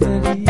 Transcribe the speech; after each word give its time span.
nuestro 0.00 0.49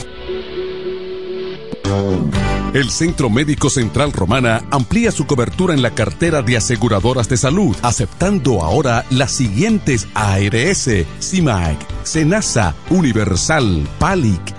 El 2.73 2.91
Centro 2.91 3.31
Médico 3.31 3.71
Central 3.71 4.13
Romana 4.13 4.61
amplía 4.69 5.11
su 5.11 5.25
cobertura 5.25 5.73
en 5.73 5.81
la 5.81 5.95
cartera 5.95 6.43
de 6.43 6.57
aseguradoras 6.57 7.27
de 7.27 7.35
salud, 7.35 7.75
aceptando 7.81 8.61
ahora 8.61 9.05
las 9.09 9.31
siguientes 9.31 10.07
ARS, 10.13 10.87
CIMAC, 11.19 11.79
SENASA, 12.03 12.75
Universal, 12.91 13.87
PALIC, 13.97 14.58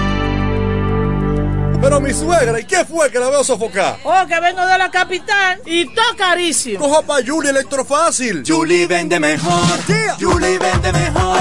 Pero 1.81 1.99
mi 1.99 2.13
suegra, 2.13 2.59
¿y 2.59 2.65
qué 2.65 2.85
fue 2.85 3.09
que 3.09 3.17
la 3.17 3.29
veo 3.29 3.43
sofocar? 3.43 3.97
Oh, 4.03 4.25
que 4.27 4.39
vengo 4.39 4.63
de 4.65 4.77
la 4.77 4.91
capital 4.91 5.59
y 5.65 5.85
todo 5.85 6.15
carísimo. 6.15 6.79
Coja 6.79 7.01
pa' 7.01 7.17
Julie 7.25 7.49
Electrofácil. 7.49 8.43
Julie 8.47 8.85
vende 8.85 9.19
mejor. 9.19 9.85
Yeah. 9.87 10.15
Julie 10.19 10.59
vende 10.59 10.93
mejor. 10.93 11.39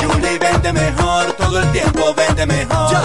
Julie 0.00 0.38
vende 0.38 0.72
mejor. 0.72 1.32
Todo 1.32 1.58
el 1.58 1.72
tiempo 1.72 2.14
vende 2.14 2.46
mejor. 2.46 2.96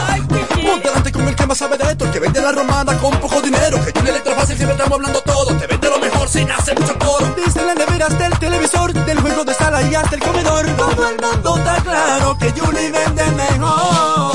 Ponte 0.66 0.88
delante 0.88 1.12
con 1.12 1.28
el 1.28 1.36
que 1.36 1.46
más 1.48 1.58
sabe 1.58 1.78
de 1.78 1.86
esto, 1.86 2.06
el 2.06 2.12
que 2.12 2.20
vende 2.20 2.40
la 2.40 2.52
romana 2.52 2.96
con 3.00 3.20
poco 3.20 3.42
dinero. 3.42 3.84
Que 3.84 3.92
Julie 3.92 4.12
Electrofácil 4.12 4.56
siempre 4.56 4.76
estamos 4.78 4.94
hablando 4.94 5.22
todo. 5.22 5.58
Te 5.58 5.66
vende 5.66 5.90
lo 5.90 5.98
mejor 6.00 6.30
sin 6.30 6.52
hacer 6.52 6.80
mucho 6.80 6.98
coro. 7.00 7.34
Desde 7.36 7.66
las 7.66 7.76
neveras 7.76 8.18
del 8.20 8.38
televisor, 8.38 8.94
del 8.94 9.20
juego 9.22 9.44
de 9.44 9.54
sala 9.56 9.82
y 9.82 9.96
hasta 9.96 10.16
el 10.16 10.22
comedor. 10.22 10.68
Todo 10.78 11.10
el 11.10 11.18
mundo 11.20 11.58
está 11.58 11.76
claro 11.82 12.38
que 12.38 12.52
Julie 12.52 12.92
vende 12.92 13.26
mejor. 13.32 14.35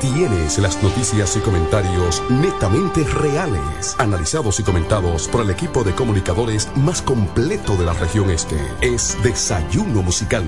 Tienes 0.00 0.58
las 0.58 0.82
noticias 0.82 1.36
y 1.36 1.40
comentarios 1.40 2.22
netamente 2.30 3.04
reales, 3.04 3.94
analizados 3.98 4.58
y 4.58 4.62
comentados 4.62 5.28
por 5.28 5.42
el 5.42 5.50
equipo 5.50 5.84
de 5.84 5.94
comunicadores 5.94 6.74
más 6.74 7.02
completo 7.02 7.76
de 7.76 7.84
la 7.84 7.92
región 7.92 8.30
este. 8.30 8.56
Es 8.80 9.22
Desayuno 9.22 10.00
Musical, 10.00 10.44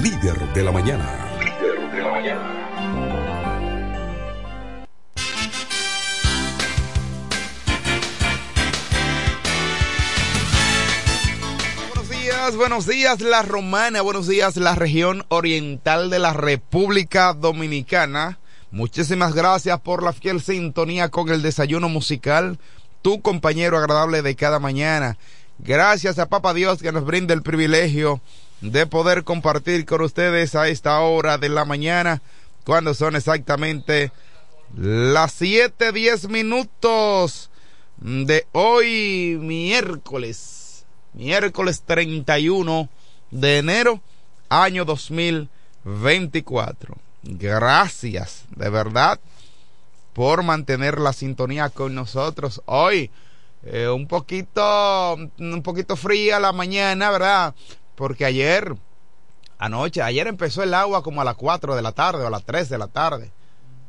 líder 0.00 0.38
de 0.54 0.62
la 0.62 0.70
mañana. 0.70 1.04
La 1.92 2.10
mañana. 2.12 2.62
buenos 12.56 12.86
días 12.86 13.20
la 13.20 13.42
romana, 13.42 14.02
buenos 14.02 14.26
días 14.26 14.56
la 14.56 14.74
región 14.74 15.24
oriental 15.28 16.10
de 16.10 16.18
la 16.18 16.32
República 16.32 17.34
Dominicana. 17.34 18.40
Muchísimas 18.72 19.34
gracias 19.34 19.78
por 19.80 20.02
la 20.02 20.14
fiel 20.14 20.40
sintonía 20.40 21.10
con 21.10 21.28
el 21.28 21.42
desayuno 21.42 21.90
musical, 21.90 22.58
tu 23.02 23.20
compañero 23.20 23.76
agradable 23.76 24.22
de 24.22 24.34
cada 24.34 24.58
mañana. 24.60 25.18
Gracias 25.58 26.18
a 26.18 26.30
Papa 26.30 26.54
Dios 26.54 26.80
que 26.80 26.90
nos 26.90 27.04
brinda 27.04 27.34
el 27.34 27.42
privilegio 27.42 28.22
de 28.62 28.86
poder 28.86 29.24
compartir 29.24 29.84
con 29.84 30.00
ustedes 30.00 30.54
a 30.54 30.68
esta 30.68 30.98
hora 31.00 31.36
de 31.36 31.50
la 31.50 31.66
mañana, 31.66 32.22
cuando 32.64 32.94
son 32.94 33.14
exactamente 33.14 34.10
las 34.74 35.32
siete 35.32 35.92
diez 35.92 36.30
minutos 36.30 37.50
de 37.98 38.46
hoy 38.52 39.36
miércoles, 39.38 40.86
miércoles 41.12 41.82
31 41.84 42.88
de 43.32 43.58
enero, 43.58 44.00
año 44.48 44.86
2024. 44.86 47.11
Gracias, 47.22 48.44
de 48.56 48.68
verdad, 48.68 49.20
por 50.12 50.42
mantener 50.42 50.98
la 50.98 51.12
sintonía 51.12 51.70
con 51.70 51.94
nosotros. 51.94 52.62
Hoy, 52.66 53.10
eh, 53.64 53.88
un 53.88 54.08
poquito, 54.08 55.14
un 55.38 55.62
poquito 55.62 55.94
fría 55.96 56.40
la 56.40 56.52
mañana, 56.52 57.10
¿verdad? 57.10 57.54
Porque 57.94 58.24
ayer, 58.24 58.74
anoche, 59.58 60.02
ayer 60.02 60.26
empezó 60.26 60.64
el 60.64 60.74
agua 60.74 61.02
como 61.04 61.20
a 61.20 61.24
las 61.24 61.36
4 61.36 61.76
de 61.76 61.82
la 61.82 61.92
tarde 61.92 62.24
o 62.24 62.26
a 62.26 62.30
las 62.30 62.44
3 62.44 62.68
de 62.68 62.78
la 62.78 62.88
tarde. 62.88 63.30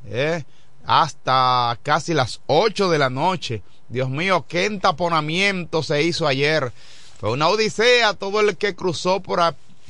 ¿eh? 0.05 0.43
Hasta 0.85 1.79
casi 1.81 2.13
las 2.13 2.41
8 2.45 2.89
de 2.91 2.99
la 2.99 3.09
noche. 3.09 3.63
Dios 3.89 4.09
mío, 4.09 4.45
qué 4.47 4.65
entaponamiento 4.65 5.81
se 5.81 6.03
hizo 6.03 6.27
ayer. 6.27 6.71
Fue 7.19 7.31
una 7.31 7.47
odisea 7.47 8.13
todo 8.13 8.41
el 8.41 8.57
que 8.57 8.75
cruzó 8.75 9.21
por 9.21 9.39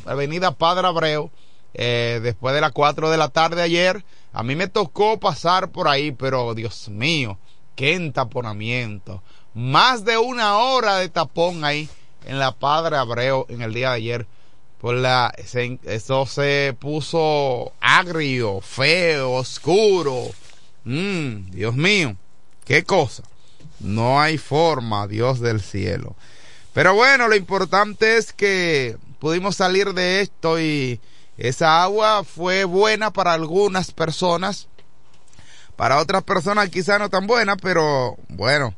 Avenida 0.06 0.52
Padre 0.52 0.88
Abreu 0.88 1.30
eh, 1.74 2.20
después 2.22 2.54
de 2.54 2.62
las 2.62 2.72
4 2.72 3.10
de 3.10 3.18
la 3.18 3.30
tarde 3.30 3.62
ayer. 3.62 4.04
A 4.32 4.44
mí 4.44 4.56
me 4.56 4.68
tocó 4.68 5.20
pasar 5.20 5.72
por 5.72 5.88
ahí, 5.88 6.12
pero 6.12 6.54
Dios 6.56 6.90
mío, 6.90 7.38
qué 7.76 7.94
entaponamiento. 7.94 9.22
Más 9.54 10.06
de 10.06 10.18
una 10.18 10.58
hora 10.58 10.98
de 10.98 11.10
tapón 11.10 11.64
ahí 11.64 11.90
en 12.26 12.40
la 12.40 12.52
Padre 12.52 12.98
Abreu 12.98 13.46
en 13.50 13.62
el 13.62 13.74
día 13.74 13.90
de 13.90 13.96
ayer. 13.96 14.28
Por 14.80 14.96
la, 14.96 15.34
eso 15.38 16.26
se 16.26 16.76
puso 16.78 17.72
agrio, 17.80 18.60
feo, 18.60 19.32
oscuro. 19.34 20.30
Mm, 20.84 21.52
Dios 21.52 21.76
mío, 21.76 22.18
qué 22.66 22.84
cosa. 22.84 23.24
No 23.80 24.20
hay 24.20 24.38
forma, 24.38 25.08
Dios 25.08 25.40
del 25.40 25.62
cielo. 25.62 26.16
Pero 26.74 26.96
bueno, 26.96 27.28
lo 27.28 27.36
importante 27.36 28.18
es 28.18 28.34
que 28.34 28.98
pudimos 29.20 29.56
salir 29.56 29.94
de 29.94 30.22
esto 30.22 30.60
y 30.60 31.00
esa 31.38 31.82
agua 31.82 32.24
fue 32.24 32.64
buena 32.64 33.12
para 33.12 33.34
algunas 33.34 33.92
personas, 33.92 34.68
para 35.76 36.00
otras 36.00 36.24
personas 36.24 36.70
quizá 36.70 37.00
no 37.00 37.10
tan 37.10 37.26
buena, 37.26 37.58
pero 37.58 38.18
bueno, 38.30 38.76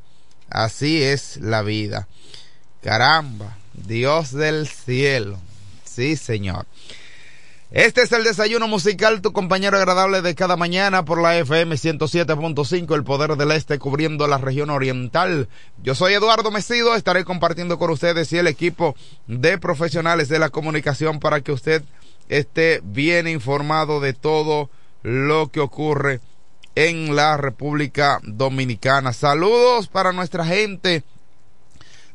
así 0.49 1.03
es 1.03 1.37
la 1.37 1.61
vida. 1.61 2.07
Caramba, 2.81 3.57
Dios 3.73 4.31
del 4.31 4.67
cielo. 4.67 5.39
Sí, 5.83 6.15
Señor. 6.15 6.65
Este 7.71 8.03
es 8.03 8.11
el 8.13 8.23
desayuno 8.23 8.69
musical, 8.69 9.21
tu 9.21 9.33
compañero 9.33 9.75
agradable 9.75 10.21
de 10.21 10.33
cada 10.33 10.55
mañana 10.55 11.03
por 11.03 11.21
la 11.21 11.37
FM 11.37 11.75
107.5, 11.75 12.95
el 12.95 13.03
poder 13.03 13.35
del 13.35 13.51
este 13.51 13.79
cubriendo 13.79 14.27
la 14.27 14.37
región 14.37 14.69
oriental. 14.69 15.49
Yo 15.83 15.93
soy 15.93 16.13
Eduardo 16.13 16.51
Mesido, 16.51 16.95
estaré 16.95 17.25
compartiendo 17.25 17.77
con 17.77 17.89
ustedes 17.89 18.31
y 18.31 18.37
el 18.37 18.47
equipo 18.47 18.95
de 19.27 19.57
profesionales 19.57 20.29
de 20.29 20.39
la 20.39 20.51
comunicación 20.51 21.19
para 21.19 21.41
que 21.41 21.51
usted 21.51 21.83
esté 22.29 22.81
bien 22.83 23.27
informado 23.27 23.99
de 23.99 24.13
todo 24.13 24.69
lo 25.03 25.51
que 25.51 25.59
ocurre 25.59 26.19
en 26.75 27.15
la 27.15 27.37
República 27.37 28.19
Dominicana. 28.23 29.13
Saludos 29.13 29.87
para 29.87 30.11
nuestra 30.11 30.45
gente 30.45 31.03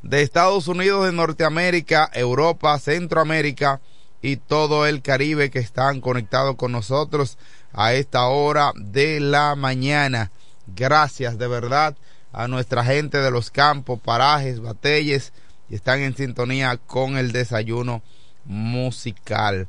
de 0.03 0.23
Estados 0.23 0.69
Unidos, 0.69 1.07
de 1.07 1.13
Norteamérica, 1.13 2.11
Europa, 2.13 2.79
Centroamérica 2.79 3.81
y 4.23 4.37
todo 4.37 4.87
el 4.87 5.03
Caribe 5.03 5.51
que 5.51 5.59
están 5.59 6.01
conectados 6.01 6.57
con 6.57 6.73
nosotros 6.73 7.39
a 7.73 7.95
esta 7.95 8.27
hora 8.27 8.73
de 8.77 9.21
la 9.21 9.55
mañana. 9.55 10.31
Gracias 10.67 11.39
de 11.39 11.49
verdad 11.49 11.97
a 12.33 12.49
nuestra 12.49 12.85
gente 12.85 13.19
de 13.19 13.31
los 13.31 13.51
campos, 13.51 14.01
parajes, 14.01 14.61
batelles 14.61 15.33
y 15.69 15.75
están 15.75 16.01
en 16.01 16.17
sintonía 16.17 16.77
con 16.77 17.17
el 17.17 17.33
desayuno 17.33 18.03
musical. 18.45 19.69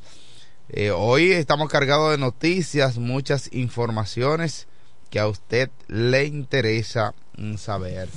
Eh, 0.73 0.89
hoy 0.89 1.33
estamos 1.33 1.67
cargados 1.67 2.11
de 2.11 2.17
noticias, 2.17 2.97
muchas 2.97 3.51
informaciones 3.51 4.69
que 5.09 5.19
a 5.19 5.27
usted 5.27 5.69
le 5.89 6.23
interesa 6.23 7.13
mm, 7.35 7.57
saber. 7.57 8.07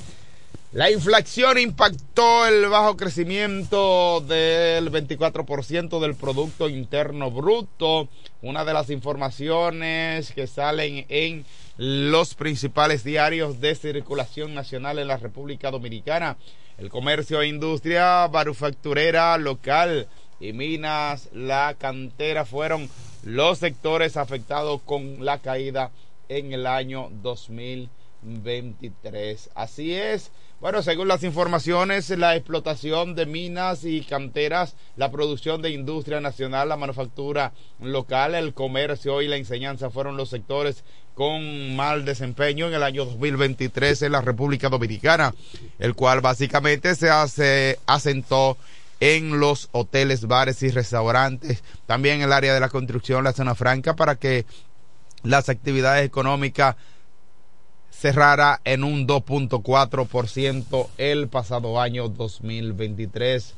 La 0.71 0.89
inflación 0.89 1.59
impactó 1.59 2.47
el 2.47 2.69
bajo 2.69 2.97
crecimiento 2.97 4.21
del 4.21 4.89
24% 4.93 5.99
del 5.99 6.15
Producto 6.15 6.69
Interno 6.69 7.33
Bruto. 7.33 8.09
Una 8.41 8.65
de 8.65 8.73
las 8.73 8.89
informaciones 8.89 10.31
que 10.31 10.47
salen 10.47 11.07
en 11.09 11.45
los 11.77 12.37
principales 12.37 13.03
diarios 13.03 13.61
de 13.61 13.75
circulación 13.75 14.55
nacional 14.55 15.01
en 15.01 15.09
la 15.09 15.17
República 15.17 15.73
Dominicana. 15.73 16.37
El 16.79 16.89
comercio 16.89 17.41
e 17.41 17.49
industria 17.49 18.29
manufacturera 18.33 19.37
local 19.39 20.09
y 20.45 20.53
Minas, 20.53 21.31
la 21.33 21.75
cantera 21.79 22.45
fueron 22.45 22.91
los 23.23 23.59
sectores 23.59 24.19
afectados 24.19 24.83
con 24.83 25.25
la 25.25 25.39
caída 25.39 25.91
en 26.29 26.53
el 26.53 26.67
año 26.67 27.09
2023. 27.23 29.49
Así 29.55 29.95
es. 29.95 30.33
Bueno, 30.61 30.83
según 30.83 31.09
las 31.09 31.25
informaciones, 31.25 32.11
la 32.11 32.37
explotación 32.37 33.15
de 33.15 33.25
minas 33.27 33.85
y 33.85 34.03
canteras, 34.03 34.77
la 34.97 35.11
producción 35.11 35.63
de 35.63 35.71
industria 35.71 36.21
nacional, 36.21 36.69
la 36.69 36.77
manufactura 36.77 37.55
local, 37.81 38.35
el 38.35 38.53
comercio 38.55 39.23
y 39.23 39.29
la 39.29 39.37
enseñanza 39.37 39.89
fueron 39.91 40.19
los 40.19 40.29
sectores 40.31 40.85
con 41.15 41.75
mal 41.77 42.05
desempeño 42.05 42.69
en 42.69 42.75
el 42.75 42.83
año 42.83 43.07
2023 43.07 44.03
en 44.03 44.13
la 44.13 44.21
República 44.21 44.69
Dominicana, 44.69 45.35
el 45.79 45.95
cual 45.95 46.21
básicamente 46.21 46.95
se 46.95 47.09
hace, 47.11 47.79
asentó 47.87 48.59
en 49.05 49.39
los 49.39 49.69
hoteles, 49.73 50.27
bares 50.27 50.63
y 50.63 50.71
restaurantes, 50.71 51.63
también 51.85 52.17
en 52.17 52.23
el 52.23 52.33
área 52.33 52.55
de 52.55 52.61
la 52.61 52.71
construcción, 52.71 53.23
la 53.23 53.35
zona 53.35 53.55
franca, 53.55 53.95
para 53.97 54.15
que 54.17 54.47
las 55.23 55.51
actividades 55.51 56.07
económicas 56.07 56.77
cerrara 57.91 58.63
en 58.65 58.83
un 58.83 59.07
2.4% 59.07 60.89
el 60.97 61.29
pasado 61.29 61.83
año 61.83 62.09
2023. 62.09 63.55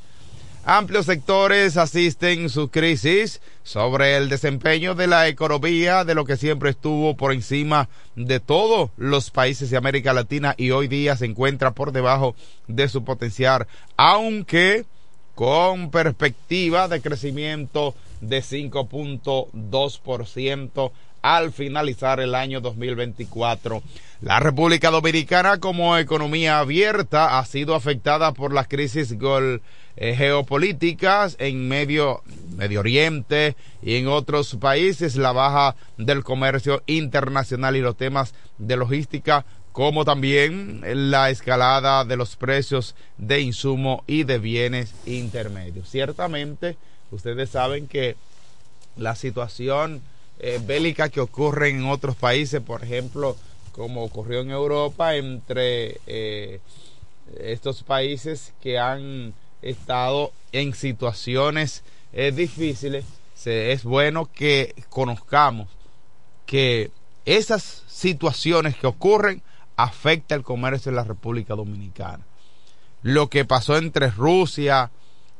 Amplios 0.64 1.06
sectores 1.06 1.76
asisten 1.76 2.50
su 2.50 2.70
crisis 2.70 3.40
sobre 3.62 4.16
el 4.16 4.28
desempeño 4.28 4.96
de 4.96 5.06
la 5.06 5.28
economía 5.28 6.04
de 6.04 6.16
lo 6.16 6.24
que 6.24 6.36
siempre 6.36 6.70
estuvo 6.70 7.16
por 7.16 7.32
encima 7.32 7.88
de 8.16 8.40
todos 8.40 8.90
los 8.96 9.30
países 9.30 9.70
de 9.70 9.76
América 9.76 10.12
Latina 10.12 10.56
y 10.58 10.72
hoy 10.72 10.88
día 10.88 11.14
se 11.14 11.26
encuentra 11.26 11.70
por 11.70 11.92
debajo 11.92 12.34
de 12.66 12.88
su 12.88 13.04
potencial, 13.04 13.68
aunque 13.96 14.86
con 15.36 15.90
perspectiva 15.90 16.88
de 16.88 17.00
crecimiento 17.02 17.94
de 18.22 18.42
5.2% 18.42 20.90
al 21.20 21.52
finalizar 21.52 22.20
el 22.20 22.34
año 22.34 22.62
2024. 22.62 23.82
La 24.22 24.40
República 24.40 24.90
Dominicana 24.90 25.60
como 25.60 25.98
economía 25.98 26.58
abierta 26.58 27.38
ha 27.38 27.44
sido 27.44 27.74
afectada 27.74 28.32
por 28.32 28.54
las 28.54 28.66
crisis 28.66 29.14
eh, 29.14 29.60
geopolíticas 30.16 31.36
en 31.38 31.68
medio, 31.68 32.22
Medio 32.56 32.80
Oriente 32.80 33.56
y 33.82 33.96
en 33.96 34.08
otros 34.08 34.56
países, 34.56 35.16
la 35.16 35.32
baja 35.32 35.76
del 35.98 36.24
comercio 36.24 36.82
internacional 36.86 37.76
y 37.76 37.82
los 37.82 37.98
temas 37.98 38.32
de 38.56 38.78
logística 38.78 39.44
como 39.76 40.06
también 40.06 40.80
la 41.10 41.28
escalada 41.28 42.06
de 42.06 42.16
los 42.16 42.34
precios 42.34 42.94
de 43.18 43.42
insumo 43.42 44.04
y 44.06 44.24
de 44.24 44.38
bienes 44.38 44.94
intermedios. 45.04 45.90
Ciertamente, 45.90 46.78
ustedes 47.10 47.50
saben 47.50 47.86
que 47.86 48.16
la 48.96 49.14
situación 49.14 50.00
eh, 50.38 50.58
bélicas 50.64 51.10
que 51.10 51.20
ocurren 51.20 51.76
en 51.76 51.90
otros 51.90 52.16
países, 52.16 52.62
por 52.62 52.84
ejemplo, 52.84 53.36
como 53.72 54.02
ocurrió 54.02 54.40
en 54.40 54.50
Europa 54.50 55.14
entre 55.14 56.00
eh, 56.06 56.60
estos 57.38 57.82
países 57.82 58.54
que 58.62 58.78
han 58.78 59.34
estado 59.60 60.32
en 60.52 60.72
situaciones 60.72 61.82
eh, 62.14 62.32
difíciles, 62.34 63.04
es 63.44 63.84
bueno 63.84 64.24
que 64.32 64.74
conozcamos 64.88 65.68
que 66.46 66.90
esas 67.26 67.82
situaciones 67.88 68.74
que 68.74 68.86
ocurren 68.86 69.42
afectan 69.76 70.38
el 70.38 70.44
comercio 70.44 70.90
en 70.90 70.96
la 70.96 71.04
República 71.04 71.54
Dominicana. 71.54 72.24
Lo 73.02 73.28
que 73.28 73.44
pasó 73.44 73.76
entre 73.76 74.10
Rusia, 74.10 74.90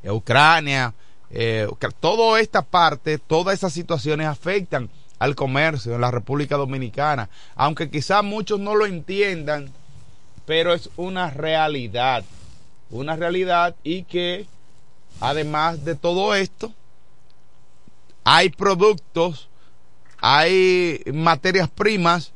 Ucrania, 0.05 0.95
eh, 1.31 1.67
toda 2.01 2.41
esta 2.41 2.63
parte, 2.63 3.19
todas 3.19 3.55
esas 3.55 3.73
situaciones 3.73 4.27
afectan 4.27 4.89
al 5.19 5.35
comercio 5.35 5.95
en 5.95 6.01
la 6.01 6.11
República 6.11 6.57
Dominicana, 6.57 7.29
aunque 7.55 7.91
quizás 7.91 8.23
muchos 8.23 8.61
no 8.61 8.75
lo 8.75 8.87
entiendan, 8.87 9.71
pero 10.45 10.75
es 10.75 10.91
una 10.97 11.31
realidad, 11.31 12.25
una 12.91 13.17
realidad 13.17 13.75
y 13.83 14.05
que 14.05 14.47
además 15.21 15.85
de 15.85 15.95
todo 15.95 16.35
esto, 16.35 16.73
hay 18.25 18.51
productos, 18.51 19.49
hay 20.19 21.03
materias 21.13 21.69
primas 21.69 22.33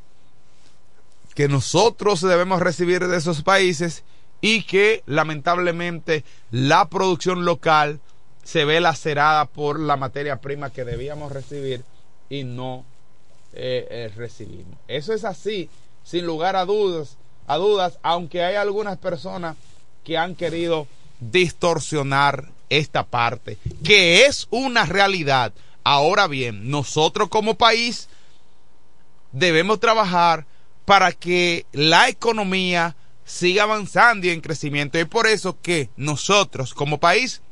que 1.41 1.49
nosotros 1.49 2.21
debemos 2.21 2.61
recibir 2.61 3.09
de 3.09 3.17
esos 3.17 3.43
países 3.43 4.05
y 4.43 4.65
que 4.65 5.03
lamentablemente 5.07 6.23
la 6.51 6.91
producción 6.91 7.47
local 7.47 7.99
se 8.45 8.67
ve 8.67 8.79
lacerada 8.79 9.47
por 9.47 9.81
la 9.81 9.97
materia 9.97 10.43
prima 10.43 10.69
que 10.69 10.85
debíamos 10.85 11.33
recibir 11.33 11.83
y 12.29 12.45
no 12.45 12.85
eh, 13.55 13.89
eh, 13.89 14.13
recibimos. 14.15 14.79
Eso 14.87 15.15
es 15.15 15.25
así, 15.25 15.71
sin 16.05 16.27
lugar 16.27 16.57
a 16.57 16.67
dudas, 16.67 17.17
a 17.47 17.57
dudas, 17.57 17.99
aunque 18.03 18.45
hay 18.45 18.57
algunas 18.57 18.99
personas 18.99 19.57
que 20.05 20.19
han 20.19 20.35
querido 20.35 20.89
distorsionar 21.21 22.51
esta 22.69 23.05
parte, 23.05 23.57
que 23.83 24.27
es 24.27 24.47
una 24.51 24.85
realidad. 24.85 25.55
Ahora 25.85 26.27
bien, 26.27 26.69
nosotros 26.71 27.31
como 27.31 27.55
país 27.55 28.11
debemos 29.33 29.81
trabajar 29.81 30.45
para 30.91 31.13
que 31.13 31.67
la 31.71 32.09
economía 32.09 32.97
siga 33.25 33.63
avanzando 33.63 34.27
y 34.27 34.31
en 34.31 34.41
crecimiento. 34.41 34.99
Y 34.99 35.05
por 35.05 35.29
eso 35.29 35.61
que 35.61 35.89
nosotros 35.97 36.75
como 36.75 36.99
país 36.99 37.43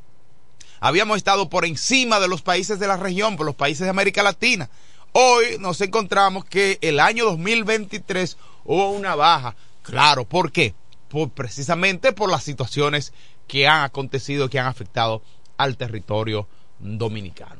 habíamos 0.81 1.15
estado 1.15 1.49
por 1.49 1.63
encima 1.63 2.19
de 2.19 2.27
los 2.27 2.41
países 2.41 2.79
de 2.79 2.87
la 2.87 2.97
región, 2.97 3.37
por 3.37 3.45
los 3.45 3.55
países 3.55 3.85
de 3.85 3.91
América 3.91 4.23
Latina. 4.23 4.69
Hoy 5.13 5.57
nos 5.57 5.79
encontramos 5.79 6.43
que 6.43 6.79
el 6.81 6.99
año 6.99 7.23
2023 7.27 8.35
hubo 8.65 8.91
una 8.91 9.15
baja. 9.15 9.55
Claro, 9.83 10.25
¿por 10.25 10.51
qué? 10.51 10.75
Por, 11.07 11.29
precisamente 11.29 12.11
por 12.11 12.29
las 12.29 12.43
situaciones 12.43 13.13
que 13.47 13.69
han 13.69 13.85
acontecido, 13.85 14.49
que 14.49 14.59
han 14.59 14.67
afectado 14.67 15.21
al 15.55 15.77
territorio 15.77 16.45
dominicano. 16.77 17.58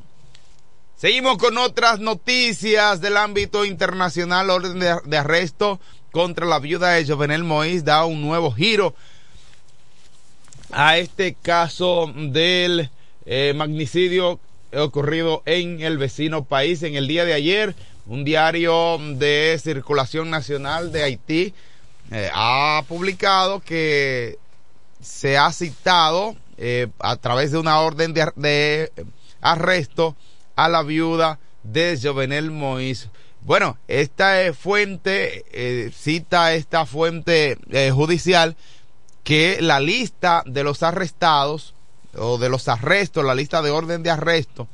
Seguimos 1.00 1.38
con 1.38 1.58
otras 1.58 2.02
noticias 2.02 3.00
del 3.00 3.16
ámbito 3.16 3.64
internacional. 3.64 4.50
Orden 4.50 4.82
de, 4.82 5.18
arresto 5.18 5.80
contra 6.12 6.46
la 6.46 6.60
viuda 6.60 6.90
de 6.90 7.08
Jovenel 7.08 7.46
Moïse 7.46 7.86
da 7.86 8.04
un 8.04 8.22
nuevo 8.22 8.52
giro 8.52 8.94
a 10.72 10.98
este 10.98 11.36
caso 11.42 12.12
del 12.14 12.90
eh, 13.26 13.54
magnicidio 13.56 14.42
ocurrido 14.76 15.42
en 15.46 15.82
el 15.82 15.98
vecino 15.98 16.44
país 16.44 16.84
en 16.84 16.96
el 16.96 17.08
día 17.08 17.24
de 17.24 17.32
ayer. 17.34 17.76
Un 18.06 18.26
diario 18.26 18.98
de 19.00 19.58
circulación 19.64 20.30
nacional 20.30 20.92
de 20.92 21.04
Haití 21.04 21.54
eh, 22.12 22.30
ha 22.34 22.84
publicado 22.90 23.62
que 23.62 24.38
se 25.02 25.38
ha 25.38 25.50
citado 25.54 26.36
eh, 26.58 26.88
a 27.00 27.16
través 27.16 27.54
de 27.54 27.58
una 27.58 27.80
orden 27.80 28.14
de, 28.14 28.92
arresto 29.40 30.18
a 30.64 30.68
la 30.68 30.84
viuda 30.84 31.40
de 31.64 31.98
Jovenel 32.02 32.52
Moïse. 32.52 33.10
Bueno, 33.42 33.78
esta 33.88 34.54
fuente, 34.54 35.92
cita 35.96 36.54
esta 36.54 36.86
fuente 36.86 37.58
judicial 37.94 38.58
que 39.24 39.60
la 39.62 39.80
lista 39.80 40.44
de 40.46 40.64
los 40.64 40.84
arrestados 40.84 41.74
o 42.18 42.38
de 42.38 42.50
los 42.50 42.68
arrestos, 42.68 43.24
la 43.24 43.36
lista 43.36 43.62
de 43.62 43.70
orden 43.70 44.04
de 44.04 44.10
arresto, 44.10 44.68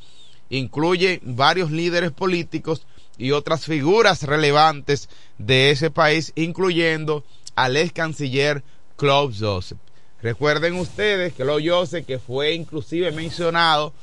incluye 0.49 1.19
varios 1.23 1.69
líderes 1.69 2.11
políticos 2.11 2.87
y 3.17 3.31
otras 3.31 3.65
figuras 3.65 4.23
relevantes 4.23 5.09
de 5.37 5.69
ese 5.69 5.91
país, 5.91 6.31
incluyendo 6.35 7.23
al 7.55 7.77
ex 7.77 7.91
canciller 7.91 8.63
Claude 8.95 9.35
Joseph. 9.39 9.77
Recuerden 10.21 10.75
ustedes 10.75 11.33
que 11.33 11.43
Claude 11.43 11.69
Joseph, 11.69 12.05
que 12.05 12.17
fue 12.17 12.53
inclusive 12.53 13.11
mencionado 13.11 13.93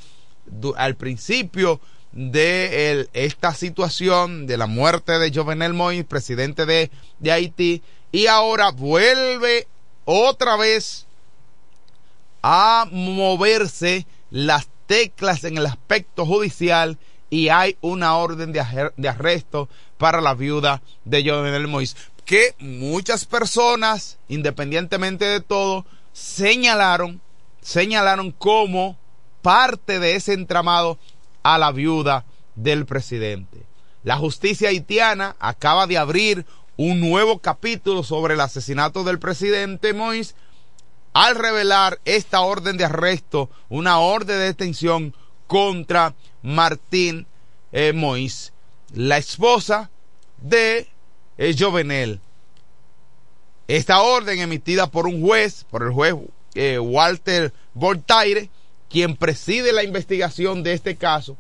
al 0.77 0.97
principio 0.97 1.81
de 2.13 3.09
esta 3.15 3.55
situación 3.55 4.47
de 4.47 4.57
la 4.57 4.67
muerte 4.67 5.19
de 5.19 5.33
Jovenel 5.33 5.73
Moïse, 5.73 6.05
presidente 6.05 6.67
de, 6.67 6.91
Haití, 7.31 7.83
y 8.11 8.27
ahora 8.27 8.71
vuelve 8.71 9.67
otra 10.05 10.57
vez 10.57 11.07
a 12.43 12.87
moverse 12.91 14.07
las 14.31 14.69
teclas 14.87 15.45
en 15.45 15.57
el 15.57 15.67
aspecto 15.67 16.27
judicial 16.27 16.99
y 17.31 17.49
hay 17.49 17.79
una 17.81 18.17
orden 18.17 18.53
de, 18.53 18.61
arresto 19.09 19.71
para 19.97 20.21
la 20.21 20.35
viuda 20.35 20.83
de 21.05 21.25
Jovenel 21.25 21.69
Moïse 21.69 21.97
que 22.25 22.55
muchas 22.59 23.25
personas, 23.25 24.19
independientemente 24.29 25.25
de 25.25 25.41
todo, 25.41 25.85
señalaron, 26.13 27.21
señalaron 27.61 28.33
como 28.33 28.97
parte 29.43 29.99
de 29.99 30.17
ese 30.17 30.33
entramado 30.33 30.99
a 31.43 31.59
la 31.59 31.73
viuda 31.73 32.25
del 32.55 32.87
presidente. 32.87 33.63
La 34.05 34.17
justicia 34.17 34.69
haitiana 34.69 35.37
acaba 35.39 35.87
de 35.87 35.99
abrir 35.99 36.47
un 36.77 37.01
nuevo 37.01 37.39
capítulo 37.39 38.03
sobre 38.03 38.35
el 38.35 38.41
asesinato 38.41 39.05
del 39.05 39.19
presidente 39.19 39.95
Moïse 39.95 40.35
al 41.13 41.37
revelar 41.37 42.01
esta 42.05 42.41
orden 42.41 42.77
de 42.77 42.87
arresto, 42.87 43.51
una 43.69 43.99
orden 43.99 44.39
de 44.39 44.45
detención 44.45 45.15
contra 45.47 46.15
Martín 46.43 47.27
eh, 47.73 47.93
Mois, 47.93 48.53
la 48.95 49.19
esposa 49.19 49.91
de 50.39 50.89
eh, 51.37 51.55
Jovenel. 51.59 52.21
Esta 53.69 54.01
orden 54.01 54.41
emitida 54.41 54.91
por 54.91 55.07
un 55.07 55.21
juez, 55.21 55.65
por 55.71 55.83
el 55.83 55.93
juez 55.93 56.15
eh, 56.55 56.79
Walter 56.79 57.53
Voltaire, 57.75 58.51
quien 58.93 59.17
preside 59.17 59.73
la 59.73 59.85
investigación 59.85 60.63
de 60.63 60.75
este 60.75 60.97
caso 60.97 61.39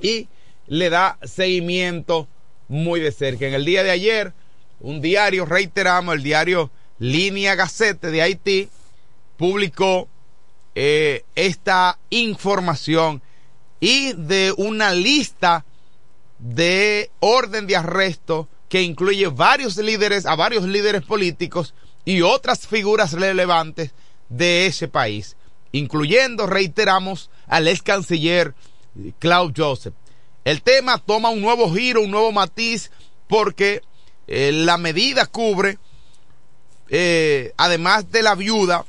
y 0.00 0.28
le 0.68 0.88
da 0.88 1.18
seguimiento 1.24 2.28
muy 2.68 3.00
de 3.00 3.10
cerca. 3.10 3.48
En 3.48 3.54
el 3.54 3.64
día 3.64 3.82
de 3.82 3.90
ayer, 3.90 4.32
un 4.78 5.00
diario, 5.00 5.46
reiteramos, 5.46 6.14
el 6.14 6.22
diario 6.22 6.70
Línea 7.00 7.56
Gacete 7.56 8.12
de 8.12 8.22
Haití, 8.22 8.68
publicó 9.36 10.08
eh, 10.76 11.24
esta 11.34 11.98
información 12.08 13.20
y 13.80 14.12
de 14.12 14.54
una 14.56 14.92
lista 14.92 15.64
de 16.38 17.10
orden 17.18 17.66
de 17.66 17.74
arresto 17.74 18.48
que 18.68 18.82
incluye 18.82 19.26
varios 19.26 19.76
líderes, 19.76 20.24
a 20.24 20.36
varios 20.36 20.62
líderes 20.62 21.02
políticos 21.02 21.74
y 22.04 22.22
otras 22.22 22.68
figuras 22.68 23.12
relevantes 23.12 23.90
de 24.28 24.66
ese 24.66 24.86
país, 24.86 25.36
incluyendo, 25.72 26.46
reiteramos, 26.46 27.30
al 27.46 27.68
ex 27.68 27.82
canciller 27.82 28.54
Claude 29.18 29.54
Joseph. 29.56 29.94
El 30.44 30.62
tema 30.62 30.98
toma 30.98 31.30
un 31.30 31.40
nuevo 31.40 31.72
giro, 31.72 32.02
un 32.02 32.10
nuevo 32.10 32.32
matiz, 32.32 32.90
porque 33.28 33.82
eh, 34.26 34.52
la 34.52 34.78
medida 34.78 35.26
cubre, 35.26 35.78
eh, 36.88 37.52
además 37.56 38.10
de 38.10 38.22
la 38.22 38.34
viuda, 38.34 38.84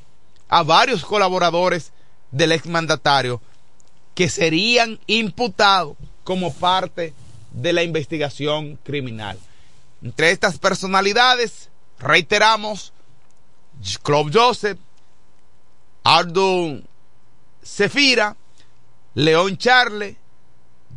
a 0.50 0.63
varios 0.63 1.06
colaboradores 1.06 1.94
del 2.32 2.52
exmandatario 2.52 3.41
que 4.15 4.30
serían 4.30 5.00
imputados 5.08 5.96
como 6.24 6.54
parte 6.54 7.13
de 7.52 7.74
la 7.74 7.84
investigación 7.84 8.78
criminal. 8.84 9.38
Entre 10.02 10.32
estas 10.32 10.58
personalidades, 10.58 11.70
reiteramos, 12.00 12.94
Club 14.04 14.32
Joseph, 14.34 14.78
Ardo 16.04 16.82
Sefira, 17.62 18.36
León 19.14 19.58
Charle, 19.58 20.18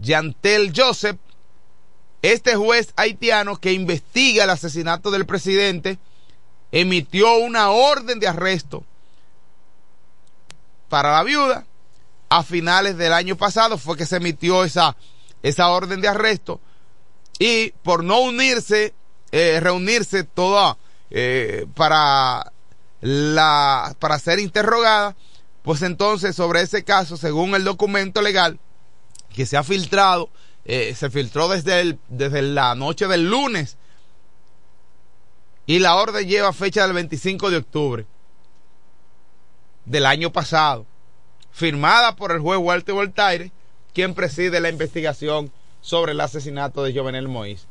Yantel 0.00 0.72
Joseph, 0.74 1.18
este 2.22 2.56
juez 2.56 2.92
haitiano 2.96 3.60
que 3.60 3.72
investiga 3.72 4.44
el 4.44 4.50
asesinato 4.50 5.10
del 5.10 5.26
presidente, 5.26 5.98
emitió 6.72 7.36
una 7.36 7.70
orden 7.70 8.18
de 8.18 8.28
arresto 8.28 8.84
para 10.88 11.12
la 11.12 11.22
viuda. 11.22 11.66
A 12.30 12.42
finales 12.42 12.96
del 12.96 13.12
año 13.12 13.36
pasado 13.36 13.78
fue 13.78 13.96
que 13.96 14.06
se 14.06 14.16
emitió 14.16 14.64
esa, 14.64 14.96
esa 15.42 15.68
orden 15.68 16.00
de 16.00 16.08
arresto 16.08 16.60
y 17.38 17.70
por 17.82 18.02
no 18.02 18.20
unirse, 18.20 18.94
eh, 19.30 19.60
reunirse 19.60 20.24
toda 20.24 20.78
eh, 21.10 21.66
para 21.74 22.53
la 23.04 23.94
para 23.98 24.18
ser 24.18 24.38
interrogada, 24.38 25.14
pues 25.62 25.82
entonces 25.82 26.34
sobre 26.34 26.62
ese 26.62 26.84
caso, 26.84 27.18
según 27.18 27.54
el 27.54 27.62
documento 27.62 28.22
legal 28.22 28.58
que 29.28 29.44
se 29.44 29.58
ha 29.58 29.62
filtrado, 29.62 30.30
eh, 30.64 30.94
se 30.96 31.10
filtró 31.10 31.48
desde, 31.48 31.98
desde 32.08 32.40
la 32.40 32.74
noche 32.74 33.06
del 33.06 33.28
lunes 33.28 33.76
y 35.66 35.80
la 35.80 35.96
orden 35.96 36.26
lleva 36.26 36.54
fecha 36.54 36.84
del 36.84 36.94
25 36.94 37.50
de 37.50 37.56
octubre 37.58 38.06
del 39.84 40.06
año 40.06 40.32
pasado, 40.32 40.86
firmada 41.52 42.16
por 42.16 42.32
el 42.32 42.40
juez 42.40 42.58
Walter 42.58 42.94
Voltaire, 42.94 43.52
quien 43.92 44.14
preside 44.14 44.60
la 44.60 44.70
investigación 44.70 45.52
sobre 45.82 46.12
el 46.12 46.20
asesinato 46.22 46.82
de 46.82 46.94
Jovenel 46.94 47.28
Moïse. 47.28 47.66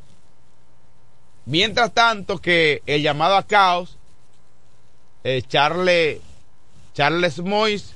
Mientras 1.47 1.91
tanto 1.91 2.37
que 2.37 2.83
el 2.85 3.01
llamado 3.01 3.35
a 3.35 3.47
caos, 3.47 3.97
eh, 5.23 5.41
Charles, 5.47 6.19
Charles 6.93 7.39
Moïse, 7.39 7.93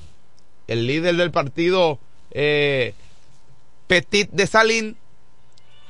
el 0.66 0.86
líder 0.86 1.16
del 1.16 1.30
partido 1.30 1.98
eh, 2.30 2.94
Petit 3.86 4.30
de 4.30 4.46
Salín, 4.46 4.96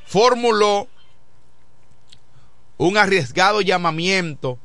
formuló 0.07 0.89
un 2.79 2.97
arriesgado 2.97 3.61
llamamiento 3.61 4.59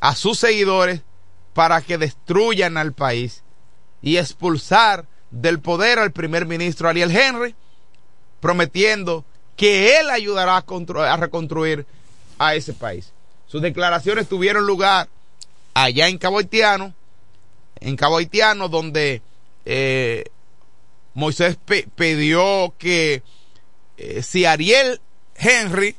a 0.00 0.14
sus 0.14 0.38
seguidores 0.38 1.02
para 1.54 1.82
que 1.82 1.98
destruyan 1.98 2.76
al 2.78 2.92
país 2.92 3.42
y 4.00 4.16
expulsar 4.16 5.06
del 5.30 5.60
poder 5.60 5.98
al 5.98 6.12
primer 6.12 6.46
ministro 6.46 6.88
Ariel 6.88 7.14
Henry, 7.14 7.54
prometiendo 8.40 9.24
que 9.56 10.00
él 10.00 10.10
ayudará 10.10 10.56
a, 10.56 11.16
reconstruir 11.16 11.86
a 12.38 12.54
ese 12.54 12.72
país. 12.72 13.12
Sus 13.46 13.62
declaraciones 13.62 14.28
tuvieron 14.28 14.66
lugar 14.66 15.08
allá 15.74 16.08
en 16.08 16.18
Cabo 16.18 16.38
Haitiano, 16.38 16.94
en 17.80 17.96
Cabo 17.96 18.18
Haitiano, 18.18 18.68
donde 18.68 19.22
eh, 19.64 20.24
Moisés 21.14 21.56
pidió 21.94 22.74
que 22.78 23.22
eh, 23.96 24.22
si 24.22 24.44
Ariel 24.44 25.00
Henry 25.34 25.96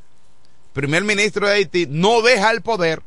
primer 0.74 1.04
ministro 1.04 1.48
de 1.48 1.54
Haití, 1.54 1.86
no 1.88 2.22
deja 2.22 2.52
el 2.52 2.62
poder, 2.62 3.04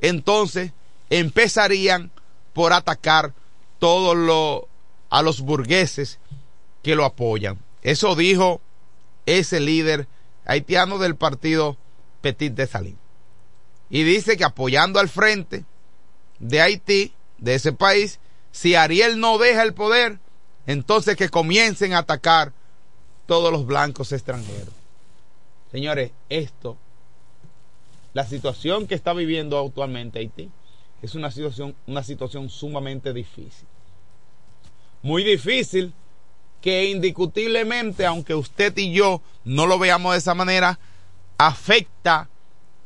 entonces 0.00 0.72
empezarían 1.10 2.10
por 2.52 2.72
atacar 2.72 3.34
todos 3.78 4.16
los 4.16 4.62
a 5.10 5.22
los 5.22 5.40
burgueses 5.40 6.18
que 6.82 6.94
lo 6.94 7.04
apoyan. 7.04 7.58
Eso 7.82 8.14
dijo 8.14 8.60
ese 9.26 9.60
líder 9.60 10.06
haitiano 10.46 10.98
del 10.98 11.16
partido 11.16 11.76
Petit 12.20 12.54
de 12.54 12.66
Salín. 12.66 12.98
Y 13.90 14.04
dice 14.04 14.36
que 14.36 14.44
apoyando 14.44 15.00
al 15.00 15.08
frente 15.08 15.64
de 16.40 16.60
Haití, 16.60 17.12
de 17.38 17.54
ese 17.54 17.72
país, 17.72 18.18
si 18.50 18.74
Ariel 18.74 19.20
no 19.20 19.38
deja 19.38 19.62
el 19.62 19.74
poder, 19.74 20.18
entonces 20.66 21.16
que 21.16 21.28
comiencen 21.28 21.92
a 21.92 21.98
atacar 21.98 22.52
todos 23.26 23.52
los 23.52 23.64
blancos 23.64 24.12
extranjeros. 24.12 24.74
Señores, 25.70 26.10
esto 26.28 26.76
la 28.12 28.26
situación 28.26 28.86
que 28.86 28.94
está 28.94 29.12
viviendo 29.12 29.58
actualmente 29.58 30.18
Haití 30.18 30.50
es 31.00 31.14
una 31.14 31.30
situación, 31.30 31.76
una 31.86 32.02
situación 32.02 32.50
sumamente 32.50 33.12
difícil. 33.12 33.66
Muy 35.02 35.22
difícil 35.22 35.94
que 36.60 36.90
indiscutiblemente, 36.90 38.04
aunque 38.04 38.34
usted 38.34 38.76
y 38.76 38.92
yo 38.92 39.22
no 39.44 39.66
lo 39.66 39.78
veamos 39.78 40.12
de 40.12 40.18
esa 40.18 40.34
manera, 40.34 40.78
afecta, 41.38 42.28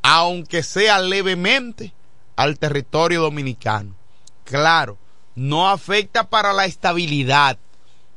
aunque 0.03 0.63
sea 0.63 1.01
levemente, 1.01 1.93
al 2.37 2.59
territorio 2.59 3.23
dominicano. 3.23 3.95
Claro, 4.45 4.99
no 5.35 5.69
afecta 5.69 6.29
para 6.29 6.53
la 6.53 6.67
estabilidad, 6.67 7.59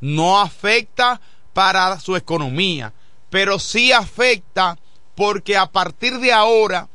no 0.02 0.40
afecta 0.40 1.22
para 1.54 2.00
su 2.00 2.16
economía, 2.16 2.94
pero 3.30 3.60
sí 3.60 3.92
afecta 3.92 4.78
porque 5.16 5.58
a 5.58 5.66
partir 5.66 6.20
de 6.20 6.32
ahora 6.32 6.88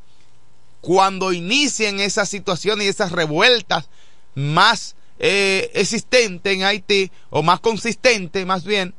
cuando 0.81 1.33
inicien 1.33 2.01
esas 2.01 2.29
situaciones 2.29 2.87
y 2.87 2.91
esas 2.91 3.13
revueltas 3.13 3.89
más 4.35 4.97
eh, 5.19 5.71
existentes 5.75 6.53
en 6.53 6.65
Haití, 6.65 7.11
o 7.31 7.43
más 7.43 7.61
consistentes 7.61 8.45
más 8.45 8.65
bien, 8.65 8.95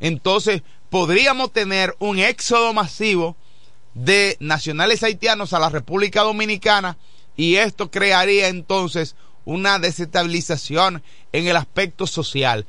entonces 0.00 0.62
podríamos 0.90 1.52
tener 1.52 1.94
un 1.98 2.18
éxodo 2.18 2.72
masivo 2.72 3.36
de 3.94 4.36
nacionales 4.40 5.02
haitianos 5.02 5.52
a 5.52 5.58
la 5.58 5.70
República 5.70 6.22
Dominicana 6.22 6.96
y 7.38 7.56
esto 7.56 7.90
crearía 7.90 8.48
entonces 8.48 9.14
una 9.44 9.78
desestabilización 9.78 11.02
en 11.32 11.46
el 11.46 11.56
aspecto 11.56 12.06
social. 12.06 12.66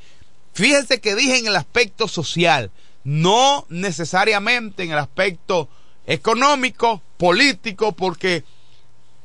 Fíjense 0.54 1.00
que 1.00 1.16
dije 1.16 1.38
en 1.38 1.48
el 1.48 1.56
aspecto 1.56 2.06
social, 2.06 2.70
no 3.02 3.66
necesariamente 3.68 4.84
en 4.84 4.92
el 4.92 4.98
aspecto 4.98 5.68
económico, 6.06 7.02
político, 7.18 7.92
porque 7.92 8.44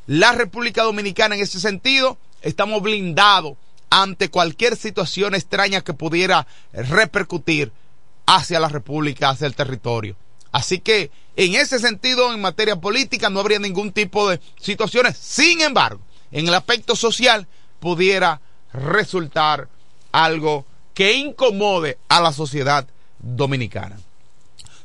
la 0.07 0.31
República 0.31 0.81
Dominicana 0.81 1.35
en 1.35 1.41
ese 1.41 1.59
sentido 1.59 2.17
estamos 2.41 2.81
blindados 2.81 3.55
ante 3.91 4.29
cualquier 4.29 4.75
situación 4.75 5.35
extraña 5.35 5.81
que 5.81 5.93
pudiera 5.93 6.47
repercutir 6.73 7.71
hacia 8.25 8.59
la 8.59 8.69
República, 8.69 9.29
hacia 9.29 9.45
el 9.45 9.55
territorio. 9.55 10.15
Así 10.51 10.79
que 10.79 11.11
en 11.35 11.55
ese 11.55 11.79
sentido, 11.79 12.33
en 12.33 12.41
materia 12.41 12.75
política, 12.77 13.29
no 13.29 13.39
habría 13.39 13.59
ningún 13.59 13.91
tipo 13.91 14.29
de 14.29 14.39
situaciones. 14.59 15.17
Sin 15.17 15.61
embargo, 15.61 16.01
en 16.31 16.47
el 16.47 16.53
aspecto 16.53 16.95
social 16.95 17.47
pudiera 17.79 18.41
resultar 18.73 19.67
algo 20.11 20.65
que 20.93 21.13
incomode 21.13 21.97
a 22.07 22.21
la 22.21 22.31
sociedad 22.31 22.87
dominicana. 23.19 23.97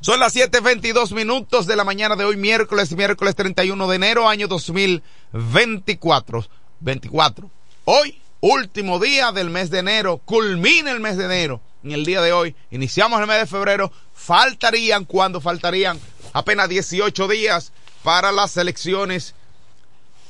Son 0.00 0.18
las 0.18 0.34
7.22 0.34 1.12
minutos 1.14 1.66
de 1.66 1.76
la 1.76 1.84
mañana 1.84 2.16
de 2.16 2.24
hoy, 2.24 2.36
miércoles, 2.36 2.90
miércoles 2.96 3.36
31 3.36 3.86
de 3.86 3.96
enero, 3.96 4.28
año 4.28 4.48
2024. 4.48 6.46
24. 6.80 7.50
Hoy, 7.84 8.18
último 8.40 8.98
día 8.98 9.30
del 9.32 9.50
mes 9.50 9.68
de 9.70 9.80
enero, 9.80 10.18
culmina 10.24 10.90
el 10.90 11.00
mes 11.00 11.18
de 11.18 11.26
enero. 11.26 11.60
En 11.84 11.92
el 11.92 12.06
día 12.06 12.22
de 12.22 12.32
hoy, 12.32 12.56
iniciamos 12.70 13.20
el 13.20 13.26
mes 13.26 13.40
de 13.40 13.46
febrero. 13.46 13.92
Faltarían, 14.14 15.04
cuando 15.04 15.40
faltarían? 15.40 16.00
Apenas 16.32 16.68
18 16.68 17.28
días 17.28 17.72
para 18.02 18.32
las 18.32 18.56
elecciones 18.56 19.34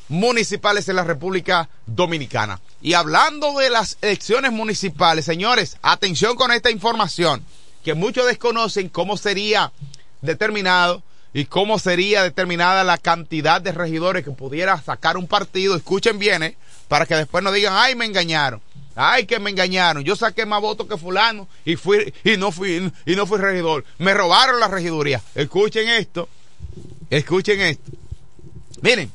municipales 0.08 0.88
en 0.88 0.96
la 0.96 1.04
República 1.04 1.68
Dominicana. 1.86 2.60
Y 2.82 2.94
hablando 2.94 3.56
de 3.58 3.70
las 3.70 3.96
elecciones 4.00 4.52
municipales, 4.52 5.24
señores, 5.24 5.78
atención 5.82 6.36
con 6.36 6.50
esta 6.50 6.70
información 6.70 7.44
que 7.84 7.94
muchos 7.94 8.26
desconocen 8.26 8.88
cómo 8.88 9.16
sería 9.16 9.72
determinado 10.20 11.02
y 11.32 11.44
cómo 11.44 11.78
sería 11.78 12.22
determinada 12.22 12.82
la 12.82 12.98
cantidad 12.98 13.60
de 13.60 13.72
regidores 13.72 14.24
que 14.24 14.32
pudiera 14.32 14.80
sacar 14.82 15.16
un 15.16 15.28
partido. 15.28 15.76
Escuchen 15.76 16.18
bien, 16.18 16.42
¿eh? 16.42 16.56
para 16.88 17.06
que 17.06 17.14
después 17.14 17.44
no 17.44 17.52
digan, 17.52 17.74
ay, 17.76 17.94
me 17.94 18.04
engañaron. 18.04 18.60
Ay, 18.94 19.26
que 19.26 19.38
me 19.38 19.50
engañaron. 19.50 20.04
Yo 20.04 20.16
saqué 20.16 20.44
más 20.46 20.60
votos 20.60 20.86
que 20.86 20.96
fulano 20.96 21.48
y 21.64 21.76
fui 21.76 22.12
y 22.24 22.36
no 22.36 22.52
fui 22.52 22.92
y 23.06 23.16
no 23.16 23.26
fui 23.26 23.38
regidor. 23.38 23.84
Me 23.98 24.14
robaron 24.14 24.60
la 24.60 24.68
regiduría. 24.68 25.22
Escuchen 25.34 25.88
esto. 25.88 26.28
Escuchen 27.08 27.60
esto. 27.60 27.90
Miren, 28.82 29.10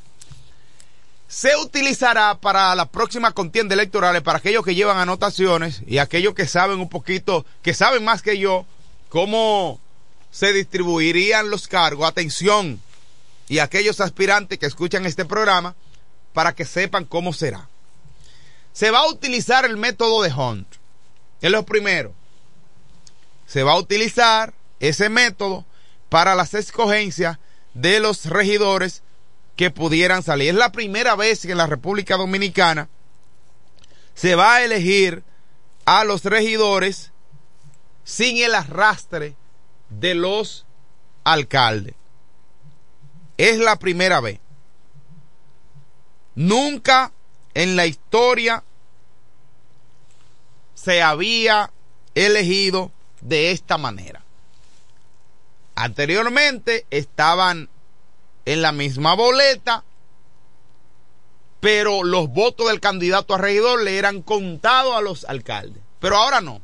se 1.28 1.56
utilizará 1.58 2.36
para 2.36 2.74
la 2.76 2.86
próxima 2.86 3.32
contienda 3.32 3.74
electoral 3.74 4.22
para 4.24 4.38
aquellos 4.38 4.64
que 4.64 4.76
llevan 4.76 4.98
anotaciones 4.98 5.82
y 5.86 5.98
aquellos 5.98 6.34
que 6.34 6.48
saben 6.48 6.80
un 6.80 6.90
poquito, 6.90 7.46
que 7.62 7.74
saben 7.74 8.04
más 8.04 8.22
que 8.22 8.38
yo, 8.38 8.66
cómo 9.10 9.80
se 10.32 10.54
distribuirían 10.54 11.50
los 11.50 11.68
cargos. 11.68 12.08
Atención, 12.08 12.80
y 13.48 13.60
aquellos 13.60 14.02
aspirantes 14.02 14.60
que 14.60 14.66
escuchan 14.66 15.06
este 15.06 15.26
programa, 15.26 15.76
para 16.34 16.54
que 16.54 16.66
sepan 16.66 17.06
cómo 17.06 17.34
será. 17.34 17.68
Se 18.76 18.92
va 18.92 19.00
a 19.00 19.08
utilizar 19.08 19.64
el 19.64 19.78
método 19.78 20.22
de 20.22 20.34
Hunt. 20.34 20.68
Es 21.40 21.50
lo 21.50 21.66
primero. 21.66 22.14
Se 23.48 23.64
va 23.64 23.72
a 23.72 23.78
utilizar 23.78 24.54
ese 24.82 25.08
método 25.08 25.64
para 26.10 26.36
las 26.36 26.54
escogencias 26.54 27.40
de 27.74 28.02
los 28.02 28.26
regidores 28.26 29.02
que 29.56 29.72
pudieran 29.72 30.24
salir. 30.24 30.50
Es 30.50 30.56
la 30.56 30.74
primera 30.74 31.16
vez 31.16 31.44
que 31.44 31.54
en 31.54 31.58
la 31.58 31.68
República 31.68 32.18
Dominicana 32.18 32.90
se 34.14 34.36
va 34.36 34.56
a 34.56 34.64
elegir 34.66 35.24
a 35.86 36.04
los 36.04 36.26
regidores 36.26 37.14
sin 38.04 38.44
el 38.44 38.56
arrastre 38.56 39.38
de 39.90 40.16
los 40.16 40.66
alcaldes. 41.24 41.96
Es 43.38 43.58
la 43.58 43.78
primera 43.78 44.20
vez. 44.20 44.42
Nunca 46.36 47.14
en 47.56 47.78
la 47.78 47.86
historia 47.86 48.65
se 50.86 51.02
había 51.02 51.72
elegido 52.14 52.92
de 53.22 53.52
esta 53.52 53.80
manera. 53.80 54.22
Anteriormente 55.74 56.86
estaban 56.92 57.70
en 58.46 58.62
la 58.62 58.72
misma 58.72 59.16
boleta, 59.16 59.84
pero 61.60 62.04
los 62.04 62.30
votos 62.30 62.68
del 62.68 62.80
candidato 62.80 63.34
a 63.34 63.40
regidor 63.40 63.82
le 63.82 63.98
eran 63.98 64.22
contados 64.22 64.96
a 64.96 65.02
los 65.02 65.26
alcaldes. 65.26 65.82
Pero 66.00 66.18
ahora 66.18 66.40
no. 66.40 66.62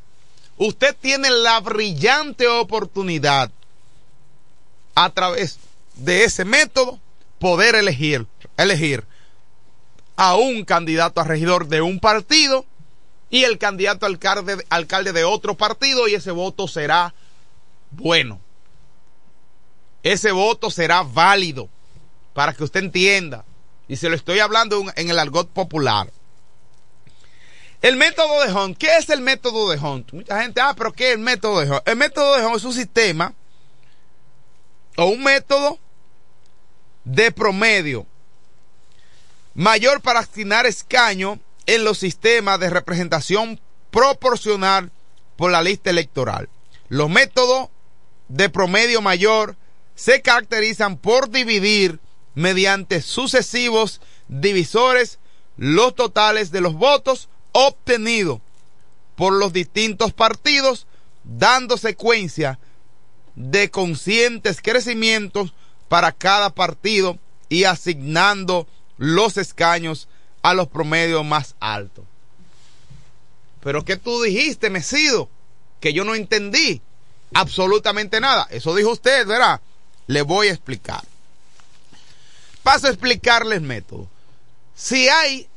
Usted 0.57 0.95
tiene 1.01 1.31
la 1.31 1.59
brillante 1.59 2.47
oportunidad 2.47 3.51
a 4.93 5.09
través 5.09 5.57
de 5.95 6.25
ese 6.25 6.45
método 6.45 6.99
poder 7.39 7.73
elegir, 7.73 8.27
elegir 8.57 9.03
a 10.15 10.35
un 10.35 10.63
candidato 10.63 11.19
a 11.19 11.23
regidor 11.23 11.67
de 11.67 11.81
un 11.81 11.99
partido 11.99 12.65
y 13.31 13.45
el 13.45 13.57
candidato 13.57 14.05
alcalde, 14.05 14.63
alcalde 14.69 15.13
de 15.13 15.23
otro 15.23 15.55
partido 15.55 16.07
y 16.07 16.13
ese 16.13 16.31
voto 16.31 16.67
será 16.67 17.15
bueno. 17.89 18.41
Ese 20.03 20.31
voto 20.31 20.69
será 20.69 21.01
válido 21.03 21.69
para 22.33 22.53
que 22.53 22.63
usted 22.63 22.81
entienda. 22.81 23.45
Y 23.87 23.95
se 23.95 24.09
lo 24.09 24.15
estoy 24.15 24.39
hablando 24.39 24.83
en 24.95 25.09
el 25.09 25.17
argot 25.17 25.49
popular. 25.49 26.11
El 27.81 27.95
método 27.95 28.43
de 28.43 28.53
Hunt, 28.53 28.77
¿qué 28.77 28.97
es 28.97 29.09
el 29.09 29.21
método 29.21 29.71
de 29.71 29.77
Hunt? 29.77 30.11
Mucha 30.11 30.41
gente, 30.41 30.61
ah, 30.61 30.75
pero 30.77 30.93
¿qué 30.93 31.09
es 31.09 31.15
el 31.15 31.19
método 31.19 31.61
de 31.61 31.71
Hunt? 31.71 31.87
El 31.87 31.95
método 31.95 32.35
de 32.35 32.45
Hunt 32.45 32.57
es 32.57 32.63
un 32.63 32.73
sistema 32.73 33.33
o 34.97 35.05
un 35.05 35.23
método 35.23 35.79
de 37.05 37.31
promedio 37.31 38.05
mayor 39.53 40.01
para 40.01 40.19
asignar 40.19 40.65
escaño 40.65 41.39
en 41.65 41.83
los 41.83 41.97
sistemas 41.97 42.59
de 42.59 42.69
representación 42.69 43.59
proporcional 43.91 44.91
por 45.35 45.51
la 45.51 45.61
lista 45.61 45.89
electoral. 45.89 46.49
Los 46.89 47.09
métodos 47.09 47.69
de 48.27 48.49
promedio 48.49 49.01
mayor 49.01 49.55
se 49.95 50.21
caracterizan 50.21 50.97
por 50.97 51.29
dividir 51.29 51.99
mediante 52.33 53.01
sucesivos 53.01 54.01
divisores 54.27 55.19
los 55.57 55.95
totales 55.95 56.51
de 56.51 56.61
los 56.61 56.73
votos 56.73 57.29
obtenidos 57.51 58.39
por 59.15 59.33
los 59.33 59.53
distintos 59.53 60.13
partidos, 60.13 60.87
dando 61.23 61.77
secuencia 61.77 62.59
de 63.35 63.69
conscientes 63.69 64.61
crecimientos 64.61 65.53
para 65.87 66.11
cada 66.11 66.49
partido 66.49 67.19
y 67.49 67.65
asignando 67.65 68.67
los 68.97 69.37
escaños 69.37 70.07
a 70.41 70.53
los 70.53 70.67
promedios 70.67 71.23
más 71.25 71.55
altos. 71.59 72.05
Pero 73.61 73.85
¿qué 73.85 73.97
tú 73.97 74.21
dijiste, 74.21 74.69
Mesido? 74.69 75.29
Que 75.79 75.93
yo 75.93 76.03
no 76.03 76.15
entendí 76.15 76.81
absolutamente 77.33 78.19
nada. 78.19 78.47
Eso 78.49 78.75
dijo 78.75 78.91
usted, 78.91 79.25
¿verdad? 79.27 79.61
Le 80.07 80.21
voy 80.23 80.47
a 80.47 80.51
explicar. 80.51 81.03
Paso 82.63 82.87
a 82.87 82.89
explicarle 82.89 83.55
el 83.55 83.61
método. 83.61 84.07
Si 84.75 85.09
hay, 85.09 85.47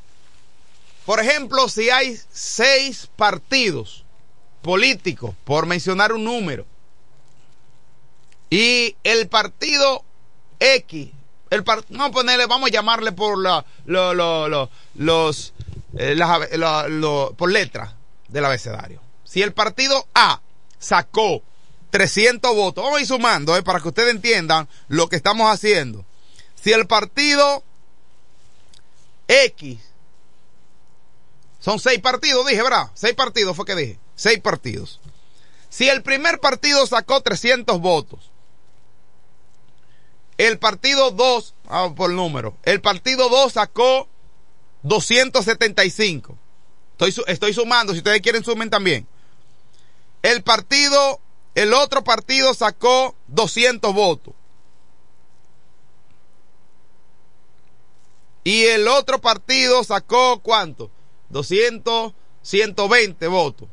por 1.06 1.20
ejemplo, 1.20 1.68
si 1.68 1.90
hay 1.90 2.18
seis 2.32 3.08
partidos 3.16 4.04
políticos, 4.62 5.34
por 5.44 5.66
mencionar 5.66 6.12
un 6.12 6.24
número, 6.24 6.66
y 8.50 8.96
el 9.04 9.28
partido 9.28 10.04
X 10.60 11.10
el 11.54 11.64
no 11.88 12.10
ponerle, 12.10 12.46
vamos 12.46 12.68
a 12.68 12.72
llamarle 12.72 13.12
por 13.12 13.38
la, 13.38 13.64
los, 13.86 15.52
eh, 15.96 16.16
por 17.36 17.50
letras 17.50 17.94
del 18.28 18.44
abecedario. 18.44 19.00
Si 19.24 19.42
el 19.42 19.52
partido 19.52 20.06
A 20.14 20.40
sacó 20.78 21.42
300 21.90 22.54
votos, 22.54 22.84
vamos 22.84 22.98
a 22.98 23.02
ir 23.02 23.06
sumando, 23.06 23.56
eh, 23.56 23.62
para 23.62 23.80
que 23.80 23.88
ustedes 23.88 24.10
entiendan 24.10 24.68
lo 24.88 25.08
que 25.08 25.16
estamos 25.16 25.50
haciendo. 25.50 26.04
Si 26.60 26.72
el 26.72 26.86
partido 26.86 27.62
X, 29.28 29.78
son 31.60 31.78
seis 31.78 32.00
partidos, 32.00 32.46
dije, 32.46 32.62
¿verdad? 32.62 32.90
Seis 32.94 33.14
partidos 33.14 33.56
fue 33.56 33.64
que 33.64 33.74
dije, 33.74 33.98
seis 34.16 34.38
partidos. 34.40 35.00
Si 35.70 35.88
el 35.88 36.02
primer 36.02 36.40
partido 36.40 36.86
sacó 36.86 37.20
300 37.20 37.80
votos, 37.80 38.30
el 40.38 40.58
partido 40.58 41.10
2, 41.10 41.54
vamos 41.64 41.96
por 41.96 42.10
número, 42.10 42.56
el 42.64 42.80
partido 42.80 43.28
2 43.28 43.52
sacó 43.52 44.08
275. 44.82 46.36
Estoy, 46.98 47.24
estoy 47.26 47.54
sumando, 47.54 47.92
si 47.92 47.98
ustedes 47.98 48.20
quieren 48.20 48.44
sumen 48.44 48.70
también. 48.70 49.06
El 50.22 50.42
partido, 50.42 51.20
el 51.54 51.72
otro 51.74 52.04
partido 52.04 52.54
sacó 52.54 53.14
200 53.28 53.92
votos. 53.92 54.34
Y 58.44 58.64
el 58.64 58.88
otro 58.88 59.20
partido 59.20 59.82
sacó 59.84 60.40
cuánto? 60.40 60.90
200, 61.30 62.12
120 62.42 63.26
votos. 63.28 63.68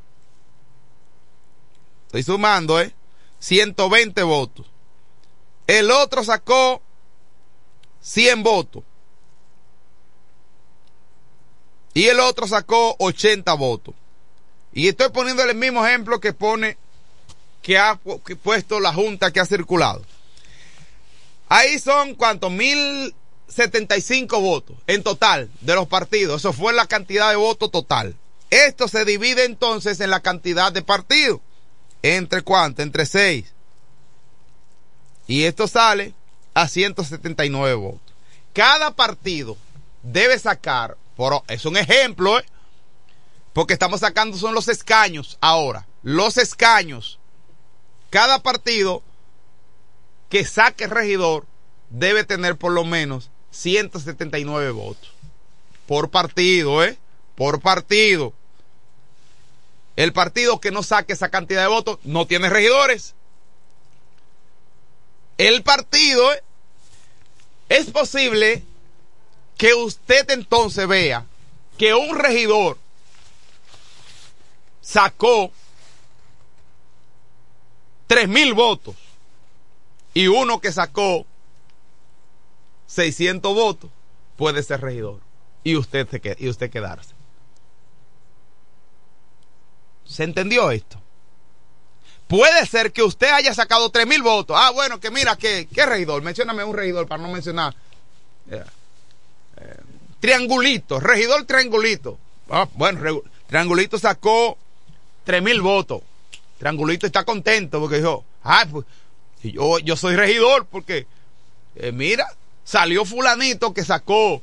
Estoy 2.08 2.24
sumando, 2.24 2.80
¿eh? 2.80 2.94
120 3.40 4.24
votos. 4.24 4.71
El 5.68 5.92
otro 5.92 6.24
sacó 6.24 6.82
100 8.02 8.44
votos. 8.44 8.84
Y 11.94 12.08
el 12.08 12.20
otro 12.20 12.48
sacó 12.48 12.96
80 13.00 13.54
votos. 13.54 13.96
Y 14.74 14.88
estoy 14.88 15.10
poniendo 15.10 15.44
el 15.44 15.56
mismo 15.56 15.86
ejemplo 15.86 16.20
que 16.20 16.34
pone, 16.34 16.78
que 17.62 17.78
ha 17.78 18.00
puesto 18.44 18.80
la 18.80 18.94
junta 18.94 19.32
que 19.32 19.40
ha 19.40 19.46
circulado. 19.46 20.02
Ahí 21.50 21.80
son 21.80 22.16
cuántos, 22.16 22.50
1075 22.52 24.40
votos 24.40 24.78
en 24.88 25.04
total 25.04 25.50
de 25.60 25.76
los 25.76 25.88
partidos. 25.88 26.42
Eso 26.42 26.54
fue 26.54 26.72
la 26.72 26.88
cantidad 26.88 27.30
de 27.30 27.36
votos 27.36 27.70
total. 27.72 28.16
Esto 28.50 28.88
se 28.88 29.04
divide 29.04 29.44
entonces 29.44 30.00
en 30.00 30.10
la 30.10 30.22
cantidad 30.22 30.72
de 30.72 30.82
partidos. 30.82 31.42
¿Entre 32.04 32.42
cuánto? 32.42 32.82
Entre 32.82 33.06
6. 33.06 33.46
Y 35.28 35.44
esto 35.44 35.68
sale 35.68 36.14
a 36.54 36.68
179 36.68 37.74
votos. 37.76 38.02
Cada 38.54 38.92
partido 38.92 39.58
debe 40.04 40.38
sacar, 40.38 40.98
por, 41.16 41.44
es 41.48 41.66
un 41.66 41.78
ejemplo, 41.78 42.40
¿eh? 42.40 42.46
porque 43.54 43.74
estamos 43.74 44.00
sacando 44.02 44.38
son 44.38 44.54
los 44.54 44.68
escaños 44.68 45.38
ahora. 45.42 45.88
Los 46.04 46.38
escaños. 46.38 47.20
Cada 48.10 48.40
partido 48.40 49.04
que 50.30 50.46
saque 50.46 50.88
regidor 50.88 51.46
debe 51.90 52.24
tener 52.24 52.58
por 52.58 52.72
lo 52.72 52.84
menos 52.84 53.30
179 53.52 54.72
votos. 54.72 55.14
Por 55.86 56.10
partido, 56.10 56.84
¿eh? 56.84 56.98
Por 57.36 57.62
partido. 57.62 58.34
El 59.96 60.14
partido 60.14 60.60
que 60.60 60.72
no 60.72 60.84
saque 60.84 61.14
esa 61.14 61.30
cantidad 61.30 61.62
de 61.62 61.68
votos 61.68 62.00
no 62.04 62.26
tiene 62.26 62.50
regidores 62.50 63.14
el 65.48 65.64
partido, 65.64 66.30
es 67.68 67.90
posible 67.90 68.64
que 69.58 69.74
usted 69.74 70.30
entonces 70.30 70.88
vea 70.88 71.26
que 71.80 71.96
un 71.96 72.16
regidor 72.16 72.78
sacó 74.82 75.52
tres 78.06 78.30
mil 78.30 78.54
votos 78.54 78.96
y 80.14 80.28
uno 80.28 80.62
que 80.62 80.72
sacó 80.72 81.26
600 82.86 83.56
votos 83.56 83.90
puede 84.38 84.62
ser 84.62 84.82
regidor 84.82 85.22
y 85.64 85.76
usted, 85.76 86.08
se, 86.08 86.36
y 86.38 86.50
usted 86.50 86.70
quedarse. 86.70 87.16
¿Se 90.06 90.24
entendió 90.24 90.70
esto? 90.70 91.01
Puede 92.32 92.66
ser 92.66 92.94
que 92.94 93.04
usted 93.04 93.30
haya 93.30 93.54
sacado 93.54 93.90
tres 93.90 94.08
mil 94.08 94.22
votos. 94.22 94.56
Ah, 94.58 94.72
bueno, 94.72 95.02
que 95.02 95.12
mira, 95.12 95.36
que, 95.36 95.68
¿qué 95.68 95.86
regidor? 95.86 96.22
Mencióname 96.22 96.64
un 96.64 96.74
regidor 96.74 97.06
para 97.06 97.22
no 97.22 97.28
mencionar. 97.28 97.76
Eh, 98.50 98.64
eh, 99.58 99.76
triangulito, 100.22 101.02
regidor 101.02 101.44
Triangulito. 101.44 102.18
Ah, 102.50 102.70
bueno, 102.76 103.22
Triangulito 103.48 104.00
sacó 104.00 104.58
tres 105.26 105.44
mil 105.44 105.60
votos. 105.60 106.04
Triangulito 106.58 107.06
está 107.06 107.26
contento 107.26 107.82
porque 107.82 107.98
dijo, 107.98 108.24
ah, 108.46 108.66
pues 108.72 108.86
yo, 109.44 109.80
yo 109.80 109.98
soy 109.98 110.16
regidor 110.16 110.68
porque, 110.68 111.08
eh, 111.76 111.92
mira, 111.92 112.34
salió 112.64 113.04
fulanito 113.04 113.74
que 113.74 113.84
sacó 113.84 114.42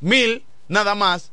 mil 0.00 0.44
nada 0.68 0.94
más 0.94 1.32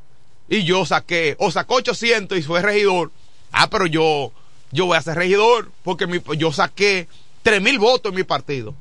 y 0.50 0.64
yo 0.64 0.88
saqué, 0.88 1.36
o 1.38 1.52
sacó 1.52 1.76
800 1.76 2.36
y 2.36 2.42
fue 2.42 2.64
regidor. 2.64 3.12
Ah, 3.52 3.70
pero 3.70 3.86
yo 3.86 4.32
yo 4.72 4.86
voy 4.86 4.98
a 4.98 5.02
ser 5.02 5.16
regidor 5.16 5.72
porque 5.84 6.22
yo 6.38 6.52
saqué 6.52 7.08
tres 7.44 7.62
mil 7.62 7.80
votos 7.80 8.12
en 8.12 8.16
mi 8.16 8.24
partido. 8.24 8.74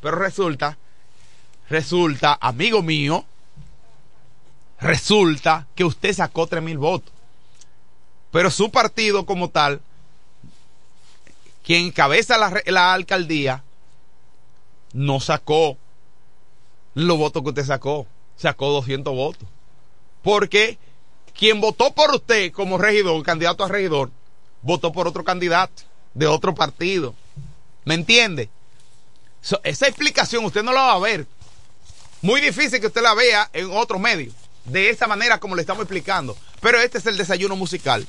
Pero 0.00 0.16
resulta, 0.16 0.78
resulta, 1.68 2.38
amigo 2.40 2.82
mío, 2.82 3.24
resulta 4.80 5.66
que 5.74 5.84
usted 5.84 6.12
sacó 6.12 6.46
tres 6.46 6.62
mil 6.62 6.78
votos. 6.78 7.12
Pero 8.30 8.50
su 8.50 8.70
partido 8.70 9.24
como 9.24 9.48
tal, 9.50 9.80
quien 11.62 11.86
encabeza 11.86 12.36
la, 12.36 12.62
la 12.66 12.92
alcaldía, 12.92 13.64
no 14.92 15.20
sacó 15.20 15.76
los 16.94 17.18
votos 17.18 17.42
que 17.42 17.50
usted 17.50 17.64
sacó. 17.64 18.06
Sacó 18.36 18.70
200 18.70 19.14
votos. 19.14 19.48
Porque 20.22 20.78
quien 21.38 21.60
votó 21.60 21.94
por 21.94 22.14
usted 22.14 22.52
como 22.52 22.78
regidor, 22.78 23.22
candidato 23.22 23.64
a 23.64 23.68
regidor, 23.68 24.10
votó 24.66 24.90
por 24.92 25.06
otro 25.06 25.22
candidato 25.22 25.84
de 26.12 26.26
otro 26.26 26.54
partido. 26.54 27.14
¿Me 27.84 27.94
entiende? 27.94 28.50
esa 29.62 29.86
explicación 29.86 30.44
usted 30.44 30.64
no 30.64 30.72
la 30.72 30.82
va 30.82 30.92
a 30.94 30.98
ver. 30.98 31.24
Muy 32.20 32.40
difícil 32.40 32.80
que 32.80 32.88
usted 32.88 33.00
la 33.00 33.14
vea 33.14 33.48
en 33.52 33.70
otro 33.70 34.00
medio. 34.00 34.32
De 34.64 34.90
esa 34.90 35.06
manera 35.06 35.38
como 35.38 35.54
le 35.54 35.60
estamos 35.60 35.82
explicando. 35.82 36.36
Pero 36.60 36.80
este 36.80 36.98
es 36.98 37.06
el 37.06 37.16
desayuno 37.16 37.54
musical. 37.54 38.04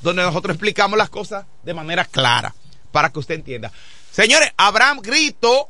Donde 0.00 0.22
nosotros 0.22 0.54
explicamos 0.54 0.96
las 0.96 1.10
cosas 1.10 1.46
de 1.64 1.74
manera 1.74 2.04
clara. 2.04 2.54
Para 2.92 3.10
que 3.10 3.18
usted 3.18 3.34
entienda. 3.34 3.72
Señores, 4.12 4.52
habrá 4.56 4.94
gritos. 5.02 5.64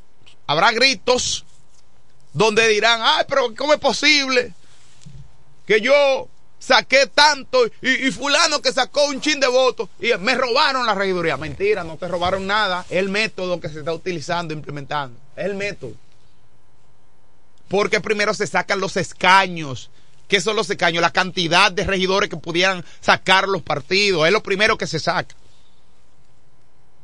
Habrá 0.46 0.72
gritos. 0.72 1.46
Donde 2.34 2.68
dirán, 2.68 3.00
ay, 3.02 3.24
pero 3.26 3.54
¿cómo 3.56 3.72
es 3.72 3.80
posible? 3.80 4.52
Que 5.66 5.80
yo 5.80 6.28
saqué 6.68 7.06
tanto 7.06 7.58
y, 7.80 8.10
fulano 8.10 8.60
que 8.60 8.72
sacó 8.72 9.06
un 9.06 9.22
chin 9.22 9.40
de 9.40 9.48
votos 9.48 9.88
y 9.98 10.12
me 10.18 10.34
robaron 10.34 10.84
la 10.84 10.94
regiduría. 10.94 11.36
Mentira, 11.38 11.82
no 11.82 11.96
te 11.96 12.06
robaron 12.06 12.46
nada. 12.46 12.84
El 12.90 13.08
método 13.08 13.58
que 13.58 13.70
se 13.70 13.78
está 13.78 13.92
utilizando, 13.92 14.52
implementando. 14.52 15.18
Es 15.34 15.46
el 15.46 15.54
método. 15.54 15.94
Porque 17.68 18.00
primero 18.00 18.34
se 18.34 18.46
sacan 18.46 18.80
los 18.80 18.96
escaños. 18.98 19.90
¿Qué 20.28 20.42
son 20.42 20.56
los 20.56 20.68
escaños? 20.68 21.00
La 21.00 21.10
cantidad 21.10 21.72
de 21.72 21.84
regidores 21.84 22.28
que 22.28 22.36
pudieran 22.36 22.84
sacar 23.00 23.48
los 23.48 23.62
partidos. 23.62 24.26
Es 24.26 24.32
lo 24.32 24.42
primero 24.42 24.76
que 24.76 24.86
se 24.86 24.98
saca. 24.98 25.34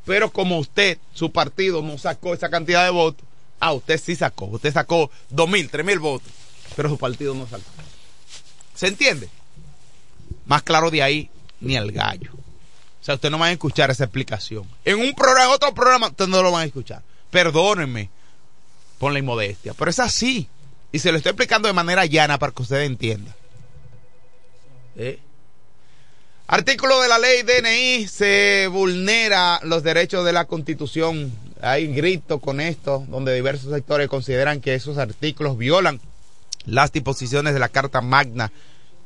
Pero 0.04 0.30
como 0.30 0.58
usted, 0.58 0.98
su 1.14 1.32
partido, 1.32 1.80
no 1.80 1.96
sacó 1.96 2.34
esa 2.34 2.50
cantidad 2.50 2.84
de 2.84 2.90
votos, 2.90 3.24
ah, 3.60 3.72
usted 3.72 3.98
sí 3.98 4.14
sacó. 4.14 4.44
Usted 4.46 4.74
sacó 4.74 5.10
dos 5.30 5.48
mil, 5.48 5.70
tres 5.70 5.86
mil 5.86 5.98
votos. 5.98 6.30
Pero 6.76 6.90
su 6.90 6.98
partido 6.98 7.34
no 7.34 7.46
sacó. 7.46 7.64
¿Se 8.74 8.88
entiende? 8.88 9.30
Más 10.46 10.62
claro 10.62 10.90
de 10.90 11.02
ahí, 11.02 11.30
ni 11.60 11.76
el 11.76 11.92
gallo. 11.92 12.32
O 12.32 13.04
sea, 13.04 13.16
usted 13.16 13.30
no 13.30 13.38
va 13.38 13.46
a 13.46 13.52
escuchar 13.52 13.90
esa 13.90 14.04
explicación. 14.04 14.64
En 14.84 14.98
un 14.98 15.12
programa, 15.14 15.52
otro 15.52 15.74
programa, 15.74 16.08
usted 16.08 16.26
no 16.26 16.42
lo 16.42 16.52
van 16.52 16.62
a 16.62 16.66
escuchar. 16.66 17.02
Perdónenme 17.30 18.08
por 18.98 19.12
la 19.12 19.18
inmodestia. 19.18 19.74
Pero 19.74 19.90
es 19.90 19.98
así. 19.98 20.48
Y 20.90 21.00
se 21.00 21.10
lo 21.10 21.18
estoy 21.18 21.30
explicando 21.30 21.68
de 21.68 21.74
manera 21.74 22.06
llana 22.06 22.38
para 22.38 22.52
que 22.52 22.62
usted 22.62 22.82
entienda. 22.82 23.34
¿Eh? 24.96 25.18
Artículo 26.46 27.00
de 27.00 27.08
la 27.08 27.18
ley 27.18 27.42
DNI 27.42 28.06
se 28.06 28.68
vulnera 28.70 29.60
los 29.64 29.82
derechos 29.82 30.24
de 30.24 30.32
la 30.32 30.44
Constitución. 30.44 31.32
Hay 31.60 31.88
grito 31.88 32.38
con 32.38 32.60
esto, 32.60 33.04
donde 33.08 33.34
diversos 33.34 33.72
sectores 33.72 34.08
consideran 34.08 34.60
que 34.60 34.74
esos 34.74 34.98
artículos 34.98 35.58
violan 35.58 36.00
las 36.66 36.92
disposiciones 36.92 37.54
de 37.54 37.60
la 37.60 37.70
Carta 37.70 38.00
Magna 38.00 38.52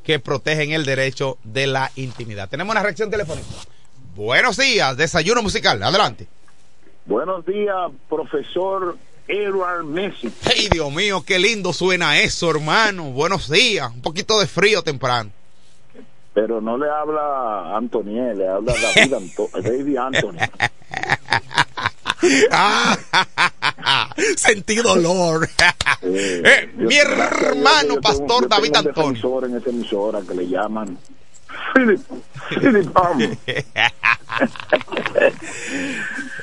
que 0.08 0.18
protegen 0.18 0.72
el 0.72 0.86
derecho 0.86 1.36
de 1.44 1.66
la 1.66 1.92
intimidad. 1.94 2.48
Tenemos 2.48 2.72
una 2.72 2.82
reacción 2.82 3.10
telefónica. 3.10 3.46
Buenos 4.16 4.56
días, 4.56 4.96
desayuno 4.96 5.42
musical, 5.42 5.82
adelante. 5.82 6.26
Buenos 7.04 7.44
días, 7.44 7.76
profesor 8.08 8.96
Edward 9.26 9.84
Messi. 9.84 10.32
Ay, 10.46 10.70
Dios 10.70 10.90
mío, 10.90 11.22
qué 11.26 11.38
lindo 11.38 11.74
suena 11.74 12.18
eso, 12.20 12.50
hermano. 12.50 13.10
Buenos 13.10 13.50
días, 13.50 13.90
un 13.92 14.00
poquito 14.00 14.40
de 14.40 14.46
frío 14.46 14.82
temprano. 14.82 15.30
Pero 16.32 16.62
no 16.62 16.78
le 16.78 16.88
habla 16.88 17.20
a 17.20 17.76
Antoniel, 17.76 18.38
le 18.38 18.48
habla 18.48 18.72
David, 18.94 19.14
David 19.62 19.96
Anthony. 19.98 20.38
Sentí 24.36 24.76
dolor. 24.76 25.48
Eh, 26.00 26.70
mi 26.76 26.96
hermano, 26.96 28.00
pastor 28.00 28.48
David 28.48 28.76
Antonio. 28.76 29.44
en 29.44 29.56
esa 29.56 29.70
emisora 29.70 30.20
que 30.26 30.32
le 30.32 30.48
llaman 30.48 30.96
Philip, 31.74 32.00
Philip 32.50 32.88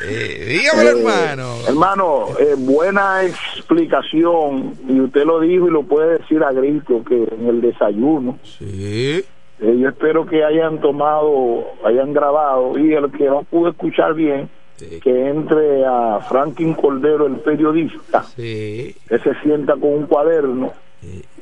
eh, 0.01 0.45
dígame, 0.45 0.83
eh, 0.83 0.87
hermano. 0.87 1.55
Hermano, 1.67 2.27
buena 2.57 3.23
explicación. 3.23 4.73
Y 4.89 4.99
usted 4.99 5.23
lo 5.23 5.39
dijo 5.39 5.67
y 5.67 5.71
lo 5.71 5.83
puede 5.83 6.17
decir 6.17 6.43
a 6.43 6.51
grito 6.51 7.01
que 7.05 7.23
en 7.23 7.47
el 7.47 7.61
desayuno. 7.61 8.37
Sí. 8.43 9.23
yo 9.59 9.87
espero 9.87 10.25
que 10.25 10.43
hayan 10.43 10.81
tomado, 10.81 11.63
hayan 11.85 12.11
grabado. 12.13 12.77
Y 12.77 12.93
el 12.93 13.09
que 13.11 13.23
no 13.25 13.43
pudo 13.43 13.69
escuchar 13.69 14.15
bien, 14.15 14.49
que 14.77 15.29
entre 15.29 15.85
a 15.85 16.19
Franklin 16.27 16.73
Cordero, 16.73 17.27
el 17.27 17.37
periodista, 17.37 18.25
que 18.35 18.95
se 19.07 19.35
sienta 19.43 19.73
con 19.73 19.93
un 19.93 20.05
cuaderno 20.07 20.73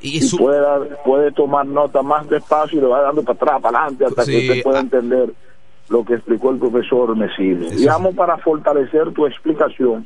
y, 0.02 0.38
puede, 0.38 0.96
puede 1.06 1.32
tomar 1.32 1.66
nota 1.66 2.02
más 2.02 2.28
despacio 2.30 2.78
y 2.78 2.82
le 2.82 2.88
va 2.88 3.02
dando 3.02 3.24
para 3.24 3.36
atrás, 3.36 3.62
para 3.62 3.80
adelante, 3.80 4.06
hasta 4.06 4.26
que 4.26 4.38
usted 4.38 4.64
pueda 4.64 4.80
entender 4.82 5.34
lo 5.90 6.04
que 6.04 6.16
explicó 6.16 6.52
el 6.52 6.60
profesor 6.60 7.16
Mesile. 7.16 7.72
Digamos 7.72 8.16
para 8.16 8.38
fortalecer 8.38 9.12
tu 9.14 9.26
explicación, 9.26 10.06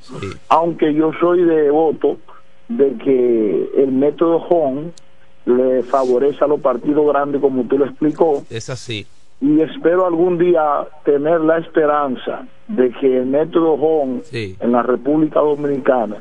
aunque 0.49 0.93
yo 0.93 1.11
soy 1.19 1.43
de 1.43 1.69
voto 1.69 2.17
de 2.67 2.97
que 2.97 3.69
el 3.77 3.91
método 3.91 4.37
Home 4.37 4.91
le 5.45 5.81
favorece 5.83 6.43
a 6.43 6.47
los 6.47 6.59
partidos 6.59 7.07
grandes, 7.07 7.41
como 7.41 7.63
tú 7.63 7.77
lo 7.77 7.85
explicó. 7.85 8.43
Es 8.49 8.69
así 8.69 9.07
y 9.39 9.61
espero 9.61 10.05
algún 10.05 10.37
día 10.37 10.87
tener 11.03 11.41
la 11.41 11.59
esperanza 11.59 12.47
de 12.67 12.91
que 12.91 13.17
el 13.17 13.27
método 13.27 13.73
Home 13.73 14.21
en 14.31 14.71
la 14.71 14.81
República 14.81 15.39
Dominicana, 15.39 16.17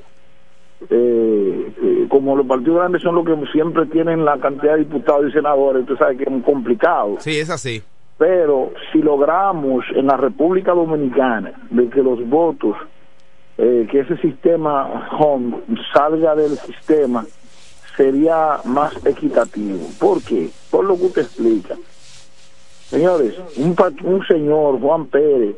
eh, 0.90 1.72
eh, 1.82 2.06
como 2.08 2.36
los 2.36 2.46
partidos 2.46 2.78
grandes 2.78 3.02
son 3.02 3.14
los 3.14 3.24
que 3.24 3.52
siempre 3.52 3.86
tienen 3.86 4.24
la 4.24 4.38
cantidad 4.38 4.74
de 4.74 4.80
diputados 4.80 5.26
y 5.28 5.32
senadores, 5.32 5.82
usted 5.82 5.96
sabe 5.96 6.16
que 6.18 6.24
es 6.24 6.30
muy 6.30 6.42
complicado. 6.42 7.16
Sí, 7.20 7.38
es 7.38 7.48
así. 7.48 7.82
Pero 8.18 8.72
si 8.92 8.98
logramos 8.98 9.84
en 9.94 10.06
la 10.06 10.16
República 10.16 10.72
Dominicana 10.72 11.52
de 11.70 11.88
que 11.88 12.02
los 12.02 12.26
votos, 12.28 12.76
eh, 13.56 13.86
que 13.90 14.00
ese 14.00 14.18
sistema 14.18 15.08
Home 15.18 15.56
salga 15.92 16.34
del 16.34 16.56
sistema, 16.58 17.24
sería 17.96 18.58
más 18.64 18.94
equitativo. 19.06 19.80
¿Por 19.98 20.22
qué? 20.22 20.50
Por 20.70 20.84
lo 20.84 20.96
que 20.96 21.06
usted 21.06 21.22
explica 21.22 21.76
Señores, 22.88 23.34
un, 23.56 23.76
un 24.04 24.26
señor, 24.26 24.80
Juan 24.80 25.06
Pérez, 25.06 25.56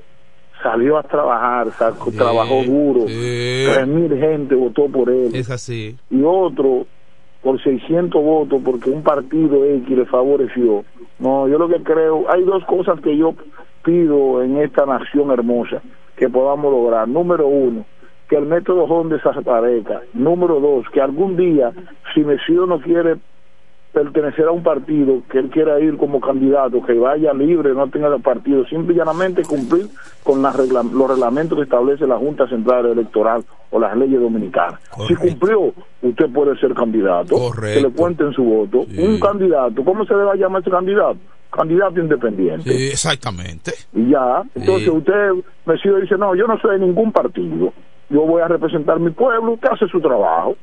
salió 0.62 0.96
a 0.96 1.02
trabajar, 1.02 1.70
sacó, 1.72 2.10
trabajó 2.10 2.62
duro, 2.64 3.04
tres 3.04 3.86
mil 3.86 4.16
gente 4.18 4.54
votó 4.54 4.86
por 4.86 5.10
él. 5.10 5.34
Es 5.34 5.50
así. 5.50 5.96
Y 6.10 6.22
otro 6.22 6.86
por 7.42 7.62
600 7.62 8.22
votos 8.22 8.60
porque 8.64 8.90
un 8.90 9.02
partido 9.02 9.64
X 9.64 9.96
le 9.96 10.06
favoreció. 10.06 10.84
No, 11.18 11.46
yo 11.48 11.58
lo 11.58 11.68
que 11.68 11.82
creo, 11.82 12.24
hay 12.30 12.42
dos 12.42 12.64
cosas 12.64 13.00
que 13.00 13.16
yo 13.16 13.34
pido 13.84 14.42
en 14.42 14.58
esta 14.58 14.86
nación 14.86 15.30
hermosa 15.30 15.82
que 16.16 16.28
podamos 16.28 16.72
lograr. 16.72 17.06
Número 17.06 17.46
uno, 17.46 17.84
que 18.28 18.36
el 18.36 18.46
método 18.46 18.84
Honda 18.84 19.16
desaparezca. 19.16 20.02
Número 20.14 20.60
dos, 20.60 20.86
que 20.92 21.00
algún 21.00 21.36
día, 21.36 21.72
si 22.14 22.20
Mesío 22.20 22.66
no 22.66 22.80
quiere 22.80 23.16
pertenecer 23.92 24.44
a 24.46 24.52
un 24.52 24.62
partido 24.62 25.22
que 25.30 25.38
él 25.38 25.50
quiera 25.50 25.80
ir 25.80 25.96
como 25.96 26.20
candidato, 26.20 26.82
que 26.84 26.92
vaya 26.94 27.32
libre, 27.32 27.72
no 27.74 27.88
tenga 27.88 28.16
partido, 28.18 28.64
simple 28.66 28.94
y 28.94 28.98
llanamente 28.98 29.42
cumplir 29.42 29.86
con 30.22 30.42
los 30.42 30.54
reglamentos 30.54 31.56
que 31.56 31.64
establece 31.64 32.06
la 32.06 32.16
Junta 32.16 32.46
Central 32.48 32.86
Electoral 32.86 33.44
o 33.70 33.80
las 33.80 33.96
leyes 33.96 34.20
dominicanas. 34.20 34.80
Si 35.06 35.14
cumplió, 35.14 35.72
usted 36.02 36.30
puede 36.32 36.58
ser 36.58 36.74
candidato, 36.74 37.36
que 37.60 37.80
le 37.80 37.90
cuenten 37.90 38.32
su 38.32 38.42
voto. 38.42 38.86
Un 38.98 39.18
candidato, 39.18 39.84
¿cómo 39.84 40.04
se 40.04 40.14
debe 40.14 40.36
llamar 40.36 40.62
ese 40.62 40.70
candidato? 40.70 41.18
Candidato 41.50 41.98
independiente. 41.98 42.70
Sí, 42.70 42.88
exactamente. 42.88 43.72
Y 43.94 44.10
ya, 44.10 44.42
entonces 44.54 44.88
usted 44.88 45.30
me 45.64 45.78
sigue 45.78 46.02
dice, 46.02 46.16
no, 46.18 46.34
yo 46.34 46.46
no 46.46 46.58
soy 46.60 46.78
de 46.78 46.86
ningún 46.86 47.10
partido, 47.10 47.72
yo 48.10 48.20
voy 48.22 48.42
a 48.42 48.48
representar 48.48 49.00
mi 49.00 49.10
pueblo, 49.10 49.52
usted 49.52 49.70
hace 49.72 49.88
su 49.88 50.00
trabajo. 50.00 50.56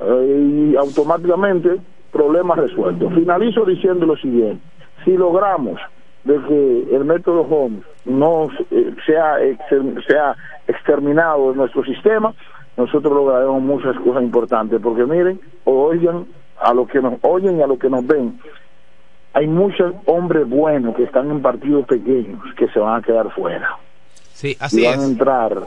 Eh, 0.00 0.70
y 0.70 0.76
automáticamente 0.76 1.80
problema 2.12 2.54
resuelto. 2.54 3.10
Finalizo 3.10 3.64
diciendo 3.64 4.06
lo 4.06 4.16
siguiente, 4.16 4.62
si 5.04 5.16
logramos 5.16 5.80
de 6.24 6.38
que 6.42 6.96
el 6.96 7.04
método 7.04 7.42
Holmes 7.42 7.84
no 8.04 8.48
eh, 8.70 8.94
sea, 9.06 9.36
sea 10.06 10.36
exterminado 10.66 11.50
de 11.50 11.56
nuestro 11.56 11.84
sistema, 11.84 12.34
nosotros 12.76 13.12
lograremos 13.12 13.62
muchas 13.62 13.96
cosas 14.00 14.22
importantes, 14.22 14.80
porque 14.80 15.04
miren, 15.04 15.40
oigan 15.64 16.26
a 16.60 16.74
lo 16.74 16.86
que 16.86 17.00
nos 17.00 17.14
oyen 17.22 17.58
y 17.58 17.62
a 17.62 17.66
lo 17.66 17.78
que 17.78 17.88
nos 17.88 18.06
ven, 18.06 18.38
hay 19.32 19.46
muchos 19.46 19.94
hombres 20.06 20.48
buenos 20.48 20.96
que 20.96 21.04
están 21.04 21.30
en 21.30 21.42
partidos 21.42 21.86
pequeños 21.86 22.40
que 22.56 22.68
se 22.68 22.78
van 22.78 23.00
a 23.00 23.02
quedar 23.02 23.30
fuera. 23.32 23.76
Sí, 24.32 24.56
así 24.60 24.82
y 24.82 24.86
van 24.86 25.00
a 25.00 25.04
entrar 25.04 25.58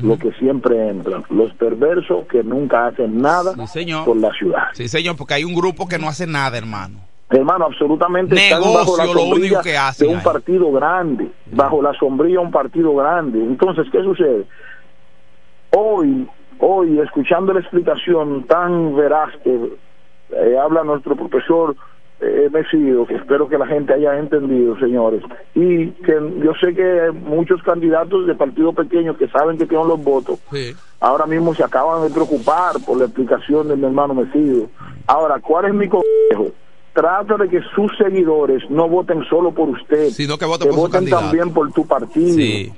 lo 0.00 0.18
que 0.18 0.32
siempre 0.32 0.88
entran, 0.90 1.24
los 1.30 1.52
perversos 1.54 2.26
que 2.28 2.42
nunca 2.42 2.86
hacen 2.86 3.20
nada 3.20 3.54
señor. 3.66 4.04
por 4.04 4.16
la 4.16 4.30
ciudad. 4.32 4.64
Sí, 4.72 4.88
señor, 4.88 5.16
porque 5.16 5.34
hay 5.34 5.44
un 5.44 5.54
grupo 5.54 5.88
que 5.88 5.98
no 5.98 6.08
hace 6.08 6.26
nada, 6.26 6.56
hermano. 6.56 7.00
Hermano, 7.30 7.66
absolutamente 7.66 8.34
están 8.36 8.60
Negocio, 8.60 8.78
bajo 8.78 8.96
la 8.96 9.04
lo 9.04 9.10
único 9.12 9.28
sombrilla 9.34 9.62
que 9.62 10.04
de 10.04 10.10
un 10.10 10.16
ahí. 10.18 10.24
partido 10.24 10.72
grande, 10.72 11.30
bajo 11.52 11.82
la 11.82 11.92
sombrilla 11.98 12.40
un 12.40 12.50
partido 12.50 12.94
grande. 12.94 13.38
Entonces, 13.38 13.86
¿qué 13.92 14.02
sucede? 14.02 14.46
Hoy, 15.70 16.26
hoy, 16.60 16.98
escuchando 17.00 17.52
la 17.52 17.60
explicación 17.60 18.44
tan 18.44 18.96
veraz 18.96 19.30
que 19.44 19.54
eh, 20.30 20.56
habla 20.58 20.84
nuestro 20.84 21.16
profesor 21.16 21.76
eh, 22.20 22.48
Mesido, 22.52 23.06
que 23.06 23.14
espero 23.14 23.48
que 23.48 23.58
la 23.58 23.66
gente 23.66 23.94
haya 23.94 24.18
entendido, 24.18 24.78
señores, 24.78 25.22
y 25.54 25.86
que 25.88 26.14
yo 26.42 26.52
sé 26.60 26.74
que 26.74 27.12
muchos 27.12 27.62
candidatos 27.62 28.26
de 28.26 28.34
partidos 28.34 28.74
pequeños 28.74 29.16
que 29.16 29.28
saben 29.28 29.56
que 29.56 29.66
tienen 29.66 29.86
los 29.86 30.02
votos, 30.02 30.38
ahora 31.00 31.26
mismo 31.26 31.54
se 31.54 31.62
acaban 31.62 32.02
de 32.02 32.10
preocupar 32.12 32.76
por 32.84 32.98
la 32.98 33.04
explicación 33.04 33.68
de 33.68 33.76
mi 33.76 33.84
hermano 33.84 34.14
Mesido. 34.14 34.68
Ahora, 35.06 35.40
¿cuál 35.40 35.66
es 35.66 35.74
mi 35.74 35.88
consejo? 35.88 36.52
Trata 36.92 37.36
de 37.36 37.48
que 37.48 37.60
sus 37.76 37.96
seguidores 37.96 38.68
no 38.70 38.88
voten 38.88 39.22
solo 39.30 39.52
por 39.52 39.68
usted, 39.68 40.08
Sino 40.08 40.36
que 40.36 40.44
voten 40.44 40.74
por 40.74 40.90
también 40.90 41.52
por 41.52 41.70
tu 41.72 41.86
partido, 41.86 42.34
Sí. 42.34 42.72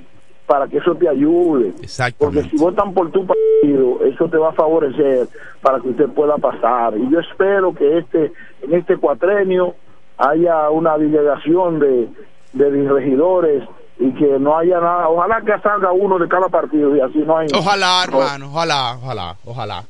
Para 0.51 0.67
que 0.67 0.79
eso 0.79 0.97
te 0.97 1.09
ayude. 1.09 1.73
Porque 2.19 2.43
si 2.51 2.57
votan 2.57 2.93
por 2.93 3.09
tu 3.13 3.25
partido, 3.25 4.05
eso 4.05 4.29
te 4.29 4.37
va 4.37 4.49
a 4.49 4.53
favorecer 4.53 5.29
para 5.63 5.79
que 5.79 5.91
usted 5.91 6.09
pueda 6.09 6.39
pasar. 6.39 6.99
Y 6.99 7.09
yo 7.09 7.21
espero 7.21 7.73
que 7.73 7.99
este 7.99 8.33
en 8.63 8.75
este 8.75 8.97
cuatrenio 8.97 9.77
haya 10.19 10.69
una 10.71 10.99
delegación 10.99 11.79
de, 11.79 12.09
de 12.53 12.89
regidores 12.93 13.63
y 14.01 14.13
que 14.15 14.41
no 14.41 14.59
haya 14.59 14.81
nada. 14.81 15.09
Ojalá 15.09 15.41
que 15.43 15.57
salga 15.63 15.93
uno 15.93 16.19
de 16.19 16.27
cada 16.27 16.49
partido 16.49 16.97
y 16.97 17.01
así 17.01 17.19
no 17.19 17.37
hay. 17.39 17.47
Ojalá, 17.55 18.03
hermano, 18.03 18.47
ojalá, 18.49 18.97
ojalá, 19.01 19.37
ojalá. 19.45 19.85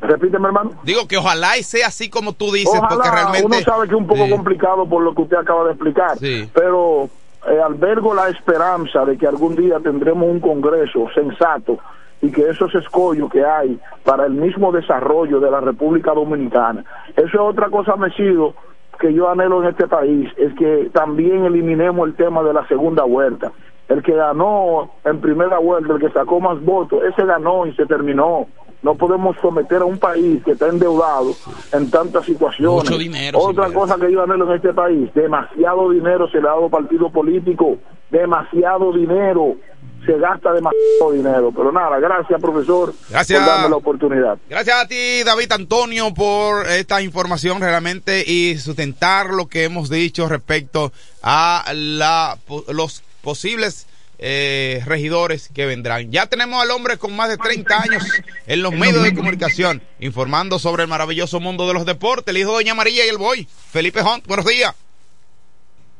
Repíteme, 0.00 0.46
hermano. 0.46 0.70
Digo 0.84 1.06
que 1.06 1.18
ojalá 1.18 1.58
y 1.58 1.62
sea 1.62 1.88
así 1.88 2.08
como 2.08 2.32
tú 2.32 2.50
dices, 2.50 2.74
Ojalá, 2.78 2.88
porque 2.88 3.10
realmente... 3.10 3.46
uno 3.46 3.56
sabe 3.60 3.88
que 3.88 3.94
es 3.94 4.00
un 4.00 4.06
poco 4.06 4.24
Sí. 4.24 4.30
complicado 4.30 4.88
por 4.88 5.02
lo 5.02 5.14
que 5.14 5.20
usted 5.20 5.36
acaba 5.36 5.64
de 5.64 5.72
explicar, 5.72 6.16
Sí. 6.18 6.48
pero 6.54 7.10
eh, 7.48 7.60
albergo 7.60 8.14
la 8.14 8.28
esperanza 8.28 9.04
de 9.04 9.16
que 9.16 9.26
algún 9.26 9.54
día 9.54 9.78
tendremos 9.80 10.28
un 10.28 10.40
congreso 10.40 11.08
sensato 11.14 11.78
y 12.20 12.30
que 12.30 12.48
esos 12.48 12.74
escollos 12.74 13.30
que 13.30 13.44
hay 13.44 13.78
para 14.02 14.26
el 14.26 14.32
mismo 14.32 14.72
desarrollo 14.72 15.40
de 15.40 15.50
la 15.50 15.60
República 15.60 16.12
Dominicana. 16.12 16.84
Eso 17.16 17.26
es 17.26 17.34
otra 17.34 17.68
cosa, 17.68 17.96
Mesido, 17.96 18.54
que 18.98 19.12
yo 19.12 19.28
anhelo 19.28 19.62
en 19.62 19.68
este 19.68 19.86
país, 19.86 20.30
es 20.36 20.54
que 20.54 20.90
también 20.92 21.44
eliminemos 21.44 22.08
el 22.08 22.14
tema 22.14 22.42
de 22.42 22.54
la 22.54 22.66
segunda 22.66 23.04
vuelta. 23.04 23.52
El 23.88 24.02
que 24.02 24.12
ganó 24.12 24.90
en 25.04 25.20
primera 25.20 25.58
vuelta, 25.58 25.92
el 25.92 26.00
que 26.00 26.10
sacó 26.10 26.40
más 26.40 26.60
votos, 26.64 27.02
ese 27.04 27.24
ganó 27.26 27.66
y 27.66 27.74
se 27.74 27.86
terminó. 27.86 28.46
No 28.82 28.94
podemos 28.96 29.34
someter 29.40 29.80
a 29.80 29.86
un 29.86 29.98
país 29.98 30.42
que 30.44 30.52
está 30.52 30.68
endeudado 30.68 31.34
en 31.72 31.90
tantas 31.90 32.26
situaciones. 32.26 32.84
Mucho 32.84 32.98
dinero, 32.98 33.38
Otra 33.38 33.72
cosa 33.72 33.96
que 33.96 34.12
yo 34.12 34.22
anhelo 34.22 34.46
en 34.50 34.56
este 34.56 34.74
país, 34.74 35.08
demasiado 35.14 35.90
dinero 35.90 36.28
se 36.30 36.38
le 36.40 36.48
ha 36.48 36.52
dado 36.52 36.68
partido 36.68 37.10
político, 37.10 37.78
demasiado 38.10 38.92
dinero, 38.92 39.56
se 40.04 40.18
gasta 40.18 40.52
demasiado 40.52 41.12
dinero. 41.12 41.52
Pero 41.54 41.72
nada, 41.72 41.98
gracias 41.98 42.40
profesor 42.40 42.92
Gracias. 43.08 43.38
por 43.40 43.48
darme 43.48 43.68
la 43.70 43.76
oportunidad. 43.76 44.38
Gracias 44.48 44.76
a 44.76 44.86
ti, 44.86 45.22
David 45.24 45.52
Antonio, 45.52 46.12
por 46.12 46.66
esta 46.66 47.00
información 47.00 47.60
realmente 47.60 48.22
y 48.26 48.58
sustentar 48.58 49.30
lo 49.30 49.46
que 49.46 49.64
hemos 49.64 49.88
dicho 49.88 50.28
respecto 50.28 50.92
a 51.22 51.64
la, 51.74 52.36
los 52.68 53.02
posibles 53.24 53.86
eh, 54.18 54.80
regidores 54.86 55.48
que 55.52 55.66
vendrán. 55.66 56.12
Ya 56.12 56.26
tenemos 56.26 56.62
al 56.62 56.70
hombre 56.70 56.98
con 56.98 57.16
más 57.16 57.28
de 57.28 57.36
30 57.36 57.82
años 57.82 58.04
en 58.46 58.62
los 58.62 58.72
medios 58.72 59.02
de 59.02 59.12
comunicación 59.14 59.82
informando 59.98 60.60
sobre 60.60 60.84
el 60.84 60.88
maravilloso 60.88 61.40
mundo 61.40 61.66
de 61.66 61.74
los 61.74 61.84
deportes, 61.84 62.28
el 62.32 62.38
hijo 62.40 62.50
de 62.52 62.58
Doña 62.58 62.74
María 62.74 63.04
y 63.04 63.08
el 63.08 63.18
boy, 63.18 63.48
Felipe 63.72 64.00
Hunt. 64.02 64.24
Buenos 64.28 64.46
días. 64.46 64.72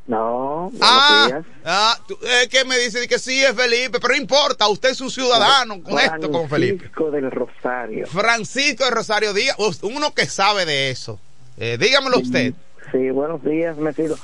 No, 0.07 0.69
buenos 0.71 0.79
Ah, 0.83 1.25
días. 1.27 1.45
ah, 1.65 1.99
tú, 2.07 2.15
eh, 2.23 2.47
que 2.47 2.63
me 2.63 2.77
dice 2.77 3.07
que 3.07 3.17
sí 3.17 3.43
es 3.43 3.53
Felipe, 3.55 3.99
pero 3.99 4.13
no 4.13 4.21
importa, 4.21 4.67
usted 4.67 4.89
es 4.91 5.01
un 5.01 5.09
ciudadano 5.09 5.81
con 5.81 5.99
esto 5.99 6.29
con 6.31 6.47
Felipe. 6.47 6.77
Francisco 6.77 7.09
del 7.11 7.31
Rosario. 7.31 8.05
Francisco 8.07 8.85
de 8.85 8.91
Rosario 8.91 9.33
Díaz, 9.33 9.57
uno 9.81 10.13
que 10.13 10.27
sabe 10.27 10.65
de 10.65 10.91
eso. 10.91 11.19
Eh, 11.57 11.77
dígamelo 11.79 12.19
usted. 12.19 12.53
Sí, 12.91 13.09
buenos 13.09 13.43
días, 13.43 13.77
me 13.77 13.93
sido 13.93 14.15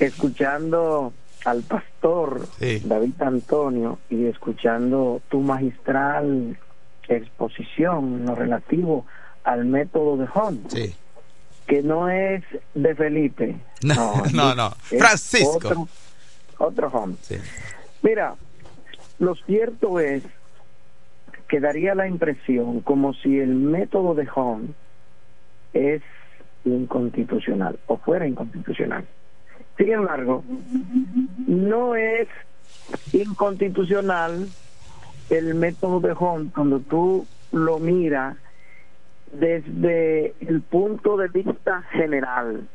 escuchando 0.00 1.12
al 1.44 1.62
pastor 1.62 2.46
David 2.58 3.22
Antonio 3.22 3.98
y 4.08 4.26
escuchando 4.26 5.22
tu 5.28 5.40
magistral 5.40 6.58
exposición 7.08 8.20
en 8.20 8.26
lo 8.26 8.34
relativo 8.34 9.06
al 9.44 9.64
método 9.64 10.16
de 10.16 10.28
Hunt. 10.34 10.70
Sí. 10.70 10.94
Que 11.66 11.82
no 11.82 12.08
es 12.08 12.44
de 12.74 12.94
Felipe. 12.94 13.56
No, 13.82 14.22
no, 14.34 14.54
no. 14.54 14.70
Francisco. 14.72 15.56
Otro, 15.56 15.88
otro 16.58 16.90
Hunt. 16.90 17.18
Mira, 18.02 18.34
lo 19.18 19.34
cierto 19.34 19.98
es 20.00 20.22
que 21.48 21.60
daría 21.60 21.94
la 21.94 22.06
impresión 22.06 22.80
como 22.80 23.14
si 23.14 23.38
el 23.38 23.54
método 23.54 24.14
de 24.14 24.28
Hunt 24.36 24.74
es 25.72 26.02
inconstitucional 26.66 27.78
o 27.86 27.96
fuera 27.96 28.26
inconstitucional. 28.26 29.06
Sin 29.80 29.92
embargo, 29.92 30.44
no 31.46 31.94
es 31.94 32.28
inconstitucional 33.14 34.46
el 35.30 35.54
método 35.54 36.00
de 36.00 36.12
Hunt 36.12 36.52
cuando 36.52 36.80
tú 36.80 37.26
lo 37.50 37.78
miras 37.78 38.36
desde 39.32 40.34
el 40.40 40.60
punto 40.60 41.16
de 41.16 41.28
vista 41.28 41.80
general, 41.92 42.68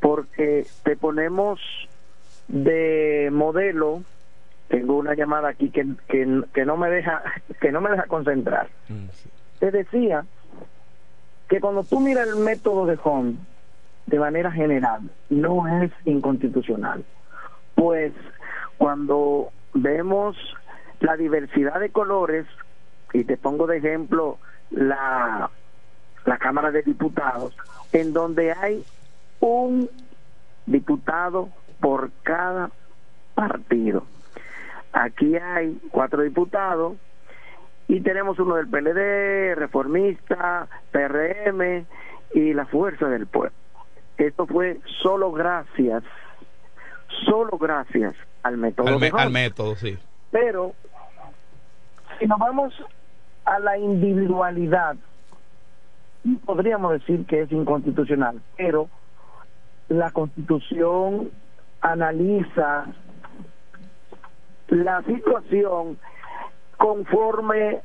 porque 0.00 0.66
te 0.82 0.96
ponemos 0.96 1.60
de 2.48 3.28
modelo. 3.32 4.02
Tengo 4.66 4.96
una 4.96 5.14
llamada 5.14 5.50
aquí 5.50 5.70
que, 5.70 5.86
que, 6.08 6.42
que 6.52 6.64
no 6.64 6.76
me 6.76 6.90
deja 6.90 7.22
que 7.60 7.70
no 7.70 7.80
me 7.80 7.90
deja 7.90 8.06
concentrar. 8.06 8.68
Te 9.60 9.70
decía 9.70 10.24
que 11.48 11.60
cuando 11.60 11.84
tú 11.84 12.00
miras 12.00 12.26
el 12.26 12.34
método 12.34 12.86
de 12.86 12.98
Hunt 13.04 13.51
de 14.06 14.18
manera 14.18 14.50
general 14.50 15.02
no 15.30 15.66
es 15.82 15.90
inconstitucional, 16.04 17.04
pues 17.74 18.12
cuando 18.78 19.50
vemos 19.74 20.36
la 21.00 21.16
diversidad 21.16 21.80
de 21.80 21.90
colores 21.90 22.46
y 23.12 23.24
te 23.24 23.36
pongo 23.36 23.66
de 23.66 23.78
ejemplo 23.78 24.38
la 24.70 25.50
la 26.24 26.38
Cámara 26.38 26.70
de 26.70 26.82
Diputados 26.82 27.56
en 27.92 28.12
donde 28.12 28.52
hay 28.52 28.84
un 29.40 29.88
diputado 30.66 31.48
por 31.80 32.10
cada 32.22 32.70
partido. 33.34 34.04
Aquí 34.92 35.36
hay 35.36 35.78
cuatro 35.90 36.22
diputados 36.22 36.96
y 37.88 38.00
tenemos 38.00 38.38
uno 38.38 38.56
del 38.56 38.68
PLD, 38.68 39.54
Reformista, 39.56 40.68
PRM 40.92 41.84
y 42.34 42.54
la 42.54 42.66
Fuerza 42.66 43.08
del 43.08 43.26
Pueblo. 43.26 43.52
Esto 44.18 44.46
fue 44.46 44.78
solo 45.02 45.32
gracias, 45.32 46.02
solo 47.24 47.58
gracias 47.58 48.14
al 48.42 48.56
método 48.58 48.88
Al, 48.88 48.98
me- 48.98 49.30
método, 49.30 49.74
sí. 49.76 49.98
Pero 50.30 50.74
si 52.18 52.26
nos 52.26 52.38
vamos 52.38 52.72
a 53.44 53.58
la 53.58 53.78
individualidad, 53.78 54.96
podríamos 56.44 56.92
decir 56.92 57.26
que 57.26 57.42
es 57.42 57.52
inconstitucional, 57.52 58.40
pero 58.56 58.88
la 59.88 60.10
constitución 60.10 61.30
analiza 61.80 62.86
la 64.68 65.02
situación 65.02 65.98
conforme 66.78 67.82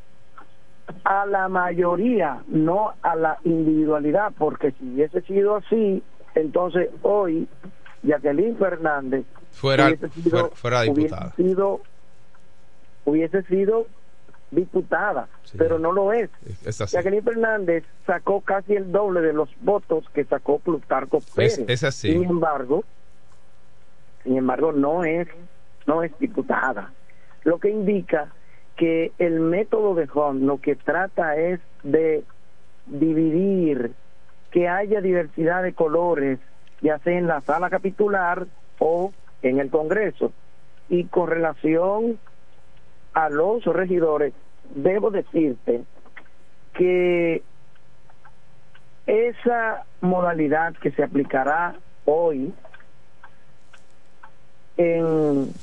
a 1.03 1.25
la 1.25 1.49
mayoría, 1.49 2.43
no 2.47 2.93
a 3.01 3.15
la 3.15 3.38
individualidad, 3.43 4.32
porque 4.38 4.71
si 4.73 4.86
hubiese 4.93 5.21
sido 5.21 5.57
así, 5.57 6.01
entonces 6.41 6.89
hoy 7.01 7.47
Jacqueline 8.03 8.55
Fernández 8.57 9.25
Fuera, 9.51 9.88
hubiese 9.88 10.09
sido- 10.09 10.29
fuera, 10.29 10.55
fuera 10.55 10.79
hubiese 10.81 11.01
diputada. 11.01 11.33
sido 11.35 11.81
hubiese 13.05 13.43
sido 13.43 13.88
diputada, 14.51 15.27
pero 15.57 15.77
no 15.77 15.91
lo 15.91 16.13
es. 16.13 16.29
Es 16.65 16.79
así. 16.79 16.95
Jacqueline 16.95 17.23
Fernández 17.23 17.83
sacó 18.05 18.41
casi 18.41 18.75
el 18.75 18.91
doble 18.91 19.21
de 19.21 19.33
los 19.33 19.49
votos 19.61 20.05
que 20.13 20.23
sacó 20.25 20.59
Plutarco 20.59 21.19
Pérez. 21.35 21.59
es 21.67 21.83
así. 21.83 22.13
Sin 22.13 22.23
embargo, 22.23 22.83
sin 24.23 24.38
embargo 24.38 24.71
no 24.71 25.03
es 25.03 25.27
no 25.85 26.03
es 26.03 26.17
diputada. 26.19 26.91
Lo 27.43 27.59
que 27.59 27.69
indica 27.69 28.27
que 28.75 29.11
el 29.19 29.39
método 29.39 29.95
de 29.95 30.07
Hunt 30.13 30.43
lo 30.43 30.59
que 30.61 30.75
trata 30.75 31.35
es 31.38 31.59
de 31.83 32.23
dividir, 32.85 33.93
que 34.52 34.68
haya 34.68 35.02
diversidad 35.02 35.64
de 35.64 35.74
colores, 35.74 36.39
ya 36.82 37.00
sea 37.00 37.18
en 37.18 37.28
la 37.28 37.41
sala 37.41 37.70
capitular 37.70 38.48
o 38.80 39.12
en 39.41 39.60
el 39.60 39.70
Congreso. 39.70 40.32
Y 40.89 41.06
con 41.06 41.30
relación 41.30 42.20
a 43.14 43.30
los 43.30 43.66
regidores, 43.66 44.34
debo 44.76 45.12
decirte 45.12 45.84
que 46.74 47.41
esa 49.08 49.86
modalidad 50.02 50.76
que 50.76 50.91
se 50.91 51.04
aplicará 51.04 51.76
hoy 52.06 52.54
en, 54.76 55.54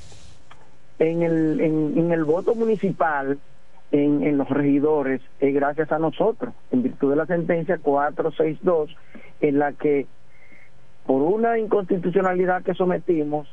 en, 0.99 1.23
el, 1.23 1.61
en, 1.61 2.13
el 2.13 2.25
voto 2.25 2.55
municipal 2.55 3.39
en, 3.95 4.25
en 4.25 4.39
los 4.39 4.49
regidores 4.51 5.21
es 5.39 5.55
gracias 5.55 5.93
a 5.93 6.01
nosotros, 6.01 6.53
en 6.73 6.83
virtud 6.83 7.11
de 7.11 7.17
la 7.17 7.27
sentencia 7.27 7.79
462, 7.79 8.91
en 9.41 9.59
la 9.61 9.73
que 9.73 10.07
por 11.07 11.23
una 11.23 11.59
inconstitucionalidad 11.59 12.65
que 12.65 12.75
sometimos 12.75 13.47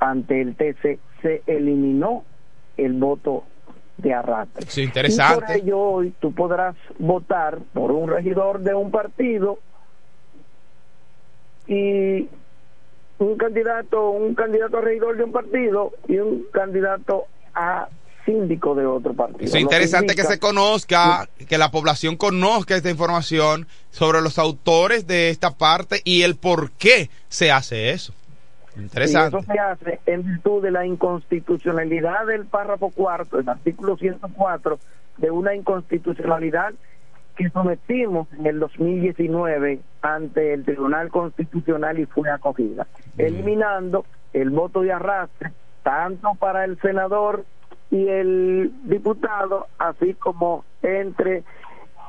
ante 0.00 0.40
el 0.40 0.56
TC 0.56 0.98
se 1.22 1.42
eliminó 1.46 2.24
el 2.76 2.94
voto 2.94 3.44
de 3.98 4.12
arrastre. 4.12 4.66
Sí, 4.66 4.82
interesante. 4.82 5.58
Y 5.58 5.60
por 5.60 5.64
ello 5.64 5.78
hoy 5.78 6.14
tú 6.18 6.34
podrás 6.34 6.74
votar 6.98 7.58
por 7.72 7.92
un 7.92 8.08
regidor 8.08 8.62
de 8.62 8.74
un 8.74 8.90
partido 8.90 9.60
y 11.68 12.28
un 13.18 13.36
candidato, 13.36 14.10
un 14.10 14.34
candidato 14.34 14.78
a 14.78 14.80
regidor 14.80 15.16
de 15.16 15.22
un 15.22 15.30
partido 15.30 15.92
y 16.08 16.18
un 16.18 16.46
candidato 16.52 17.26
a 17.54 17.88
síndico 18.24 18.74
de 18.74 18.86
otro 18.86 19.14
partido. 19.14 19.44
Es 19.44 19.54
interesante 19.54 20.14
que, 20.14 20.22
se 20.22 20.38
conozca, 20.38 21.28
que 21.48 21.58
la 21.58 21.70
población 21.70 22.16
conozca 22.16 22.76
esta 22.76 22.90
información 22.90 23.66
sobre 23.90 24.20
los 24.22 24.38
autores 24.38 25.06
de 25.06 25.30
esta 25.30 25.52
parte 25.52 26.00
y 26.04 26.22
el 26.22 26.36
por 26.36 26.72
qué 26.72 27.10
se 27.28 27.50
hace 27.50 27.90
eso. 27.90 28.12
Interesante. 28.76 29.36
Y 29.36 29.40
eso 29.40 29.52
se 29.52 29.58
hace 29.58 30.00
en 30.06 30.24
virtud 30.24 30.62
de 30.62 30.70
la 30.70 30.84
inconstitucionalidad 30.84 32.26
del 32.26 32.46
párrafo 32.46 32.90
cuarto, 32.90 33.38
el 33.38 33.48
artículo 33.48 33.96
104, 33.96 34.78
de 35.18 35.30
una 35.30 35.54
inconstitucionalidad 35.54 36.74
que 37.36 37.50
sometimos 37.50 38.28
en 38.38 38.46
el 38.46 38.60
2019 38.60 39.80
ante 40.02 40.54
el 40.54 40.64
Tribunal 40.64 41.10
Constitucional 41.10 41.98
y 41.98 42.06
fue 42.06 42.30
acogida, 42.30 42.86
eliminando 43.18 44.04
el 44.32 44.50
voto 44.50 44.82
de 44.82 44.92
arrastre 44.92 45.52
tanto 45.82 46.34
para 46.34 46.64
el 46.64 46.80
senador 46.80 47.44
y 47.94 48.08
el 48.08 48.72
diputado, 48.82 49.68
así 49.78 50.14
como 50.14 50.64
entre 50.82 51.44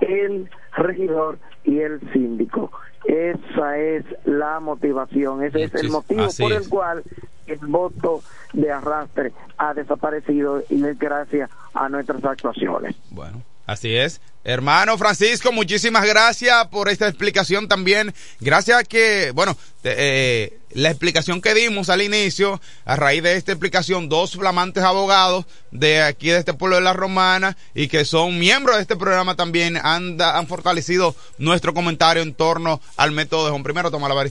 el 0.01 0.49
regidor 0.75 1.37
y 1.63 1.79
el 1.79 1.99
síndico. 2.11 2.71
Esa 3.03 3.77
es 3.77 4.03
la 4.25 4.59
motivación, 4.59 5.43
ese 5.43 5.65
es 5.65 5.75
el 5.75 5.91
motivo 5.91 6.25
por 6.39 6.53
el 6.53 6.67
cual 6.69 7.03
el 7.45 7.59
voto 7.67 8.23
de 8.53 8.71
arrastre 8.71 9.31
ha 9.59 9.75
desaparecido 9.75 10.63
y 10.71 10.83
es 10.83 10.97
gracias 10.97 11.51
a 11.75 11.87
nuestras 11.87 12.25
actuaciones. 12.25 12.95
Bueno. 13.11 13.43
Así 13.65 13.95
es. 13.95 14.21
Hermano 14.43 14.95
Francisco, 14.99 15.51
muchísimas 15.51 16.05
gracias 16.05 16.67
por 16.67 16.87
esta 16.87 17.07
explicación 17.07 17.67
también. 17.67 18.13
Gracias 18.39 18.77
a 18.77 18.83
que, 18.83 19.31
bueno, 19.31 19.57
eh, 19.83 20.59
la 20.69 20.91
explicación 20.91 21.41
que 21.41 21.55
dimos 21.55 21.89
al 21.89 22.03
inicio, 22.03 22.61
a 22.85 22.95
raíz 22.95 23.23
de 23.23 23.37
esta 23.37 23.53
explicación, 23.53 24.07
dos 24.07 24.33
flamantes 24.33 24.83
abogados 24.83 25.45
de 25.71 26.03
aquí 26.03 26.29
de 26.29 26.37
este 26.37 26.53
pueblo 26.53 26.75
de 26.75 26.83
la 26.83 26.93
Romana 26.93 27.57
y 27.73 27.87
que 27.87 28.05
son 28.05 28.37
miembros 28.37 28.75
de 28.75 28.83
este 28.83 28.95
programa 28.95 29.35
también 29.35 29.79
han, 29.81 30.21
han 30.21 30.45
fortalecido 30.45 31.15
nuestro 31.39 31.73
comentario 31.73 32.21
en 32.21 32.35
torno 32.35 32.79
al 32.97 33.13
método 33.13 33.45
de 33.45 33.49
Juan. 33.49 33.63
Primero, 33.63 33.89
toma 33.89 34.09
la 34.09 34.29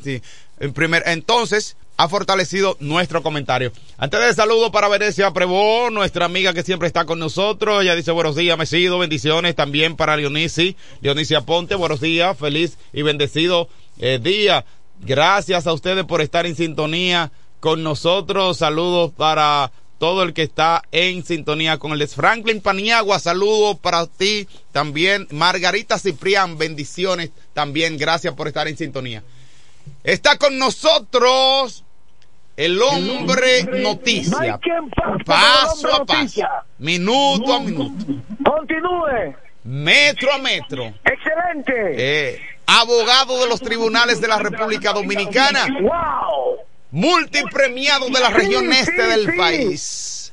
En 0.60 0.72
primer, 0.72 1.02
entonces, 1.06 1.76
ha 1.96 2.08
fortalecido 2.08 2.76
nuestro 2.80 3.22
comentario. 3.22 3.72
Antes 3.98 4.20
de 4.20 4.34
saludo 4.34 4.72
para 4.72 4.88
Venecia 4.88 5.30
Prevó, 5.32 5.90
nuestra 5.90 6.24
amiga 6.24 6.52
que 6.52 6.62
siempre 6.62 6.88
está 6.88 7.04
con 7.04 7.18
nosotros. 7.18 7.82
Ella 7.82 7.94
dice 7.94 8.10
buenos 8.10 8.36
días, 8.36 8.58
Mesido, 8.58 8.98
bendiciones 8.98 9.54
también 9.54 9.96
para 9.96 10.16
Leonisi, 10.16 10.76
Leonisia 11.00 11.42
Ponte, 11.42 11.74
buenos 11.74 12.00
días, 12.00 12.36
feliz 12.36 12.78
y 12.92 13.02
bendecido 13.02 13.68
eh, 13.98 14.18
día. 14.20 14.64
Gracias 15.00 15.66
a 15.66 15.72
ustedes 15.72 16.04
por 16.04 16.20
estar 16.20 16.46
en 16.46 16.56
sintonía 16.56 17.30
con 17.60 17.82
nosotros. 17.82 18.58
Saludos 18.58 19.12
para 19.16 19.70
todo 19.98 20.22
el 20.22 20.34
que 20.34 20.42
está 20.42 20.82
en 20.92 21.24
sintonía 21.24 21.78
con 21.78 21.92
el 21.92 22.08
Franklin 22.08 22.60
Paniagua. 22.60 23.18
Saludos 23.18 23.78
para 23.80 24.06
ti 24.06 24.48
también. 24.72 25.26
Margarita 25.30 25.98
Ciprián, 25.98 26.58
bendiciones 26.58 27.30
también. 27.52 27.96
Gracias 27.96 28.34
por 28.34 28.48
estar 28.48 28.68
en 28.68 28.76
sintonía. 28.76 29.22
Está 30.02 30.36
con 30.36 30.58
nosotros 30.58 31.84
el 32.56 32.80
hombre 32.80 33.64
noticia. 33.64 34.60
Paso 35.24 35.94
a 35.94 36.04
paso. 36.04 36.42
Minuto 36.78 37.54
a 37.54 37.60
minuto. 37.60 38.04
Continúe. 38.44 39.34
Metro 39.64 40.32
a 40.32 40.38
metro. 40.38 40.94
Excelente. 41.04 41.72
Eh, 41.96 42.40
abogado 42.66 43.40
de 43.40 43.48
los 43.48 43.60
tribunales 43.60 44.20
de 44.20 44.28
la 44.28 44.38
República 44.38 44.92
Dominicana. 44.92 45.66
Wow. 45.80 46.58
Multipremiado 46.90 48.06
de 48.08 48.20
la 48.20 48.30
región 48.30 48.72
este 48.72 49.02
del 49.06 49.34
país 49.36 50.23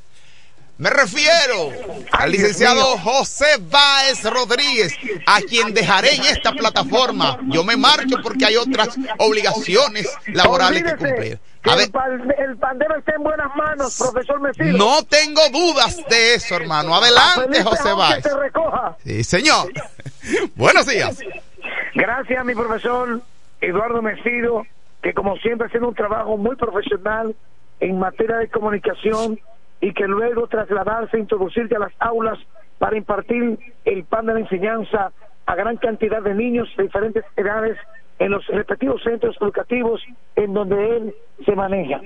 me 0.81 0.89
refiero 0.89 1.69
al 2.11 2.31
licenciado 2.31 2.97
José 2.97 3.45
Báez 3.69 4.23
Rodríguez, 4.23 4.97
a 5.27 5.39
quien 5.41 5.75
dejaré 5.75 6.15
en 6.15 6.23
esta 6.23 6.53
plataforma. 6.53 7.37
Yo 7.49 7.63
me 7.63 7.77
marcho 7.77 8.17
porque 8.23 8.45
hay 8.45 8.55
otras 8.55 8.97
obligaciones 9.19 10.11
laborales 10.33 10.83
que 10.83 10.97
cumplir. 10.97 11.39
el, 11.65 12.57
pandero 12.57 12.97
está 12.97 13.13
en 13.13 13.21
buenas 13.21 13.55
manos, 13.55 13.95
profesor 13.95 14.41
Mesido. 14.41 14.75
No 14.75 15.03
tengo 15.03 15.41
dudas 15.51 15.97
de 16.09 16.33
eso, 16.33 16.55
hermano. 16.55 16.95
Adelante, 16.95 17.61
José 17.61 17.93
Báez. 17.93 18.25
Sí, 19.03 19.23
señor. 19.23 19.71
Buenos 20.55 20.87
días. 20.87 21.19
Gracias, 21.93 22.43
mi 22.43 22.55
profesor 22.55 23.21
Eduardo 23.61 24.01
Mesido, 24.01 24.65
que 25.03 25.13
como 25.13 25.35
siempre 25.37 25.67
haciendo 25.67 25.89
un 25.89 25.95
trabajo 25.95 26.37
muy 26.37 26.55
profesional 26.55 27.35
en 27.79 27.99
materia 27.99 28.37
de 28.37 28.49
comunicación 28.49 29.39
y 29.81 29.93
que 29.93 30.07
luego 30.07 30.47
trasladarse, 30.47 31.17
introducirse 31.17 31.75
a 31.75 31.79
las 31.79 31.93
aulas 31.99 32.37
para 32.77 32.95
impartir 32.95 33.59
el 33.83 34.03
pan 34.05 34.27
de 34.27 34.35
la 34.35 34.39
enseñanza 34.39 35.11
a 35.47 35.55
gran 35.55 35.77
cantidad 35.77 36.21
de 36.21 36.35
niños 36.35 36.69
de 36.77 36.83
diferentes 36.83 37.25
edades 37.35 37.77
en 38.19 38.31
los 38.31 38.45
respectivos 38.47 39.01
centros 39.03 39.35
educativos 39.41 40.01
en 40.35 40.53
donde 40.53 40.97
él 40.97 41.15
se 41.43 41.55
maneja. 41.55 41.99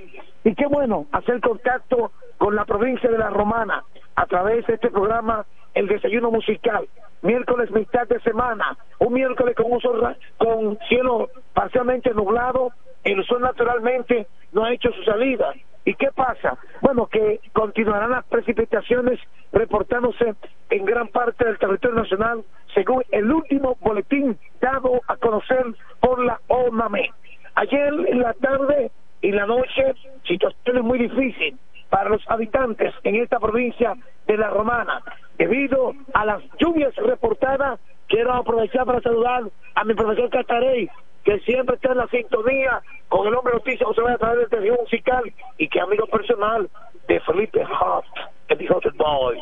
Y 0.46 0.56
qué 0.56 0.66
bueno 0.68 1.06
hacer 1.12 1.42
contacto 1.42 2.12
con 2.38 2.56
la 2.56 2.64
provincia 2.66 3.12
de 3.12 3.18
La 3.18 3.30
Romana 3.30 3.84
a 4.16 4.26
través 4.26 4.66
de 4.68 4.76
este 4.76 4.90
programa 4.90 5.46
El 5.74 5.88
Desayuno 5.88 6.32
Musical. 6.32 6.88
Miércoles 7.22 7.72
mitad 7.72 8.08
de 8.08 8.20
semana, 8.22 8.78
un 9.00 9.14
miércoles 9.14 9.56
con 9.56 9.72
un 9.72 9.82
sol, 9.82 10.16
con 10.38 10.78
cielo 10.88 11.30
parcialmente 11.54 12.14
nublado, 12.14 12.72
el 13.04 13.26
sol 13.26 13.42
naturalmente 13.42 14.28
no 14.54 14.64
ha 14.64 14.74
hecho 14.74 14.92
su 14.92 15.04
salida 15.04 15.54
¿Y 15.86 15.94
qué 15.94 16.08
pasa? 16.16 16.58
Bueno, 16.82 17.06
que 17.06 17.40
continuarán 17.54 18.12
las 18.12 18.26
precipitaciones 18.26 19.20
reportándose 19.54 20.34
en 20.72 20.86
gran 20.86 21.08
parte 21.10 21.46
del 21.46 21.60
territorio 21.60 22.02
nacional, 22.02 22.44
según 22.74 23.04
el 23.12 23.32
último 23.32 23.78
boletín 23.82 24.38
dado 24.60 25.02
a 25.08 25.16
conocer 25.18 25.64
por 26.00 26.26
la 26.26 26.42
ONAME. 26.48 27.12
Ayer 27.54 27.94
en 28.08 28.20
la 28.20 28.34
tarde 28.34 28.92
y 29.22 29.32
la 29.32 29.46
noche, 29.46 29.94
situaciones 30.28 30.84
muy 30.84 30.98
difícil 30.98 31.58
para 31.90 32.10
los 32.10 32.22
habitantes 32.30 32.94
en 33.04 33.16
esta 33.16 33.40
provincia 33.40 33.94
de 34.26 34.38
La 34.38 34.50
Romana. 34.50 35.02
Debido 35.38 35.94
a 36.14 36.26
las 36.26 36.42
lluvias 36.60 36.96
reportadas, 36.96 37.80
quiero 38.08 38.34
aprovechar 38.34 38.86
para 38.86 39.02
saludar 39.02 39.44
a 39.76 39.84
mi 39.84 39.94
profesor 39.94 40.30
Catarey, 40.30 40.90
que 41.26 41.40
siempre 41.40 41.76
está 41.76 41.92
en 41.92 41.98
la 41.98 42.08
sintonía 42.08 42.82
con 43.10 43.28
el 43.28 43.36
hombre 43.36 43.56
noticia 43.56 43.86
José 43.86 44.02
a 44.08 44.18
través 44.18 44.40
del 44.40 44.50
televisión 44.50 44.78
musical 44.82 45.34
y 45.58 45.68
que 45.68 45.82
amigo 45.82 46.06
personal 46.08 46.70
de 47.08 47.20
Felipe 47.22 47.64
Hart, 47.64 48.06
el 48.48 48.62
hijo 48.62 48.80
del 48.80 48.94
boy. 48.94 49.40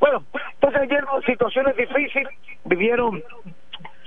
Bueno, 0.00 0.24
entonces 0.54 0.80
ayer 0.80 1.04
situaciones 1.26 1.76
difíciles 1.76 2.28
vivieron 2.64 3.22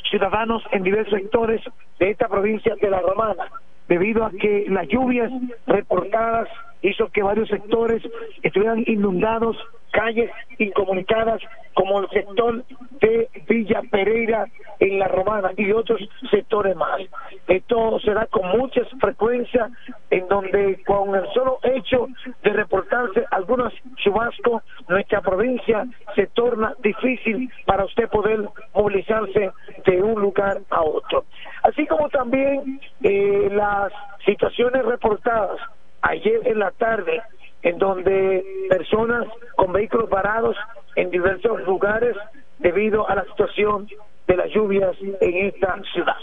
ciudadanos 0.10 0.64
en 0.72 0.84
diversos 0.84 1.14
sectores 1.14 1.62
de 2.00 2.10
esta 2.10 2.28
provincia 2.28 2.76
de 2.82 2.90
La 2.90 3.00
Romana, 3.00 3.52
debido 3.88 4.26
a 4.26 4.32
que 4.32 4.66
las 4.68 4.88
lluvias 4.88 5.32
reportadas 5.68 6.50
hizo 6.82 7.10
que 7.10 7.22
varios 7.22 7.50
sectores 7.50 8.02
estuvieran 8.42 8.84
inundados, 8.88 9.58
calles 9.92 10.32
incomunicadas, 10.58 11.42
como 11.74 12.02
el 12.02 12.10
sector 12.10 12.64
de 13.00 13.30
Villa 13.48 13.82
Pereira 13.90 14.46
en 14.80 15.00
La 15.00 15.08
Romana 15.08 15.52
y 15.56 15.72
otros 15.72 16.02
sectores 16.30 16.76
más. 16.76 17.02
Esto 17.48 18.00
se 18.00 18.14
da 18.14 18.26
con 18.26 18.48
mucha 18.58 18.82
frecuencia 19.00 19.70
en 20.10 20.28
donde 20.28 20.84
con 20.86 21.16
el 21.16 21.26
solo 21.34 21.60
hecho 21.64 22.08
de 22.44 22.50
reportarse 22.52 23.24
algunos 23.32 23.74
chubascos, 23.98 24.64
nuestra 24.90 25.22
provincia 25.22 25.86
se 26.16 26.28
torna 26.28 26.74
difícil 26.84 27.50
para 27.66 27.86
usted 27.86 28.10
poder 28.10 28.42
movilizarse 28.74 29.52
de 29.86 30.02
un 30.02 30.20
lugar 30.22 30.62
a 30.70 30.82
otro. 30.82 31.26
Así 31.64 31.86
como 31.86 32.10
también 32.10 32.82
eh, 33.04 33.50
las 33.52 33.92
situaciones 34.26 34.84
reportadas 34.86 35.60
ayer 36.02 36.42
en 36.46 36.60
la 36.60 36.72
tarde, 36.72 37.22
en 37.64 37.78
donde 37.78 38.44
personas 38.70 39.28
con 39.56 39.72
vehículos 39.72 40.10
varados 40.10 40.56
en 40.96 41.10
diversos 41.12 41.62
lugares 41.66 42.16
debido 42.60 43.08
a 43.08 43.16
la 43.16 43.26
situación 43.26 43.88
de 44.28 44.36
las 44.36 44.50
lluvias 44.52 44.96
en 45.02 45.48
esta 45.48 45.82
ciudad. 45.94 46.18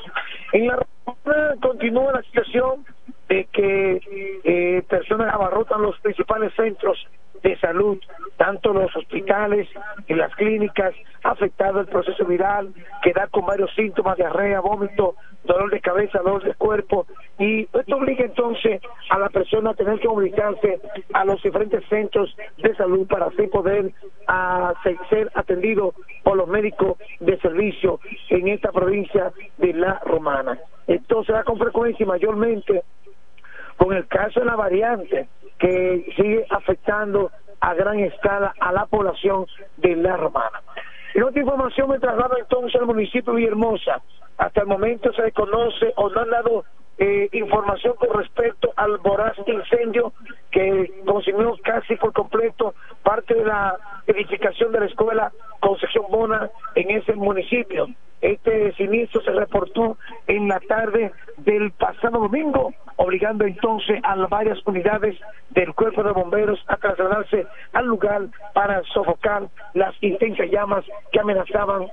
En 0.53 0.67
la 0.67 0.87
continúa 1.61 2.13
la 2.13 2.23
situación 2.23 2.85
de 3.29 3.45
que 3.53 4.01
eh, 4.45 4.83
personas 4.89 5.35
abarrotan 5.35 5.83
los 5.83 5.99
principales 6.01 6.53
centros 6.55 6.99
de 7.43 7.59
salud, 7.59 7.99
tanto 8.37 8.73
los 8.73 8.95
hospitales 8.97 9.69
y 10.07 10.15
las 10.15 10.35
clínicas, 10.37 10.95
afectado 11.23 11.81
el 11.81 11.87
proceso 11.87 12.25
viral, 12.25 12.73
que 13.03 13.13
da 13.13 13.27
con 13.29 13.47
varios 13.47 13.73
síntomas, 13.75 14.17
diarrea, 14.17 14.61
vómito, 14.61 15.17
dolor 15.45 15.71
de 15.71 15.81
cabeza, 15.81 16.19
dolor 16.19 16.45
de 16.45 16.55
cuerpo, 16.55 17.07
y 17.39 17.63
esto 17.63 17.97
obliga 17.97 18.25
entonces 18.25 18.81
a 19.11 19.19
la 19.19 19.29
persona 19.29 19.71
a 19.71 19.75
tener 19.75 19.99
que 20.01 20.09
movilizarse 20.09 20.81
a 21.13 21.25
los 21.25 21.43
diferentes 21.43 21.85
centros 21.89 22.35
de 22.59 22.75
salud 22.75 23.07
para 23.07 23.27
así 23.27 23.47
poder 23.47 23.93
a, 24.27 24.75
ser 25.09 25.31
atendido 25.35 25.95
por 26.23 26.37
los 26.37 26.49
médicos 26.49 26.99
de 27.21 27.39
servicio 27.39 28.01
en 28.29 28.49
esta 28.49 28.73
provincia 28.73 29.33
de 29.59 29.73
La 29.73 30.01
Romana. 30.05 30.59
Esto 30.87 31.25
se 31.25 31.33
da 31.33 31.45
con 31.45 31.59
frecuencia 31.59 32.05
y 32.05 32.07
mayormente 32.07 32.83
con 33.77 33.93
el 33.95 34.07
caso 34.09 34.41
de 34.41 34.47
la 34.47 34.57
variante 34.57 35.29
que 35.59 36.13
sigue 36.17 36.47
afectando 36.51 37.31
a 37.61 37.75
gran 37.75 37.99
escala 38.01 38.55
a 38.61 38.73
la 38.73 38.87
población 38.87 39.47
de 39.79 39.97
La 39.97 40.17
Romana. 40.17 40.63
En 41.15 41.25
otra 41.25 41.41
información 41.41 41.91
me 41.91 41.99
traslado 41.99 42.37
entonces 42.39 42.81
al 42.81 42.87
municipio 42.87 43.33
de 43.33 43.39
Villahermosa. 43.39 44.03
Hasta 44.37 44.61
el 44.61 44.67
momento 44.69 45.13
se 45.13 45.23
desconoce 45.23 45.93
o 45.97 46.09
no 46.11 46.21
han 46.21 46.31
dado 46.31 46.65
eh, 46.99 47.29
información 47.33 47.95
con 47.97 48.19
respecto 48.19 48.73
al 48.77 48.99
voraz 48.99 49.37
incendio 49.47 50.13
que 50.59 51.03
consumió 51.07 51.55
casi 51.63 51.95
por 51.95 52.13
completo 52.13 52.75
parte 53.05 53.33
de 53.33 53.45
la 53.45 53.77
edificación 54.09 54.73
de 54.73 54.81
la 54.81 54.87
escuela 54.87 55.33
Concepción 55.61 56.07
Bona 56.11 56.51
en 56.75 56.91
ese 56.91 57.15
municipio. 57.15 57.87
Este 58.21 58.73
siniestro 58.73 59.21
se 59.23 59.31
reportó 59.31 59.97
en 60.27 60.49
la 60.49 60.59
tarde 60.59 61.13
del 61.37 61.71
pasado 61.71 62.19
domingo, 62.19 62.75
obligando 62.97 63.45
entonces 63.45 64.01
a 64.03 64.17
varias 64.27 64.59
unidades 64.67 65.17
del 65.51 65.73
cuerpo 65.75 66.03
de 66.03 66.11
bomberos 66.11 66.59
a 66.67 66.77
trasladarse 66.77 67.47
al 67.73 67.87
lugar 67.87 68.23
para 68.53 68.83
sofocar 68.93 69.45
las 69.75 69.95
intensas 70.01 70.51
llamas 70.51 70.85
que 71.13 71.21
amenazaban 71.21 71.87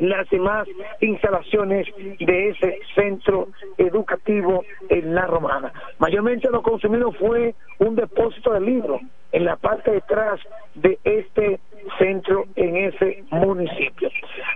las 0.00 0.28
demás 0.30 0.66
instalaciones 1.00 1.86
de 2.18 2.48
ese 2.48 2.78
centro 2.94 3.48
educativo 3.78 4.64
en 4.88 5.14
La 5.14 5.26
Romana. 5.26 5.72
Mayormente 5.98 6.48
lo 6.50 6.62
consumido 6.62 7.12
fue 7.12 7.54
un 7.78 7.94
depósito 7.96 8.52
de 8.52 8.60
libros 8.60 9.00
en 9.32 9.44
la 9.44 9.56
parte 9.56 9.92
detrás 9.92 10.40
de 10.74 10.98
este 11.04 11.60
centro 11.98 12.46
en 12.56 12.76
ese 12.76 13.24
municipio. 13.30 14.10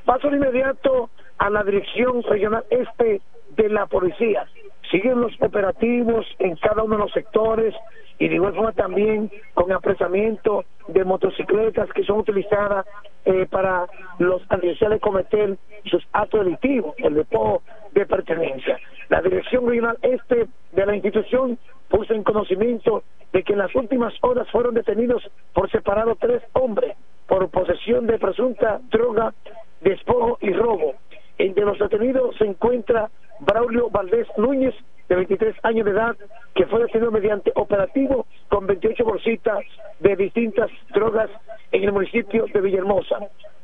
Paso 0.05 0.30
de 0.30 0.36
inmediato 0.36 1.11
a 1.38 1.51
la 1.51 1.62
dirección 1.62 2.22
regional 2.22 2.64
este 2.70 3.20
de 3.51 3.68
la 3.68 3.86
policía. 3.86 4.47
Siguen 4.91 5.20
los 5.20 5.32
operativos 5.41 6.26
en 6.39 6.57
cada 6.57 6.82
uno 6.82 6.97
de 6.97 7.03
los 7.03 7.12
sectores 7.12 7.74
y 8.18 8.28
de 8.28 8.37
igual 8.37 8.55
forma 8.55 8.72
también 8.72 9.30
con 9.55 9.72
apresamiento 9.72 10.64
de 10.89 11.05
motocicletas 11.05 11.91
que 11.93 12.05
son 12.05 12.18
utilizadas 12.18 12.87
eh, 13.24 13.47
para 13.51 13.87
los 14.18 14.43
de 14.49 15.01
cometer 15.01 15.57
sus 15.85 16.07
actos 16.12 16.45
delictivos, 16.45 16.95
el 16.99 17.14
depósito 17.14 17.62
de 17.93 18.07
pertenencia. 18.07 18.78
La 19.09 19.20
Dirección 19.22 19.66
Regional 19.66 19.99
Este 20.03 20.47
de 20.72 20.87
la 20.87 20.95
institución 20.95 21.59
puso 21.89 22.12
en 22.12 22.22
conocimiento 22.22 23.03
de 23.32 23.43
que 23.43 23.53
en 23.53 23.61
las 23.61 23.74
últimas 23.74 24.14
horas 24.20 24.49
fueron 24.51 24.74
detenidos 24.74 25.22
por 25.53 25.70
separado 25.70 26.16
tres 26.16 26.43
hombres 26.53 26.97
por 27.26 27.49
posesión 27.51 28.07
de 28.07 28.18
presunta 28.18 28.80
droga, 28.91 29.32
despojo 29.80 30.39
y 30.41 30.53
robo. 30.53 30.95
Entre 31.39 31.64
los 31.64 31.78
detenidos 31.78 32.37
se 32.37 32.45
encuentra 32.45 33.11
Braulio 33.45 33.90
Valdés 33.90 34.26
Núñez, 34.36 34.74
de 35.09 35.16
23 35.16 35.55
años 35.62 35.84
de 35.84 35.92
edad, 35.92 36.16
que 36.55 36.66
fue 36.66 36.80
detenido 36.80 37.11
mediante 37.11 37.53
operativo 37.55 38.26
con 38.49 38.66
28 38.66 39.05
bolsitas 39.05 39.64
de 40.01 40.16
distintas 40.16 40.70
drogas 40.95 41.30
en 41.72 41.84
el 41.84 41.92
municipio 41.92 42.47
de 42.53 42.61
Villahermosa. 42.61 43.18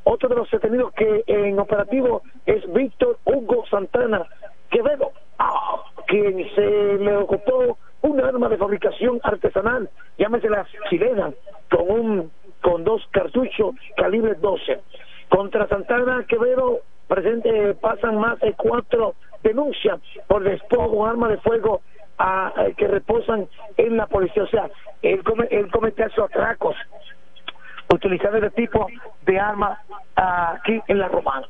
Otro 0.05 0.29
de 0.29 0.37
los 0.37 0.51
detenidos 0.51 0.93
que 0.93 1.25
en 1.27 1.59
operativo 1.59 2.23
es 2.47 2.71
Víctor 2.73 3.19
Hugo 3.25 3.65
Santana 3.71 4.27
Quevedo, 4.71 5.13
quien 6.07 6.49
se 6.55 6.99
le 6.99 7.17
ocupó 7.17 7.79
un 8.03 8.21
arma 8.21 8.49
de 8.49 8.57
fabricación 8.57 9.21
artesanal, 9.23 9.89
llámese 10.19 10.49
la 10.49 10.67
chilena, 10.89 11.33
con 11.71 11.91
un 11.91 12.31
con 12.63 12.85
dos 12.85 13.03
cartuchos 13.11 13.75
calibre 13.97 14.35
12. 14.35 14.81
Contra 15.29 15.67
Santana 15.69 16.25
Quevedo 16.29 16.81
presente 17.09 17.75
pasan 17.75 18.19
más 18.19 18.39
de 18.41 18.53
cuatro 18.55 19.15
denuncias 19.51 20.01
por 20.27 20.43
despojo 20.43 20.97
o 20.97 21.07
arma 21.07 21.29
de 21.29 21.39
fuego 21.39 21.83
a, 22.19 22.53
que 22.77 22.87
reposan 22.87 23.49
en 23.77 23.97
la 23.97 24.07
policía. 24.07 24.45
O 24.45 24.49
sea, 24.49 24.71
él, 25.03 25.23
come, 25.25 25.47
él 25.51 25.71
comete 25.71 26.05
esos 26.05 26.25
atracos 26.31 26.77
utilizando 27.93 28.39
este 28.39 28.51
tipo 28.51 28.87
de 29.27 29.39
arma 29.39 29.81
aquí 30.15 30.81
en 30.87 30.99
la 30.99 31.09
Romana. 31.09 31.47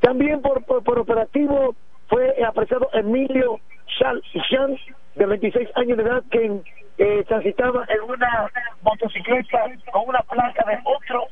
También 0.00 0.42
por, 0.42 0.64
por, 0.64 0.98
operativo 0.98 1.74
fue 2.08 2.34
apresado 2.44 2.88
Emilio 2.92 3.60
Chan, 3.98 4.20
de 5.14 5.26
26 5.26 5.68
años 5.76 5.96
de 5.98 6.02
edad, 6.02 6.22
que 6.30 6.60
eh, 6.98 7.24
transitaba 7.26 7.84
en 7.88 8.02
una 8.02 8.50
motocicleta 8.82 9.64
con 9.92 10.08
una 10.08 10.20
placa 10.22 10.64
de 10.66 10.78
otro 10.84 11.26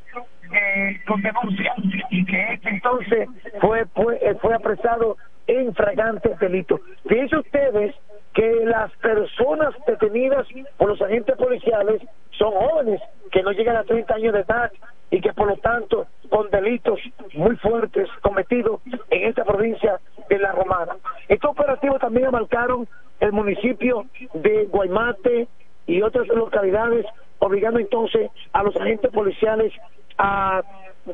eh, 0.53 1.01
con 1.07 1.21
denuncia 1.23 1.75
y 2.11 2.25
que 2.25 2.55
este 2.55 2.71
entonces 2.71 3.29
fue, 3.61 3.85
fue, 3.95 4.19
eh, 4.21 4.35
fue 4.41 4.55
apresado 4.55 5.17
en 5.51 5.75
fragante 5.75 6.37
delito. 6.41 6.81
Fíjense 7.09 7.37
ustedes 7.37 7.95
que 8.35 8.65
las 8.65 8.93
personas 8.99 9.75
detenidas 9.87 10.47
por 10.77 10.91
los 10.91 11.03
agentes 11.03 11.37
policiales 11.37 12.01
son 12.31 12.53
jóvenes 12.53 13.01
que 13.33 13.43
no 13.43 13.51
llegan 13.51 13.77
a 13.77 13.83
30 13.83 14.15
años 14.15 14.33
de 14.35 14.41
edad 14.41 14.71
y 15.11 15.21
que 15.21 15.33
por 15.33 15.49
lo 15.49 15.57
tanto 15.57 16.07
con 16.29 16.49
delitos 16.51 17.01
muy 17.35 17.57
fuertes 17.57 18.09
cometidos 18.23 18.81
en 19.11 19.29
esta 19.29 19.45
provincia 19.45 19.99
de 20.29 20.39
La 20.39 20.53
Romana. 20.53 20.97
Estos 21.29 21.51
operativos 21.51 22.01
también 22.01 22.27
abarcaron 22.27 22.87
el 23.19 23.33
municipio 23.33 24.07
de 24.35 24.67
Guaymate 24.67 25.49
y 25.87 26.03
otras 26.03 26.29
localidades, 26.29 27.05
obligando 27.41 27.81
entonces 27.81 28.31
a 28.53 28.63
los 28.63 28.77
agentes 28.77 29.11
policiales 29.11 29.73
a 30.17 30.63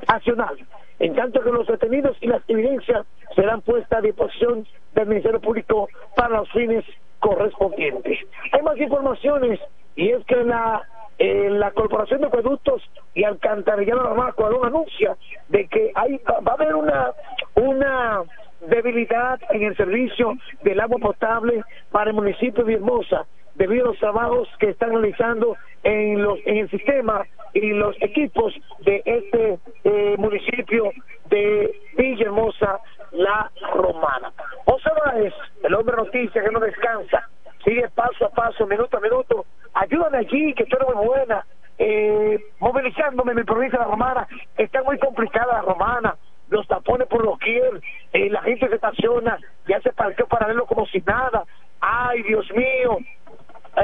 accionar 0.09 0.53
en 0.99 1.15
tanto 1.15 1.43
que 1.43 1.51
los 1.51 1.67
detenidos 1.67 2.17
y 2.21 2.27
las 2.27 2.43
evidencias 2.49 3.07
serán 3.37 3.61
puestas 3.61 3.99
a 3.99 4.03
disposición 4.03 4.67
del 4.95 5.07
Ministerio 5.07 5.41
Público 5.41 5.89
para 6.17 6.39
los 6.39 6.51
fines 6.51 6.85
correspondientes. 7.21 8.19
Hay 8.53 8.63
más 8.63 8.79
informaciones 8.79 9.61
y 9.95 10.11
es 10.11 10.25
que 10.25 10.37
la 10.43 10.83
la 11.19 11.71
Corporación 11.71 12.21
de 12.21 12.27
Acueductos 12.27 12.83
y 13.15 13.25
Alcantarillado 13.25 14.03
Normal 14.03 14.35
Cuadrón 14.35 14.67
anuncia 14.67 15.17
de 15.49 15.67
que 15.67 15.91
hay 15.95 16.21
va 16.47 16.53
a 16.53 16.55
haber 16.55 16.75
una 16.75 17.13
una 17.55 18.23
debilidad 18.61 19.41
en 19.51 19.63
el 19.63 19.77
servicio 19.77 20.35
del 20.63 20.79
agua 20.81 20.99
potable 20.99 21.65
para 21.91 22.11
el 22.11 22.17
municipio 22.17 22.65
de 22.65 22.75
Hermosa 22.75 23.25
debido 23.55 23.85
a 23.85 23.89
los 23.89 23.99
trabajos 23.99 24.49
que 24.59 24.69
están 24.69 24.91
realizando 24.91 25.57
en 25.85 26.23
los 26.23 26.39
en 26.45 26.59
el 26.59 26.71
sistema 26.71 27.25
y 27.55 27.71
los 27.71 27.97
equipos 28.03 28.53
de 28.81 29.03
este 29.07 29.59
eh, 29.85 30.15
municipio 30.19 30.91
de 31.31 31.75
Villahermosa, 31.97 32.81
La 33.17 33.51
Romana. 33.73 34.33
José 34.65 34.91
Báez, 35.05 35.33
el 35.63 35.75
hombre 35.75 35.97
noticia 35.97 36.43
que 36.43 36.51
no 36.51 36.61
descansa, 36.61 37.29
sigue 37.65 37.89
paso 37.95 38.27
a 38.27 38.31
paso, 38.31 38.67
minuto 38.67 38.97
a 38.97 39.01
minuto. 39.01 39.47
Ayúdame 39.75 40.19
allí, 40.19 40.55
que 40.55 40.65
tú 40.67 40.77
eres 40.77 40.95
muy 40.95 41.07
buena. 41.07 41.45
Eh, 41.79 42.39
movilizándome 42.61 43.33
en 43.33 43.39
mi 43.39 43.45
provincia 43.45 43.79
de 43.79 43.85
La 43.85 43.91
Romana. 43.91 44.29
Está 44.57 44.83
muy 44.83 44.99
complicada 44.99 45.55
La 45.55 45.63
Romana. 45.63 46.17
Los 46.49 46.67
tapones 46.69 47.09
por 47.09 47.25
los 47.25 47.39
eh, 47.43 48.31
la 48.31 48.43
gente 48.43 48.69
se 48.69 48.75
estaciona 48.77 49.39
y 49.67 49.73
hace 49.73 49.93
parqueo 49.93 50.27
paralelo 50.27 50.67
como 50.67 50.87
si 50.87 51.01
nada. 51.01 51.45
Ay, 51.81 52.23
Dios 52.23 52.47
mío, 52.53 52.99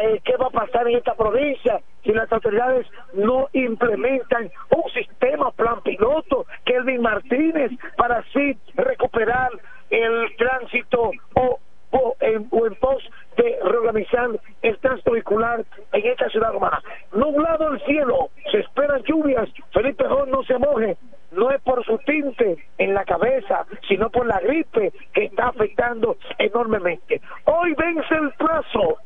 eh, 0.00 0.20
qué 0.24 0.36
va 0.36 0.46
a 0.46 0.50
pasar 0.50 0.88
en 0.88 0.96
esta 0.96 1.14
provincia 1.14 1.80
si 2.02 2.12
las 2.12 2.30
autoridades 2.32 2.86
no 3.12 3.48
implementan 3.52 4.50
un 4.70 4.90
sistema 4.92 5.50
plan 5.52 5.80
piloto, 5.82 6.46
Kelvin 6.64 7.02
Martínez, 7.02 7.70
para 7.96 8.18
así 8.18 8.56
recuperar 8.74 9.50
el 9.90 10.34
tránsito 10.36 11.10
o, 11.34 11.58
o, 11.90 12.16
en, 12.20 12.48
pos 12.48 13.02
de 13.36 13.58
reorganizar 13.62 14.30
el 14.62 14.78
tránsito 14.78 15.12
vehicular 15.12 15.64
en 15.92 16.06
esta 16.06 16.28
ciudad 16.30 16.52
romana. 16.52 16.82
Nublado 17.12 17.72
el 17.72 17.80
cielo, 17.82 18.30
se 18.50 18.60
esperan 18.60 19.02
lluvias, 19.02 19.48
Felipe 19.72 20.04
Jón 20.04 20.30
no 20.30 20.42
se 20.44 20.58
moje, 20.58 20.96
no 21.32 21.50
es 21.50 21.60
por 21.62 21.84
su 21.84 21.98
tinte 21.98 22.56
en 22.78 22.94
la 22.94 23.04
cabeza, 23.04 23.66
sino 23.88 24.10
por 24.10 24.26
la 24.26 24.40
gripe 24.40 24.92
que 25.12 25.24
está 25.24 25.48
afectando 25.48 26.16
enormemente. 26.38 27.20
Hoy 27.44 27.74
vence 27.74 28.14
el 28.14 28.30
plazo 28.32 28.98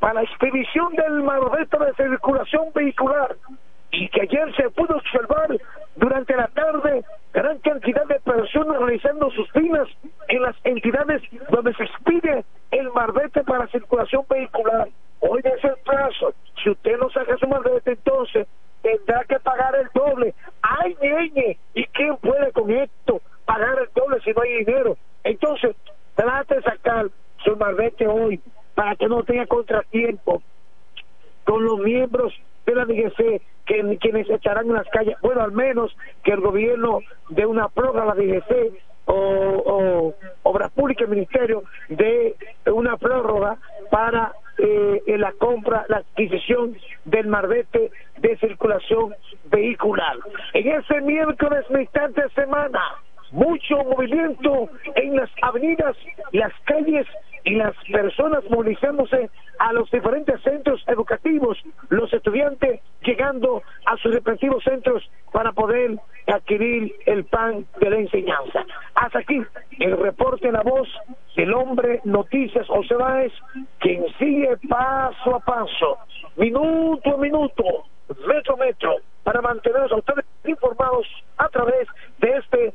para 0.00 0.22
expedición 0.22 0.94
del 0.94 1.22
malvete 1.22 1.78
de 1.78 1.94
circulación 1.94 2.66
vehicular 2.74 3.36
y 3.90 4.08
que 4.08 4.22
ayer 4.22 4.54
se 4.56 4.70
pudo 4.70 4.96
observar 4.96 5.48
durante 5.96 6.36
la 6.36 6.48
tarde 6.48 7.04
gran 7.32 7.58
cantidad 7.58 8.04
de 8.06 8.20
personas 8.20 8.78
realizando 8.78 9.30
sus 9.30 9.50
filas 9.52 9.88
en 10.28 10.42
las 10.42 10.56
entidades 10.64 11.22
donde 11.50 11.74
se 11.74 11.84
expide 11.84 12.44
el 12.70 12.90
marbete 12.90 13.42
para 13.44 13.68
circulación 13.68 14.24
vehicular. 14.28 14.88
Hoy 15.20 15.40
es 15.44 15.64
el 15.64 15.76
plazo. 15.84 16.34
Si 16.62 16.70
usted 16.70 16.98
no 16.98 17.08
saca 17.10 17.36
su 17.36 17.46
marbete, 17.46 17.92
entonces 17.92 18.46
tendrá 18.82 19.24
que 19.24 19.38
pagar 19.40 19.74
el 19.76 19.88
doble. 19.94 20.34
¡Ay, 20.62 20.96
ñeñe! 21.00 21.58
¿Y 21.74 21.84
quién 21.86 22.16
puede 22.18 22.52
con 22.52 22.70
esto 22.70 23.20
pagar 23.46 23.78
el 23.78 23.88
doble 23.94 24.20
si 24.20 24.32
no 24.32 24.42
hay 24.42 24.64
dinero? 24.64 24.96
Entonces, 25.22 25.76
trate 26.14 26.56
de 26.56 26.62
sacar 26.62 27.06
su 27.44 27.56
marbete 27.56 28.06
hoy 28.06 28.40
para 28.74 28.96
que 28.96 29.08
no 29.08 29.22
tenga 29.22 29.46
contratiempo 29.46 30.42
con 31.44 31.64
los 31.64 31.78
miembros 31.78 32.32
de 32.66 32.74
la 32.74 32.84
DGC 32.84 33.42
que, 33.66 33.98
quienes 34.00 34.28
estarán 34.30 34.66
en 34.66 34.74
las 34.74 34.88
calles. 34.88 35.16
Bueno, 35.22 35.42
al 35.42 35.52
menos 35.52 35.94
que 36.22 36.32
el 36.32 36.40
gobierno 36.40 37.00
dé 37.30 37.46
una 37.46 37.68
prórroga 37.68 38.02
a 38.02 38.06
la 38.06 38.14
DGC 38.14 38.72
o, 39.06 39.14
o 39.14 40.14
Obras 40.42 40.72
Públicas, 40.72 41.04
el 41.04 41.14
Ministerio, 41.14 41.62
de 41.88 42.36
una 42.66 42.96
prórroga 42.96 43.58
para 43.90 44.32
eh, 44.58 45.02
la 45.18 45.32
compra, 45.32 45.84
la 45.88 45.98
adquisición 45.98 46.76
del 47.04 47.26
marbete 47.26 47.90
de 48.18 48.36
circulación 48.38 49.14
vehicular. 49.46 50.16
En 50.52 50.68
ese 50.68 51.00
miércoles, 51.00 51.64
mitad 51.70 52.10
de 52.10 52.28
semana, 52.30 52.80
mucho 53.34 53.76
movimiento 53.84 54.68
en 54.94 55.16
las 55.16 55.28
avenidas, 55.42 55.96
las 56.30 56.52
calles 56.64 57.06
y 57.42 57.56
las 57.56 57.74
personas 57.90 58.44
movilizándose 58.48 59.28
a 59.58 59.72
los 59.72 59.90
diferentes 59.90 60.40
centros 60.42 60.82
educativos, 60.86 61.58
los 61.88 62.12
estudiantes 62.12 62.80
llegando 63.02 63.62
a 63.86 63.96
sus 63.98 64.14
respectivos 64.14 64.62
centros 64.62 65.02
para 65.32 65.52
poder 65.52 65.98
adquirir 66.28 66.94
el 67.06 67.24
pan 67.24 67.66
de 67.80 67.90
la 67.90 67.96
enseñanza. 67.96 68.64
Hasta 68.94 69.18
aquí 69.18 69.42
el 69.80 69.98
reporte 69.98 70.46
en 70.46 70.54
la 70.54 70.62
voz 70.62 70.88
del 71.36 71.52
hombre 71.52 72.00
Noticias 72.04 72.66
José 72.68 72.94
Báez, 72.94 73.32
quien 73.80 74.06
sigue 74.18 74.56
paso 74.68 75.34
a 75.34 75.40
paso, 75.40 75.98
minuto 76.36 77.14
a 77.14 77.18
minuto, 77.18 77.64
metro 78.26 78.54
a 78.54 78.64
metro, 78.64 78.96
para 79.24 79.42
mantenerlos 79.42 79.90
a 79.90 79.96
ustedes 79.96 80.24
informados 80.44 81.06
a 81.36 81.48
través 81.48 81.88
de 82.18 82.36
este 82.36 82.74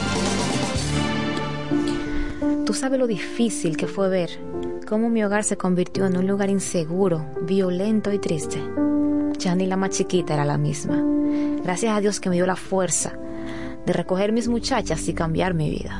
Tú 2.71 2.77
sabes 2.77 2.99
lo 2.99 3.05
difícil 3.05 3.75
que 3.75 3.85
fue 3.85 4.07
ver 4.07 4.29
cómo 4.87 5.09
mi 5.09 5.21
hogar 5.25 5.43
se 5.43 5.57
convirtió 5.57 6.05
en 6.05 6.15
un 6.15 6.25
lugar 6.25 6.49
inseguro, 6.49 7.25
violento 7.41 8.13
y 8.13 8.17
triste. 8.17 8.63
Ya 9.37 9.55
ni 9.55 9.65
la 9.65 9.75
más 9.75 9.89
chiquita 9.89 10.35
era 10.35 10.45
la 10.45 10.57
misma. 10.57 11.03
Gracias 11.65 11.93
a 11.93 11.99
Dios 11.99 12.21
que 12.21 12.29
me 12.29 12.37
dio 12.37 12.45
la 12.45 12.55
fuerza 12.55 13.11
de 13.85 13.91
recoger 13.91 14.31
mis 14.31 14.47
muchachas 14.47 15.05
y 15.09 15.13
cambiar 15.13 15.53
mi 15.53 15.69
vida. 15.69 15.99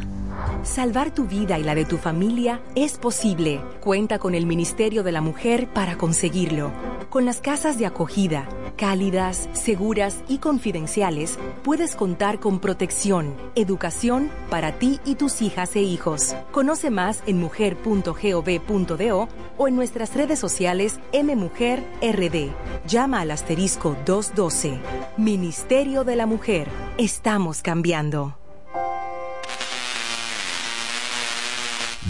Salvar 0.64 1.14
tu 1.14 1.26
vida 1.26 1.60
y 1.60 1.64
la 1.66 1.76
de 1.76 1.84
tu 1.84 1.98
familia 1.98 2.62
es 2.74 2.98
posible. 2.98 3.60
Cuenta 3.82 4.18
con 4.18 4.34
el 4.34 4.46
Ministerio 4.46 5.04
de 5.04 5.12
la 5.12 5.20
Mujer 5.20 5.68
para 5.74 5.98
conseguirlo. 5.98 6.72
Con 7.12 7.26
las 7.26 7.42
casas 7.42 7.78
de 7.78 7.86
acogida, 7.86 8.48
cálidas, 8.78 9.50
seguras 9.52 10.24
y 10.30 10.38
confidenciales, 10.38 11.38
puedes 11.62 11.94
contar 11.98 12.40
con 12.40 12.62
protección, 12.62 13.36
educación 13.56 14.32
para 14.50 14.80
ti 14.80 15.02
y 15.04 15.16
tus 15.16 15.42
hijas 15.42 15.76
e 15.76 15.82
hijos. 15.82 16.34
Conoce 16.52 16.90
más 16.90 17.22
en 17.26 17.38
mujer.gov.do 17.38 19.28
o 19.58 19.68
en 19.68 19.76
nuestras 19.76 20.16
redes 20.16 20.40
sociales 20.40 21.02
MMujerRD. 21.12 22.50
Llama 22.88 23.20
al 23.20 23.32
asterisco 23.32 23.98
212. 24.06 24.80
Ministerio 25.18 26.06
de 26.06 26.16
la 26.16 26.26
Mujer. 26.28 26.70
Estamos 26.98 27.62
cambiando. 27.62 28.38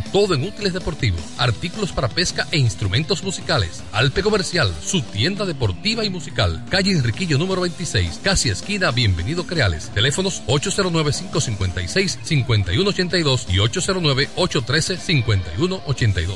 todo 0.00 0.34
en 0.34 0.44
útiles 0.44 0.72
deportivos, 0.72 1.20
artículos 1.38 1.92
para 1.92 2.08
pesca 2.08 2.46
e 2.50 2.58
instrumentos 2.58 3.22
musicales. 3.22 3.84
Alpe 3.92 4.22
Comercial, 4.22 4.72
su 4.82 5.02
tienda 5.02 5.44
deportiva 5.44 6.04
y 6.04 6.10
musical, 6.10 6.64
calle 6.70 6.92
Enriquillo 6.92 7.38
número 7.38 7.60
26, 7.62 8.20
casi 8.22 8.50
esquina 8.50 8.90
Bienvenido 8.90 9.46
Creales, 9.46 9.90
teléfonos 9.90 10.42
809-556-5182 10.46 13.46
y 13.48 13.58
809-813-5182. 13.58 16.34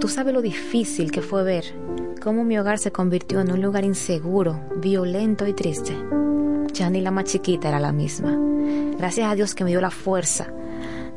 Tú 0.00 0.08
sabes 0.08 0.34
lo 0.34 0.42
difícil 0.42 1.10
que 1.10 1.22
fue 1.22 1.42
ver 1.44 1.64
cómo 2.22 2.44
mi 2.44 2.58
hogar 2.58 2.78
se 2.78 2.92
convirtió 2.92 3.40
en 3.40 3.50
un 3.52 3.62
lugar 3.62 3.84
inseguro, 3.84 4.60
violento 4.76 5.46
y 5.46 5.54
triste. 5.54 5.96
Ya 6.72 6.90
ni 6.90 7.00
la 7.00 7.10
más 7.10 7.24
chiquita 7.24 7.68
era 7.68 7.80
la 7.80 7.92
misma. 7.92 8.36
Gracias 8.98 9.30
a 9.30 9.34
Dios 9.34 9.54
que 9.54 9.64
me 9.64 9.70
dio 9.70 9.80
la 9.80 9.90
fuerza 9.90 10.52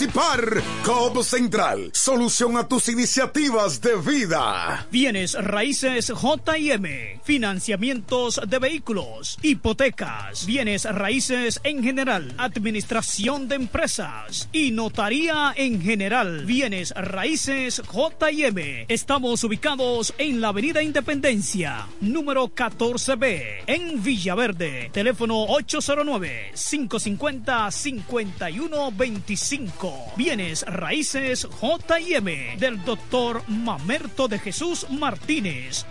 COP 0.83 1.21
Central, 1.21 1.91
solución 1.93 2.57
a 2.57 2.67
tus 2.67 2.89
iniciativas 2.89 3.81
de 3.81 3.95
vida. 3.97 4.87
Bienes 4.89 5.35
raíces 5.35 6.07
JM, 6.07 7.19
financiamientos 7.23 8.41
de 8.47 8.57
vehículos, 8.57 9.37
hipotecas, 9.43 10.47
bienes 10.47 10.85
raíces 10.85 11.59
en 11.63 11.83
general, 11.83 12.33
administración 12.39 13.47
de 13.47 13.55
empresas 13.55 14.49
y 14.51 14.71
notaría 14.71 15.53
en 15.55 15.79
general. 15.79 16.45
Bienes 16.45 16.95
raíces 16.95 17.83
JM. 17.93 18.85
Estamos 18.87 19.43
ubicados 19.43 20.15
en 20.17 20.41
la 20.41 20.47
Avenida 20.47 20.81
Independencia, 20.81 21.87
número 21.99 22.47
14B, 22.47 23.65
en 23.67 24.01
Villaverde. 24.01 24.89
Teléfono 24.91 25.43
809 25.43 26.53
550 26.55 27.69
5125 27.69 29.80
Bienes 30.15 30.63
Raíces 30.63 31.47
JM 31.61 32.57
del 32.59 32.83
doctor 32.85 33.41
Mamerto 33.47 34.27
de 34.27 34.39
Jesús 34.39 34.87
Martínez. 34.89 35.85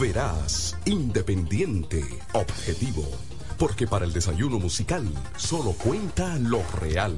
Verás, 0.00 0.76
independiente, 0.84 2.02
objetivo. 2.32 3.04
Porque 3.58 3.86
para 3.86 4.04
el 4.04 4.12
desayuno 4.12 4.58
musical 4.58 5.06
solo 5.36 5.72
cuenta 5.72 6.36
lo 6.38 6.62
real. 6.80 7.16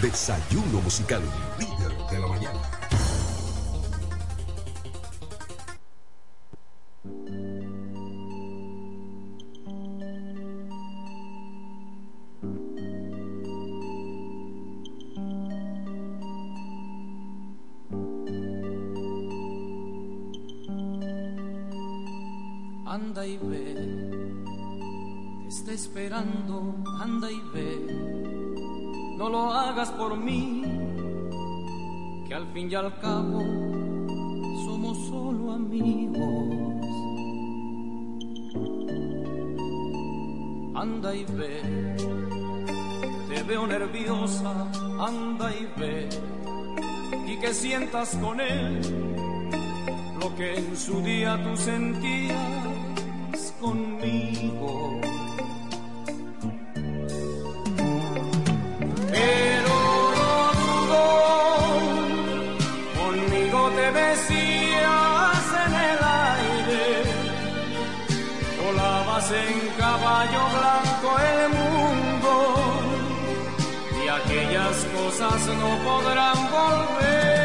Desayuno 0.00 0.80
musical, 0.82 1.22
líder 1.58 1.96
de 2.10 2.18
la 2.20 2.26
mañana. 2.28 2.75
Anda 22.96 23.26
y 23.26 23.36
ve, 23.36 23.74
te 25.42 25.48
está 25.48 25.72
esperando, 25.72 26.76
anda 26.98 27.30
y 27.30 27.42
ve, 27.52 29.14
no 29.18 29.28
lo 29.28 29.52
hagas 29.52 29.90
por 29.90 30.16
mí, 30.16 30.62
que 32.26 32.34
al 32.34 32.46
fin 32.54 32.70
y 32.70 32.74
al 32.74 32.98
cabo 32.98 33.40
somos 34.64 34.96
solo 35.08 35.52
amigos. 35.52 36.24
Anda 40.74 41.14
y 41.14 41.24
ve, 41.24 41.60
te 43.28 43.42
veo 43.42 43.66
nerviosa, 43.66 44.52
anda 44.98 45.52
y 45.54 45.66
ve, 45.78 46.08
y 47.26 47.36
que 47.36 47.52
sientas 47.52 48.16
con 48.16 48.40
él 48.40 48.80
lo 50.18 50.34
que 50.34 50.56
en 50.56 50.74
su 50.74 51.02
día 51.02 51.38
tú 51.44 51.54
sentías 51.58 52.75
conmigo. 53.60 55.00
Pero 59.10 59.74
no 60.18 60.34
dudo, 60.60 61.04
conmigo 63.00 63.60
te 63.78 63.86
besías 63.90 65.46
en 65.64 65.72
el 65.90 66.00
aire, 66.32 66.84
volabas 68.64 69.30
en 69.30 69.54
caballo 69.78 70.42
blanco 70.58 71.08
el 71.32 71.42
mundo 71.58 72.32
y 74.02 74.08
aquellas 74.08 74.76
cosas 74.96 75.40
no 75.60 75.70
podrán 75.84 76.38
volver. 76.50 77.35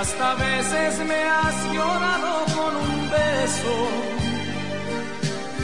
Hasta 0.00 0.34
veces 0.34 0.98
me 1.06 1.22
has 1.24 1.56
llorado 1.72 2.32
con 2.56 2.72
un 2.76 3.10
beso, 3.10 3.76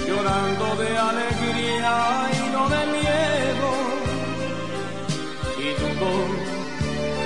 llorando 0.06 0.66
de 0.82 0.90
alegría 1.10 1.94
y 2.38 2.52
no 2.54 2.62
de 2.74 2.82
miedo. 2.98 3.70
Y 5.64 5.68
dudo 5.80 6.12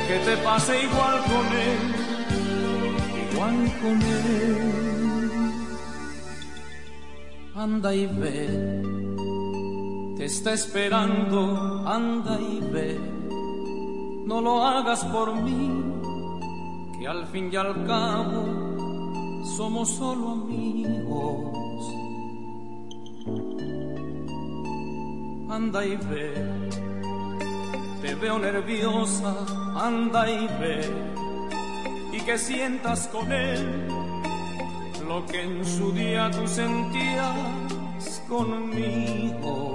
que 0.09 0.17
te 0.27 0.37
pase 0.39 0.83
igual 0.83 1.17
con 1.31 1.47
él, 1.69 1.83
igual 3.31 3.57
con 3.83 3.97
él. 4.03 4.57
Anda 7.55 7.95
y 7.95 8.07
ve, 8.07 8.83
te 10.17 10.25
está 10.25 10.53
esperando, 10.53 11.85
anda 11.87 12.39
y 12.41 12.61
ve. 12.73 12.99
No 14.27 14.41
lo 14.41 14.65
hagas 14.67 15.05
por 15.05 15.35
mí, 15.37 15.71
que 16.99 17.07
al 17.07 17.27
fin 17.27 17.51
y 17.53 17.57
al 17.57 17.87
cabo 17.87 19.45
somos 19.57 19.91
solo 19.91 20.31
amigos. 20.31 21.95
Anda 25.49 25.85
y 25.85 25.97
ve, 25.97 26.35
te 28.03 28.15
veo 28.15 28.39
nerviosa, 28.39 29.35
anda 29.75 30.31
y 30.31 30.47
ve. 30.61 30.81
Y 32.13 32.21
que 32.21 32.39
sientas 32.39 33.09
con 33.09 33.31
él 33.33 33.87
lo 35.07 35.25
que 35.27 35.43
en 35.43 35.65
su 35.65 35.93
día 35.93 36.31
tú 36.31 36.47
sentías 36.47 38.23
conmigo. 38.29 39.75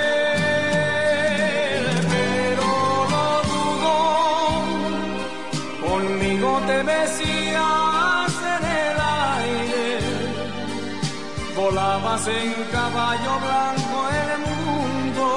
volabas 12.11 12.27
en 12.27 12.53
caballo 12.71 13.39
blanco 13.39 14.09
el 14.09 14.39
mundo 14.65 15.27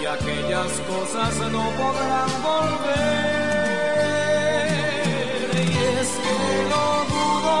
y 0.00 0.02
aquellas 0.06 0.72
cosas 0.88 1.36
no 1.50 1.64
podrán 1.70 2.30
volver. 2.42 3.42
Y 5.54 5.76
es 6.00 6.08
que 6.24 6.38
lo 6.72 6.86
dudo, 7.12 7.58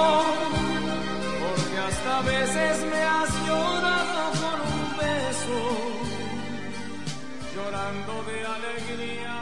porque 1.40 1.76
hasta 1.88 2.14
veces 2.22 2.74
me 2.90 3.02
has 3.02 3.30
llorado 3.46 4.22
con 4.42 4.58
un 4.72 4.82
beso, 4.96 5.60
llorando 7.54 8.14
de 8.24 8.36
alegría 8.46 9.41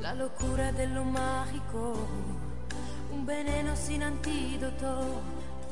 la 0.00 0.14
locura 0.14 0.72
de 0.72 0.86
lo 0.88 1.04
mágico, 1.04 1.94
un 3.12 3.24
veneno 3.24 3.74
sin 3.76 4.02
antídoto, 4.02 5.22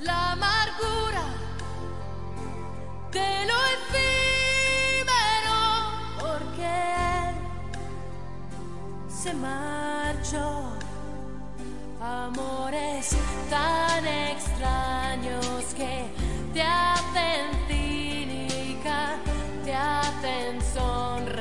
la 0.01 0.33
amargura 0.33 1.25
de 3.12 3.47
lo 3.47 3.57
efímero, 3.77 5.61
porque 6.20 6.66
él 7.29 7.35
se 9.09 9.35
marchó. 9.35 10.70
Amores 12.01 13.16
tan 13.49 14.07
extraños 14.07 15.75
que 15.75 16.05
te 16.53 16.62
hacen 16.62 17.47
cínica, 17.66 19.16
te 19.64 19.75
hacen 19.75 20.61
sonreír 20.75 21.34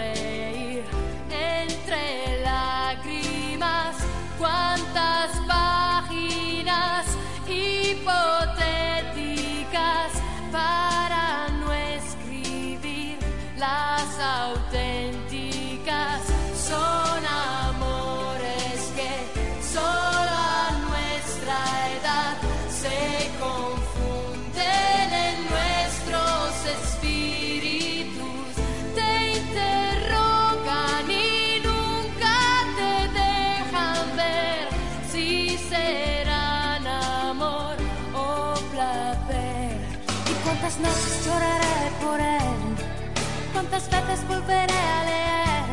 ¿Cuántas 43.90 44.08
veces 44.08 44.28
volveré 44.28 44.74
a 44.74 45.04
leer 45.04 45.64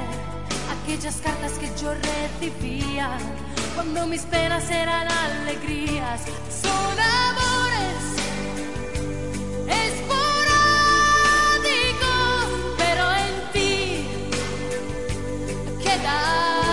aquellas 0.83 1.17
cartas 1.21 1.53
que 1.53 1.71
yo 1.81 1.93
recibía 1.95 3.19
cuando 3.75 4.07
mis 4.07 4.23
penas 4.23 4.69
eran 4.71 5.07
alegrías? 5.11 6.23
Son 6.63 6.99
amores 6.99 8.03
esporádicos, 9.69 10.35
pero 12.79 13.13
en 13.13 13.53
ti 13.53 14.07
quedarán 15.83 16.70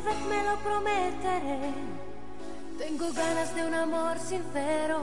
vez 0.00 0.20
me 0.28 0.42
lo 0.44 0.56
prometeré. 0.58 1.74
Tengo 2.78 3.12
ganas 3.12 3.54
de 3.54 3.66
un 3.66 3.74
amor 3.74 4.18
sincero, 4.18 5.00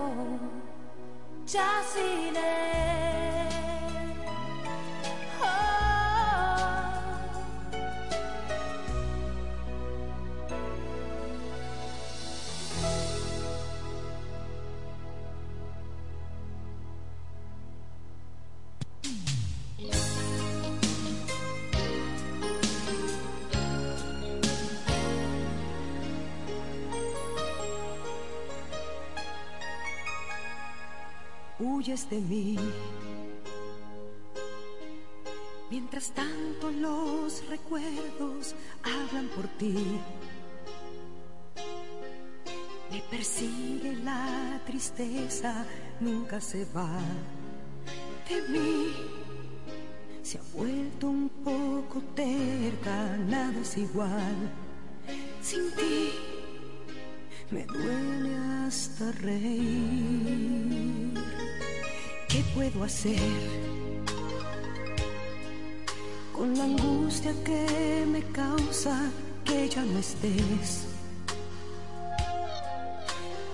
ya 1.46 1.82
sin 1.94 2.36
él. 2.36 3.55
De 32.10 32.19
mí. 32.19 32.57
Mientras 35.69 36.11
tanto 36.11 36.72
los 36.72 37.48
recuerdos 37.49 38.56
hablan 38.84 39.27
por 39.36 39.48
ti. 39.57 39.99
Me 42.91 43.02
persigue 43.10 43.95
la 44.03 44.61
tristeza, 44.65 45.65
nunca 45.99 46.40
se 46.40 46.65
va 46.65 46.99
de 48.30 48.41
mí. 48.49 48.94
Se 50.22 50.38
ha 50.38 50.44
vuelto 50.53 51.07
un 51.07 51.30
poco 51.44 52.02
terca, 52.15 53.18
nada 53.18 53.60
es 53.60 53.77
igual. 53.77 54.52
Sin 55.41 55.72
ti 55.72 56.11
me 57.52 57.65
duele 57.65 58.36
hasta 58.65 59.11
reír. 59.11 60.65
¿Qué 62.56 62.72
puedo 62.72 62.86
hacer 62.86 63.19
con 66.32 66.57
la 66.57 66.64
angustia 66.64 67.34
que 67.44 68.06
me 68.10 68.22
causa 68.32 69.11
que 69.44 69.68
ya 69.68 69.84
no 69.84 69.99
estés? 69.99 70.86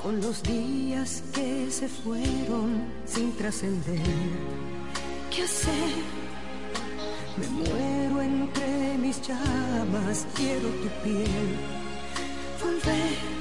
Con 0.04 0.22
los 0.22 0.44
días 0.44 1.24
que 1.34 1.72
se 1.72 1.88
fueron 1.88 2.84
sin 3.08 3.36
trascender. 3.38 4.02
¿Qué 5.36 5.42
hacer? 5.42 5.96
Me 7.38 7.48
muero 7.48 8.22
entre 8.22 9.00
mis 9.00 9.20
llamas, 9.28 10.28
quiero 10.36 10.70
tu 10.70 10.90
piel. 11.04 11.58
Volver 12.64 13.41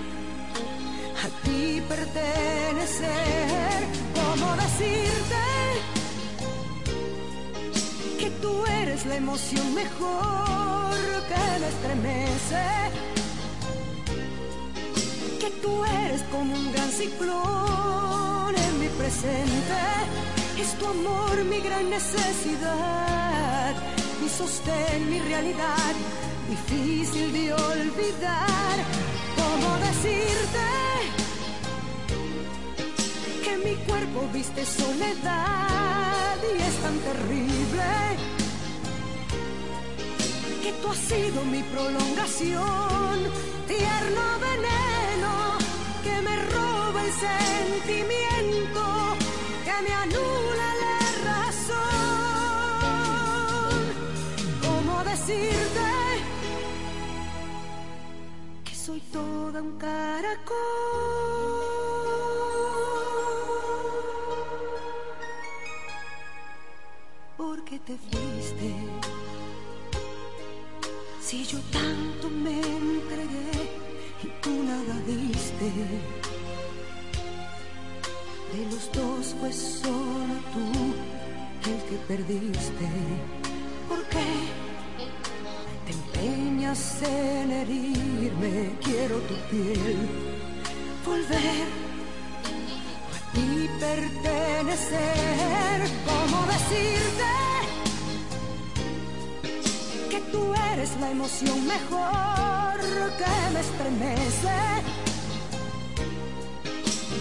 a 1.24 1.28
ti 1.44 1.82
pertenecer. 1.88 3.78
¿Cómo 4.18 4.56
decirte 4.56 5.44
que 8.18 8.30
tú 8.42 8.64
eres 8.66 9.04
la 9.06 9.16
emoción 9.16 9.74
mejor 9.74 10.94
que 11.30 11.42
me 11.60 11.68
estremece? 11.74 12.64
Que 15.40 15.50
tú 15.62 15.84
eres 15.84 16.22
como 16.30 16.54
un 16.54 16.72
gran 16.72 16.90
ciclón 16.90 18.54
en 18.56 18.80
mi 18.80 18.88
presente. 19.00 19.80
Es 20.58 20.74
tu 20.78 20.86
amor 20.86 21.44
mi 21.44 21.60
gran 21.60 21.88
necesidad, 21.90 23.74
mi 24.22 24.28
sostén, 24.28 25.10
mi 25.10 25.18
realidad, 25.20 25.94
difícil 26.48 27.32
de 27.32 27.52
olvidar. 27.52 29.09
¿Cómo 29.50 29.70
decirte? 29.78 30.66
que 33.44 33.52
mi 33.64 33.74
cuerpo 33.88 34.28
viste 34.32 34.64
soledad 34.64 36.36
y 36.54 36.58
es 36.62 36.74
tan 36.84 36.96
terrible 36.98 37.84
que 40.62 40.72
tú 40.80 40.88
has 40.88 40.98
sido 40.98 41.44
mi 41.44 41.62
prolongación, 41.64 43.16
tierno 43.66 44.22
veneno 44.48 45.32
que 46.04 46.22
me 46.26 46.36
roba 46.54 46.98
el 47.06 47.12
sentimiento, 47.28 48.82
que 49.64 49.76
me 49.84 49.92
anula 50.06 50.68
la 50.84 50.98
razón. 51.28 51.90
¿Cómo 54.62 54.94
decirte 55.04 55.89
soy 58.90 59.00
toda 59.12 59.62
un 59.62 59.78
caracol? 59.78 60.56
porque 67.36 67.78
te 67.78 67.96
fuiste. 68.08 68.70
Si 71.22 71.44
yo 71.44 71.58
tanto 71.72 72.28
me 72.28 72.60
entregué 72.60 73.52
y 74.24 74.28
tú 74.42 74.50
nada 74.70 74.94
diste, 75.06 75.68
de 78.52 78.62
los 78.72 78.92
dos 78.92 79.34
fue 79.40 79.52
solo 79.52 80.34
tú 80.52 81.70
el 81.70 81.78
que 81.88 81.96
perdiste. 82.08 82.88
¿Por 83.88 84.02
qué 84.12 84.59
te 86.20 86.26
empeñas 86.26 87.02
en 87.02 87.50
herirme? 87.50 88.70
Quiero 88.82 89.16
tu 89.20 89.34
piel, 89.50 89.96
volver 91.04 91.66
y 93.34 93.68
pertenecer. 93.78 94.98
¿Cómo 96.06 96.46
decirte 96.46 97.30
que 100.10 100.20
tú 100.32 100.54
eres 100.72 100.90
la 101.00 101.10
emoción 101.10 101.66
mejor 101.66 102.80
que 103.18 103.50
me 103.52 103.60
estremece? 103.60 104.58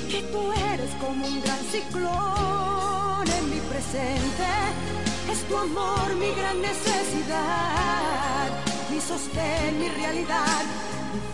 que 0.09 0.21
tú 0.23 0.51
eres 0.73 0.89
como 0.99 1.27
un 1.27 1.41
gran 1.41 1.59
ciclón 1.71 3.27
en 3.37 3.49
mi 3.51 3.59
presente. 3.69 4.47
Es 5.31 5.43
tu 5.47 5.55
amor 5.55 6.15
mi 6.15 6.31
gran 6.31 6.59
necesidad, 6.61 8.49
sostén, 9.01 9.79
mi 9.79 9.89
realidad, 9.89 10.63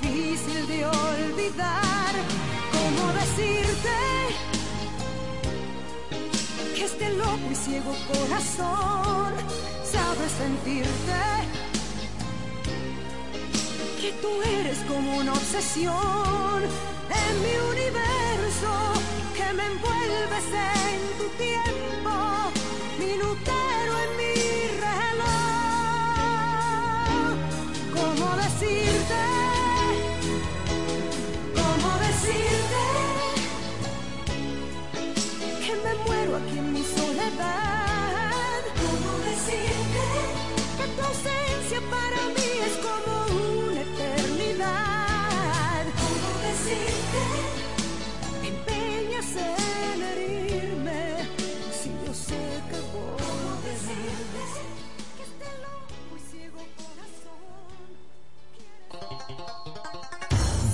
difícil 0.02 0.68
de 0.68 0.86
olvidar. 0.86 2.14
¿Cómo 2.72 3.14
decirte 3.14 3.98
que 6.76 6.84
este 6.86 7.10
loco 7.14 7.48
y 7.52 7.56
ciego 7.56 7.94
corazón 8.08 9.34
sabe 9.84 10.30
sentirte? 10.42 11.22
Que 14.02 14.12
tú 14.22 14.30
eres 14.60 14.78
como 14.88 15.18
una 15.18 15.34
obsesión 15.34 16.58
en 16.64 17.34
mi 17.44 17.56
universo, 17.74 18.72
que 19.36 19.54
me 19.54 19.66
envuelves 19.66 20.48
en 20.54 21.00
tu 21.20 21.28
tiempo, 21.38 22.14
minutero 23.00 23.75
decirte? 28.60 29.35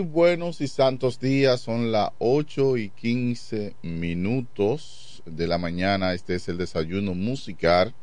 Buenos 0.00 0.60
y 0.60 0.66
santos 0.66 1.20
días, 1.20 1.60
son 1.60 1.92
las 1.92 2.10
8 2.18 2.78
y 2.78 2.90
15 2.90 3.76
minutos 3.82 5.22
de 5.24 5.46
la 5.46 5.58
mañana. 5.58 6.14
Este 6.14 6.34
es 6.34 6.48
el 6.48 6.58
desayuno 6.58 7.14
musical 7.14 7.94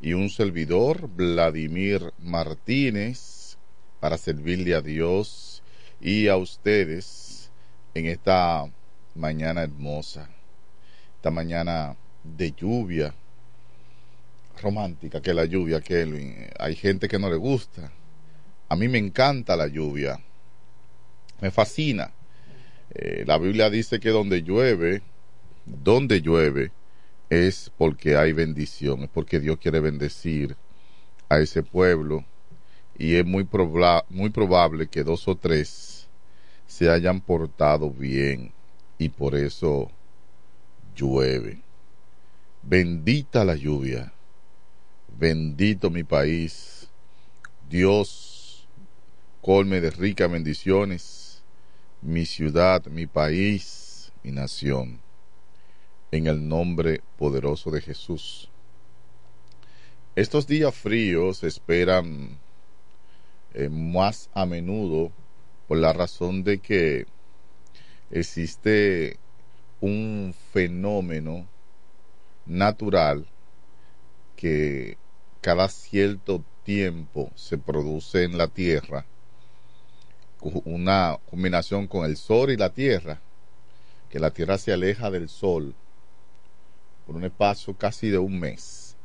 y 0.00 0.12
un 0.12 0.30
servidor, 0.30 1.08
Vladimir 1.08 2.12
Martínez, 2.18 3.56
para 4.00 4.18
servirle 4.18 4.74
a 4.74 4.82
Dios 4.82 5.62
y 6.00 6.28
a 6.28 6.36
ustedes 6.36 7.50
en 7.94 8.06
esta 8.06 8.70
mañana 9.14 9.62
hermosa, 9.62 10.28
esta 11.16 11.30
mañana 11.30 11.96
de 12.24 12.52
lluvia, 12.52 13.14
romántica 14.60 15.22
que 15.22 15.32
la 15.32 15.46
lluvia, 15.46 15.80
Kelvin. 15.80 16.48
Hay 16.58 16.74
gente 16.74 17.08
que 17.08 17.18
no 17.18 17.30
le 17.30 17.36
gusta. 17.36 17.90
A 18.68 18.76
mí 18.76 18.88
me 18.88 18.98
encanta 18.98 19.56
la 19.56 19.66
lluvia 19.66 20.20
me 21.40 21.50
fascina. 21.50 22.12
Eh, 22.94 23.24
la 23.26 23.38
Biblia 23.38 23.70
dice 23.70 24.00
que 24.00 24.10
donde 24.10 24.42
llueve, 24.42 25.02
donde 25.66 26.20
llueve, 26.20 26.72
es 27.30 27.70
porque 27.76 28.16
hay 28.16 28.32
bendición, 28.32 29.02
es 29.02 29.10
porque 29.10 29.38
Dios 29.38 29.58
quiere 29.58 29.80
bendecir 29.80 30.56
a 31.28 31.38
ese 31.40 31.62
pueblo 31.62 32.24
y 32.96 33.14
es 33.16 33.24
muy, 33.24 33.44
proba 33.44 34.04
muy 34.08 34.30
probable 34.30 34.88
que 34.88 35.04
dos 35.04 35.28
o 35.28 35.36
tres 35.36 36.08
se 36.66 36.90
hayan 36.90 37.20
portado 37.20 37.90
bien 37.90 38.52
y 38.98 39.10
por 39.10 39.34
eso 39.34 39.90
llueve. 40.96 41.60
Bendita 42.62 43.44
la 43.44 43.54
lluvia, 43.54 44.12
bendito 45.18 45.90
mi 45.90 46.02
país, 46.02 46.88
Dios 47.68 48.66
colme 49.42 49.80
de 49.80 49.90
ricas 49.90 50.30
bendiciones 50.30 51.17
mi 52.00 52.26
ciudad, 52.26 52.86
mi 52.86 53.06
país, 53.06 54.12
mi 54.22 54.30
nación, 54.30 55.00
en 56.10 56.26
el 56.26 56.46
nombre 56.46 57.02
poderoso 57.16 57.70
de 57.70 57.80
Jesús. 57.80 58.50
Estos 60.14 60.46
días 60.46 60.74
fríos 60.74 61.38
se 61.38 61.48
esperan 61.48 62.38
eh, 63.54 63.68
más 63.68 64.30
a 64.34 64.46
menudo 64.46 65.12
por 65.66 65.78
la 65.78 65.92
razón 65.92 66.44
de 66.44 66.58
que 66.58 67.06
existe 68.10 69.18
un 69.80 70.34
fenómeno 70.52 71.46
natural 72.46 73.26
que 74.36 74.96
cada 75.40 75.68
cierto 75.68 76.44
tiempo 76.64 77.30
se 77.34 77.58
produce 77.58 78.24
en 78.24 78.38
la 78.38 78.48
tierra 78.48 79.04
una 80.40 81.18
combinación 81.30 81.86
con 81.86 82.04
el 82.04 82.16
sol 82.16 82.50
y 82.50 82.56
la 82.56 82.70
tierra, 82.70 83.20
que 84.08 84.18
la 84.18 84.30
tierra 84.30 84.58
se 84.58 84.72
aleja 84.72 85.10
del 85.10 85.28
sol 85.28 85.74
por 87.06 87.16
un 87.16 87.24
espacio 87.24 87.76
casi 87.76 88.08
de 88.10 88.18
un 88.18 88.38
mes. 88.38 88.96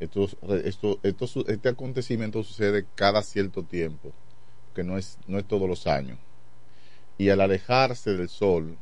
Esto, 0.00 0.28
esto, 0.64 0.98
esto, 1.02 1.46
este 1.46 1.68
acontecimiento 1.68 2.42
sucede 2.42 2.86
cada 2.94 3.22
cierto 3.22 3.62
tiempo, 3.62 4.12
que 4.74 4.82
no 4.82 4.98
es, 4.98 5.18
no 5.26 5.38
es 5.38 5.46
todos 5.46 5.68
los 5.68 5.86
años. 5.86 6.18
Y 7.18 7.28
al 7.28 7.40
alejarse 7.40 8.10
del 8.16 8.28
sol, 8.28 8.76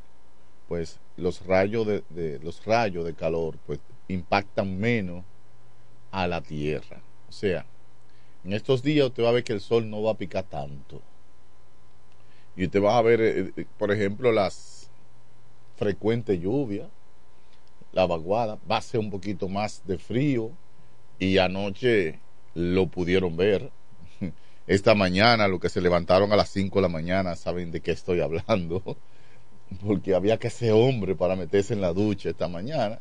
pues 0.66 0.98
los 1.16 1.44
rayos 1.44 1.86
de, 1.86 2.05
de, 2.09 2.39
los 2.39 2.65
rayos 2.65 3.05
de 3.05 3.12
calor 3.12 3.59
pues 3.66 3.81
impactan 4.09 4.78
menos 4.78 5.24
a 6.11 6.27
la 6.27 6.40
tierra. 6.40 7.02
O 7.28 7.32
sea, 7.32 7.66
en 8.44 8.55
estos 8.55 8.82
días 8.82 9.09
usted 9.09 9.23
va 9.23 9.28
a 9.28 9.32
ver 9.32 9.44
que 9.44 9.52
el 9.52 9.61
sol 9.61 9.90
no 9.90 10.02
va 10.02 10.12
a 10.12 10.19
picar 10.19 10.44
tanto 10.44 11.02
y 12.56 12.64
usted 12.64 12.82
va 12.82 12.98
a 12.98 13.02
ver, 13.02 13.20
eh, 13.20 13.52
eh, 13.56 13.66
por 13.78 13.93
ejemplo, 13.93 14.32
las 14.32 14.90
frecuentes 15.77 16.40
lluvias, 16.40 16.89
la 17.93 18.06
vaguada, 18.06 18.59
va 18.70 18.77
a 18.77 18.82
ser 18.82 19.01
un 19.01 19.10
poquito 19.10 19.48
más 19.48 19.82
de 19.86 19.98
frío 19.98 20.52
y 21.18 21.39
anoche 21.39 22.20
lo 22.55 22.86
pudieron 22.89 23.36
ver. 23.36 23.70
Esta 24.66 24.94
mañana, 24.94 25.48
lo 25.48 25.59
que 25.59 25.68
se 25.68 25.81
levantaron 25.81 26.32
a 26.32 26.36
las 26.36 26.51
5 26.51 26.78
de 26.78 26.82
la 26.82 26.89
mañana, 26.89 27.35
saben 27.36 27.72
de 27.72 27.81
qué 27.81 27.93
estoy 27.93 28.20
hablando, 28.20 28.82
porque 29.85 30.14
había 30.14 30.39
que 30.39 30.51
ser 30.51 30.72
hombre 30.72 31.14
para 31.14 31.36
meterse 31.36 31.74
en 31.74 31.81
la 31.81 31.93
ducha 31.93 32.31
esta 32.31 32.48
mañana. 32.48 32.98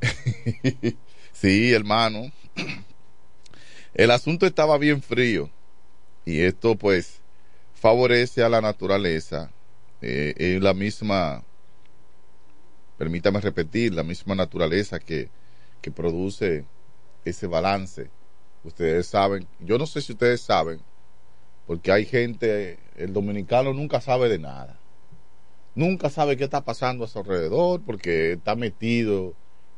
sí, 1.32 1.72
hermano. 1.72 2.30
El 3.94 4.10
asunto 4.10 4.46
estaba 4.46 4.78
bien 4.78 5.02
frío 5.02 5.50
y 6.24 6.40
esto 6.40 6.76
pues 6.76 7.20
favorece 7.78 8.42
a 8.42 8.48
la 8.48 8.60
naturaleza. 8.60 9.50
Eh, 10.00 10.34
es 10.36 10.62
la 10.62 10.74
misma, 10.74 11.44
permítame 12.96 13.40
repetir, 13.40 13.94
la 13.94 14.02
misma 14.02 14.34
naturaleza 14.34 14.98
que, 14.98 15.30
que 15.80 15.90
produce 15.90 16.64
ese 17.24 17.46
balance. 17.46 18.10
Ustedes 18.64 19.06
saben, 19.06 19.46
yo 19.60 19.78
no 19.78 19.86
sé 19.86 20.00
si 20.00 20.12
ustedes 20.12 20.40
saben, 20.40 20.80
porque 21.66 21.92
hay 21.92 22.04
gente, 22.04 22.78
el 22.96 23.12
dominicano 23.12 23.72
nunca 23.72 24.00
sabe 24.00 24.28
de 24.28 24.38
nada. 24.38 24.78
Nunca 25.74 26.10
sabe 26.10 26.36
qué 26.36 26.44
está 26.44 26.64
pasando 26.64 27.04
a 27.04 27.08
su 27.08 27.20
alrededor 27.20 27.82
porque 27.84 28.32
está 28.32 28.56
metido 28.56 29.34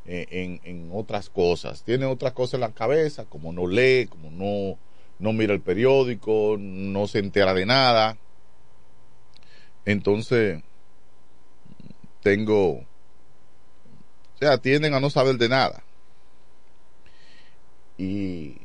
en, 0.06 0.26
en, 0.30 0.60
en 0.64 0.90
otras 0.94 1.28
cosas. 1.28 1.82
Tiene 1.82 2.06
otras 2.06 2.32
cosas 2.32 2.54
en 2.54 2.60
la 2.60 2.72
cabeza, 2.72 3.26
como 3.26 3.52
no 3.52 3.66
lee, 3.66 4.06
como 4.06 4.30
no, 4.30 4.78
no 5.20 5.32
mira 5.32 5.54
el 5.54 5.60
periódico, 5.60 6.56
no 6.58 7.06
se 7.06 7.20
entera 7.20 7.54
de 7.54 7.66
nada. 7.66 8.18
Entonces, 9.84 10.62
tengo, 12.22 12.72
o 12.72 12.86
sea, 14.38 14.58
tienden 14.58 14.94
a 14.94 15.00
no 15.00 15.10
saber 15.10 15.36
de 15.36 15.48
nada. 15.48 15.84
Y 17.98 18.56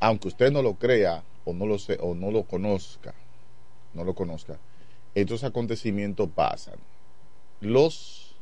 aunque 0.00 0.28
usted 0.28 0.52
no 0.52 0.62
lo 0.62 0.74
crea 0.74 1.24
o 1.44 1.54
no 1.54 1.66
lo 1.66 1.76
o 2.00 2.14
no 2.14 2.30
lo 2.30 2.44
conozca, 2.44 3.14
no 3.94 4.04
lo 4.04 4.14
conozca, 4.14 4.58
estos 5.14 5.44
acontecimientos 5.44 6.28
pasan. 6.34 6.78
los, 7.60 8.36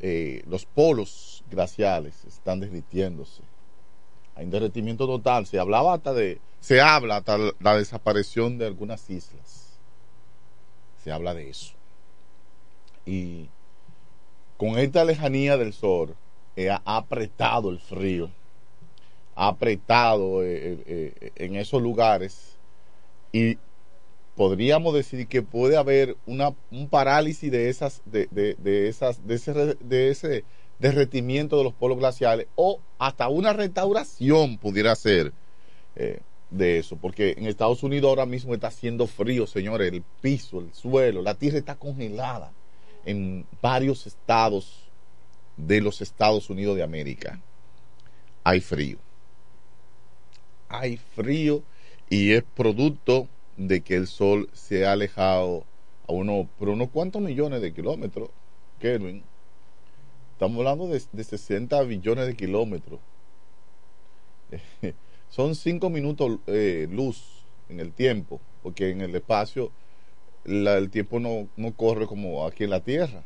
eh, 0.00 0.42
los 0.46 0.66
polos 0.66 1.44
glaciales 1.50 2.24
están 2.24 2.60
derritiéndose. 2.60 3.51
Hay 4.34 4.44
un 4.44 4.50
derretimiento 4.50 5.06
total. 5.06 5.46
Se 5.46 5.58
hablaba 5.58 5.94
hasta 5.94 6.12
de, 6.14 6.40
se 6.60 6.80
habla 6.80 7.16
hasta 7.16 7.38
la 7.58 7.76
desaparición 7.76 8.58
de 8.58 8.66
algunas 8.66 9.08
islas. 9.10 9.78
Se 11.02 11.12
habla 11.12 11.34
de 11.34 11.50
eso. 11.50 11.74
Y 13.04 13.48
con 14.56 14.78
esta 14.78 15.04
lejanía 15.04 15.56
del 15.56 15.72
sol, 15.72 16.14
eh, 16.54 16.70
ha 16.70 16.80
apretado 16.84 17.70
el 17.70 17.80
frío, 17.80 18.30
ha 19.34 19.48
apretado 19.48 20.44
eh, 20.44 20.78
eh, 20.86 21.32
en 21.36 21.56
esos 21.56 21.82
lugares 21.82 22.58
y 23.32 23.58
podríamos 24.36 24.94
decir 24.94 25.26
que 25.26 25.42
puede 25.42 25.76
haber 25.76 26.16
una, 26.26 26.54
un 26.70 26.88
parálisis 26.88 27.50
de 27.50 27.70
esas, 27.70 28.02
de, 28.04 28.28
de, 28.30 28.54
de 28.58 28.88
esas, 28.88 29.26
de 29.26 29.34
ese, 29.34 29.52
de 29.52 30.10
ese 30.10 30.44
derretimiento 30.78 31.58
de 31.58 31.64
los 31.64 31.74
polos 31.74 31.98
glaciales 31.98 32.46
o 32.56 32.80
hasta 32.98 33.28
una 33.28 33.52
restauración 33.52 34.58
pudiera 34.58 34.94
ser 34.94 35.32
eh, 35.96 36.20
de 36.50 36.78
eso, 36.78 36.96
porque 36.96 37.34
en 37.38 37.46
Estados 37.46 37.82
Unidos 37.82 38.08
ahora 38.08 38.26
mismo 38.26 38.54
está 38.54 38.68
haciendo 38.68 39.06
frío, 39.06 39.46
señores, 39.46 39.92
el 39.92 40.02
piso, 40.20 40.60
el 40.60 40.72
suelo, 40.74 41.22
la 41.22 41.34
tierra 41.34 41.58
está 41.58 41.76
congelada 41.76 42.52
en 43.04 43.46
varios 43.60 44.06
estados 44.06 44.90
de 45.56 45.80
los 45.80 46.00
Estados 46.00 46.50
Unidos 46.50 46.76
de 46.76 46.82
América. 46.82 47.40
Hay 48.44 48.60
frío. 48.60 48.98
Hay 50.68 50.96
frío 50.96 51.62
y 52.08 52.32
es 52.32 52.42
producto 52.42 53.28
de 53.56 53.80
que 53.82 53.96
el 53.96 54.06
sol 54.06 54.48
se 54.52 54.86
ha 54.86 54.92
alejado 54.92 55.64
a 56.08 56.12
uno, 56.12 56.48
por 56.58 56.68
unos 56.68 56.88
cuantos 56.90 57.22
millones 57.22 57.62
de 57.62 57.72
kilómetros, 57.72 58.30
Kelvin. 58.80 59.22
Estamos 60.32 60.58
hablando 60.58 60.88
de, 60.88 61.02
de 61.12 61.24
60 61.24 61.82
billones 61.82 62.26
de 62.26 62.34
kilómetros. 62.34 63.00
Son 65.28 65.54
5 65.54 65.88
minutos 65.90 66.40
eh, 66.46 66.88
luz 66.90 67.44
en 67.68 67.80
el 67.80 67.92
tiempo, 67.92 68.40
porque 68.62 68.90
en 68.90 69.00
el 69.00 69.14
espacio 69.14 69.70
la, 70.44 70.76
el 70.76 70.90
tiempo 70.90 71.20
no, 71.20 71.48
no, 71.56 71.72
corre 71.74 72.06
como 72.06 72.46
aquí 72.46 72.64
en 72.64 72.70
la 72.70 72.80
Tierra. 72.80 73.22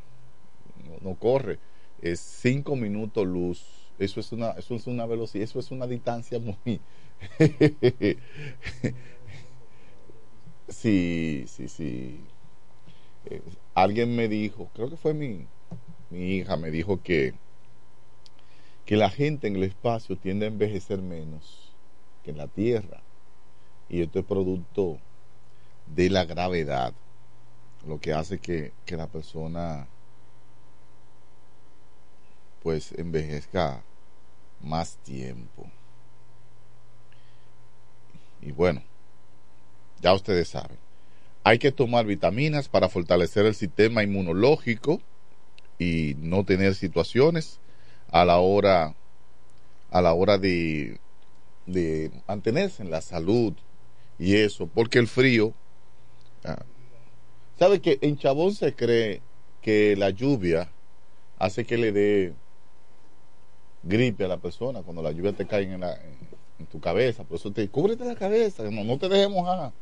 No, 0.85 1.11
no 1.11 1.17
corre. 1.17 1.59
Es 2.03 2.21
5 2.21 2.77
minutos 2.77 3.27
luz. 3.27 3.65
Eso 3.99 4.21
es 4.21 4.31
una, 4.33 4.51
eso 4.51 4.75
es 4.75 4.87
una 4.87 5.07
velocidad, 5.07 5.45
eso 5.45 5.59
es 5.59 5.71
una 5.71 5.87
distancia 5.87 6.39
muy. 6.39 6.81
sí, 10.69 11.45
sí, 11.47 11.69
sí. 11.69 12.21
Eh, 13.25 13.43
alguien 13.75 14.15
me 14.15 14.29
dijo, 14.29 14.71
creo 14.75 14.91
que 14.91 14.97
fue 14.97 15.15
mi, 15.15 15.47
mi 16.11 16.37
hija, 16.37 16.57
me 16.57 16.71
dijo 16.71 17.03
que, 17.03 17.35
que 18.85 18.97
la 18.97 19.11
gente 19.11 19.49
en 19.49 19.57
el 19.57 19.65
espacio 19.65 20.17
tiende 20.17 20.47
a 20.47 20.49
envejecer 20.49 21.03
menos 21.03 21.75
que 22.23 22.31
en 22.31 22.39
la 22.39 22.49
Tierra. 22.49 23.03
Y 23.89 24.03
esto 24.03 24.21
es 24.21 24.25
producto 24.25 24.99
de 25.87 26.11
la 26.11 26.25
gravedad, 26.25 26.93
lo 27.87 28.01
que 28.01 28.13
hace 28.13 28.39
que, 28.39 28.73
que 28.85 28.97
la 28.97 29.07
persona 29.07 29.89
pues 32.63 32.93
envejezca 32.93 33.85
más 34.61 34.97
tiempo. 34.99 35.71
Y 38.43 38.51
bueno, 38.51 38.83
ya 40.01 40.13
ustedes 40.13 40.49
saben, 40.49 40.79
hay 41.45 41.59
que 41.59 41.71
tomar 41.71 42.07
vitaminas 42.07 42.69
para 42.69 42.89
fortalecer 42.89 43.47
el 43.47 43.55
sistema 43.55 44.03
inmunológico 44.03 45.01
y 45.79 46.17
no 46.19 46.45
tener 46.45 46.75
situaciones 46.75 47.61
a 48.11 48.25
la 48.25 48.39
hora 48.39 48.95
a 49.91 50.03
la 50.03 50.15
hora 50.15 50.39
de, 50.39 50.99
de 51.67 52.11
mantenerse 52.27 52.83
en 52.83 52.91
la 52.91 53.01
salud 53.01 53.55
y 54.19 54.37
eso, 54.37 54.67
porque 54.67 54.99
el 54.99 55.07
frío 55.07 55.53
ah, 56.45 56.65
sabe 57.59 57.81
que 57.81 57.99
en 58.03 58.19
Chabón 58.19 58.55
se 58.55 58.75
cree 58.75 59.23
que 59.63 59.95
la 59.97 60.11
lluvia 60.11 60.71
hace 61.39 61.65
que 61.65 61.77
le 61.77 61.93
dé 61.93 62.35
gripe 63.83 64.25
a 64.25 64.29
la 64.29 64.39
persona 64.39 64.83
cuando 64.83 65.03
la 65.03 65.13
lluvia 65.13 65.33
te 65.33 65.47
cae 65.47 65.63
en, 65.63 65.81
la, 65.81 65.95
en, 66.59 66.67
tu 66.67 66.81
cabeza, 66.81 67.25
por 67.25 67.37
eso 67.37 67.53
te 67.53 67.69
cúbrete 67.69 68.05
la 68.05 68.17
cabeza, 68.17 68.65
no, 68.71 68.83
no 68.83 68.99
te 68.99 69.09
dejes 69.09 69.31
mojar. 69.31 69.73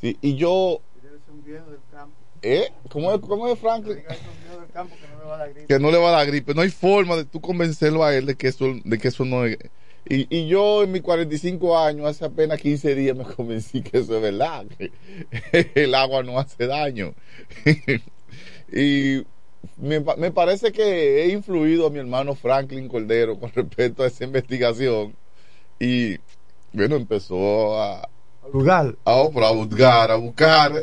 Sí, 0.00 0.18
y 0.20 0.34
yo 0.34 0.80
¿Eh? 2.42 2.68
¿Cómo 2.88 3.12
es, 3.12 3.20
cómo 3.20 3.48
es 3.48 3.58
Franklin? 3.58 3.98
Que 5.68 5.78
no 5.78 5.90
le 5.90 5.98
va 5.98 6.08
a 6.08 6.12
dar 6.12 6.26
gripe. 6.26 6.54
No 6.54 6.62
hay 6.62 6.70
forma 6.70 7.16
de 7.16 7.24
tú 7.24 7.40
convencerlo 7.40 8.04
a 8.04 8.14
él 8.14 8.26
de 8.26 8.34
que 8.34 8.48
eso, 8.48 8.66
de 8.84 8.98
que 8.98 9.08
eso 9.08 9.24
no 9.24 9.44
es. 9.44 9.58
Y, 10.08 10.26
y 10.36 10.48
yo 10.48 10.82
en 10.82 10.90
mis 10.90 11.02
45 11.02 11.78
años, 11.78 12.06
hace 12.06 12.24
apenas 12.24 12.60
15 12.60 12.96
días, 12.96 13.16
me 13.16 13.24
convencí 13.24 13.82
que 13.82 13.98
eso 13.98 14.16
es 14.16 14.22
verdad, 14.22 14.66
que 14.76 14.90
el 15.74 15.94
agua 15.94 16.24
no 16.24 16.40
hace 16.40 16.66
daño. 16.66 17.14
y 18.72 19.24
me, 19.76 20.00
me, 20.00 20.32
parece 20.32 20.72
que 20.72 21.22
he 21.22 21.28
influido 21.28 21.86
a 21.86 21.90
mi 21.90 22.00
hermano 22.00 22.34
Franklin 22.34 22.88
Cordero 22.88 23.38
con 23.38 23.52
respecto 23.52 24.02
a 24.02 24.08
esa 24.08 24.24
investigación. 24.24 25.14
Y 25.78 26.16
bueno, 26.72 26.96
empezó 26.96 27.80
a, 27.80 28.00
a 28.02 28.08
a, 29.04 29.12
a 29.14 29.52
buscar, 29.52 30.10
a 30.10 30.16
buscar 30.16 30.72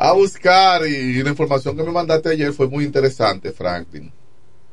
a 0.00 0.12
buscar 0.12 0.86
y 0.86 1.22
la 1.24 1.30
información 1.30 1.76
que 1.76 1.82
me 1.82 1.90
mandaste 1.90 2.28
ayer 2.30 2.52
fue 2.52 2.68
muy 2.68 2.84
interesante, 2.84 3.50
Franklin. 3.50 4.12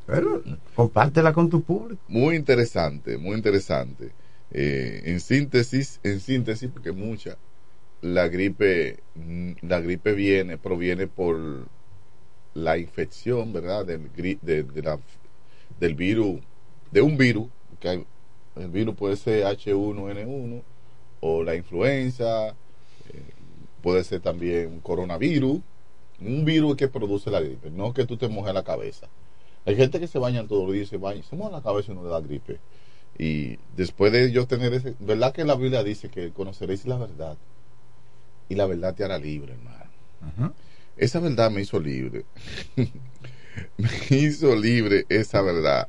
Pero 0.06 0.40
compártela 0.76 1.32
con 1.32 1.50
tu 1.50 1.62
público. 1.62 2.00
Muy 2.06 2.36
interesante, 2.36 3.18
muy 3.18 3.36
interesante. 3.36 4.12
Eh, 4.52 5.02
en 5.06 5.18
síntesis, 5.18 5.98
en 6.04 6.20
síntesis, 6.20 6.70
porque 6.70 6.92
mucha, 6.92 7.36
la 8.02 8.28
gripe, 8.28 9.00
la 9.62 9.80
gripe 9.80 10.12
viene, 10.12 10.58
proviene 10.58 11.08
por 11.08 11.66
la 12.54 12.78
infección, 12.78 13.52
¿verdad? 13.52 13.84
Del, 13.84 14.08
de, 14.14 14.62
de 14.62 14.82
la, 14.82 15.00
del 15.80 15.96
virus, 15.96 16.40
de 16.92 17.00
un 17.00 17.16
virus, 17.16 17.48
que 17.80 18.06
el 18.54 18.68
virus 18.68 18.94
puede 18.94 19.16
ser 19.16 19.44
H1N1 19.44 20.62
o 21.20 21.42
la 21.42 21.56
influenza, 21.56 22.54
puede 23.86 24.02
ser 24.02 24.20
también 24.20 24.66
un 24.66 24.80
coronavirus, 24.80 25.60
un 26.20 26.44
virus 26.44 26.74
que 26.74 26.88
produce 26.88 27.30
la 27.30 27.38
gripe, 27.38 27.70
no 27.70 27.94
que 27.94 28.04
tú 28.04 28.16
te 28.16 28.26
mojes 28.26 28.52
la 28.52 28.64
cabeza. 28.64 29.06
Hay 29.64 29.76
gente 29.76 30.00
que 30.00 30.08
se 30.08 30.18
baña 30.18 30.44
todos 30.44 30.64
los 30.64 30.74
días, 30.74 30.88
se 30.88 30.96
baña, 30.96 31.22
se 31.22 31.36
moja 31.36 31.52
la 31.52 31.62
cabeza 31.62 31.92
y 31.92 31.94
no 31.94 32.02
le 32.02 32.08
da 32.08 32.20
gripe. 32.20 32.58
Y 33.16 33.58
después 33.76 34.10
de 34.10 34.32
yo 34.32 34.48
tener 34.48 34.74
ese, 34.74 34.96
¿verdad 34.98 35.32
que 35.32 35.44
la 35.44 35.54
Biblia 35.54 35.84
dice 35.84 36.08
que 36.08 36.32
conoceréis 36.32 36.84
la 36.84 36.96
verdad? 36.96 37.38
Y 38.48 38.56
la 38.56 38.66
verdad 38.66 38.92
te 38.92 39.04
hará 39.04 39.18
libre, 39.18 39.52
hermano. 39.52 39.90
Uh 40.20 40.42
-huh. 40.42 40.52
Esa 40.96 41.20
verdad 41.20 41.52
me 41.52 41.60
hizo 41.60 41.78
libre. 41.78 42.24
me 43.76 44.16
hizo 44.16 44.56
libre 44.56 45.06
esa 45.08 45.42
verdad. 45.42 45.86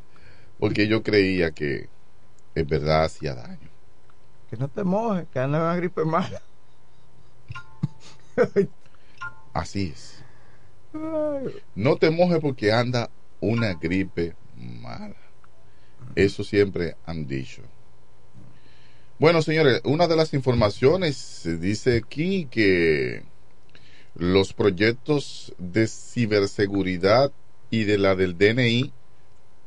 Porque 0.59 0.87
yo 0.87 1.01
creía 1.01 1.49
que 1.49 1.89
en 2.53 2.67
verdad 2.67 3.05
hacía 3.05 3.33
daño. 3.33 3.71
Que 4.51 4.57
no 4.57 4.67
te 4.67 4.83
mojes, 4.83 5.25
que 5.33 5.39
anda 5.39 5.57
una 5.57 5.75
gripe 5.75 6.05
mala. 6.05 6.43
Así 9.53 9.93
es. 9.93 10.23
No 11.75 11.97
te 11.97 12.09
mojes 12.09 12.39
porque 12.39 12.71
anda 12.71 13.09
una 13.39 13.73
gripe 13.73 14.35
mala. 14.55 15.15
Eso 16.15 16.43
siempre 16.43 16.95
han 17.05 17.27
dicho. 17.27 17.61
Bueno, 19.19 19.41
señores, 19.41 19.81
una 19.83 20.07
de 20.07 20.15
las 20.15 20.33
informaciones 20.33 21.41
dice 21.59 21.97
aquí 21.97 22.47
que 22.49 23.23
los 24.15 24.53
proyectos 24.53 25.53
de 25.57 25.87
ciberseguridad 25.87 27.31
y 27.69 27.83
de 27.83 27.97
la 27.97 28.15
del 28.15 28.37
DNI 28.37 28.93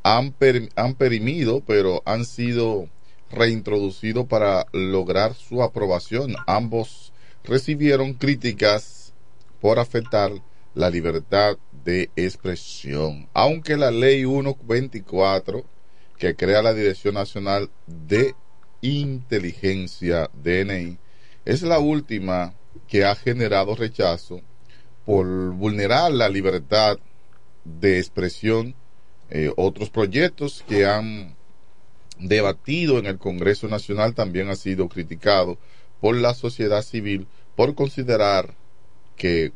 han, 0.02 0.34
han 0.76 0.94
perimido, 0.94 1.62
pero 1.66 2.02
han 2.04 2.24
sido 2.24 2.88
reintroducidos 3.30 4.26
para 4.26 4.66
lograr 4.72 5.34
su 5.34 5.62
aprobación. 5.62 6.34
Ambos 6.46 7.09
recibieron 7.44 8.14
críticas 8.14 9.14
por 9.60 9.78
afectar 9.78 10.32
la 10.74 10.90
libertad 10.90 11.58
de 11.84 12.10
expresión, 12.16 13.28
aunque 13.32 13.76
la 13.76 13.90
ley 13.90 14.24
124 14.24 15.64
que 16.18 16.36
crea 16.36 16.62
la 16.62 16.74
Dirección 16.74 17.14
Nacional 17.14 17.70
de 17.86 18.34
Inteligencia 18.82 20.30
DNI 20.34 20.98
es 21.44 21.62
la 21.62 21.78
última 21.78 22.54
que 22.86 23.04
ha 23.04 23.14
generado 23.14 23.74
rechazo 23.74 24.42
por 25.04 25.26
vulnerar 25.52 26.12
la 26.12 26.28
libertad 26.28 26.98
de 27.64 27.98
expresión. 27.98 28.74
Eh, 29.30 29.50
otros 29.56 29.90
proyectos 29.90 30.64
que 30.68 30.86
han 30.86 31.36
debatido 32.18 32.98
en 32.98 33.06
el 33.06 33.18
Congreso 33.18 33.68
Nacional 33.68 34.14
también 34.14 34.48
han 34.48 34.56
sido 34.56 34.88
criticados 34.88 35.56
por 36.00 36.16
la 36.16 36.34
sociedad 36.34 36.82
civil 36.82 37.26
por 37.56 37.74
considerar 37.74 38.54
que, 39.16 39.52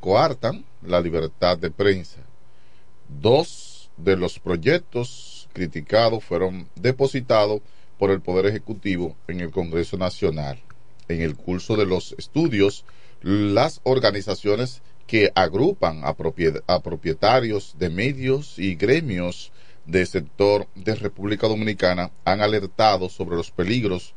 coartan 0.00 0.64
la 0.82 1.00
libertad 1.00 1.56
de 1.56 1.70
prensa. 1.70 2.20
Dos 3.08 3.90
de 3.96 4.16
los 4.16 4.38
proyectos 4.38 5.48
criticados 5.54 6.22
fueron 6.22 6.68
depositados 6.74 7.62
por 7.98 8.10
el 8.10 8.20
Poder 8.20 8.46
Ejecutivo 8.46 9.16
en 9.28 9.40
el 9.40 9.50
Congreso 9.50 9.96
Nacional. 9.96 10.60
En 11.08 11.22
el 11.22 11.36
curso 11.36 11.76
de 11.76 11.86
los 11.86 12.14
estudios, 12.18 12.84
las 13.22 13.80
organizaciones 13.84 14.82
que 15.06 15.32
agrupan 15.34 16.02
a 16.04 16.82
propietarios 16.82 17.76
de 17.78 17.88
medios 17.88 18.58
y 18.58 18.74
gremios 18.74 19.52
del 19.86 20.06
sector 20.06 20.66
de 20.74 20.96
República 20.96 21.46
Dominicana 21.46 22.10
han 22.24 22.40
alertado 22.40 23.08
sobre 23.08 23.36
los 23.36 23.50
peligros 23.52 24.14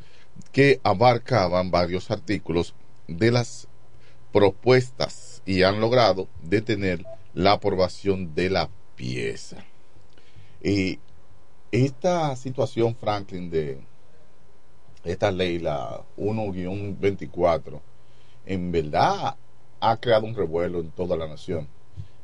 que 0.52 0.80
abarcaban 0.84 1.72
varios 1.72 2.12
artículos 2.12 2.74
de 3.08 3.32
las 3.32 3.68
propuestas 4.32 5.42
y 5.46 5.64
han 5.64 5.80
logrado 5.80 6.28
detener 6.44 7.06
la 7.34 7.54
aprobación 7.54 8.36
de 8.36 8.50
la 8.50 8.70
pieza. 8.96 9.66
Y 10.62 11.00
esta 11.72 12.36
situación, 12.36 12.96
Franklin, 12.96 13.50
de 13.50 13.80
esta 15.04 15.32
ley, 15.32 15.60
la 15.60 16.02
1-24, 16.18 17.80
en 18.46 18.72
verdad 18.72 19.38
ha 19.80 19.98
creado 19.98 20.26
un 20.26 20.36
revuelo 20.36 20.80
en 20.82 20.92
toda 20.92 21.16
la 21.16 21.28
nación. 21.28 21.68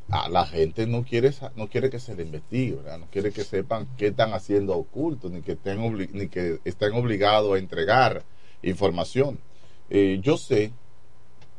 La 0.07 0.45
gente 0.45 0.85
no 0.85 1.03
quiere 1.03 1.31
no 1.55 1.67
quiere 1.67 1.89
que 1.89 1.99
se 1.99 2.15
le 2.15 2.23
investigue, 2.23 2.75
¿verdad? 2.75 2.99
no 2.99 3.07
quiere 3.07 3.31
que 3.31 3.43
sepan 3.43 3.87
qué 3.97 4.07
están 4.07 4.33
haciendo 4.33 4.77
oculto, 4.77 5.29
ni 5.29 5.41
que 5.41 5.53
estén, 5.53 6.09
ni 6.13 6.27
que 6.27 6.59
estén 6.63 6.93
obligados 6.93 7.55
a 7.55 7.57
entregar 7.57 8.23
información. 8.61 9.39
Eh, 9.89 10.19
yo 10.21 10.37
sé, 10.37 10.71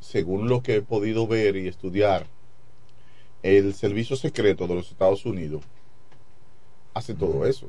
según 0.00 0.48
lo 0.48 0.62
que 0.62 0.76
he 0.76 0.82
podido 0.82 1.26
ver 1.26 1.56
y 1.56 1.66
estudiar, 1.66 2.26
el 3.42 3.74
servicio 3.74 4.16
secreto 4.16 4.66
de 4.66 4.76
los 4.76 4.90
Estados 4.90 5.26
Unidos 5.26 5.62
hace 6.94 7.14
todo 7.14 7.46
eso 7.46 7.68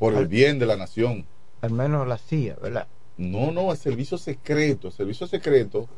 por 0.00 0.14
el 0.14 0.26
bien 0.26 0.58
de 0.58 0.66
la 0.66 0.76
nación. 0.76 1.26
Al 1.60 1.72
menos 1.72 2.08
la 2.08 2.16
CIA, 2.16 2.56
¿verdad? 2.60 2.88
No, 3.18 3.52
no, 3.52 3.70
el 3.70 3.76
servicio 3.76 4.16
secreto. 4.16 4.88
El 4.88 4.94
servicio 4.94 5.26
secreto 5.26 5.88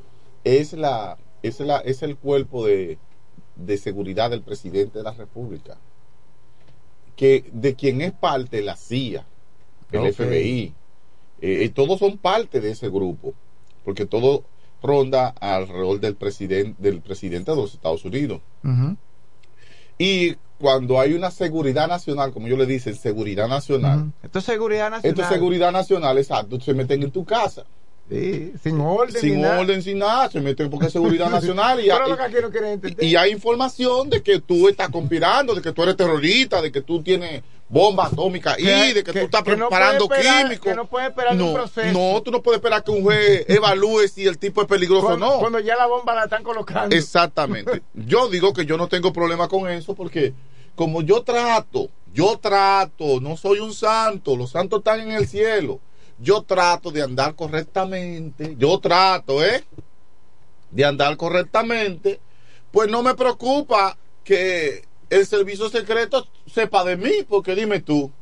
es 0.42 0.72
la, 0.72 1.16
es 1.42 1.60
la, 1.60 1.78
es 1.78 2.02
el 2.02 2.16
cuerpo 2.16 2.66
de, 2.66 2.98
de 3.56 3.78
seguridad 3.78 4.30
del 4.30 4.42
presidente 4.42 4.98
de 4.98 5.04
la 5.04 5.12
República. 5.12 5.78
Que, 7.16 7.44
de 7.52 7.74
quien 7.74 8.00
es 8.00 8.12
parte 8.12 8.62
la 8.62 8.76
CIA, 8.76 9.26
el. 9.90 10.12
FBI. 10.12 10.74
Eh, 11.40 11.64
eh, 11.64 11.68
todos 11.68 11.98
son 11.98 12.18
parte 12.18 12.60
de 12.60 12.70
ese 12.70 12.88
grupo. 12.88 13.34
Porque 13.84 14.06
todo 14.06 14.44
ronda 14.82 15.28
alrededor 15.40 16.00
del 16.00 16.16
presidente, 16.16 16.82
del 16.82 17.00
presidente 17.00 17.50
de 17.50 17.56
los 17.56 17.74
Estados 17.74 18.04
Unidos. 18.04 18.40
Y 19.98 20.36
cuando 20.58 21.00
hay 21.00 21.14
una 21.14 21.30
seguridad 21.30 21.88
nacional, 21.88 22.32
como 22.32 22.48
yo 22.48 22.56
le 22.56 22.66
dicen, 22.66 22.94
seguridad 22.94 23.48
nacional, 23.48 24.12
Esto 24.22 24.38
es 24.38 24.44
seguridad 24.44 24.90
nacional. 24.90 25.10
esto 25.10 25.22
es 25.22 25.28
seguridad 25.28 25.72
nacional, 25.72 26.18
exacto, 26.18 26.60
se 26.60 26.74
meten 26.74 27.02
en 27.02 27.10
tu 27.10 27.24
casa. 27.24 27.64
Sí, 28.12 28.52
sin 28.62 28.80
orden. 28.80 29.20
Sin 29.20 29.36
ni 29.36 29.42
nada. 29.42 29.60
orden, 29.60 29.82
sin 29.82 29.98
nada, 29.98 30.30
se 30.30 30.40
meten 30.40 30.68
porque 30.70 30.86
es 30.86 30.92
seguridad 30.92 31.30
nacional 31.30 31.80
y, 31.84 31.88
entender. 31.90 33.02
y 33.04 33.16
hay 33.16 33.30
información 33.32 34.10
de 34.10 34.22
que 34.22 34.38
tú 34.40 34.68
estás 34.68 34.90
conspirando, 34.90 35.54
de 35.54 35.62
que 35.62 35.72
tú 35.72 35.82
eres 35.82 35.96
terrorista, 35.96 36.60
de 36.60 36.70
que 36.70 36.82
tú 36.82 37.02
tienes 37.02 37.42
bombas 37.68 38.12
atómicas 38.12 38.58
y 38.58 38.64
de 38.66 39.02
que, 39.02 39.02
que- 39.04 39.12
tú 39.20 39.24
estás 39.24 39.42
que 39.42 39.56
preparando 39.56 40.04
esperar- 40.04 40.42
químicos. 40.44 40.66
que 40.66 40.74
no 40.74 40.86
puede 40.86 41.06
esperar 41.06 41.36
de 41.36 41.42
un 41.42 41.48
no, 41.48 41.54
proceso. 41.54 41.98
no, 41.98 42.20
tú 42.22 42.30
no 42.30 42.42
puedes 42.42 42.58
esperar 42.58 42.84
que 42.84 42.90
un 42.90 43.02
juez 43.02 43.44
evalúe 43.48 44.06
si 44.12 44.26
el 44.26 44.36
tipo 44.36 44.60
es 44.60 44.68
peligroso 44.68 45.06
cuando, 45.06 45.26
o 45.28 45.34
no. 45.34 45.40
cuando 45.40 45.58
ya 45.60 45.74
la 45.76 45.86
bomba 45.86 46.14
la 46.14 46.24
están 46.24 46.42
colocando. 46.42 46.94
Exactamente. 46.94 47.80
Yo 47.94 48.28
digo 48.28 48.52
que 48.52 48.66
yo 48.66 48.76
no 48.76 48.88
tengo 48.88 49.12
problema 49.14 49.48
con 49.48 49.70
eso 49.70 49.94
porque 49.94 50.34
como 50.74 51.00
yo 51.02 51.22
trato, 51.22 51.88
yo 52.14 52.38
trato, 52.38 53.20
no 53.20 53.36
soy 53.38 53.60
un 53.60 53.72
santo, 53.74 54.36
los 54.36 54.50
santos 54.50 54.80
están 54.80 55.00
en 55.00 55.12
el 55.12 55.26
cielo. 55.26 55.80
Yo 56.22 56.42
trato 56.42 56.92
de 56.92 57.02
andar 57.02 57.34
correctamente, 57.34 58.54
yo 58.56 58.78
trato, 58.78 59.44
¿eh? 59.44 59.64
De 60.70 60.84
andar 60.84 61.16
correctamente, 61.16 62.20
pues 62.70 62.88
no 62.88 63.02
me 63.02 63.14
preocupa 63.14 63.98
que 64.22 64.84
el 65.10 65.26
servicio 65.26 65.68
secreto 65.68 66.28
sepa 66.46 66.84
de 66.84 66.96
mí, 66.96 67.10
porque 67.28 67.56
dime 67.56 67.80
tú, 67.80 68.12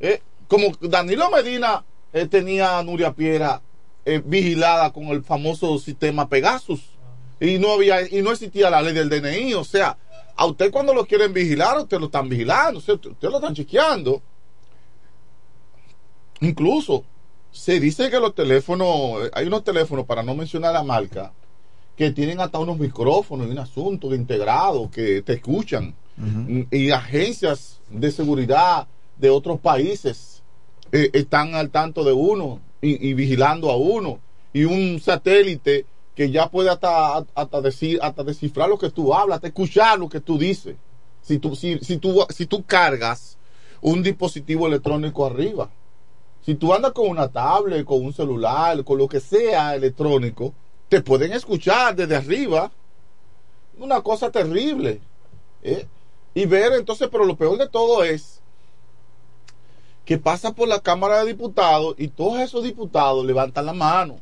¿eh? 0.00 0.20
como 0.48 0.72
Danilo 0.80 1.30
Medina 1.30 1.84
eh, 2.12 2.26
tenía 2.26 2.76
a 2.76 2.82
Nuria 2.82 3.12
Piera 3.12 3.62
eh, 4.04 4.20
vigilada 4.24 4.92
con 4.92 5.04
el 5.04 5.22
famoso 5.22 5.78
sistema 5.78 6.28
Pegasus 6.28 6.90
y 7.38 7.58
no 7.58 7.72
había 7.72 8.02
y 8.02 8.20
no 8.20 8.32
existía 8.32 8.68
la 8.68 8.82
ley 8.82 8.94
del 8.94 9.08
DNI, 9.08 9.54
o 9.54 9.62
sea, 9.62 9.96
a 10.34 10.44
usted 10.44 10.72
cuando 10.72 10.92
lo 10.92 11.06
quieren 11.06 11.32
vigilar, 11.32 11.78
usted 11.78 12.00
lo 12.00 12.06
están 12.06 12.28
vigilando, 12.28 12.80
o 12.80 12.92
usted 12.92 13.28
lo 13.28 13.36
están 13.36 13.54
chequeando. 13.54 14.22
Incluso 16.40 17.04
se 17.50 17.80
dice 17.80 18.10
que 18.10 18.20
los 18.20 18.34
teléfonos, 18.34 19.30
hay 19.32 19.46
unos 19.46 19.64
teléfonos 19.64 20.06
para 20.06 20.22
no 20.22 20.34
mencionar 20.34 20.72
la 20.72 20.82
marca 20.82 21.32
que 21.96 22.12
tienen 22.12 22.40
hasta 22.40 22.58
unos 22.58 22.78
micrófonos 22.78 23.48
y 23.48 23.50
un 23.50 23.58
asunto 23.58 24.14
integrado 24.14 24.90
que 24.90 25.22
te 25.22 25.34
escuchan. 25.34 25.94
Y 26.72 26.90
agencias 26.90 27.80
de 27.90 28.10
seguridad 28.10 28.88
de 29.18 29.30
otros 29.30 29.60
países 29.60 30.42
eh, 30.90 31.10
están 31.12 31.54
al 31.54 31.70
tanto 31.70 32.02
de 32.02 32.12
uno 32.12 32.60
y, 32.82 33.08
y 33.08 33.14
vigilando 33.14 33.70
a 33.70 33.76
uno. 33.76 34.18
Y 34.52 34.64
un 34.64 34.98
satélite 35.00 35.86
que 36.18 36.32
ya 36.32 36.50
puede 36.50 36.68
hasta, 36.68 37.24
hasta 37.32 37.60
decir 37.60 38.00
hasta 38.02 38.24
descifrar 38.24 38.68
lo 38.68 38.76
que 38.76 38.90
tú 38.90 39.14
hablas 39.14 39.36
hasta 39.36 39.46
escuchar 39.46 40.00
lo 40.00 40.08
que 40.08 40.20
tú 40.20 40.36
dices. 40.36 40.74
Si 41.22 41.38
tú 41.38 41.54
si, 41.54 41.78
si 41.78 41.98
tú 41.98 42.26
si 42.30 42.46
tú 42.46 42.64
cargas 42.64 43.38
un 43.80 44.02
dispositivo 44.02 44.66
electrónico 44.66 45.24
arriba 45.24 45.70
si 46.48 46.54
tú 46.54 46.72
andas 46.72 46.92
con 46.92 47.10
una 47.10 47.28
tablet 47.28 47.84
con 47.84 48.02
un 48.02 48.14
celular 48.14 48.82
con 48.82 48.96
lo 48.96 49.06
que 49.06 49.20
sea 49.20 49.74
electrónico 49.74 50.54
te 50.88 51.02
pueden 51.02 51.34
escuchar 51.34 51.94
desde 51.94 52.16
arriba 52.16 52.72
una 53.78 54.00
cosa 54.00 54.30
terrible 54.30 54.98
¿eh? 55.62 55.86
y 56.32 56.46
ver 56.46 56.72
entonces 56.72 57.10
pero 57.12 57.26
lo 57.26 57.36
peor 57.36 57.58
de 57.58 57.68
todo 57.68 58.02
es 58.02 58.40
que 60.06 60.16
pasa 60.16 60.54
por 60.54 60.68
la 60.68 60.80
Cámara 60.80 61.18
de 61.18 61.26
Diputados 61.26 61.94
y 61.98 62.08
todos 62.08 62.40
esos 62.40 62.64
diputados 62.64 63.26
levantan 63.26 63.66
la 63.66 63.74
mano, 63.74 64.18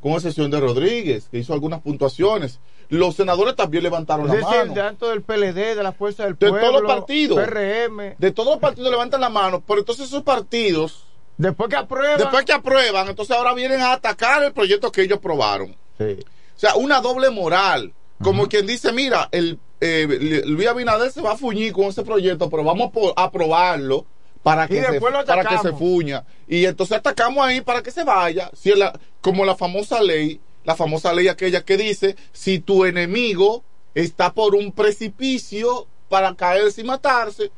con 0.00 0.12
excepción 0.12 0.50
de 0.50 0.58
Rodríguez, 0.58 1.28
que 1.30 1.36
hizo 1.36 1.52
algunas 1.52 1.82
puntuaciones. 1.82 2.58
Los 2.88 3.16
senadores 3.16 3.54
también 3.54 3.82
levantaron 3.82 4.30
Es 4.30 4.40
la 4.40 4.48
mano. 4.48 4.72
tanto 4.72 5.10
del 5.10 5.20
PLD, 5.20 5.76
de 5.76 5.82
la 5.82 5.92
Fuerza 5.92 6.24
del 6.24 6.38
De 6.38 6.48
Pueblo, 6.48 6.68
todos 6.68 6.82
los 6.82 6.90
partidos. 6.90 7.38
PRM. 7.38 8.14
De 8.16 8.32
todos 8.32 8.48
los 8.48 8.60
partidos 8.60 8.90
levantan 8.90 9.20
la 9.20 9.28
mano, 9.28 9.62
pero 9.66 9.80
entonces 9.80 10.06
esos 10.06 10.22
partidos, 10.22 11.04
Después 11.40 11.70
que 11.70 11.76
aprueban. 11.76 12.18
después 12.18 12.44
que 12.44 12.52
aprueban, 12.52 13.08
entonces 13.08 13.34
ahora 13.34 13.54
vienen 13.54 13.80
a 13.80 13.92
atacar 13.92 14.42
el 14.42 14.52
proyecto 14.52 14.92
que 14.92 15.02
ellos 15.02 15.18
aprobaron. 15.18 15.74
Sí. 15.96 16.18
O 16.56 16.58
sea, 16.58 16.74
una 16.74 17.00
doble 17.00 17.30
moral. 17.30 17.94
Como 18.22 18.46
quien 18.48 18.66
dice, 18.66 18.92
mira, 18.92 19.30
el 19.32 19.58
eh, 19.80 20.42
Luis 20.44 20.68
Abinader 20.68 21.10
se 21.10 21.22
va 21.22 21.32
a 21.32 21.36
fuñir 21.38 21.72
con 21.72 21.86
ese 21.86 22.02
proyecto, 22.02 22.50
pero 22.50 22.62
vamos 22.62 22.90
a 23.16 23.22
aprobarlo 23.22 24.04
para 24.42 24.68
que, 24.68 24.82
se, 24.82 25.00
para 25.00 25.44
que 25.44 25.58
se 25.58 25.72
fuña. 25.72 26.24
Y 26.46 26.66
entonces 26.66 26.98
atacamos 26.98 27.42
ahí 27.42 27.62
para 27.62 27.82
que 27.82 27.90
se 27.90 28.04
vaya. 28.04 28.50
Si 28.52 28.74
la, 28.74 28.98
como 29.22 29.46
la 29.46 29.56
famosa 29.56 30.02
ley, 30.02 30.38
la 30.64 30.76
famosa 30.76 31.14
ley 31.14 31.28
aquella 31.28 31.64
que 31.64 31.78
dice, 31.78 32.16
si 32.32 32.58
tu 32.58 32.84
enemigo 32.84 33.64
está 33.94 34.34
por 34.34 34.54
un 34.54 34.72
precipicio 34.72 35.86
para 36.10 36.34
caerse 36.34 36.82
y 36.82 36.84
matarse, 36.84 37.50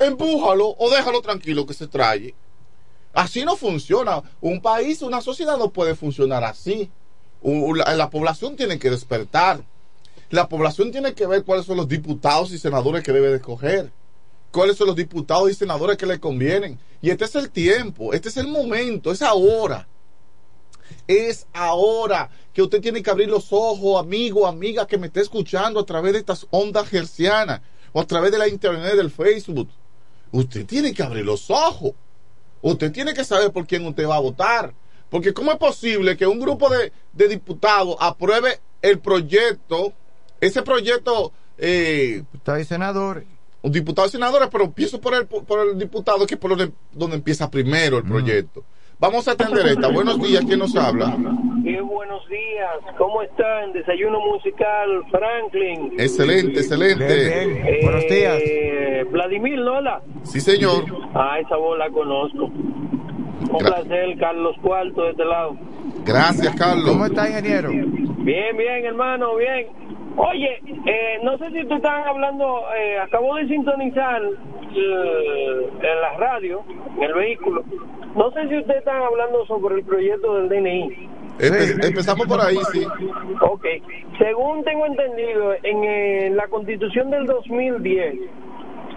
empújalo 0.00 0.74
o 0.76 0.90
déjalo 0.90 1.20
tranquilo 1.20 1.66
que 1.66 1.74
se 1.74 1.86
traye. 1.86 2.34
Así 3.12 3.44
no 3.44 3.56
funciona. 3.56 4.22
Un 4.40 4.60
país, 4.60 5.02
una 5.02 5.20
sociedad 5.20 5.58
no 5.58 5.70
puede 5.70 5.94
funcionar 5.94 6.44
así. 6.44 6.90
La, 7.42 7.94
la 7.96 8.10
población 8.10 8.56
tiene 8.56 8.78
que 8.78 8.90
despertar. 8.90 9.64
La 10.30 10.48
población 10.48 10.92
tiene 10.92 11.14
que 11.14 11.26
ver 11.26 11.44
cuáles 11.44 11.66
son 11.66 11.76
los 11.76 11.88
diputados 11.88 12.52
y 12.52 12.58
senadores 12.58 13.02
que 13.02 13.12
debe 13.12 13.28
de 13.28 13.36
escoger. 13.36 13.90
Cuáles 14.52 14.76
son 14.76 14.86
los 14.86 14.96
diputados 14.96 15.50
y 15.50 15.54
senadores 15.54 15.96
que 15.96 16.06
le 16.06 16.20
convienen. 16.20 16.78
Y 17.02 17.10
este 17.10 17.24
es 17.24 17.34
el 17.34 17.50
tiempo, 17.50 18.12
este 18.12 18.28
es 18.28 18.36
el 18.36 18.46
momento, 18.46 19.10
es 19.10 19.22
ahora. 19.22 19.88
Es 21.06 21.46
ahora 21.52 22.30
que 22.52 22.62
usted 22.62 22.80
tiene 22.80 23.02
que 23.02 23.10
abrir 23.10 23.28
los 23.28 23.52
ojos, 23.52 24.00
amigo, 24.00 24.46
amiga, 24.46 24.86
que 24.86 24.98
me 24.98 25.06
esté 25.06 25.20
escuchando 25.20 25.80
a 25.80 25.86
través 25.86 26.12
de 26.12 26.18
estas 26.18 26.46
ondas 26.50 26.92
hercianas 26.92 27.60
o 27.92 28.00
a 28.00 28.06
través 28.06 28.32
de 28.32 28.38
la 28.38 28.48
internet, 28.48 28.94
del 28.94 29.10
Facebook. 29.10 29.68
Usted 30.32 30.66
tiene 30.66 30.92
que 30.92 31.02
abrir 31.02 31.24
los 31.24 31.50
ojos. 31.50 31.92
Usted 32.62 32.92
tiene 32.92 33.14
que 33.14 33.24
saber 33.24 33.52
por 33.52 33.66
quién 33.66 33.86
usted 33.86 34.06
va 34.06 34.16
a 34.16 34.20
votar. 34.20 34.74
Porque 35.08 35.34
¿cómo 35.34 35.50
es 35.50 35.58
posible 35.58 36.16
que 36.16 36.26
un 36.26 36.38
grupo 36.38 36.68
de, 36.68 36.92
de 37.12 37.28
diputados 37.28 37.96
apruebe 37.98 38.60
el 38.80 39.00
proyecto, 39.00 39.92
ese 40.40 40.62
proyecto, 40.62 41.32
eh, 41.58 42.22
Diputados 42.32 42.62
y 42.62 42.64
senadores. 42.64 43.24
un 43.62 43.72
diputado 43.72 44.08
y 44.08 44.10
senadores, 44.10 44.48
pero 44.50 44.64
empiezo 44.64 45.00
por 45.00 45.14
el, 45.14 45.26
por 45.26 45.68
el 45.68 45.78
diputado, 45.78 46.26
que 46.26 46.34
es 46.34 46.40
por 46.40 46.56
donde, 46.56 46.72
donde 46.92 47.16
empieza 47.16 47.50
primero 47.50 47.98
el 47.98 48.04
proyecto. 48.04 48.64
Vamos 49.00 49.26
a 49.28 49.32
atender 49.32 49.66
esta. 49.66 49.88
Buenos 49.88 50.20
días, 50.22 50.44
¿quién 50.44 50.58
nos 50.58 50.76
habla? 50.76 51.16
Qué 51.64 51.80
buenos 51.80 52.26
días, 52.28 52.96
¿cómo 52.98 53.22
están? 53.22 53.72
Desayuno 53.72 54.20
musical, 54.20 55.02
Franklin. 55.10 55.92
Excelente, 55.98 56.60
excelente. 56.60 57.06
Eh, 57.08 57.80
Buenos 57.82 58.06
días. 58.08 59.10
Vladimir 59.10 59.58
Lola. 59.58 60.02
Sí, 60.22 60.40
señor. 60.40 60.84
Ah, 61.14 61.38
esa 61.40 61.56
voz 61.56 61.78
la 61.78 61.88
conozco. 61.90 62.44
Un 62.44 63.48
Gra- 63.58 63.74
placer, 63.82 64.18
Carlos 64.18 64.54
Cuarto, 64.62 65.02
de 65.04 65.10
este 65.10 65.24
lado. 65.24 65.56
Gracias, 66.04 66.54
Carlos. 66.56 66.90
¿Cómo 66.90 67.06
está, 67.06 67.28
ingeniero? 67.28 67.70
Bien, 67.70 68.56
bien, 68.56 68.84
hermano, 68.84 69.34
bien. 69.36 69.66
Oye, 70.28 70.60
eh, 70.86 71.18
no 71.22 71.38
sé 71.38 71.50
si 71.50 71.64
tú 71.66 71.74
están 71.76 72.06
hablando, 72.06 72.62
eh, 72.76 72.98
acabo 72.98 73.36
de 73.36 73.46
sintonizar 73.48 74.20
eh, 74.22 75.68
en 75.82 76.00
la 76.00 76.12
radio, 76.18 76.62
en 76.96 77.02
el 77.02 77.14
vehículo. 77.14 77.64
No 78.14 78.30
sé 78.32 78.48
si 78.48 78.58
ustedes 78.58 78.80
están 78.80 79.02
hablando 79.02 79.46
sobre 79.46 79.76
el 79.76 79.84
proyecto 79.84 80.34
del 80.36 80.48
DNI. 80.48 81.08
Empe- 81.38 81.86
empezamos 81.86 82.26
por 82.26 82.40
ahí, 82.40 82.58
sí. 82.72 82.86
Ok, 83.40 83.64
según 84.18 84.62
tengo 84.64 84.84
entendido, 84.86 85.54
en 85.62 85.84
eh, 85.84 86.30
la 86.34 86.46
constitución 86.48 87.10
del 87.10 87.24
2010, 87.26 88.14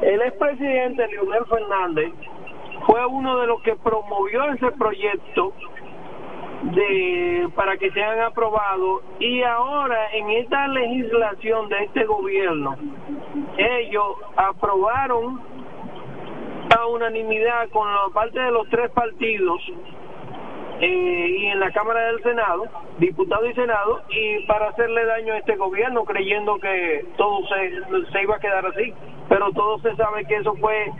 el 0.01 0.21
expresidente 0.23 1.07
Leonel 1.07 1.45
Fernández 1.45 2.11
fue 2.85 3.05
uno 3.05 3.39
de 3.39 3.47
los 3.47 3.61
que 3.61 3.75
promovió 3.77 4.43
ese 4.51 4.71
proyecto 4.77 5.53
de 6.71 7.49
para 7.55 7.77
que 7.77 7.91
sean 7.91 8.19
aprobados 8.21 9.03
y 9.19 9.43
ahora 9.43 10.11
en 10.13 10.29
esta 10.29 10.67
legislación 10.69 11.69
de 11.69 11.83
este 11.83 12.05
gobierno 12.05 12.75
ellos 13.57 14.17
aprobaron 14.37 15.41
a 16.77 16.85
unanimidad 16.87 17.69
con 17.69 17.87
la 17.87 18.09
parte 18.13 18.39
de 18.39 18.51
los 18.51 18.67
tres 18.69 18.89
partidos 18.91 19.59
eh, 20.79 21.37
y 21.39 21.45
en 21.45 21.59
la 21.59 21.71
Cámara 21.71 22.07
del 22.07 22.21
Senado, 22.23 22.65
diputado 22.97 23.45
y 23.45 23.53
Senado, 23.53 24.01
y 24.09 24.45
para 24.47 24.69
hacerle 24.69 25.05
daño 25.05 25.33
a 25.33 25.37
este 25.37 25.55
gobierno, 25.55 26.03
creyendo 26.03 26.59
que 26.59 27.05
todo 27.15 27.39
se, 27.47 28.11
se 28.11 28.21
iba 28.21 28.35
a 28.35 28.39
quedar 28.39 28.65
así. 28.65 28.93
Pero 29.29 29.51
todo 29.51 29.79
se 29.79 29.95
sabe 29.95 30.25
que 30.25 30.35
eso 30.35 30.53
fue 30.55 30.91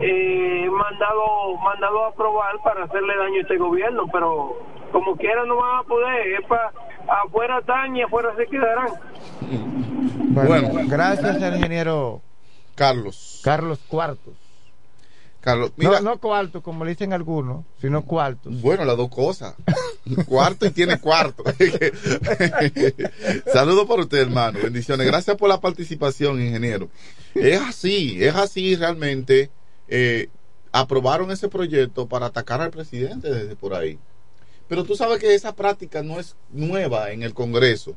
eh, 0.00 0.68
mandado 0.70 1.56
mandado 1.62 2.04
a 2.04 2.08
aprobar 2.08 2.56
para 2.64 2.84
hacerle 2.84 3.16
daño 3.16 3.36
a 3.36 3.42
este 3.42 3.56
gobierno, 3.56 4.04
pero 4.12 4.56
como 4.94 5.16
quiera 5.16 5.44
no 5.44 5.56
van 5.56 5.80
a 5.80 5.82
poder, 5.82 6.40
es 6.40 6.46
pa, 6.46 6.72
afuera 7.26 7.58
están 7.58 7.96
y 7.96 8.02
afuera 8.02 8.32
se 8.36 8.46
quedarán. 8.46 8.86
Bueno, 10.32 10.68
Bueno. 10.68 10.88
gracias 10.88 11.42
al 11.42 11.56
ingeniero 11.56 12.22
Carlos. 12.76 13.40
Carlos 13.42 13.80
Cuartos. 13.88 14.34
Carlos, 15.40 15.72
mira. 15.76 16.00
No, 16.00 16.12
no 16.12 16.18
cuarto, 16.18 16.62
como 16.62 16.84
le 16.84 16.92
dicen 16.92 17.12
algunos, 17.12 17.64
sino 17.80 18.02
cuartos. 18.02 18.60
Bueno, 18.62 18.84
las 18.84 18.96
dos 18.96 19.10
cosas. 19.10 19.54
Cuarto 20.26 20.66
y 20.66 20.70
tiene 20.70 20.98
cuarto. 21.00 21.42
Saludos 23.52 23.86
para 23.86 24.02
usted, 24.02 24.18
hermano. 24.18 24.58
Bendiciones. 24.62 25.06
Gracias 25.06 25.36
por 25.36 25.48
la 25.48 25.60
participación, 25.60 26.40
ingeniero. 26.40 26.88
Es 27.34 27.60
así, 27.60 28.22
es 28.24 28.34
así 28.34 28.76
realmente. 28.76 29.50
Eh, 29.88 30.28
aprobaron 30.72 31.30
ese 31.30 31.48
proyecto 31.48 32.08
para 32.08 32.26
atacar 32.26 32.60
al 32.62 32.70
presidente 32.70 33.30
desde 33.30 33.56
por 33.56 33.74
ahí. 33.74 33.98
Pero 34.68 34.84
tú 34.84 34.96
sabes 34.96 35.18
que 35.18 35.34
esa 35.34 35.54
práctica 35.54 36.02
no 36.02 36.18
es 36.20 36.36
nueva 36.50 37.10
en 37.12 37.22
el 37.22 37.34
Congreso. 37.34 37.96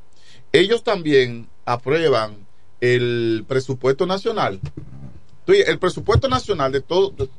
Ellos 0.51 0.83
también 0.83 1.47
aprueban 1.65 2.45
el 2.81 3.45
presupuesto 3.47 4.05
nacional. 4.05 4.59
El 5.47 5.79
presupuesto 5.79 6.27
nacional 6.27 6.73
de, 6.73 6.81
todo, 6.81 7.11
de 7.11 7.29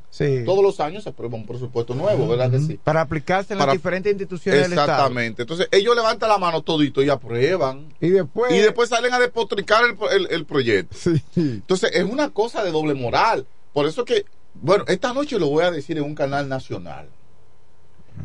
todos 0.43 0.63
los 0.63 0.79
años 0.79 1.03
se 1.03 1.09
aprueba 1.09 1.35
un 1.35 1.45
presupuesto 1.45 1.93
nuevo, 1.93 2.27
¿verdad 2.27 2.49
que 2.49 2.59
sí? 2.59 2.79
Para 2.83 3.01
aplicarse 3.01 3.53
en 3.53 3.59
Para- 3.59 3.73
las 3.73 3.77
diferentes 3.79 4.11
instituciones 4.11 4.61
del 4.63 4.71
Estado. 4.71 4.91
Exactamente. 4.93 5.43
Entonces, 5.43 5.67
ellos 5.71 5.95
levantan 5.95 6.27
la 6.29 6.39
mano 6.39 6.63
todito 6.63 7.03
y 7.03 7.09
aprueban. 7.09 7.93
Y 8.01 8.09
después. 8.09 8.51
Y 8.51 8.57
después 8.57 8.89
salen 8.89 9.13
a 9.13 9.19
despotricar 9.19 9.83
el, 9.85 9.95
el- 10.11 10.27
el 10.31 10.45
proyecto. 10.45 10.97
Entonces, 11.35 11.91
es 11.93 12.03
una 12.03 12.31
cosa 12.31 12.63
de 12.63 12.71
doble 12.71 12.95
moral. 12.95 13.45
Por 13.73 13.85
eso 13.85 14.03
que, 14.05 14.25
bueno, 14.55 14.85
esta 14.87 15.13
noche 15.13 15.37
lo 15.37 15.47
voy 15.47 15.63
a 15.65 15.69
decir 15.69 15.99
en 15.99 16.03
un 16.03 16.15
canal 16.15 16.49
nacional. 16.49 17.09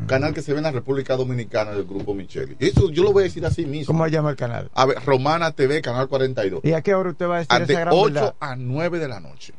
Canal 0.07 0.33
que 0.33 0.41
se 0.41 0.51
ve 0.51 0.59
en 0.59 0.63
la 0.65 0.71
República 0.71 1.15
Dominicana 1.15 1.71
del 1.71 1.85
Grupo 1.85 2.13
Micheli. 2.13 2.55
Eso 2.59 2.89
yo 2.91 3.03
lo 3.03 3.11
voy 3.11 3.21
a 3.21 3.23
decir 3.25 3.45
así 3.45 3.65
mismo. 3.65 3.93
¿Cómo 3.93 4.05
se 4.05 4.11
llama 4.11 4.29
el 4.29 4.35
canal? 4.35 4.69
A 4.73 4.85
ver, 4.85 4.97
Romana 5.03 5.51
TV, 5.51 5.81
canal 5.81 6.07
42. 6.07 6.61
¿Y 6.63 6.73
a 6.73 6.81
qué 6.81 6.93
hora 6.93 7.09
usted 7.09 7.27
va 7.27 7.35
a 7.37 7.39
decir 7.39 7.53
A 7.53 7.57
esa 7.57 7.65
de 7.65 7.73
gran 7.73 7.89
8 7.91 8.13
verdad? 8.13 8.35
a 8.39 8.55
9 8.55 8.99
de 8.99 9.07
la 9.07 9.19
noche. 9.19 9.53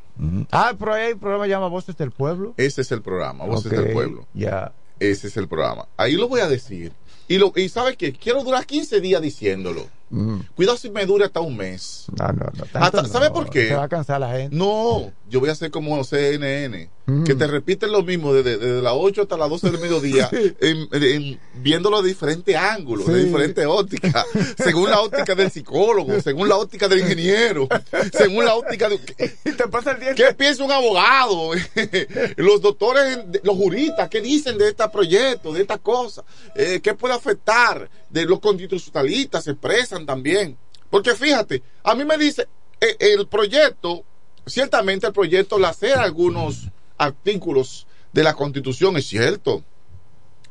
Ah, 0.53 0.73
pero 0.79 0.95
ahí 0.95 1.03
hay 1.09 1.13
un 1.15 1.19
programa 1.19 1.45
que 1.45 1.51
llama 1.51 1.69
Voces 1.69 1.97
del 1.97 2.11
Pueblo. 2.11 2.55
Ese 2.57 2.81
es 2.83 2.93
el 2.93 3.03
programa, 3.03 3.45
Voces 3.45 3.73
del 3.73 3.93
Pueblo. 3.93 4.27
Ya. 4.35 4.73
Ese 5.01 5.27
es 5.27 5.37
el 5.37 5.49
programa. 5.49 5.87
Ahí 5.97 6.13
lo 6.17 6.29
voy 6.29 6.41
a 6.41 6.49
decir. 6.49 6.93
Y, 7.29 7.39
lo, 7.39 7.53
y 7.57 7.69
¿sabe 7.69 7.97
qué? 7.97 8.13
Quiero 8.13 8.43
durar 8.45 8.65
15 8.67 9.01
días 9.01 9.21
diciéndolo. 9.21 9.87
Mm. 10.09 10.39
Cuidado 10.55 10.79
si 10.79 10.89
me 10.89 11.05
dure 11.05 11.25
hasta 11.25 11.41
un 11.41 11.57
mes. 11.57 12.05
No, 12.17 12.27
no, 12.29 12.33
no. 12.55 12.65
tanto 12.67 12.79
Hasta- 12.79 13.03
no. 13.03 13.09
¿Sabe 13.09 13.31
por 13.31 13.51
qué? 13.51 13.69
Se 13.69 13.75
va 13.75 13.85
a 13.85 13.89
cansar 13.89 14.21
la 14.21 14.31
gente. 14.33 14.55
No, 14.55 15.13
yo 15.29 15.41
voy 15.41 15.49
a 15.49 15.53
hacer 15.53 15.71
como 15.73 16.03
CNN, 16.05 16.89
Mm. 17.07 17.23
que 17.25 17.35
te 17.37 17.47
repiten 17.47 17.93
lo 17.93 18.03
mismo 18.03 18.33
desde, 18.35 18.57
desde 18.59 18.83
las 18.83 18.93
8 18.97 19.23
hasta 19.23 19.37
las 19.37 19.49
12 19.49 19.71
del 19.71 19.81
mediodía, 19.81 20.29
en- 20.61 20.89
en- 20.93 21.41
viéndolo 21.55 22.03
de 22.03 22.09
diferentes 22.09 22.55
ángulos, 22.57 23.07
de 23.07 23.25
diferentes 23.25 23.65
ópticas, 23.67 24.25
según 24.59 24.91
la 24.91 25.01
óptica 25.01 25.35
del 25.37 25.51
psicólogo, 25.51 26.21
según 26.21 26.49
la 26.49 26.57
óptica 26.57 26.89
del 26.89 27.01
ingeniero, 27.01 27.69
según 28.13 28.45
la 28.45 28.55
óptica 28.55 28.89
de... 28.89 28.99
Y 29.45 29.53
te 29.53 29.69
pasa 29.69 29.93
el 29.93 30.01
día 30.01 30.15
¿Qué 30.15 30.35
piensa 30.35 30.65
un 30.65 30.73
abogado? 30.73 31.51
los 32.37 32.61
doctores, 32.61 33.19
los 33.43 33.57
juristas, 33.57 34.09
¿qué 34.09 34.21
dicen 34.21 34.59
de 34.59 34.69
este 34.71 34.89
proyecto, 34.89 35.53
de 35.53 35.63
esta 35.63 35.79
cosa? 35.79 36.25
Eh, 36.55 36.81
¿Qué 36.83 36.95
puede 36.95 37.15
afectar? 37.15 37.89
De 38.11 38.25
los 38.25 38.41
constitucionalistas 38.41 39.45
se 39.45 39.53
expresan 39.53 40.07
también. 40.07 40.57
Porque 40.91 41.15
fíjate, 41.15 41.63
a 41.83 41.95
mí 41.95 42.05
me 42.05 42.17
dice, 42.17 42.49
eh, 42.81 42.97
el 43.01 43.27
proyecto, 43.27 44.05
ciertamente 44.47 45.07
el 45.07 45.13
proyecto 45.13 45.57
hace 45.65 45.93
algunos 45.93 46.69
artículos 46.99 47.87
de 48.13 48.23
la 48.23 48.35
constitución, 48.35 48.97
es 48.97 49.07
cierto. 49.07 49.65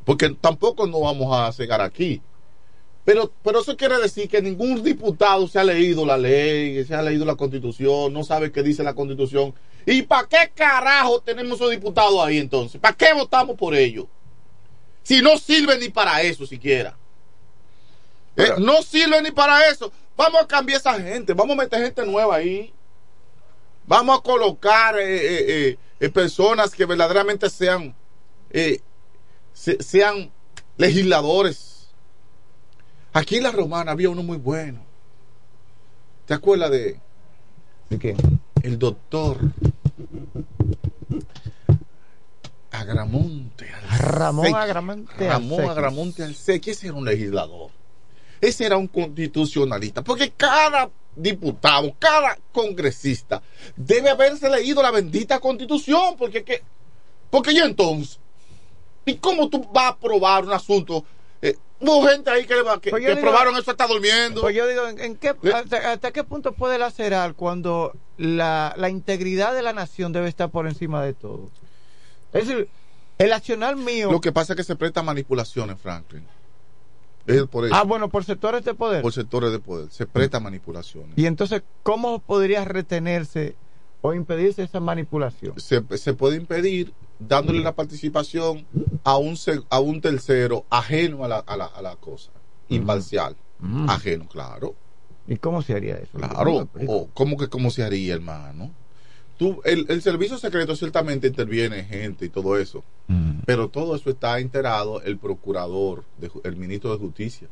Porque 0.04 0.30
tampoco 0.30 0.86
nos 0.86 1.02
vamos 1.02 1.36
a 1.36 1.52
cegar 1.52 1.82
aquí. 1.82 2.22
Pero, 3.06 3.32
pero 3.44 3.62
eso 3.62 3.78
quiere 3.78 4.00
decir 4.00 4.28
que 4.28 4.42
ningún 4.42 4.84
diputado 4.84 5.48
se 5.48 5.60
ha 5.60 5.64
leído 5.64 6.06
la 6.06 6.18
ley, 6.18 6.84
se 6.86 6.96
ha 6.96 7.04
leído 7.04 7.24
la 7.24 7.36
constitución, 7.36 8.12
no 8.12 8.24
sabe 8.24 8.52
qué 8.52 8.64
dice 8.64 8.84
la 8.84 8.96
constitución. 8.96 9.54
¿Y 9.86 10.02
para 10.02 10.28
qué 10.28 10.52
carajo 10.56 11.22
tenemos 11.22 11.60
esos 11.60 11.70
diputados 11.70 12.20
ahí 12.26 12.40
entonces? 12.40 12.82
¿Para 12.82 12.96
qué 12.96 13.14
votamos 13.14 13.56
por 13.56 13.76
ellos? 13.76 14.08
Si 15.04 15.22
no 15.22 15.38
sirve 15.38 15.78
ni 15.78 15.90
para 15.90 16.24
eso 16.24 16.48
siquiera. 16.48 16.98
Eh, 18.38 18.52
no 18.60 18.82
sirve 18.82 19.22
ni 19.22 19.32
para 19.32 19.68
eso. 19.70 19.92
Vamos 20.18 20.42
a 20.42 20.48
cambiar 20.48 20.80
esa 20.80 20.94
gente, 21.00 21.34
vamos 21.34 21.58
a 21.58 21.62
meter 21.64 21.82
gente 21.84 22.06
nueva 22.06 22.36
ahí. 22.36 22.74
Vamos 23.88 24.18
a 24.20 24.22
colocar 24.22 24.98
eh, 24.98 25.04
eh, 25.16 25.46
eh, 25.70 25.78
eh, 26.00 26.10
personas 26.10 26.72
que 26.72 26.86
verdaderamente 26.86 27.50
sean, 27.50 27.96
eh, 28.50 28.80
se- 29.54 29.82
sean 29.84 30.32
legisladores. 30.78 31.90
Aquí 33.14 33.38
en 33.38 33.44
la 33.44 33.52
romana 33.52 33.92
había 33.92 34.10
uno 34.10 34.24
muy 34.24 34.38
bueno. 34.38 34.82
¿Te 36.26 36.34
acuerdas 36.34 36.72
de? 36.72 37.00
¿De 37.90 38.00
qué? 38.00 38.16
El 38.64 38.80
doctor 38.80 39.38
Agramonte. 42.72 43.68
Ramón 44.00 44.46
Alcé. 44.48 44.56
Agramonte 44.58 45.28
Ramón 45.28 45.60
Alcé. 45.60 45.72
Agramonte 45.72 46.24
Alcé, 46.24 46.62
ese 46.66 46.88
era 46.88 46.96
un 46.96 47.06
legislador. 47.06 47.70
Ese 48.42 48.66
era 48.66 48.78
un 48.78 48.88
constitucionalista. 48.88 50.04
Porque 50.04 50.32
cada 50.32 50.90
diputado, 51.16 51.96
cada 51.98 52.38
congresista 52.52 53.42
debe 53.76 54.10
haberse 54.10 54.50
leído 54.50 54.82
la 54.82 54.92
bendita 54.92 55.40
constitución. 55.40 56.16
Porque, 56.18 56.44
que, 56.44 56.62
porque 57.30 57.54
yo 57.56 57.66
entonces, 57.66 58.20
¿y 59.06 59.16
cómo 59.16 59.50
tú 59.50 59.64
vas 59.74 59.86
a 59.86 59.88
aprobar 59.90 60.44
un 60.46 60.54
asunto? 60.54 61.06
Eh, 61.42 61.56
hubo 61.80 62.08
gente 62.08 62.30
ahí 62.30 62.46
que, 62.46 62.56
que, 62.82 62.90
Pues 62.92 63.04
que 63.04 63.10
digo- 63.10 63.20
aprobaron 63.20 63.56
eso 63.58 63.72
está 63.72 63.88
durmiendo. 63.88 64.42
Pues 64.42 64.56
yo 64.56 64.68
digo, 64.68 64.88
¿en, 64.88 65.00
en 65.00 65.16
qué, 65.16 65.34
hasta, 65.54 65.92
hasta 65.92 66.12
qué 66.12 66.24
punto 66.24 66.54
puede 66.54 66.78
lacerar 66.78 67.36
cuando 67.36 67.94
la, 68.18 68.74
la 68.78 68.90
integridad 68.90 69.54
de 69.54 69.62
la 69.62 69.74
nación 69.74 70.12
debe 70.12 70.28
estar 70.28 70.50
por 70.50 70.68
encima 70.68 71.04
de 71.04 71.14
todo? 71.14 71.50
Es 72.34 72.48
decir, 72.48 72.68
el 73.18 73.32
accionar 73.32 73.78
mío. 73.78 74.12
Lo 74.12 74.20
que 74.20 74.34
pasa 74.34 74.54
es 74.54 74.58
que 74.58 74.64
se 74.66 74.76
presta 74.76 75.02
manipulaciones, 75.02 75.80
Franklin. 75.80 76.28
Es 77.28 77.44
por 77.48 77.66
eso. 77.66 77.74
Ah, 77.76 77.84
bueno, 77.84 78.10
por 78.10 78.24
sectores 78.24 78.64
de 78.64 78.74
poder. 78.74 79.02
por 79.02 79.14
sectores 79.14 79.52
de 79.52 79.60
poder. 79.60 79.90
Se 79.92 80.06
presta 80.06 80.38
a 80.38 80.40
manipulaciones. 80.40 81.18
Y 81.18 81.26
entonces, 81.26 81.64
¿cómo 81.84 82.20
podría 82.20 82.64
retenerse 82.66 83.56
o 84.02 84.14
impedirse 84.14 84.64
esa 84.64 84.80
manipulación? 84.80 85.60
Se, 85.60 85.84
se 85.98 86.14
puede 86.14 86.38
impedir 86.38 86.94
dándole 87.20 87.62
la 87.62 87.74
participación 87.74 88.68
a 89.04 89.18
un, 89.18 89.36
a 89.70 89.80
un 89.80 90.02
tercero 90.02 90.66
ajeno 90.70 91.24
a 91.26 91.28
la, 91.28 91.40
a 91.40 91.58
la, 91.58 91.66
a 91.66 91.82
la 91.82 91.96
cosa. 91.96 92.32
Imparcial. 92.70 93.36
Ajeno, 93.88 94.28
claro. 94.28 94.76
¿Y 95.28 95.38
cómo 95.38 95.62
se 95.64 95.74
haría 95.74 95.96
eso? 95.96 96.18
Claro. 96.20 96.70
O, 96.88 97.08
¿Cómo 97.14 97.38
que 97.38 97.48
cómo 97.48 97.72
se 97.72 97.84
haría, 97.84 98.14
hermano? 98.14 98.72
Tú, 99.38 99.62
el, 99.66 99.86
el 99.90 100.02
servicio 100.02 100.38
secreto 100.38 100.76
ciertamente 100.76 101.28
interviene 101.28 101.84
gente 101.84 102.26
y 102.26 102.30
todo 102.30 102.58
eso, 102.58 102.84
Mm. 103.08 103.42
pero 103.46 103.68
todo 103.70 103.96
eso 103.96 104.10
está 104.10 104.40
enterado 104.40 105.02
el 105.04 105.18
procurador, 105.18 106.04
de 106.20 106.32
el 106.44 106.56
ministro 106.56 106.92
de 106.92 106.98
Justicia, 106.98 107.48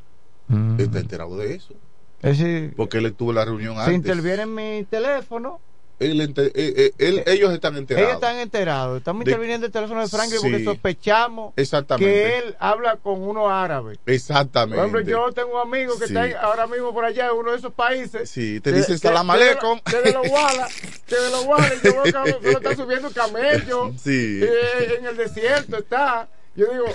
Mm. 0.47 0.79
está 0.79 0.99
enterado 0.99 1.37
de 1.37 1.53
eso, 1.55 1.73
Es 2.21 2.37
decir, 2.39 2.73
porque 2.75 2.97
él 2.97 3.05
estuvo 3.05 3.29
en 3.31 3.35
la 3.35 3.45
reunión 3.45 3.75
si 3.75 3.81
antes. 3.81 3.95
interviene 3.95 4.43
en 4.43 4.55
mi 4.55 4.83
teléfono, 4.85 5.59
Él 5.99 6.19
ente- 6.21 6.51
eh, 6.55 6.73
eh, 6.75 6.91
él- 6.97 7.23
ellos 7.27 7.53
están 7.53 7.77
enterados. 7.77 8.07
ellos 8.09 8.15
están 8.21 8.37
enterados. 8.39 8.97
Estamos 8.97 9.21
interviniendo 9.21 9.65
en 9.65 9.69
el 9.69 9.71
teléfono 9.71 10.01
de 10.01 10.07
Franklin 10.07 10.39
Sí. 10.41 10.47
porque 10.49 10.63
sospechamos 10.65 11.53
que 11.97 12.37
él 12.39 12.55
habla 12.59 12.97
con 12.97 13.21
unos 13.21 13.49
árabes. 13.49 13.99
Exactamente. 14.05 14.75
Por 14.75 14.85
ejemplo, 15.01 15.01
yo 15.27 15.31
tengo 15.33 15.61
un 15.61 15.67
amigo 15.73 15.93
que 15.99 16.07
Sí. 16.07 16.15
está 16.17 16.41
ahora 16.41 16.67
mismo 16.67 16.93
por 16.93 17.05
allá 17.05 17.27
en 17.27 17.33
uno 17.37 17.51
de 17.51 17.57
esos 17.57 17.73
países. 17.73 18.29
Sí, 18.29 18.59
te 18.59 18.71
dicen 18.71 18.97
salam 18.97 19.27
que 19.27 19.33
de 19.33 19.39
lo- 19.45 19.49
aleikum. 19.51 19.79
Que 19.81 20.01
de 20.01 20.11
los 20.13 20.27
Wallace, 20.29 20.87
que 21.05 21.15
de 21.15 21.29
los 21.29 21.45
Wallace, 21.45 21.79
yo 21.83 22.03
veo 22.03 22.39
que 22.41 22.49
está 22.49 22.75
subiendo 22.75 23.09
camello. 23.11 23.91
Sí. 23.97 24.41
eh, 24.43 24.97
en 24.99 25.05
el 25.05 25.15
desierto 25.15 25.77
está. 25.77 26.27
Yo 26.55 26.65
digo, 26.71 26.85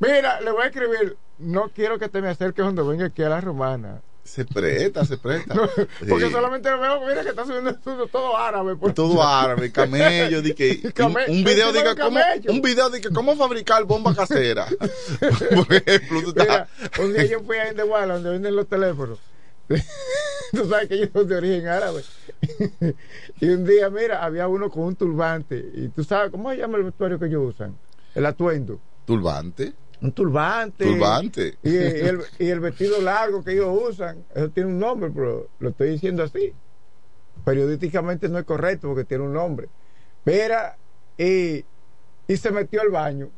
mira, 0.00 0.40
le 0.40 0.50
voy 0.50 0.62
a 0.64 0.66
escribir, 0.66 1.16
no 1.38 1.70
quiero 1.74 1.98
que 1.98 2.08
te 2.08 2.20
me 2.20 2.28
acerques 2.28 2.62
cuando 2.62 2.86
venga 2.86 3.06
aquí 3.06 3.22
a 3.22 3.28
la 3.28 3.40
romana. 3.40 4.00
Se 4.28 4.44
presta, 4.44 5.04
se 5.04 5.16
presta. 5.16 5.54
Porque 6.08 6.26
Sí. 6.26 6.30
solamente 6.30 6.70
lo 6.70 6.78
veo, 6.80 7.00
mira 7.06 7.22
que 7.22 7.30
está 7.30 7.44
subiendo 7.44 7.72
todo 8.12 8.36
árabe. 8.36 8.76
por- 8.76 8.92
Todo 8.92 9.22
árabe, 9.22 9.72
camello, 9.72 10.42
di 10.42 10.52
que, 10.54 10.80
Came- 10.94 11.24
un, 11.28 11.38
un 11.38 11.44
video 11.44 11.70
un 11.70 11.96
cómo, 11.98 12.20
un 12.48 12.62
video 12.62 12.90
de 12.90 13.00
que 13.00 13.08
cómo 13.10 13.34
fabricar 13.36 13.84
bomba 13.84 14.14
casera. 14.14 14.66
Por 15.18 15.74
ejemplo, 15.74 16.22
tú 16.22 16.34
Mira, 16.36 16.68
estás- 16.80 17.00
un 17.00 17.12
día 17.14 17.24
yo 17.24 17.40
fui 17.42 17.56
a 17.56 17.70
Indewala, 17.70 18.14
donde 18.14 18.30
venden 18.30 18.54
los 18.54 18.68
teléfonos. 18.68 19.18
Tú 20.52 20.66
sabes 20.68 20.88
que 20.88 20.94
ellos 20.94 21.10
son 21.12 21.26
de 21.28 21.36
origen 21.36 21.66
árabe. 21.68 22.02
y 23.40 23.48
un 23.48 23.66
día, 23.66 23.90
mira, 23.90 24.24
había 24.24 24.46
uno 24.48 24.70
con 24.70 24.84
un 24.84 24.96
turbante. 24.96 25.62
Y 25.74 25.88
tú 25.88 26.04
sabes, 26.04 26.30
¿cómo 26.30 26.50
se 26.50 26.56
llama 26.58 26.78
el 26.78 26.84
vestuario 26.84 27.18
que 27.18 27.26
ellos 27.26 27.54
usan? 27.54 27.76
El 28.14 28.24
atuendo. 28.26 28.80
turbante. 29.04 29.74
Un 30.00 30.12
turbante. 30.12 30.84
Turbante. 30.84 31.58
Y, 31.62 31.70
y 31.70 31.76
el, 31.76 32.20
y 32.38 32.48
el 32.48 32.60
vestido 32.60 33.00
largo 33.00 33.42
que 33.42 33.52
ellos 33.52 33.76
usan. 33.88 34.24
Eso 34.34 34.50
tiene 34.50 34.70
un 34.70 34.78
nombre, 34.78 35.10
pero 35.14 35.48
lo 35.58 35.68
estoy 35.70 35.90
diciendo 35.90 36.22
así. 36.22 36.52
Periodísticamente 37.44 38.28
no 38.28 38.38
es 38.38 38.44
correcto 38.44 38.88
porque 38.88 39.04
tiene 39.04 39.24
un 39.24 39.32
nombre. 39.32 39.68
Mira, 40.24 40.76
y, 41.16 41.64
y 42.26 42.36
se 42.36 42.50
metió 42.50 42.80
al 42.82 42.90
baño. 42.90 43.30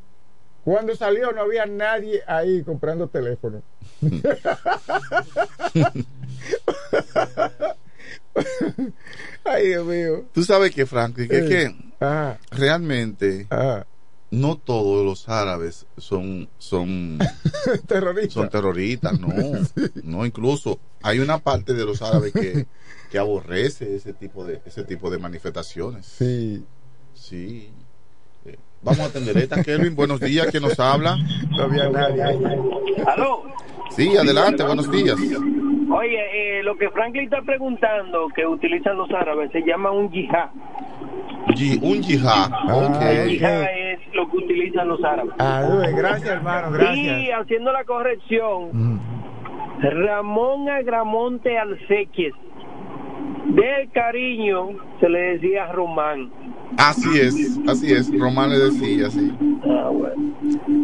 Cuando 0.64 0.94
salió 0.94 1.32
no 1.32 1.40
había 1.42 1.64
nadie 1.66 2.22
ahí 2.26 2.62
comprando 2.62 3.08
teléfono. 3.08 3.62
Ay, 9.44 9.68
Dios 9.68 9.86
mío. 9.86 10.26
Tú 10.32 10.42
sabes 10.44 10.74
que, 10.74 10.84
Franklin, 10.86 11.28
que, 11.28 11.46
que 11.46 11.74
Ajá. 13.48 13.86
No 14.30 14.56
todos 14.56 15.04
los 15.04 15.28
árabes 15.28 15.86
son 15.96 16.48
son 16.58 17.18
terroristas. 17.86 18.32
son 18.34 18.48
terroristas, 18.48 19.18
no, 19.18 19.28
no 20.04 20.24
incluso 20.26 20.78
hay 21.02 21.18
una 21.18 21.38
parte 21.38 21.74
de 21.74 21.84
los 21.84 22.00
árabes 22.02 22.32
que, 22.32 22.66
que 23.10 23.18
aborrece 23.18 23.96
ese 23.96 24.12
tipo 24.12 24.44
de 24.44 24.60
ese 24.64 24.84
tipo 24.84 25.10
de 25.10 25.18
manifestaciones. 25.18 26.06
Sí, 26.06 26.64
sí. 27.14 27.72
Vamos 28.82 29.00
a 29.00 29.04
atender 29.06 29.36
esta, 29.36 29.62
Kelvin. 29.62 29.94
Buenos 29.94 30.20
días, 30.20 30.46
¿quién 30.50 30.62
nos 30.62 30.78
habla? 30.80 31.16
No 31.50 31.64
había 31.64 31.88
nadie. 31.90 32.22
¿Aló? 33.06 33.42
Sí, 33.90 34.16
adelante, 34.16 34.62
buenos 34.64 34.90
días. 34.90 35.16
Oye, 35.92 36.58
eh, 36.58 36.62
lo 36.62 36.76
que 36.78 36.88
Franklin 36.90 37.24
está 37.24 37.42
preguntando 37.42 38.28
que 38.34 38.46
utilizan 38.46 38.96
los 38.96 39.10
árabes 39.10 39.50
se 39.52 39.60
llama 39.62 39.90
un 39.90 40.10
yihad. 40.10 40.48
Yi- 41.56 41.78
un 41.82 42.00
yihad. 42.02 42.50
ok. 42.72 43.02
El 43.02 43.28
yihad 43.30 43.62
es 43.64 44.00
lo 44.14 44.30
que 44.30 44.36
utilizan 44.38 44.88
los 44.88 45.02
árabes. 45.04 45.32
Ah, 45.38 45.62
gracias, 45.94 46.28
hermano, 46.28 46.70
gracias. 46.70 47.22
Y 47.22 47.30
haciendo 47.32 47.72
la 47.72 47.84
corrección, 47.84 49.00
Ramón 49.80 50.68
Agramonte 50.68 51.58
Alcequies, 51.58 52.32
del 53.54 53.90
cariño 53.92 54.68
se 55.00 55.08
le 55.08 55.18
decía 55.34 55.70
Román. 55.72 56.32
Así 56.76 57.18
es, 57.20 57.34
así 57.68 57.92
es. 57.92 58.10
Román 58.18 58.50
le 58.50 58.58
decía 58.58 59.08
así. 59.08 59.32
Ah, 59.64 59.90
bueno. 59.92 60.34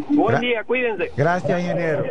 Buen 0.09 0.35
Gra- 0.35 0.39
día, 0.39 0.63
cuídense. 0.63 1.11
Gracias, 1.15 1.59
ingeniero. 1.61 2.03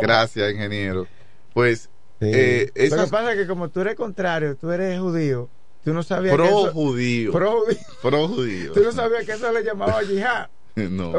Gracias, 0.00 0.52
ingeniero. 0.52 1.06
Pues, 1.52 1.88
eh, 2.20 2.70
Lo 2.74 3.04
que 3.04 3.10
pasa 3.10 3.32
es 3.32 3.38
que 3.38 3.46
como 3.46 3.68
tú 3.68 3.80
eres 3.80 3.94
contrario, 3.94 4.56
tú 4.56 4.70
eres 4.70 4.98
judío, 5.00 5.48
tú 5.84 5.92
no 5.94 6.02
sabías 6.02 6.32
que 6.32 6.36
pro 6.42 6.46
eso... 6.46 6.72
judío. 6.72 7.32
Pro 7.32 7.60
judío. 7.60 7.78
Pro 8.02 8.28
judío. 8.28 8.72
Tú 8.72 8.80
no 8.82 8.92
sabías 8.92 9.24
que 9.24 9.32
eso 9.32 9.52
le 9.52 9.62
llamaba 9.62 10.02
yihad. 10.02 10.48
No, 10.76 11.12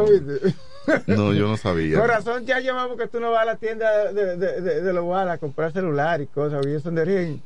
no, 1.07 1.34
yo 1.34 1.47
no 1.47 1.56
sabía. 1.57 1.97
Corazón, 1.97 2.45
ya 2.45 2.60
llevamos 2.60 2.97
que 2.97 3.07
tú 3.07 3.19
no 3.22 3.31
vas 3.31 3.43
a 3.43 3.45
la 3.45 3.56
tienda 3.56 4.11
de, 4.14 4.35
de, 4.38 4.61
de, 4.61 4.81
de 4.81 4.93
los 4.93 5.03
Wallace 5.06 5.31
a 5.34 5.38
comprar 5.39 5.72
celular 5.72 6.22
y 6.22 6.27
cosas, 6.27 6.64
ellos 6.65 6.84
son 6.84 6.93
de 6.95 7.02
origen, 7.03 7.41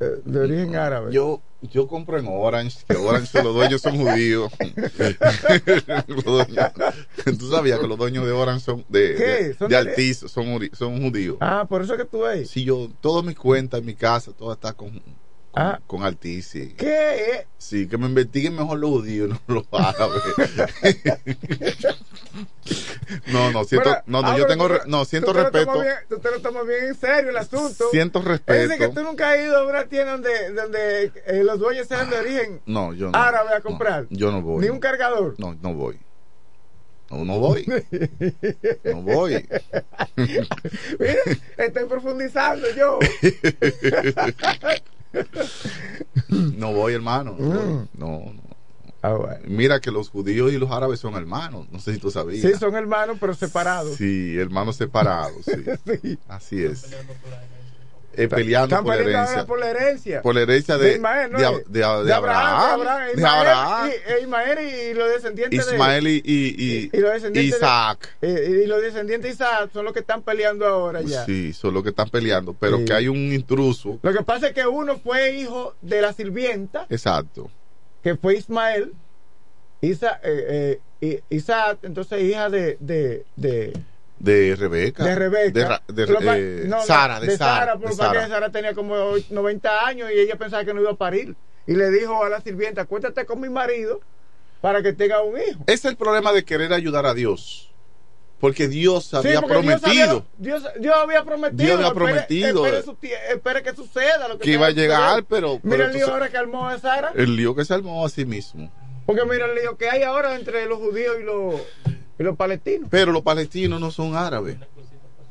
de 0.00 0.40
origen 0.40 0.76
árabe. 0.76 1.12
Yo, 1.12 1.42
yo 1.60 1.86
compro 1.86 2.18
en 2.18 2.26
Orange, 2.28 2.78
que 2.88 2.96
Orange 2.96 3.42
los 3.42 3.54
dueños 3.54 3.82
son 3.82 3.98
judíos. 3.98 4.50
Tú 7.38 7.50
sabías 7.50 7.78
que 7.80 7.86
los 7.86 7.98
dueños 7.98 8.24
de 8.24 8.32
Orange 8.32 8.64
son 8.64 8.84
de, 8.88 9.14
de, 9.14 9.54
¿Son 9.54 9.68
de 9.68 9.76
de- 9.76 9.90
Altiz, 9.90 10.18
son, 10.26 10.58
judíos. 11.02 11.36
Ah, 11.40 11.66
por 11.68 11.82
eso 11.82 11.96
que 11.96 12.04
tú 12.04 12.20
ves. 12.22 12.50
Si 12.50 12.64
yo, 12.64 12.88
todas 13.00 13.24
mis 13.24 13.36
cuentas 13.36 13.80
en 13.80 13.86
mi 13.86 13.94
casa, 13.94 14.32
todo 14.32 14.52
está 14.52 14.72
con, 14.72 15.00
con, 15.52 15.62
Ah. 15.62 15.80
con 15.86 16.02
Altiz. 16.04 16.46
Sí. 16.46 16.74
¿Qué? 16.76 17.46
Sí, 17.58 17.88
que 17.88 17.98
me 17.98 18.06
investiguen 18.06 18.54
mejor 18.56 18.78
los 18.78 18.90
judíos, 18.90 19.28
no 19.28 19.40
los 19.54 19.64
árabes. 19.72 20.22
no, 23.32 23.50
no, 23.50 23.64
siento, 23.64 23.88
Bueno, 23.90 24.02
no, 24.06 24.22
no, 24.22 24.28
ah, 24.28 24.38
yo 24.38 24.46
tengo, 24.46 24.68
tú- 24.68 24.74
no, 24.86 25.00
tú 25.00 25.04
siento 25.06 25.32
te 25.32 25.42
respeto. 25.42 25.80
bien- 25.80 25.94
Tú 26.08 26.18
te 26.18 26.30
lo 26.30 26.40
tomas 26.40 26.66
bien 26.66 26.84
en 26.86 26.94
serio 26.94 27.30
el 27.30 27.36
asunto. 27.36 27.84
Siento 27.90 28.20
Es 28.20 28.24
respeto. 28.26 28.68
decir, 28.68 28.78
que 28.78 28.88
tú 28.94 29.02
nunca 29.02 29.30
has 29.30 29.40
ido 29.40 29.56
a 29.58 29.66
una 29.66 29.84
tienda 29.86 30.12
donde, 30.12 30.52
donde 30.52 31.12
eh, 31.26 31.42
los 31.44 31.58
dueños 31.58 31.86
sean 31.88 32.08
de 32.10 32.18
origen 32.18 32.60
No, 32.66 32.92
yo 32.94 33.10
no. 33.10 33.18
árabe 33.18 33.54
a 33.54 33.60
comprar. 33.60 34.06
No, 34.10 34.16
yo 34.16 34.30
no 34.30 34.42
voy. 34.42 34.62
Ni 34.64 34.70
un 34.70 34.78
cargador. 34.80 35.34
No, 35.38 35.54
no 35.60 35.74
voy. 35.74 35.98
No, 37.10 37.24
no 37.24 37.38
voy. 37.40 37.66
No 38.84 39.02
voy. 39.02 39.32
Mira, 40.16 41.18
estoy 41.56 41.84
profundizando 41.88 42.68
yo. 42.76 43.00
No 46.28 46.72
voy, 46.72 46.94
hermano. 46.94 47.36
No, 47.38 47.46
voy. 47.46 47.74
Mm. 47.74 47.88
no. 47.94 48.08
no. 48.32 48.50
Ah, 49.02 49.14
bueno. 49.14 49.40
Mira 49.46 49.80
que 49.80 49.90
los 49.90 50.10
judíos 50.10 50.52
y 50.52 50.58
los 50.58 50.70
árabes 50.70 51.00
son 51.00 51.14
hermanos. 51.14 51.66
No 51.70 51.78
sé 51.80 51.94
si 51.94 51.98
tú 51.98 52.10
sabías. 52.10 52.42
Sí, 52.42 52.58
son 52.58 52.74
hermanos, 52.74 53.16
pero 53.18 53.34
separados. 53.34 53.96
Sí, 53.96 54.36
hermanos 54.38 54.76
separados. 54.76 55.44
Sí. 55.44 55.52
Sí. 56.02 56.18
Así 56.28 56.62
es. 56.62 56.94
Eh, 58.12 58.26
peleando 58.26 58.74
Están 58.74 58.84
por 58.84 58.96
la 58.96 59.02
herencia. 59.02 59.46
por 59.46 59.58
la 59.60 59.70
herencia. 59.70 60.22
Por 60.22 60.34
la 60.34 60.40
herencia 60.42 60.76
de, 60.78 60.94
Ismael, 60.94 61.30
¿no? 61.30 61.38
de, 61.38 61.44
de 61.68 61.84
Ab- 61.84 62.02
de 62.04 62.12
Abraham. 62.12 62.80
de 63.14 63.24
Abraham. 63.24 63.88
Y, 63.88 64.12
e 64.12 64.20
Ismael 64.22 64.58
y, 64.58 64.94
los 64.94 65.08
descendientes 65.10 65.66
Ismael 65.66 66.04
de 66.04 66.10
y, 66.10 66.22
y, 66.24 66.90
y- 66.92 67.00
los 67.00 67.12
descendientes 67.12 67.56
Isaac. 67.56 68.08
eh, 68.20 68.62
y 68.64 68.66
los 68.66 68.82
descendientes 68.82 69.28
de 69.30 69.34
Isaac 69.44 69.70
son 69.72 69.84
los 69.84 69.94
que 69.94 70.00
están 70.00 70.22
peleando 70.22 70.66
ahora 70.66 71.02
ya. 71.02 71.24
Sí, 71.24 71.52
son 71.52 71.72
los 71.74 71.84
que 71.84 71.90
están 71.90 72.08
peleando. 72.10 72.52
Pero 72.58 72.78
Sí. 72.78 72.84
que 72.86 72.92
hay 72.94 73.06
un 73.08 73.32
intruso. 73.32 73.98
Lo 74.02 74.12
que 74.12 74.22
pasa 74.24 74.48
es 74.48 74.54
que 74.54 74.66
uno 74.66 74.98
fue 74.98 75.30
hijo 75.36 75.74
de 75.80 76.02
la 76.02 76.12
sirvienta, 76.12 76.86
Exacto. 76.90 77.48
que 78.02 78.16
fue 78.16 78.36
Ismael, 78.36 78.92
eh, 79.82 80.80
eh, 81.00 81.22
Isaac, 81.30 81.78
entonces 81.82 82.22
hija 82.22 82.50
de, 82.50 82.76
de, 82.80 83.24
de, 84.20 84.54
Rebeca. 84.54 85.04
de 85.04 85.14
Rebeca. 85.16 85.82
De, 85.88 86.04
eh, 86.04 86.64
no, 86.68 86.80
Sara, 86.82 87.18
de, 87.18 87.36
Sara. 87.36 87.72
por 87.72 87.80
de 87.82 87.86
lo 87.86 87.90
que 87.90 87.96
Sara. 87.96 88.28
Sara 88.28 88.50
tenía 88.50 88.74
como 88.74 88.94
90 89.30 89.86
años 89.86 90.08
y 90.14 90.18
ella 90.20 90.36
pensaba 90.36 90.64
que 90.64 90.72
no 90.72 90.80
iba 90.80 90.92
a 90.92 90.96
parir. 90.96 91.34
Y 91.66 91.74
le 91.74 91.90
dijo 91.90 92.24
a 92.24 92.28
la 92.28 92.40
sirvienta, 92.40 92.82
acuéstate 92.82 93.26
con 93.26 93.40
mi 93.40 93.48
marido 93.48 94.00
para 94.60 94.82
que 94.82 94.92
tenga 94.92 95.22
un 95.22 95.36
hijo. 95.38 95.64
Es 95.66 95.84
el 95.84 95.96
problema 95.96 96.32
de 96.32 96.44
querer 96.44 96.72
ayudar 96.72 97.06
a 97.06 97.14
Dios. 97.14 97.66
Porque 98.40 98.68
Dios 98.68 99.04
Sí, 99.04 99.16
había 99.16 99.40
porque 99.42 99.60
Dios 99.60 99.80
prometido 99.80 100.02
había- 100.10 100.24
Dios, 100.38 100.64
Dios 100.78 100.96
había 100.96 101.24
prometido. 101.24 101.58
Dios 101.66 101.74
había 101.76 101.88
espere- 101.88 101.94
prometido, 101.94 102.64
Espere, 102.66 102.78
eh, 102.80 102.82
su 102.82 102.92
tie- 102.96 103.18
espere 103.34 103.62
que 103.62 103.74
suceda 103.74 104.28
lo 104.28 104.38
que, 104.38 104.44
que 104.44 104.50
iba 104.52 104.66
a 104.66 104.70
llegar, 104.70 105.24
pero, 105.24 105.60
pero 105.62 105.74
Mira 105.74 105.86
el 105.86 105.92
lío 105.92 106.08
ahora 106.10 106.28
que 106.30 106.38
armó 106.38 106.66
a 106.66 106.78
Sara. 106.78 107.12
el 107.16 107.36
lío 107.36 107.54
que 107.54 107.66
se 107.66 107.74
armó 107.74 108.04
a 108.04 108.08
sí 108.08 108.24
mismo. 108.24 108.72
Porque 109.04 109.24
mira 109.26 109.44
el 109.46 109.54
lío 109.56 109.76
que 109.76 109.90
hay 109.90 110.02
ahora 110.04 110.36
entre 110.36 110.64
los 110.66 110.78
judíos 110.78 111.16
y 111.20 111.22
los, 111.22 111.60
y 112.20 112.22
los 112.22 112.36
palestinos. 112.36 112.88
Pero 112.90 113.12
los 113.12 113.22
palestinos 113.22 113.80
no 113.80 113.90
son 113.90 114.14
árabes. 114.14 114.58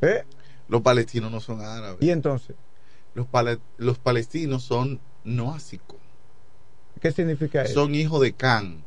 ¿Eh? 0.02 0.24
Los 0.68 0.82
palestinos 0.82 1.32
no 1.32 1.40
son 1.40 1.62
árabes. 1.62 2.02
¿Y 2.02 2.10
entonces? 2.10 2.56
Los, 3.14 3.28
pale- 3.28 3.60
los 3.78 4.00
palestinos 4.00 4.64
son 4.64 5.00
noásicos. 5.24 6.00
¿Qué 7.00 7.12
significa 7.12 7.62
eso? 7.62 7.74
Son 7.76 7.94
hijos 7.94 8.22
de 8.22 8.34
Can. 8.34 8.84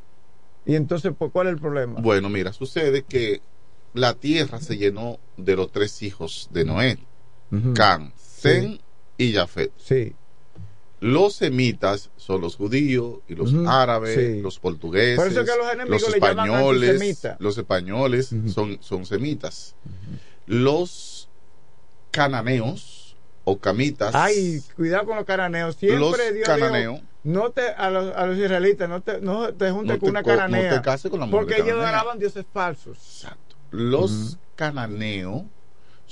¿Y 0.66 0.74
entonces 0.74 1.12
cuál 1.32 1.46
es 1.46 1.54
el 1.54 1.60
problema? 1.60 2.00
Bueno, 2.00 2.28
mira, 2.28 2.52
sucede 2.52 3.04
que 3.04 3.40
la 3.94 4.14
tierra 4.14 4.60
se 4.60 4.76
llenó 4.76 5.18
de 5.36 5.54
los 5.56 5.70
tres 5.70 6.02
hijos 6.02 6.48
de 6.50 6.64
Noé. 6.64 6.98
Ujú. 7.52 7.72
Can, 7.74 8.12
Sem 8.16 8.78
y 9.16 9.32
Jafet. 9.32 9.72
Sí. 9.76 10.16
Los 11.04 11.34
semitas 11.34 12.10
son 12.16 12.40
los 12.40 12.54
judíos 12.54 13.18
y 13.26 13.34
los 13.34 13.52
árabes, 13.66 14.14
sí. 14.14 14.40
los 14.40 14.60
portugueses, 14.60 15.16
Por 15.16 15.26
eso 15.26 15.44
que 15.44 15.50
a 15.50 15.56
los 15.56 16.04
españoles, 16.14 17.22
los 17.40 17.58
españoles 17.58 18.30
son, 18.54 18.78
son 18.80 19.04
semitas. 19.04 19.74
Los 20.46 21.28
cananeos 22.12 23.16
o 23.44 23.58
camitas, 23.58 24.14
Ay, 24.14 24.62
cuidado 24.76 25.06
con 25.06 25.16
los 25.16 25.24
cananeos. 25.24 25.74
Siempre 25.74 25.98
Los 25.98 26.16
Dios 26.16 26.34
dijo, 26.34 26.46
cananeos. 26.46 27.00
no 27.24 27.50
te, 27.50 27.68
a 27.70 27.90
los, 27.90 28.14
a 28.14 28.26
los 28.26 28.38
israelitas, 28.38 28.88
no 28.88 29.00
te, 29.00 29.20
no 29.20 29.52
te 29.54 29.72
juntes 29.72 29.94
No 29.96 29.98
con 29.98 30.06
te 30.06 30.10
una 30.10 30.22
co- 30.22 30.30
no 30.30 30.36
cananea. 30.36 30.74
te 30.76 30.82
cases 30.82 31.10
con 31.10 31.18
la 31.18 31.26
mujer 31.26 31.40
Porque 31.40 31.54
de 31.54 31.60
ellos 31.62 31.70
cananea. 31.78 31.98
adoraban 31.98 32.18
dioses 32.20 32.46
falsos. 32.52 33.26
los 33.72 34.38
cananeos 34.54 35.42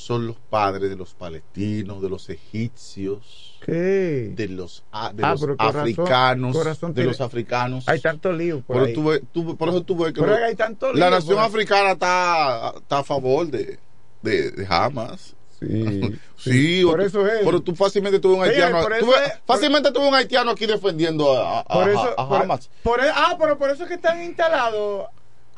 son 0.01 0.27
los 0.27 0.37
padres 0.37 0.89
de 0.91 0.97
los 0.97 1.15
palestinos, 1.15 2.01
de 2.03 2.09
los 2.09 2.29
egipcios, 2.31 3.57
¿Qué? 3.65 4.33
de 4.35 4.49
los, 4.49 4.83
de 5.15 5.23
Ah, 5.25 5.35
los 5.39 5.43
africanos, 5.59 6.57
de 6.65 6.93
tiene- 6.95 7.05
los 7.11 7.21
africanos. 7.21 7.89
Hay 7.89 8.01
tanto 8.01 8.33
lío 8.33 8.61
por 8.63 8.77
Pero 8.77 8.87
ahí. 8.87 8.95
tú 8.95 9.05
ves- 9.05 9.23
tú- 9.33 9.57
por 9.57 9.69
eso 9.69 9.83
tú 9.83 9.97
ves 9.97 10.13
que 10.13 10.25
hay 10.25 10.55
tanto 10.57 10.93
la 10.93 11.11
nación 11.11 11.37
por 11.37 11.45
africana 11.45 11.93
está, 11.93 12.73
está 12.77 12.99
a 13.01 13.05
favor 13.05 13.47
de, 13.49 13.79
de, 14.23 14.51
de 14.51 14.67
Hamas. 14.69 15.35
Sí, 15.61 16.01
sí, 16.37 16.83
por 16.85 17.01
tú- 17.01 17.07
eso 17.07 17.27
es. 17.27 17.45
Pero 17.45 17.61
tú 17.61 17.75
fácilmente 17.77 18.19
tuve 18.19 18.35
un 18.37 18.43
haitiano. 18.43 18.81
por 18.81 18.99
tú 18.99 19.13
es- 19.13 19.33
fácilmente 19.45 19.93
tuve 19.93 20.09
un 20.09 20.15
haitiano 20.15 20.51
aquí 20.53 20.65
defendiendo 20.67 21.37
a, 21.39 21.61
a- 21.61 21.65
Por 21.65 21.89
eso, 21.91 22.15
a 22.19 22.29
por- 22.29 22.43
Hamas. 22.43 22.71
por 22.83 23.01
ah, 23.03 23.37
pero 23.39 23.59
por 23.59 23.69
eso 23.71 23.83
es 23.83 23.89
que 23.89 23.97
están 23.97 24.23
instalados 24.23 25.07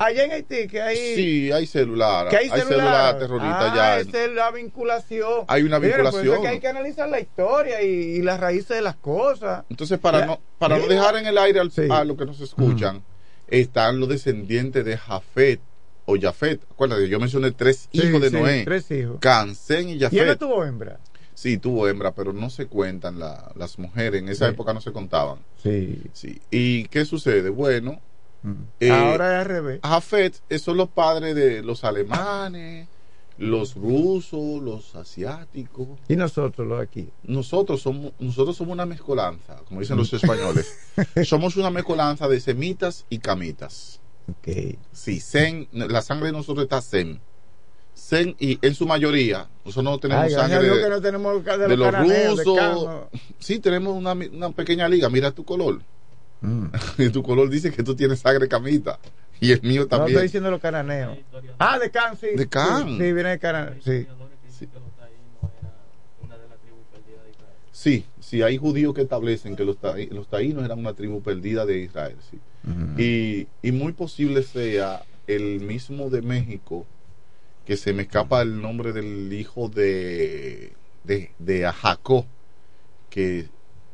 allá 0.05 0.25
en 0.25 0.31
Haití, 0.31 0.67
que 0.67 0.81
hay, 0.81 0.97
Sí, 1.15 1.51
hay 1.51 1.65
celular. 1.67 2.29
que 2.29 2.37
hay, 2.37 2.49
hay 2.49 2.61
celular. 2.61 3.17
terrorista 3.17 3.71
ah, 3.71 3.75
ya. 3.75 3.99
esa 3.99 4.25
es 4.25 4.31
la 4.31 4.51
vinculación. 4.51 5.45
Hay 5.47 5.63
una 5.63 5.77
eso 5.77 5.85
vinculación. 5.87 6.35
es 6.35 6.39
que 6.41 6.47
hay 6.47 6.59
que 6.59 6.67
analizar 6.67 7.09
la 7.09 7.19
historia 7.19 7.81
y, 7.81 7.87
y 7.87 8.21
las 8.21 8.39
raíces 8.39 8.69
de 8.69 8.81
las 8.81 8.95
cosas. 8.95 9.63
Entonces, 9.69 9.99
para 9.99 10.25
no 10.25 10.39
para 10.57 10.77
no 10.77 10.87
dejar 10.87 11.17
en 11.17 11.25
el 11.27 11.37
aire 11.37 11.59
al, 11.59 11.71
a 11.91 12.03
los 12.03 12.17
que 12.17 12.25
nos 12.25 12.39
escuchan, 12.41 13.03
están 13.47 13.99
los 13.99 14.09
descendientes 14.09 14.83
de 14.85 14.97
Jafet 14.97 15.59
o 16.05 16.15
Jafet. 16.19 16.61
Acuérdate, 16.71 17.07
yo 17.07 17.19
mencioné 17.19 17.51
tres 17.51 17.87
Sí, 17.91 18.01
hijos 18.07 18.21
de 18.21 18.29
sí, 18.29 18.35
Noé. 18.35 18.63
tres 18.65 18.89
hijos. 18.91 19.17
Cansén 19.19 19.89
y 19.89 19.93
¿Y 19.93 19.95
él 19.95 20.09
no 20.11 20.19
Jafet. 20.19 20.39
tuvo 20.39 20.63
hembra? 20.65 20.99
Sí, 21.35 21.57
tuvo 21.57 21.87
hembra, 21.87 22.11
pero 22.13 22.31
no 22.31 22.49
se 22.49 22.67
cuentan 22.67 23.19
la- 23.19 23.51
las 23.55 23.79
mujeres. 23.79 24.21
En 24.21 24.29
esa 24.29 24.45
Sí. 24.47 24.51
época 24.53 24.71
no 24.73 24.81
se 24.81 24.91
contaban. 24.91 25.39
Sí. 25.61 26.01
Sí. 26.13 26.39
¿Y 26.51 26.85
qué 26.85 27.05
sucede? 27.05 27.49
Bueno, 27.49 27.99
eh, 28.79 28.89
Ahora 28.89 29.33
es 29.33 29.39
al 29.41 29.45
revés. 29.45 29.79
Jafet 29.83 30.41
eh, 30.49 30.59
son 30.59 30.77
los 30.77 30.89
padres 30.89 31.35
de 31.35 31.61
los 31.61 31.83
alemanes, 31.83 32.87
los 33.37 33.75
rusos, 33.75 34.61
los 34.61 34.95
asiáticos. 34.95 35.87
Y 36.07 36.15
nosotros 36.15 36.67
los 36.67 36.81
aquí. 36.81 37.09
Nosotros 37.23 37.81
somos, 37.81 38.13
nosotros 38.19 38.57
somos 38.57 38.73
una 38.73 38.85
mezcolanza, 38.85 39.57
como 39.67 39.81
dicen 39.81 39.97
los 39.97 40.11
españoles. 40.13 40.77
somos 41.25 41.55
una 41.57 41.69
mezcolanza 41.69 42.27
de 42.27 42.39
semitas 42.39 43.05
y 43.09 43.19
camitas. 43.19 43.99
Sí, 44.91 45.19
Zen, 45.19 45.67
la 45.71 46.01
sangre 46.01 46.27
de 46.27 46.33
nosotros 46.33 46.63
está 46.63 46.81
Zen. 46.81 47.19
Zen 47.95 48.35
y 48.39 48.57
en 48.65 48.73
su 48.73 48.87
mayoría, 48.87 49.47
nosotros 49.63 49.83
no 49.83 49.99
tenemos 49.99 50.23
Ay, 50.25 50.31
sangre 50.31 50.67
de, 50.67 50.81
que 50.81 50.89
no 50.89 51.01
tenemos 51.01 51.45
de, 51.45 51.57
de 51.57 51.77
los 51.77 51.93
los 51.93 52.37
rusos. 52.37 53.07
Sí, 53.39 53.59
tenemos 53.59 53.95
una, 53.95 54.13
una 54.13 54.49
pequeña 54.51 54.87
liga. 54.87 55.09
Mira 55.09 55.31
tu 55.31 55.43
color. 55.43 55.81
y 56.97 57.09
tu 57.09 57.23
color 57.23 57.49
dice 57.49 57.71
que 57.71 57.83
tú 57.83 57.95
tienes 57.95 58.19
sangre 58.19 58.47
camita. 58.47 58.99
Y 59.39 59.51
el 59.51 59.61
mío 59.61 59.81
No 59.81 59.87
también. 59.87 60.09
estoy 60.11 60.23
diciendo 60.23 60.51
los 60.51 60.61
cananeos. 60.61 61.17
Ah, 61.57 61.77
de 61.79 61.89
Can, 61.91 62.15
sí. 62.17 62.27
De 62.35 62.47
Can. 62.47 62.87
Sí, 62.87 62.97
sí, 62.97 63.13
viene 63.13 63.29
de 63.31 63.39
Can, 63.39 63.79
sí. 63.83 64.07
Sí, 67.71 68.05
sí, 68.19 68.41
hay 68.43 68.57
judíos 68.57 68.93
que 68.93 69.01
establecen 69.01 69.55
que 69.55 69.65
los, 69.65 69.77
taí- 69.77 70.09
los 70.09 70.27
taínos 70.27 70.63
eran 70.63 70.79
una 70.79 70.93
tribu 70.93 71.21
perdida 71.21 71.65
de 71.65 71.79
Israel, 71.79 72.15
sí. 72.29 72.39
y, 72.97 73.47
y 73.67 73.71
muy 73.71 73.91
posible 73.93 74.43
sea 74.43 75.03
el 75.27 75.59
mismo 75.59 76.09
de 76.09 76.21
México, 76.21 76.85
que 77.65 77.75
se 77.75 77.91
me 77.93 78.03
escapa 78.03 78.41
el 78.41 78.61
nombre 78.61 78.93
del 78.93 79.33
hijo 79.33 79.69
de, 79.69 80.73
de, 81.03 81.31
de 81.39 81.71
Jacob, 81.73 82.25
que 83.09 83.49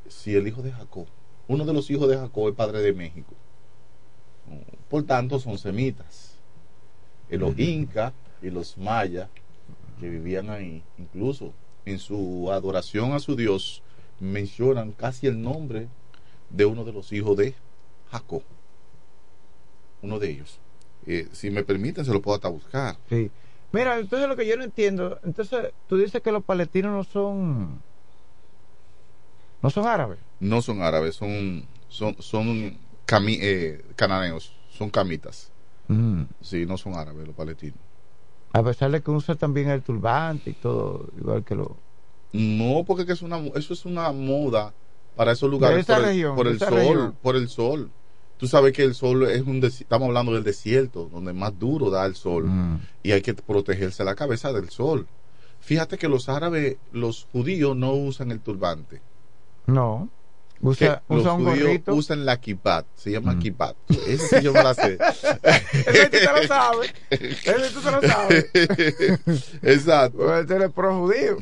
si 0.07 0.35
el 0.35 0.47
hijo 0.47 0.61
de 0.61 0.71
Jacob, 0.71 1.07
uno 1.49 1.65
de 1.65 1.73
los 1.73 1.89
hijos 1.89 2.07
de 2.07 2.15
Jacob 2.15 2.47
es 2.47 2.55
padre 2.55 2.79
de 2.79 2.93
México. 2.93 3.33
Por 4.87 5.03
tanto, 5.03 5.39
son 5.39 5.57
semitas. 5.57 6.35
Y 7.29 7.37
los 7.37 7.57
incas 7.57 8.13
y 8.41 8.51
los 8.51 8.77
mayas 8.77 9.29
que 9.99 10.09
vivían 10.09 10.49
ahí, 10.51 10.83
incluso 10.97 11.51
en 11.85 11.97
su 11.97 12.51
adoración 12.51 13.13
a 13.13 13.19
su 13.19 13.35
Dios, 13.35 13.81
mencionan 14.19 14.91
casi 14.91 15.25
el 15.25 15.41
nombre 15.41 15.87
de 16.51 16.65
uno 16.65 16.85
de 16.85 16.93
los 16.93 17.11
hijos 17.11 17.35
de 17.35 17.55
Jacob. 18.11 18.43
Uno 20.03 20.19
de 20.19 20.29
ellos. 20.29 20.59
Eh, 21.07 21.27
si 21.31 21.49
me 21.49 21.63
permiten, 21.63 22.05
se 22.05 22.13
lo 22.13 22.21
puedo 22.21 22.35
hasta 22.35 22.49
buscar. 22.49 22.97
Sí. 23.09 23.31
Mira, 23.71 23.97
entonces 23.97 24.29
lo 24.29 24.35
que 24.35 24.47
yo 24.47 24.55
no 24.55 24.63
entiendo, 24.63 25.19
entonces 25.23 25.73
tú 25.87 25.97
dices 25.97 26.21
que 26.21 26.31
los 26.31 26.43
palestinos 26.43 26.91
no 26.91 27.03
son 27.03 27.81
no 29.63 29.69
son 29.71 29.87
árabes. 29.87 30.28
No 30.39 30.61
son 30.61 30.81
árabes, 30.81 31.15
son, 31.15 31.65
son, 31.89 32.15
son 32.19 32.77
cami- 33.05 33.39
eh, 33.41 33.83
cananeos, 33.95 34.53
son 34.69 34.89
camitas. 34.89 35.51
Sí, 36.41 36.65
no 36.67 36.77
son 36.77 36.93
árabes 36.93 37.25
los 37.25 37.35
palestinos. 37.35 37.79
A 38.53 38.61
pesar 38.63 38.91
de 38.91 39.01
que 39.01 39.09
usan 39.11 39.37
también 39.37 39.69
el 39.69 39.81
turbante 39.81 40.51
y 40.51 40.53
todo, 40.53 41.09
igual 41.19 41.43
que 41.43 41.55
los 41.55 41.69
No, 42.31 42.83
porque 42.85 43.05
que 43.07 43.13
es 43.13 43.21
una, 43.23 43.37
eso 43.55 43.73
es 43.73 43.85
una 43.85 44.11
moda 44.11 44.73
para 45.15 45.31
esos 45.31 45.49
lugares 45.49 45.85
por 45.87 45.97
el, 45.97 46.03
región, 46.05 46.35
por 46.35 46.47
el 46.47 46.59
sol, 46.59 46.69
región. 46.73 47.15
por 47.21 47.35
el 47.35 47.49
sol. 47.49 47.91
Tú 48.37 48.47
sabes 48.47 48.71
que 48.71 48.83
el 48.83 48.93
sol 48.95 49.23
es 49.29 49.41
un 49.41 49.63
estamos 49.63 50.07
hablando 50.07 50.31
del 50.33 50.43
desierto, 50.43 51.09
donde 51.11 51.33
más 51.33 51.57
duro 51.59 51.89
da 51.89 52.05
el 52.05 52.15
sol 52.15 52.45
Mm. 52.47 52.79
y 53.03 53.11
hay 53.11 53.21
que 53.21 53.33
protegerse 53.33 54.03
la 54.03 54.15
cabeza 54.15 54.53
del 54.53 54.69
sol. 54.69 55.07
Fíjate 55.59 55.97
que 55.97 56.07
los 56.07 56.29
árabes, 56.29 56.77
los 56.93 57.27
judíos 57.31 57.75
no 57.75 57.93
usan 57.93 58.31
el 58.31 58.39
turbante. 58.39 59.01
No. 59.65 60.07
Usa, 60.61 61.01
los 61.07 61.25
un 61.25 61.45
judíos 61.45 61.59
gorrito. 61.59 61.93
usan 61.95 62.25
la 62.25 62.39
kipat, 62.39 62.85
se 62.95 63.11
llama 63.11 63.39
kipat. 63.39 63.75
Ese 64.07 64.39
sí 64.39 64.43
yo 64.43 64.51
me 64.51 64.61
la 64.61 64.73
sé. 64.73 64.97
Ese 65.73 66.05
tú 66.09 66.17
te 66.17 66.25
lo 66.41 66.47
sabes. 66.47 66.93
Ese 67.09 67.69
tú 67.73 67.79
te 67.81 67.91
lo 67.91 68.01
sabes. 68.01 68.45
Exacto. 69.63 70.17
Pues 70.17 70.47
tú 70.47 70.53
eres 70.53 70.71
pro 70.73 70.99
judío. 70.99 71.37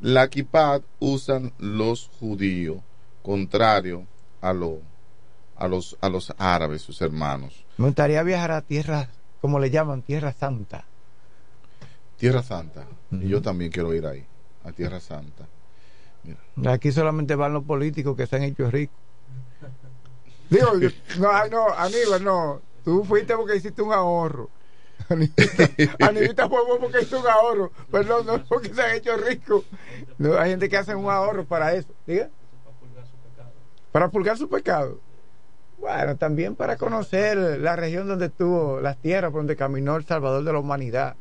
La 0.00 0.28
kipat 0.28 0.82
usan 1.00 1.52
los 1.58 2.10
judíos, 2.20 2.78
contrario 3.22 4.06
a, 4.40 4.52
lo, 4.52 4.78
a, 5.56 5.66
los, 5.66 5.96
a 6.00 6.08
los 6.08 6.32
árabes, 6.38 6.82
sus 6.82 7.00
hermanos. 7.02 7.64
Me 7.76 7.86
gustaría 7.86 8.22
viajar 8.22 8.52
a 8.52 8.62
tierra, 8.62 9.08
como 9.40 9.58
le 9.58 9.70
llaman, 9.70 10.02
tierra 10.02 10.32
santa. 10.32 10.84
Tierra 12.16 12.42
Santa. 12.42 12.84
Y 13.12 13.28
yo 13.28 13.40
también 13.40 13.70
quiero 13.70 13.94
ir 13.94 14.04
ahí, 14.04 14.24
a 14.64 14.72
Tierra 14.72 14.98
Santa. 14.98 15.46
Aquí 16.66 16.92
solamente 16.92 17.34
van 17.34 17.52
los 17.52 17.64
políticos 17.64 18.16
que 18.16 18.26
se 18.26 18.36
han 18.36 18.42
hecho 18.42 18.70
ricos. 18.70 18.96
Digo, 20.50 20.72
no, 21.18 21.48
no, 21.48 21.68
Aníbal, 21.76 22.24
no. 22.24 22.60
Tú 22.84 23.04
fuiste 23.04 23.36
porque 23.36 23.56
hiciste 23.56 23.82
un 23.82 23.92
ahorro. 23.92 24.48
Anivita, 25.08 25.68
Anivita 26.00 26.48
fue 26.48 26.64
vos 26.64 26.78
porque 26.80 27.02
hizo 27.02 27.20
un 27.20 27.26
ahorro. 27.26 27.70
Perdón, 27.90 28.26
no 28.26 28.44
porque 28.44 28.72
se 28.74 28.82
han 28.82 28.96
hecho 28.96 29.16
ricos. 29.16 29.64
No, 30.18 30.38
hay 30.38 30.50
gente 30.50 30.68
que 30.68 30.76
hace 30.76 30.94
un 30.94 31.10
ahorro 31.10 31.44
para 31.44 31.74
eso. 31.74 31.88
Diga. 32.06 32.30
Para 33.92 34.08
pulgar 34.08 34.36
su 34.36 34.48
pecado. 34.48 35.00
Bueno, 35.78 36.16
también 36.16 36.56
para 36.56 36.76
conocer 36.76 37.36
la 37.36 37.76
región 37.76 38.08
donde 38.08 38.26
estuvo, 38.26 38.80
las 38.80 38.96
tierras 38.98 39.30
por 39.30 39.40
donde 39.40 39.56
caminó 39.56 39.96
el 39.96 40.04
Salvador 40.04 40.44
de 40.44 40.52
la 40.52 40.58
humanidad. 40.58 41.14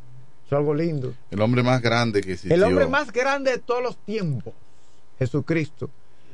Eso 0.45 0.55
es 0.55 0.59
algo 0.59 0.73
lindo. 0.73 1.13
El 1.29 1.41
hombre 1.41 1.61
más 1.61 1.81
grande 1.81 2.21
que 2.21 2.33
existió. 2.33 2.55
El 2.55 2.63
hombre 2.63 2.87
más 2.87 3.11
grande 3.11 3.51
de 3.51 3.57
todos 3.59 3.83
los 3.83 3.97
tiempos, 3.97 4.53
Jesucristo. 5.19 5.89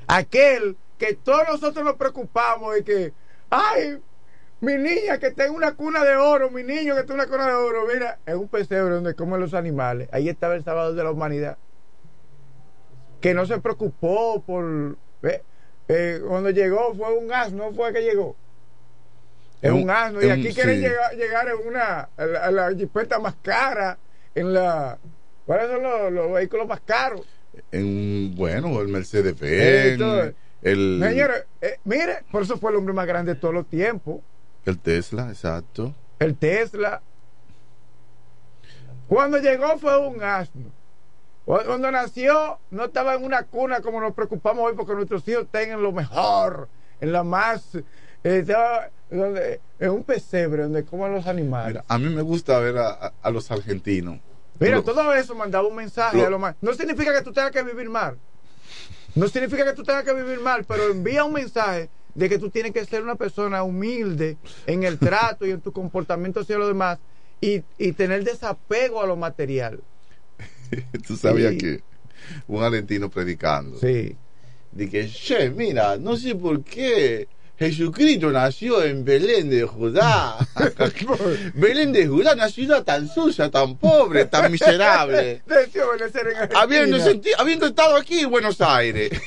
Aquel 0.07 0.77
que 0.97 1.13
todos 1.15 1.43
nosotros 1.49 1.83
nos 1.83 1.95
preocupamos 1.95 2.77
y 2.77 2.83
que, 2.83 3.13
ay, 3.49 3.99
mi 4.61 4.75
niña 4.75 5.17
que 5.17 5.27
está 5.27 5.45
en 5.45 5.53
una 5.53 5.73
cuna 5.75 6.03
de 6.03 6.15
oro, 6.15 6.49
mi 6.49 6.63
niño 6.63 6.93
que 6.95 7.01
está 7.01 7.13
en 7.13 7.19
una 7.19 7.27
cuna 7.29 7.47
de 7.47 7.53
oro, 7.53 7.85
mira, 7.91 8.19
es 8.25 8.35
un 8.35 8.47
pesebre 8.47 8.95
donde 8.95 9.13
comen 9.15 9.39
los 9.39 9.53
animales. 9.53 10.07
Ahí 10.11 10.29
estaba 10.29 10.55
el 10.55 10.63
Salvador 10.63 10.95
de 10.95 11.03
la 11.03 11.11
humanidad. 11.11 11.57
Que 13.21 13.33
no 13.33 13.45
se 13.45 13.59
preocupó 13.59 14.41
por... 14.41 14.97
eh, 15.23 15.43
eh, 15.87 16.21
cuando 16.27 16.49
llegó 16.49 16.93
fue 16.95 17.17
un 17.17 17.31
asno, 17.33 17.71
fue 17.73 17.91
que 17.93 18.01
llegó. 18.01 18.35
Es 19.61 19.71
un, 19.71 19.83
un- 19.83 19.89
asno. 19.89 20.21
Y 20.21 20.25
es 20.25 20.31
aquí 20.31 20.47
un- 20.47 20.53
quieren 20.53 20.81
llegar, 20.81 21.13
llegar 21.15 21.47
en 21.49 21.67
una, 21.67 22.09
a 22.17 22.25
la, 22.25 22.45
a 22.45 22.51
la 22.51 23.19
más 23.19 23.35
cara, 23.41 23.97
en 24.35 24.53
la... 24.53 24.97
¿Cuáles 25.45 25.69
son 25.69 25.83
los, 25.83 26.11
los 26.11 26.31
vehículos 26.33 26.67
más 26.67 26.79
caros? 26.81 27.27
En, 27.71 28.35
bueno, 28.35 28.81
el 28.81 28.87
Mercedes 28.87 29.39
Benz, 29.39 30.33
el, 30.61 30.99
Señores, 31.03 31.45
eh, 31.61 31.77
mire, 31.83 32.23
por 32.31 32.41
eso 32.43 32.57
fue 32.57 32.71
el 32.71 32.77
hombre 32.77 32.93
más 32.93 33.05
grande 33.05 33.33
de 33.35 33.39
todos 33.39 33.53
los 33.53 33.67
tiempos. 33.67 34.21
el 34.65 34.79
Tesla, 34.79 35.27
exacto. 35.29 35.93
El 36.19 36.35
Tesla. 36.37 37.01
Cuando 39.07 39.37
llegó 39.37 39.77
fue 39.77 39.97
un 40.07 40.23
asno. 40.23 40.71
Cuando 41.45 41.91
nació, 41.91 42.59
no 42.71 42.85
estaba 42.85 43.15
en 43.15 43.23
una 43.25 43.43
cuna 43.43 43.81
como 43.81 43.99
nos 43.99 44.13
preocupamos 44.13 44.65
hoy 44.69 44.75
porque 44.77 44.93
nuestros 44.93 45.27
hijos 45.27 45.45
tengan 45.51 45.83
lo 45.83 45.91
mejor, 45.91 46.69
en 47.01 47.11
la 47.11 47.23
más. 47.23 47.75
eh, 47.75 47.81
estaba 48.23 48.89
donde, 49.09 49.59
en 49.77 49.89
un 49.91 50.03
pesebre 50.05 50.63
donde 50.63 50.85
comen 50.85 51.11
los 51.13 51.27
animales. 51.27 51.67
Mira, 51.73 51.85
a 51.87 51.97
mí 51.99 52.07
me 52.09 52.21
gusta 52.21 52.57
ver 52.59 52.77
a, 52.77 52.87
a- 52.91 53.13
a 53.21 53.29
los 53.29 53.51
argentinos. 53.51 54.19
Mira, 54.59 54.81
todo 54.81 55.13
eso 55.13 55.35
mandaba 55.35 55.67
un 55.67 55.75
mensaje 55.75 56.23
a 56.25 56.29
lo 56.29 56.39
más. 56.39 56.55
No 56.61 56.73
significa 56.73 57.13
que 57.13 57.21
tú 57.21 57.31
tengas 57.33 57.51
que 57.51 57.63
vivir 57.63 57.89
mal. 57.89 58.17
No 59.15 59.27
significa 59.27 59.65
que 59.65 59.73
tú 59.73 59.83
tengas 59.83 60.03
que 60.03 60.13
vivir 60.13 60.39
mal, 60.39 60.63
pero 60.65 60.89
envía 60.89 61.23
un 61.23 61.33
mensaje 61.33 61.89
de 62.15 62.29
que 62.29 62.37
tú 62.39 62.49
tienes 62.49 62.71
que 62.71 62.85
ser 62.85 63.03
una 63.03 63.15
persona 63.15 63.63
humilde 63.63 64.37
en 64.67 64.83
el 64.83 64.97
trato 64.99 65.45
y 65.45 65.51
en 65.51 65.61
tu 65.61 65.71
comportamiento 65.71 66.41
hacia 66.41 66.57
los 66.57 66.67
demás 66.67 66.99
y, 67.41 67.63
y 67.77 67.91
tener 67.93 68.23
desapego 68.23 69.01
a 69.01 69.07
lo 69.07 69.15
material. 69.15 69.81
Tú 71.07 71.17
sabías 71.17 71.51
Sí. 71.53 71.57
que 71.57 71.83
un 72.47 72.63
argentino 72.63 73.09
predicando. 73.09 73.77
Sí. 73.79 74.15
Dije, 74.71 75.07
che, 75.07 75.49
mira, 75.51 75.97
no 75.97 76.15
sé 76.17 76.33
por 76.35 76.63
qué 76.63 77.27
Jesucristo 77.57 78.31
nació 78.31 78.83
en 78.83 79.05
Belén 79.05 79.49
de 79.49 79.63
Judá. 79.63 80.37
Belén 81.53 81.93
de 81.93 82.07
Judá, 82.07 82.33
una 82.33 82.49
ciudad 82.49 82.83
tan 82.83 83.07
sucia, 83.07 83.49
tan 83.51 83.77
pobre, 83.77 84.25
tan 84.25 84.51
miserable. 84.51 85.43
Habiendo, 86.55 87.65
estado 87.67 87.95
aquí 87.95 88.19
en 88.21 88.31
Buenos 88.31 88.59
Aires. 88.59 89.11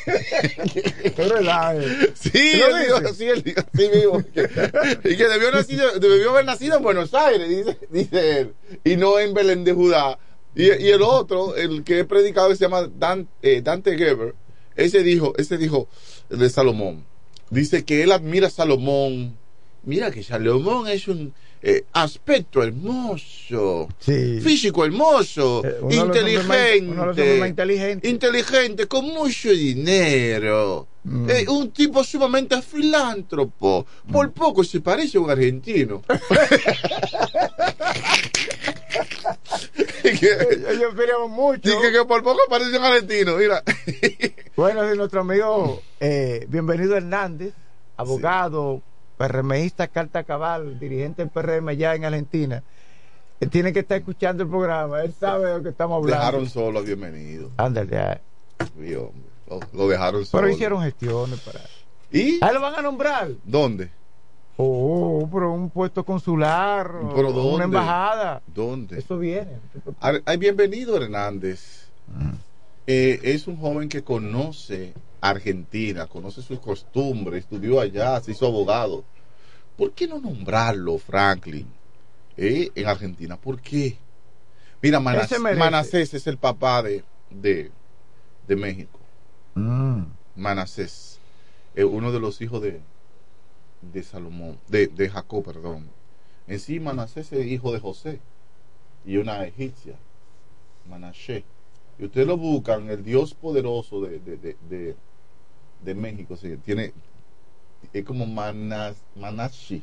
Eh. 1.17 2.13
Sí, 2.15 2.53
¿Lo 2.59 2.67
él 2.77 2.85
dijo, 2.85 3.15
sí, 3.15 3.25
él 3.27 3.43
dijo 3.43 3.61
así 3.61 3.89
mismo. 3.89 4.23
Que- 4.35 5.11
y 5.13 5.17
que 5.17 5.29
debió, 5.29 5.51
nacido- 5.51 5.99
debió 5.99 6.31
haber 6.31 6.45
nacido 6.45 6.77
en 6.77 6.83
Buenos 6.83 7.15
Aires, 7.15 7.49
dice, 7.49 7.79
dice 7.91 8.39
él. 8.41 8.55
Y 8.85 8.97
no 8.97 9.19
en 9.19 9.35
Belén 9.35 9.65
de 9.65 9.73
Judá. 9.73 10.19
Y, 10.55 10.65
y 10.65 10.89
el 10.91 11.03
otro, 11.03 11.55
el 11.57 11.85
que 11.85 12.01
he 12.01 12.05
predicado, 12.05 12.51
se 12.55 12.57
llama 12.65 12.89
Dan- 12.99 13.29
eh, 13.43 13.61
Dante 13.63 13.97
Geber. 13.97 14.35
Ese 14.75 15.03
dijo, 15.03 15.33
ese 15.39 15.57
dijo 15.57 15.89
de 16.29 16.49
Salomón. 16.51 17.05
Dice 17.51 17.85
que 17.85 18.03
él 18.03 18.13
admira 18.13 18.49
a 18.49 18.51
Salomón. 18.51 19.37
Mira 19.85 20.11
que 20.11 20.23
Salomón 20.23 20.89
es 20.89 21.07
un 21.09 21.33
eh, 21.63 21.85
aspecto 21.93 22.63
hermoso, 22.63 23.89
Sí. 23.99 24.41
físico 24.41 24.85
hermoso, 24.85 25.63
Eh, 25.65 25.77
más- 25.83 25.95
inteligente, 25.95 28.09
inteligente, 28.09 28.87
con 28.87 29.07
mucho 29.07 29.51
dinero, 29.51 30.87
Mm. 31.09 31.31
Eh, 31.31 31.47
un 31.49 31.71
tipo 31.71 32.03
sumamente 32.03 32.61
filántropo. 32.63 33.87
Por 34.11 34.33
poco 34.33 34.65
se 34.65 34.81
parece 34.81 35.19
a 35.19 35.21
un 35.21 35.31
argentino. 35.31 36.03
Ellos 40.11 40.91
esperamos 40.91 41.31
mucho. 41.31 41.69
Dije 41.69 41.93
que 41.93 42.05
por 42.05 42.23
poco 42.23 42.41
parece 42.49 42.79
un 42.79 42.85
argentino, 42.85 43.37
mira. 43.37 43.63
Bueno, 44.57 44.83
de 44.83 44.97
nuestro 44.97 45.21
amigo 45.21 45.83
eh, 46.01 46.47
Bienvenido 46.49 46.97
Hernández, 46.97 47.53
abogado, 47.97 48.83
PRMista 49.19 49.89
Carta 49.89 50.25
Cabal, 50.25 50.79
dirigente 50.79 51.23
del 51.23 51.31
PRM 51.31 51.71
ya 51.77 51.95
en 51.95 52.05
Argentina, 52.05 52.63
eh, 53.41 53.47
tiene 53.47 53.73
que 53.73 53.81
estar 53.81 53.99
escuchando 53.99 54.43
el 54.45 54.49
programa. 54.49 55.03
Él 55.03 55.15
sabe 55.19 55.49
de 55.51 55.57
lo 55.59 55.63
que 55.63 55.71
estamos 55.71 55.97
hablando. 55.97 56.25
Dejaron 56.25 56.49
solo 56.49 56.79
a 56.79 56.83
bienvenido. 56.83 57.51
Ándale. 57.57 58.21
Sí, 58.79 58.95
hombre. 58.95 59.27
Lo, 59.49 59.61
lo 59.73 59.89
dejaron 59.89 60.25
solo. 60.25 60.43
pero 60.43 60.55
hicieron 60.55 60.83
gestiones 60.83 61.41
para. 61.41 61.61
¿Y? 62.11 62.43
Ahí 62.43 62.55
lo 62.55 62.61
van 62.61 62.75
a 62.77 62.83
nombrar. 62.83 63.29
¿Dónde? 63.45 63.91
Oh, 64.59 65.29
pero 65.31 65.53
un 65.53 65.71
puesto 65.71 66.05
consular, 66.05 66.91
o 66.97 67.15
¿Pero 67.15 67.33
dónde? 67.33 67.55
una 67.57 67.65
embajada. 67.65 68.43
¿Dónde? 68.47 68.99
Eso 68.99 69.19
viene. 69.19 69.59
Ar- 70.01 70.23
ay, 70.25 70.37
bienvenido 70.39 70.97
Hernández. 70.97 71.91
Eh, 72.87 73.21
es 73.23 73.47
un 73.47 73.57
joven 73.57 73.89
que 73.89 74.03
conoce 74.03 74.95
Argentina, 75.21 76.07
conoce 76.07 76.41
sus 76.41 76.61
costumbres, 76.61 77.41
estudió 77.45 77.81
allá, 77.81 78.21
se 78.21 78.31
hizo 78.31 78.47
abogado. 78.47 79.05
¿Por 79.77 79.93
qué 79.93 80.07
no 80.07 80.21
nombrarlo, 80.21 80.97
Franklin? 80.99 81.67
eh, 82.39 82.71
en 82.75 82.87
Argentina. 82.87 83.37
¿Por 83.37 83.61
qué? 83.61 83.97
Mira, 84.83 85.01
Manas-. 85.01 85.33
Manasés 85.57 86.15
es 86.15 86.27
el 86.27 86.37
papá 86.37 86.83
de, 86.83 87.03
de, 87.31 87.71
de 88.47 88.57
México. 88.57 88.99
Mm. 89.55 90.03
Manasés, 90.37 91.19
eh, 91.75 91.85
uno 91.85 92.13
de 92.13 92.21
los 92.21 92.41
hijos 92.43 92.61
de, 92.63 92.81
de 93.81 94.03
Salomón, 94.03 94.59
de, 94.69 94.87
de 94.87 95.09
Jacob, 95.09 95.45
perdón. 95.45 95.89
En 96.47 96.61
sí, 96.61 96.81
Manasés 96.81 97.33
es 97.33 97.47
hijo 97.47 97.73
de 97.73 97.81
José 97.81 98.21
y 99.05 99.17
una 99.17 99.45
egipcia, 99.45 99.97
Manashe. 100.89 101.45
Y 101.99 102.05
ustedes 102.05 102.27
lo 102.27 102.37
buscan, 102.37 102.91
el 102.91 103.03
Dios 103.05 103.35
poderoso 103.35 104.03
de, 104.03 104.19
de, 104.19 104.57
de, 104.69 104.97
de, 105.83 105.95
México, 105.95 106.37
sí, 106.37 106.57
tiene, 106.59 106.93
es 107.93 108.05
como 108.05 108.27
Manas, 108.27 109.03
Manashi, 109.15 109.83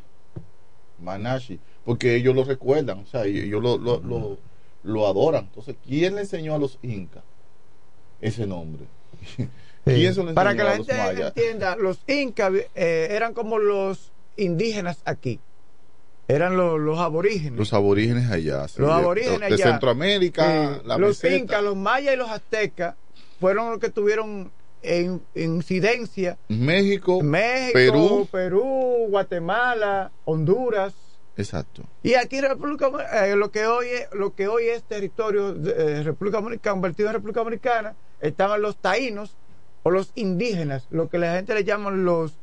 Manashi, 1.00 1.60
porque 1.84 2.16
ellos 2.16 2.36
lo 2.36 2.44
recuerdan, 2.44 3.00
o 3.00 3.06
sea, 3.06 3.26
ellos 3.26 3.62
lo, 3.64 3.78
lo, 3.78 4.00
lo, 4.00 4.38
lo 4.84 5.08
adoran. 5.08 5.46
Entonces, 5.46 5.76
¿quién 5.84 6.16
le 6.16 6.22
enseñó 6.22 6.54
a 6.54 6.60
los 6.60 6.78
incas 6.84 7.24
ese 8.22 8.46
nombre? 8.46 8.86
¿Quién 9.86 10.14
se 10.16 10.24
lo 10.24 10.34
Para 10.34 10.56
que 10.56 10.64
la 10.64 10.74
gente 10.74 10.94
mayas? 10.98 11.34
entienda, 11.36 11.76
los 11.76 12.00
incas 12.08 12.52
eh, 12.76 13.08
eran 13.12 13.34
como 13.34 13.58
los 13.60 14.12
indígenas 14.38 15.02
aquí. 15.06 15.40
Eran 16.28 16.56
los, 16.56 16.80
los 16.80 17.00
aborígenes. 17.00 17.60
Los 17.60 17.74
aborígenes 17.74 18.32
allá. 18.32 18.68
sí, 18.68 18.76
los 18.80 18.88
de- 18.90 18.94
aborígenes 18.96 19.40
de, 19.40 19.46
allá. 19.56 19.58
Centroamérica, 19.72 20.76
Sí, 20.82 20.82
la 20.88 20.98
los 20.98 21.24
incas, 21.24 21.62
los 21.64 21.76
mayas 21.76 22.14
y 22.14 22.18
los 22.18 22.30
aztecas 22.30 22.96
fueron 23.40 23.72
los 23.72 23.80
que 23.80 23.90
tuvieron 23.90 24.52
en, 24.82 25.22
incidencia 25.36 26.38
México, 26.48 27.22
México, 27.22 27.74
Perú. 27.74 28.28
Perú, 28.32 29.06
Guatemala, 29.10 30.12
Honduras. 30.24 30.94
Exacto. 31.36 31.84
Y 32.04 32.14
aquí 32.14 32.40
República 32.42 32.90
eh, 33.26 33.36
lo 33.36 33.52
que 33.52 33.66
hoy 33.66 33.88
es, 33.88 34.08
lo 34.14 34.34
que 34.34 34.48
hoy 34.48 34.66
es 34.68 34.84
territorio 34.84 35.54
de 35.54 35.72
eh, 36.00 36.04
República 36.04 36.38
Dominicana, 36.40 36.74
convertido 36.74 37.10
en 37.10 37.14
República 37.16 37.40
Dominicana, 37.42 37.96
estaban 38.22 38.62
los 38.62 38.78
taínos 38.78 39.36
o 39.84 39.92
los 39.92 40.12
indígenas, 40.16 40.88
lo 40.90 41.10
que 41.10 41.18
la 41.18 41.36
gente 41.36 41.54
le 41.54 41.64
llaman 41.64 42.06
los 42.06 42.34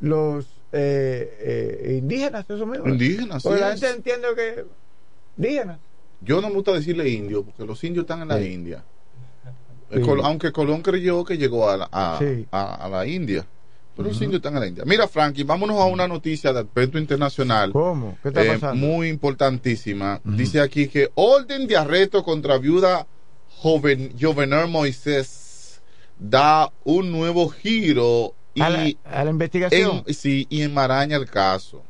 los 0.00 0.46
eh, 0.72 1.36
eh, 1.40 1.96
indígenas, 2.00 2.48
eso 2.48 2.66
mismo. 2.66 2.86
Indígenas, 2.88 3.42
Porque 3.42 3.58
sí 3.58 3.64
la 3.64 3.72
es. 3.72 3.80
gente 3.80 3.96
entiende 3.96 4.28
que 4.36 4.64
indígenas. 5.36 5.78
Yo 6.20 6.40
no 6.40 6.48
me 6.48 6.54
gusta 6.56 6.72
decirle 6.72 7.08
indio, 7.08 7.42
porque 7.44 7.64
los 7.64 7.82
indios 7.84 8.02
están 8.04 8.22
en 8.22 8.28
la 8.28 8.38
Sí. 8.38 8.52
India. 8.52 8.84
Sí. 9.92 10.00
Col- 10.02 10.20
aunque 10.22 10.52
Colón 10.52 10.82
creyó 10.82 11.24
que 11.24 11.38
llegó 11.38 11.68
a 11.70 11.76
la, 11.78 11.88
a, 11.90 12.18
Sí. 12.18 12.46
a- 12.50 12.74
a 12.84 12.88
la 12.88 13.06
India. 13.06 13.46
Pero 13.96 14.10
los 14.10 14.20
indios 14.22 14.38
están 14.38 14.54
en 14.54 14.60
la 14.60 14.66
India. 14.68 14.84
Mira, 14.86 15.08
Frankie, 15.08 15.42
vámonos 15.42 15.80
a 15.80 15.86
una 15.86 16.06
noticia 16.06 16.52
de 16.52 16.60
aspecto 16.60 16.98
internacional. 16.98 17.72
¿Cómo? 17.72 18.16
¿Qué 18.22 18.28
está 18.28 18.44
eh, 18.44 18.48
pasando? 18.52 18.86
muy 18.86 19.08
importantísima. 19.08 20.20
Dice 20.22 20.60
aquí 20.60 20.86
que 20.88 21.10
orden 21.16 21.66
de 21.66 21.76
arresto 21.76 22.22
contra 22.22 22.58
viuda 22.58 23.06
joven, 23.56 24.12
Jovenel 24.20 24.68
Moisés 24.68 25.26
da 26.18 26.72
un 26.84 27.10
nuevo 27.12 27.48
giro 27.48 28.34
y, 28.54 28.60
a, 28.60 28.70
la, 28.70 28.90
a 29.04 29.24
la 29.24 29.30
investigación. 29.30 30.02
en- 30.06 30.14
sí, 30.14 30.46
y 30.50 30.62
enmaraña 30.62 31.16
el 31.16 31.26
caso. 31.30 31.82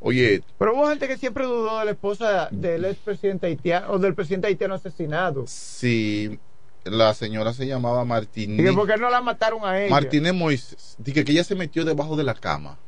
Oye, 0.00 0.42
Pero 0.58 0.74
hubo 0.76 0.86
gente 0.88 1.08
que 1.08 1.16
siempre 1.16 1.44
dudó 1.44 1.80
de 1.80 1.84
la 1.86 1.90
esposa 1.90 2.48
del 2.52 2.84
expresidente 2.84 3.48
haitiano 3.48 3.90
o 3.90 3.98
del 3.98 4.14
presidente 4.14 4.46
haitiano 4.46 4.74
asesinado. 4.74 5.44
si 5.48 6.38
la 6.84 7.12
señora 7.14 7.52
se 7.52 7.66
llamaba 7.66 8.02
Y 8.04 8.06
Martínez. 8.06 8.74
por 8.74 8.86
qué 8.86 8.96
no 8.96 9.10
la 9.10 9.20
mataron 9.20 9.64
a 9.64 9.78
ella. 9.80 9.90
Martínez 9.90 10.32
Moisés. 10.34 10.94
Dije 10.98 11.24
que 11.24 11.32
ella 11.32 11.42
se 11.44 11.54
metió 11.56 11.84
debajo 11.84 12.16
de 12.16 12.22
la 12.24 12.34
cama. 12.34 12.78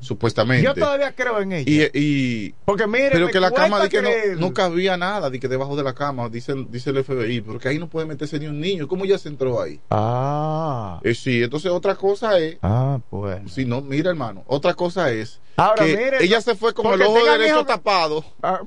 Supuestamente. 0.00 0.64
Yo 0.64 0.74
todavía 0.74 1.14
creo 1.14 1.40
en 1.40 1.52
ella. 1.52 1.88
Y, 1.92 1.98
y- 1.98 2.54
Porque 2.64 2.86
mire, 2.86 3.10
pero 3.12 3.28
que 3.28 3.40
la 3.40 3.50
cama 3.50 3.82
di 3.82 3.88
que 3.88 4.02
no, 4.02 4.10
no 4.38 4.52
cabía 4.54 4.96
nada, 4.96 5.30
di 5.30 5.38
que 5.40 5.48
debajo 5.48 5.76
de 5.76 5.82
la 5.82 5.94
cama, 5.94 6.28
dice, 6.28 6.54
dice 6.68 6.90
el 6.90 7.02
FBI, 7.04 7.40
porque 7.40 7.68
ahí 7.68 7.78
no 7.78 7.88
puede 7.88 8.06
meterse 8.06 8.38
ni 8.38 8.46
un 8.46 8.60
niño. 8.60 8.88
¿Cómo 8.88 9.04
ella 9.04 9.18
se 9.18 9.28
entró 9.28 9.60
ahí? 9.62 9.80
Ah. 9.90 11.00
Eh, 11.02 11.14
sí, 11.14 11.42
entonces 11.42 11.70
otra 11.70 11.94
cosa 11.96 12.38
es, 12.38 12.56
Ah, 12.62 12.98
pues. 13.10 13.40
si 13.52 13.64
no, 13.64 13.80
mira 13.80 14.10
hermano, 14.10 14.44
otra 14.46 14.74
cosa 14.74 15.10
es 15.10 15.40
Ahora, 15.56 15.84
que 15.84 15.96
mire, 15.96 16.24
ella 16.24 16.40
se 16.40 16.54
fue 16.54 16.74
con 16.74 16.86
el 16.92 17.02
ojo 17.02 17.24
derecho 17.24 17.64
tapado 17.64 18.24
Ah, 18.42 18.60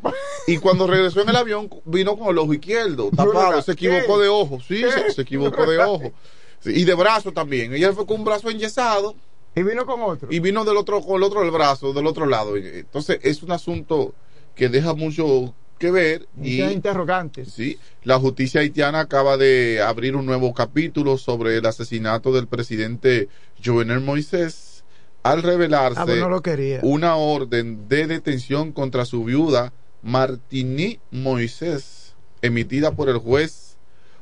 y 0.47 0.57
cuando 0.57 0.88
regresó 0.88 1.21
en 1.21 1.29
el 1.29 1.35
avión 1.35 1.69
vino 1.85 2.17
con 2.17 2.29
el 2.29 2.38
ojo 2.38 2.53
izquierdo 2.53 3.09
tapado, 3.15 3.61
se 3.61 3.73
equivocó 3.73 4.19
de 4.19 4.29
ojo, 4.29 4.59
sí, 4.65 4.81
se, 4.84 5.11
se 5.11 5.21
equivocó 5.21 5.65
de 5.69 5.79
ojo. 5.79 6.11
Sí, 6.59 6.71
y 6.75 6.85
de 6.85 6.95
brazo 6.95 7.31
también, 7.31 7.73
ella 7.73 7.93
fue 7.93 8.05
con 8.07 8.17
un 8.19 8.25
brazo 8.25 8.49
enyesado 8.49 9.15
Y 9.57 9.63
vino 9.63 9.85
con 9.85 10.01
otro. 10.01 10.27
y 10.31 10.39
vino 10.39 10.63
del 10.65 10.77
otro 10.77 11.01
con 11.01 11.17
el 11.17 11.23
otro 11.23 11.41
del 11.41 11.51
brazo, 11.51 11.93
del 11.93 12.05
otro 12.07 12.25
lado. 12.25 12.55
Entonces 12.57 13.19
es 13.23 13.41
un 13.43 13.51
asunto 13.51 14.13
que 14.55 14.69
deja 14.69 14.93
mucho 14.93 15.53
que 15.77 15.91
ver 15.91 16.27
y 16.41 16.57
Muchas 16.57 16.73
interrogantes. 16.73 17.53
sí, 17.53 17.77
la 18.03 18.19
justicia 18.19 18.61
haitiana 18.61 19.01
acaba 19.01 19.38
de 19.38 19.81
abrir 19.81 20.15
un 20.15 20.25
nuevo 20.25 20.53
capítulo 20.53 21.17
sobre 21.17 21.57
el 21.57 21.65
asesinato 21.65 22.31
del 22.31 22.47
presidente 22.47 23.29
Jovenel 23.63 24.01
Moisés 24.01 24.84
al 25.23 25.43
revelarse 25.43 25.99
Ah, 25.99 26.05
pues 26.05 26.17
lo 26.19 26.41
una 26.84 27.15
orden 27.15 27.88
de 27.88 28.07
detención 28.07 28.71
contra 28.71 29.05
su 29.05 29.23
viuda 29.23 29.73
Martini 30.01 30.99
Moisés 31.11 32.15
emitida 32.41 32.91
por 32.91 33.09
el 33.09 33.17
juez 33.17 33.77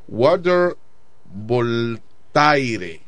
Walter 0.08 0.76
Voltaire. 1.26 3.05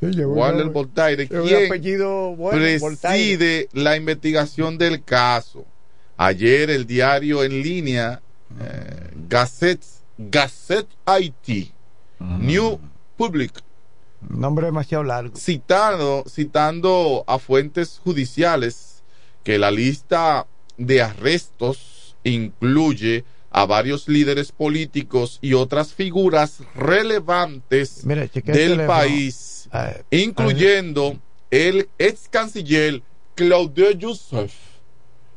Walter 0.00 0.66
Voltaire, 0.70 1.28
un 1.30 1.46
quien 1.46 1.66
apellido 1.66 2.34
bueno, 2.36 2.58
preside 2.58 3.68
la 3.72 3.96
investigación 3.96 4.78
del 4.78 5.04
caso. 5.04 5.66
Ayer 6.16 6.70
el 6.70 6.86
diario 6.86 7.44
en 7.44 7.62
línea 7.62 8.22
eh, 8.60 9.10
Gazette, 9.28 9.84
Gazette 10.18 10.88
IT, 11.20 11.72
New 12.18 12.78
Public, 13.16 13.52
Nombre 14.28 14.66
demasiado 14.66 15.04
largo. 15.04 15.36
citando, 15.36 16.24
citando 16.28 17.24
a 17.26 17.38
fuentes 17.38 18.00
judiciales 18.04 19.02
que 19.44 19.58
la 19.58 19.70
lista 19.70 20.46
de 20.76 21.00
arrestos 21.02 22.16
incluye 22.24 23.24
a 23.50 23.66
varios 23.66 24.08
líderes 24.08 24.52
políticos 24.52 25.38
y 25.42 25.54
otras 25.54 25.92
figuras 25.92 26.60
relevantes 26.74 28.04
Mira, 28.04 28.22
del 28.22 28.42
teléfono. 28.42 28.86
país, 28.86 29.34
incluyendo 30.10 31.16
el 31.50 31.88
ex 31.98 32.28
canciller 32.28 33.02
Claude 33.34 33.98
Joseph, 34.00 34.52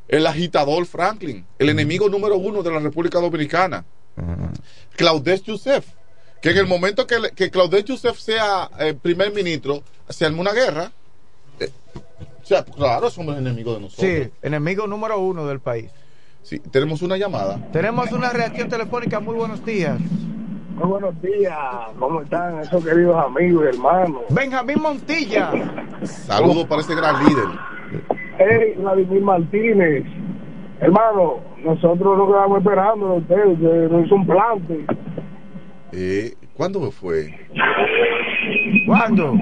el 0.08 0.28
agitador 0.28 0.86
Franklin, 0.86 1.46
el 1.58 1.70
enemigo 1.70 2.10
número 2.10 2.38
uno 2.38 2.62
de 2.62 2.72
la 2.72 2.80
República 2.80 3.20
Dominicana. 3.20 3.86
Claude 4.96 5.42
Joseph, 5.46 5.86
que 6.42 6.52
en 6.52 6.58
el 6.58 6.68
momento 6.68 7.08
que, 7.08 7.32
que 7.36 7.50
Claude 7.50 7.84
Joseph 7.88 8.18
sea 8.18 8.70
eh, 8.80 8.94
primer 8.94 9.34
ministro, 9.34 9.84
se 10.10 10.26
arma 10.26 10.42
una 10.42 10.54
guerra. 10.54 10.92
Eh, 11.60 11.72
o 12.44 12.46
sea, 12.46 12.64
claro, 12.64 13.10
somos 13.10 13.38
enemigos 13.38 13.76
de 13.76 13.82
nosotros. 13.82 14.12
Sí, 14.12 14.32
enemigo 14.42 14.86
número 14.86 15.20
uno 15.20 15.48
del 15.48 15.60
país. 15.60 15.90
Sí, 16.44 16.60
tenemos 16.60 17.02
una 17.02 17.18
llamada. 17.18 17.72
Tenemos 17.72 18.12
una 18.12 18.32
reacción 18.32 18.70
telefónica. 18.70 19.20
Muy 19.22 19.36
buenos 19.36 19.66
días. 19.66 19.98
Muy 20.74 20.88
buenos 20.88 21.22
días, 21.22 21.56
¿cómo 22.00 22.22
están 22.22 22.60
esos 22.60 22.84
queridos 22.84 23.16
amigos 23.24 23.66
y 23.66 23.76
hermanos? 23.76 24.24
Benjamín 24.32 24.82
Montilla. 24.82 25.52
Saludos 26.04 26.66
para 26.66 26.82
ese 26.82 26.96
gran 26.96 27.24
líder. 27.24 27.46
Hey, 28.40 28.74
Vladimir 28.78 29.22
Martínez, 29.22 30.04
hermano, 30.80 31.42
nosotros 31.64 32.18
nos 32.18 32.28
quedamos 32.28 32.58
esperando 32.58 33.08
de 33.08 33.18
usted, 33.20 33.46
usted 33.46 33.92
nos 33.92 34.06
hizo 34.06 34.16
un 34.16 34.26
plante. 34.26 34.86
Eh, 35.92 36.34
¿Cuándo 36.58 36.90
fue? 36.92 37.30
¿Cuándo? 38.88 39.36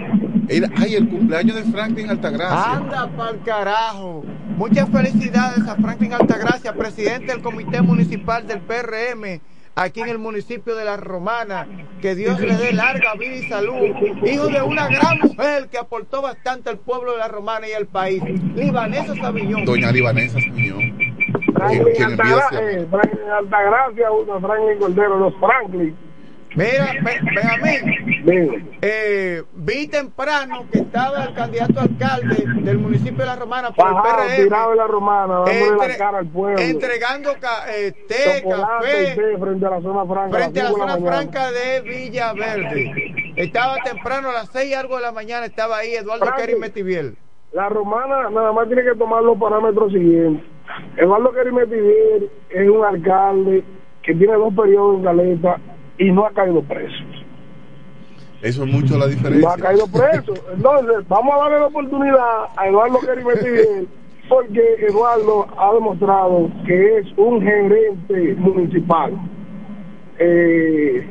Era, 0.50 0.68
ay, 0.78 0.96
el 0.96 1.08
cumpleaños 1.08 1.56
de 1.56 1.64
Franklin 1.72 2.10
Altagracia. 2.10 2.74
Anda 2.74 3.10
pa'l 3.16 3.40
carajo. 3.46 4.24
Muchas 4.58 4.90
felicidades 4.90 5.66
a 5.66 5.76
Franklin 5.78 6.14
Altagracia, 6.14 6.74
presidente 6.74 7.32
del 7.32 7.42
Comité 7.42 7.82
Municipal 7.82 8.46
del 8.46 8.60
PRM, 8.60 9.40
aquí 9.76 10.02
en 10.02 10.10
el 10.10 10.18
municipio 10.20 10.76
de 10.76 10.86
La 10.86 10.98
Romana. 10.98 11.68
Que 12.02 12.16
Dios 12.16 12.40
le 12.40 12.56
dé 12.56 12.74
larga 12.74 13.14
vida 13.14 13.36
y 13.36 13.44
salud. 13.44 13.76
Hijo 14.24 14.48
de 14.48 14.62
una 14.64 14.88
gran 14.88 15.20
mujer 15.20 15.68
que 15.70 15.78
aportó 15.78 16.22
bastante 16.22 16.70
al 16.70 16.80
pueblo 16.80 17.12
de 17.14 17.20
La 17.20 17.28
Romana 17.28 17.68
y 17.68 17.74
al 17.74 17.86
país. 17.86 18.24
Libanesa 18.56 19.16
Sabiñón. 19.16 19.66
Doña 19.66 19.92
Libanesa 19.92 20.40
Muñoz. 20.50 20.82
Franklin, 21.54 21.88
envía 22.04 22.08
Altagra- 22.08 22.72
eh, 22.72 22.88
Franklin 22.90 23.30
Altagracia, 23.38 24.08
Franklin 24.42 24.80
Cordero, 24.80 25.18
los 25.20 25.34
Franklin. 25.40 25.96
Mira, 26.54 26.92
Be- 27.02 27.20
Benjamín, 27.34 28.78
eh, 28.82 29.42
vi 29.54 29.88
temprano 29.88 30.66
que 30.70 30.80
estaba 30.80 31.24
el 31.24 31.34
candidato 31.34 31.80
alcalde 31.80 32.44
del 32.62 32.78
municipio 32.78 33.20
de 33.20 33.26
La 33.26 33.36
Romana 33.38 33.72
por 33.72 33.86
Bajado, 33.94 34.24
el 34.24 34.48
PRM. 34.50 34.72
en 34.72 34.78
la 34.78 34.88
romana, 34.88 35.44
Entre- 35.50 35.88
la 35.88 35.98
cara 35.98 36.18
al 36.20 36.28
pueblo. 36.28 36.60
entregando 36.60 37.30
ca- 37.40 37.74
eh, 37.74 37.94
té, 38.06 38.44
café 38.50 39.16
té 39.16 39.38
frente 39.40 39.66
a 39.66 39.70
la 39.70 39.82
zona 39.82 40.06
franca. 40.06 40.38
frente 40.38 40.60
a 40.60 40.64
la 40.64 40.70
cinco 40.70 40.86
de 40.86 40.92
zona 40.92 40.98
mañana. 41.00 41.12
franca 41.18 41.52
de 41.52 41.82
Villaverde. 41.82 43.14
Estaba 43.38 43.76
temprano 43.86 44.30
a 44.30 44.34
las 44.34 44.50
seis 44.52 44.72
y 44.72 44.74
algo 44.74 44.98
de 44.98 45.04
la 45.04 45.12
mañana, 45.14 45.46
estaba 45.46 45.78
ahí 45.78 45.96
Eduardo. 45.96 46.26
Kerim 46.38 46.60
Metiviel. 46.60 47.18
La 47.54 47.70
romana 47.70 48.30
nada 48.30 48.52
más 48.52 48.68
tiene 48.68 48.84
que 48.84 48.96
tomar 48.98 49.24
los 49.24 49.38
parámetros 49.38 49.92
siguientes. 49.94 50.44
Eduardo 50.98 51.32
Kerimetivier 51.34 52.30
es 52.50 52.70
un 52.70 52.84
alcalde 52.84 53.64
que 54.04 54.14
tiene 54.16 54.34
dos 54.34 54.54
periodos 54.54 54.98
en 54.98 55.04
Caleta 55.04 55.58
y 56.02 56.12
no 56.12 56.26
ha 56.26 56.32
caído 56.32 56.62
preso. 56.64 57.04
Eso 58.42 58.64
es 58.64 58.72
mucho 58.72 58.98
la 58.98 59.06
No 59.06 59.12
diferencia. 59.12 59.50
ha 59.52 59.58
caído 59.58 59.86
preso. 59.88 60.34
Entonces, 60.54 61.08
vamos 61.08 61.34
a 61.36 61.38
darle 61.44 61.60
la 61.60 61.68
oportunidad 61.68 62.46
a 62.58 62.68
Eduardo 62.68 63.00
Kerimetivier 63.00 63.86
porque 64.28 64.62
Eduardo 64.88 65.46
ha 65.58 65.74
demostrado 65.74 66.50
que 66.66 66.98
es 67.00 67.08
un 67.18 67.42
gerente 67.42 68.36
municipal. 68.40 69.14
Eh, 70.18 71.08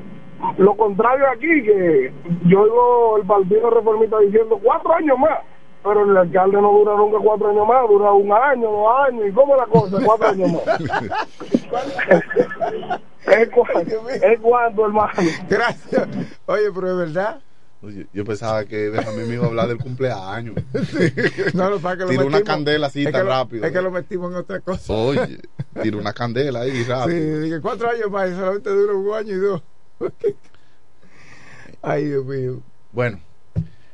lo 0.58 0.74
contrario 0.74 1.26
aquí, 1.32 1.62
que 1.62 2.12
yo 2.46 2.62
oigo 2.62 3.18
el 3.18 3.26
Partido 3.26 3.70
Reformista 3.70 4.18
diciendo 4.20 4.58
cuatro 4.62 4.94
años 4.94 5.18
más, 5.18 5.38
pero 5.84 6.04
el 6.10 6.16
alcalde 6.16 6.60
no 6.60 6.72
dura 6.72 6.96
nunca 6.96 7.18
cuatro 7.22 7.50
años 7.50 7.68
más, 7.68 7.88
dura 7.88 8.12
un 8.12 8.32
año, 8.32 8.70
dos 8.70 8.88
años, 9.06 9.26
¿y 9.28 9.32
cómo 9.32 9.54
la 9.54 9.66
cosa? 9.66 9.98
Cuatro 10.04 10.28
años 10.28 10.50
más. 10.52 10.64
¿Es, 13.30 13.48
cu- 13.54 13.64
es 14.08 14.40
cuánto, 14.40 14.86
hermano? 14.86 15.12
Gracias. 15.48 16.08
Oye, 16.46 16.70
pero 16.74 16.90
es 16.90 16.96
verdad. 16.96 17.40
Oye, 17.82 18.06
yo 18.12 18.24
pensaba 18.26 18.64
que 18.66 18.90
Benjamín 18.90 19.26
me 19.28 19.34
iba 19.34 19.44
a 19.44 19.48
hablar 19.48 19.68
del 19.68 19.78
cumpleaños. 19.78 20.54
No, 21.54 21.70
lo 21.70 21.80
para 21.80 21.96
que 21.96 22.02
lo 22.04 22.08
Tira 22.10 22.24
una 22.24 22.42
candela 22.42 22.88
así 22.88 23.04
es 23.06 23.10
tan 23.12 23.24
lo- 23.24 23.30
rápido. 23.30 23.64
Es 23.64 23.72
que 23.72 23.80
lo 23.80 23.90
metimos 23.90 24.30
en 24.32 24.36
otra 24.38 24.60
cosa. 24.60 24.92
Oye, 24.92 25.38
tira 25.82 25.96
una 25.96 26.12
candela 26.12 26.60
ahí 26.60 26.72
Sí, 26.72 26.84
rápido. 26.84 27.40
dije 27.40 27.60
cuatro 27.62 27.88
años 27.88 28.10
más 28.10 28.28
y 28.30 28.34
solamente 28.34 28.68
dura 28.70 28.92
un 28.94 29.14
año 29.14 29.32
y 29.34 29.38
dos. 29.38 29.62
Ay, 31.82 32.04
Dios 32.04 32.24
mío. 32.26 32.60
Bueno, 32.92 33.18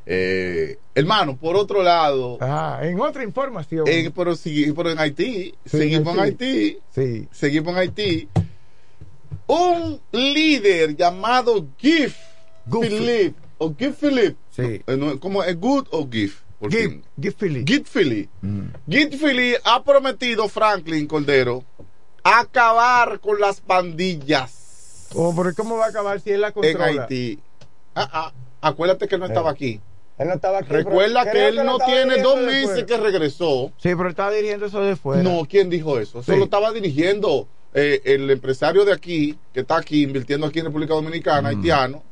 eh, 0.05 0.79
hermano, 0.95 1.37
por 1.37 1.55
otro 1.57 1.83
lado, 1.83 2.39
Ah, 2.41 2.81
en 2.83 2.99
otra 3.01 3.23
información. 3.23 3.85
eh, 3.87 4.11
pero, 4.15 4.35
pero 4.75 4.91
en 4.91 4.99
Haití, 4.99 5.55
Sí, 5.65 5.79
seguimos 5.79 6.15
en 6.15 6.21
Haití. 6.21 6.45
Haití, 6.45 6.79
Sí. 6.93 7.29
seguimos 7.31 7.73
en 7.75 7.79
Haití. 7.79 8.29
Un 9.47 10.01
líder 10.13 10.97
llamado 10.97 11.67
Gif 11.79 12.17
Philip, 12.71 13.35
o 13.59 13.75
Gif 13.79 13.97
Philip, 14.01 14.37
Sí. 14.51 14.83
Eh, 14.87 15.17
¿cómo 15.21 15.43
es 15.45 15.59
Good 15.61 15.87
o 15.91 16.09
Gif? 16.11 16.43
Give, 16.71 17.03
give 17.21 17.35
Philly. 17.39 17.65
Git 17.67 17.87
Philly. 17.87 18.29
Git 18.89 19.15
Philly 19.21 19.55
ha 19.65 19.85
prometido 19.85 20.49
Franklin 20.49 21.07
Cordero 21.07 21.63
acabar 22.25 23.21
con 23.21 23.39
las 23.41 23.61
pandillas 23.61 25.09
Oh, 25.15 25.33
pero 25.37 25.55
¿cómo 25.55 25.77
va 25.77 25.87
a 25.87 25.89
acabar 25.91 26.19
si 26.21 26.31
él 26.33 26.41
la 26.41 26.49
en 26.49 26.53
controla? 26.55 27.03
Haití. 27.03 27.39
Ah, 27.95 28.09
ah, 28.13 28.33
acuérdate 28.61 29.07
que 29.07 29.17
no 29.17 29.27
estaba 29.27 29.51
aquí. 29.51 29.81
Él 30.19 30.29
no 30.29 30.35
estaba 30.35 30.59
aquí. 30.59 30.69
Recuerda 30.71 31.23
pero 31.23 31.33
que 31.33 31.49
él 31.49 31.57
no 31.65 31.79
tiene 31.79 32.19
dos 32.23 32.39
meses 32.41 32.85
que 32.85 32.97
regresó. 32.97 33.71
Sí, 33.79 33.91
pero 33.95 34.09
estaba 34.09 34.33
dirigiendo 34.33 34.67
eso 34.67 34.81
de 34.81 34.97
fuera. 34.97 35.23
No, 35.23 35.45
¿quién 35.49 35.71
dijo 35.71 36.01
eso? 36.01 36.21
Eso 36.21 36.33
Sí. 36.33 36.39
lo 36.39 36.45
estaba 36.47 36.73
dirigiendo 36.73 37.47
eh, 37.79 38.01
el 38.07 38.31
empresario 38.31 38.85
de 38.87 38.93
aquí, 38.95 39.37
que 39.53 39.61
está 39.61 39.77
aquí 39.77 40.03
invirtiendo 40.03 40.47
aquí 40.47 40.61
en 40.61 40.65
República 40.65 40.95
Dominicana, 40.95 41.51
haitiano. 41.51 42.03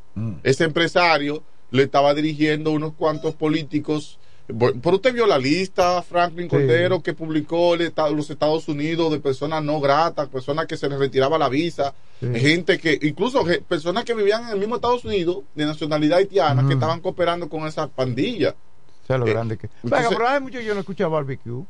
Ese 0.42 0.64
empresario 0.64 1.42
le 1.70 1.84
estaba 1.84 2.12
dirigiendo 2.14 2.70
unos 2.70 2.92
cuantos 2.92 3.34
políticos. 3.34 4.18
Por- 4.58 4.78
Pero 4.78 4.96
usted 4.96 5.14
vio 5.14 5.26
la 5.26 5.38
lista, 5.38 6.02
Franklin 6.02 6.44
Sí. 6.44 6.50
Cordero, 6.50 7.02
que 7.02 7.14
publicó 7.14 7.74
el 7.74 7.90
los 8.14 8.28
Estados 8.28 8.68
Unidos 8.68 9.10
de 9.10 9.18
personas 9.18 9.64
no 9.64 9.80
gratas, 9.80 10.28
personas 10.28 10.66
que 10.66 10.76
se 10.76 10.86
les 10.88 10.98
retiraba 10.98 11.38
la 11.38 11.48
visa, 11.48 11.94
Sí. 12.20 12.26
gente 12.38 12.78
que, 12.78 12.98
incluso 13.00 13.42
personas 13.66 14.04
que 14.04 14.12
vivían 14.12 14.44
en 14.44 14.50
el 14.50 14.58
mismo 14.58 14.74
Estados 14.76 15.02
Unidos, 15.06 15.38
de 15.54 15.64
nacionalidad 15.64 16.18
haitiana, 16.18 16.66
que 16.68 16.74
estaban 16.74 17.00
cooperando 17.00 17.48
con 17.48 17.66
esa 17.66 17.88
pandilla. 17.88 18.54
O 19.02 19.06
sea, 19.06 19.16
lo 19.16 19.26
Eh, 19.26 19.30
grande 19.30 19.56
que. 19.56 19.68
Venga, 19.82 20.10
pero 20.10 20.28
hace 20.28 20.40
mucho 20.40 20.60
yo 20.60 20.74
no 20.74 20.80
escucho 20.80 21.06
a 21.06 21.08
Barbecue. 21.08 21.64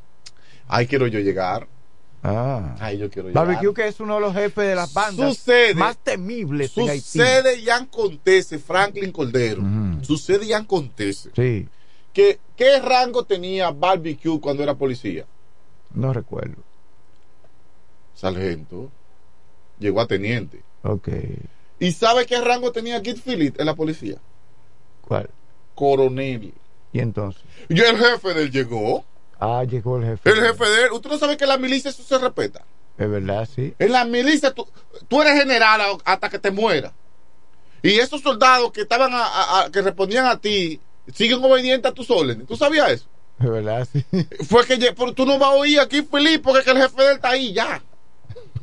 Ahí 0.67 0.87
quiero 0.89 1.07
yo 1.07 1.21
llegar. 1.21 1.69
Ah. 2.27 2.91
Yo 2.93 3.11
quiero. 3.11 3.31
Barbecue 3.33 3.75
que 3.75 3.87
es 3.87 4.01
uno 4.01 4.15
de 4.15 4.21
los 4.23 4.33
jefes 4.35 4.67
de 4.69 4.75
las 4.75 4.93
bandas 4.95 5.37
Sucede. 5.37 5.75
más 5.75 5.99
temibles 5.99 6.77
Haití. 6.79 7.01
Sucede 7.01 7.59
y 7.61 7.69
acontece, 7.69 8.59
Franklin 8.59 9.13
Cordero. 9.13 9.63
Sucede 10.01 10.47
y 10.47 10.53
acontece. 10.55 11.31
Sí, 11.37 11.69
Que, 12.15 12.39
¿Qué 12.57 12.81
rango 12.81 13.25
tenía 13.25 13.71
Barbecue 13.71 14.41
cuando 14.41 14.63
era 14.63 14.75
policía? 14.75 15.27
no 15.93 16.13
recuerdo. 16.13 16.57
Sargento. 18.15 18.91
Llegó 19.79 20.01
a 20.01 20.07
teniente. 20.07 20.63
Ok. 20.83 21.09
¿Y 21.79 21.93
sabe 21.93 22.25
qué 22.27 22.41
rango 22.41 22.73
tenía 22.73 23.03
Kit 23.03 23.19
Phillips 23.23 23.59
en 23.59 23.67
la 23.67 23.75
policía? 23.75 24.17
¿Cuál? 25.03 25.29
Coronel. 25.75 26.55
¿Y 26.93 27.01
entonces? 27.01 27.43
Y 27.69 27.81
el 27.81 27.99
jefe 27.99 28.33
de 28.35 28.43
él 28.45 28.51
llegó. 28.51 29.05
Ah, 29.41 29.65
llegó 29.65 29.97
el 29.99 30.05
jefe. 30.05 30.31
El 30.31 30.41
jefe 30.41 30.65
de 30.69 30.83
él. 30.85 30.93
Usted 30.93 31.11
no 31.11 31.19
sabe 31.19 31.37
que 31.37 31.45
en 31.45 31.51
la 31.51 31.59
milicia 31.59 31.91
eso 31.91 32.03
se 32.03 32.19
respeta. 32.19 32.65
Es 32.97 33.11
verdad, 33.11 33.49
sí. 33.53 33.75
En 33.79 33.93
la 33.93 34.05
milicia 34.05 34.53
tú, 34.53 34.67
tú 35.09 35.21
eres 35.23 35.35
general 35.35 35.81
hasta 36.05 36.29
que 36.31 36.39
te 36.39 36.51
mueras. 36.51 36.93
Y 37.83 37.99
esos 37.99 38.23
soldados 38.23 38.73
que 38.73 38.83
estaban 38.83 39.13
a- 39.13 39.25
a- 39.27 39.61
a- 39.65 39.71
que 39.71 39.83
respondían 39.83 40.27
a 40.27 40.39
ti 40.39 40.81
siguen 41.13 41.43
obedientes 41.45 41.91
a 41.91 41.95
tus 41.95 42.11
órdenes. 42.11 42.47
¿Tú 42.47 42.57
sabías 42.57 42.91
eso? 42.91 43.07
Es 43.41 43.51
verdad, 43.51 43.87
sí. 43.93 44.05
Fue 44.49 44.65
que 44.65 44.77
pero 44.97 45.13
tú 45.13 45.27
no 45.27 45.39
vas 45.39 45.51
a 45.51 45.55
oír 45.55 45.81
aquí 45.81 46.03
Felipe 46.03 46.39
porque 46.39 46.63
que 46.65 46.71
el 46.71 46.79
jefe 46.79 47.03
de 47.03 47.09
él 47.09 47.15
está 47.17 47.31
ahí 47.31 47.53
ya. 47.53 47.83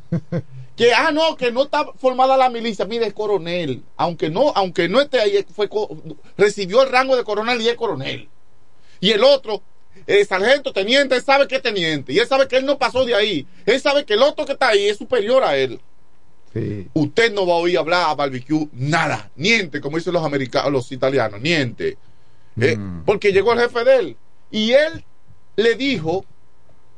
que 0.76 0.94
ah 0.94 1.12
no 1.12 1.36
que 1.36 1.52
no 1.52 1.64
está 1.64 1.86
formada 1.98 2.38
la 2.38 2.50
milicia 2.50 2.86
mire 2.86 3.06
es 3.08 3.14
coronel 3.14 3.84
aunque 3.98 4.30
no 4.30 4.52
aunque 4.56 4.88
no 4.90 5.00
esté 5.02 5.20
ahí 5.20 5.46
fue 5.54 5.70
recibió 6.38 6.82
el 6.84 6.90
rango 6.90 7.16
de 7.16 7.24
coronel 7.24 7.62
y 7.62 7.68
es 7.70 7.76
coronel 7.76 8.28
y 9.00 9.12
el 9.12 9.24
otro 9.24 9.62
el 10.08 10.26
sargento 10.26 10.74
teniente 10.74 11.16
él 11.16 11.22
sabe 11.22 11.48
que 11.48 11.56
es 11.56 11.62
teniente 11.62 12.14
y 12.14 12.20
él 12.20 12.28
sabe 12.28 12.48
que 12.48 12.58
él 12.58 12.66
no 12.66 12.78
pasó 12.78 13.06
de 13.06 13.16
ahí 13.16 13.48
él 13.66 13.80
sabe 13.80 14.06
que 14.06 14.14
el 14.14 14.22
otro 14.22 14.46
que 14.46 14.54
está 14.54 14.70
ahí 14.70 14.88
es 14.88 14.98
superior 14.98 15.44
a 15.44 15.58
él 15.58 15.80
sí. 16.54 16.88
usted 16.94 17.34
no 17.34 17.46
va 17.46 17.54
a 17.54 17.58
oír 17.58 17.78
hablar 17.78 18.10
a 18.10 18.16
barbecue 18.16 18.68
nada 18.74 19.32
niente 19.36 19.82
como 19.82 19.98
dicen 19.98 20.14
los 20.14 20.24
americanos 20.24 20.72
los 20.72 20.92
italianos 20.92 21.42
niente 21.42 21.98
eh, 22.60 22.76
mm. 22.76 23.04
porque 23.06 23.32
llegó 23.32 23.54
el 23.54 23.60
jefe 23.60 23.84
de 23.84 23.96
él 23.96 24.18
y 24.50 24.72
él 24.72 25.04
le 25.56 25.76
dijo 25.76 26.26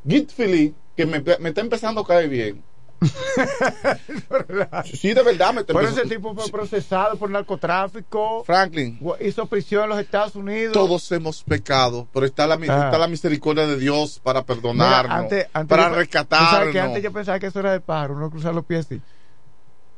Git 0.07 0.31
Philly 0.31 0.73
que 0.95 1.05
me, 1.05 1.21
me 1.39 1.49
está 1.49 1.61
empezando 1.61 2.01
a 2.01 2.07
caer 2.07 2.29
bien 2.29 2.63
sí, 4.85 5.13
de 5.13 5.23
verdad. 5.23 5.53
Me 5.53 5.63
por 5.63 5.83
ese 5.83 6.03
tipo 6.03 6.33
fue 6.33 6.49
procesado 6.49 7.17
por 7.17 7.29
narcotráfico. 7.29 8.43
Franklin. 8.45 8.99
Hizo 9.19 9.45
prisión 9.45 9.83
en 9.83 9.89
los 9.89 9.99
Estados 9.99 10.35
Unidos. 10.35 10.73
Todos 10.73 11.11
hemos 11.11 11.43
pecado, 11.43 12.07
pero 12.13 12.25
está 12.25 12.47
la, 12.47 12.55
está 12.55 12.97
la 12.97 13.07
misericordia 13.07 13.67
de 13.67 13.77
Dios 13.77 14.19
para 14.19 14.43
perdonarnos, 14.43 15.31
para 15.67 15.89
rescatarnos. 15.89 16.71
que 16.71 16.79
antes 16.79 17.03
yo 17.03 17.11
pensaba 17.11 17.39
que 17.39 17.47
eso 17.47 17.59
era 17.59 17.71
de 17.71 17.81
pájaro, 17.81 18.17
no 18.19 18.29
cruzar 18.29 18.53
los 18.53 18.65
pies 18.65 18.85
así. 18.85 19.01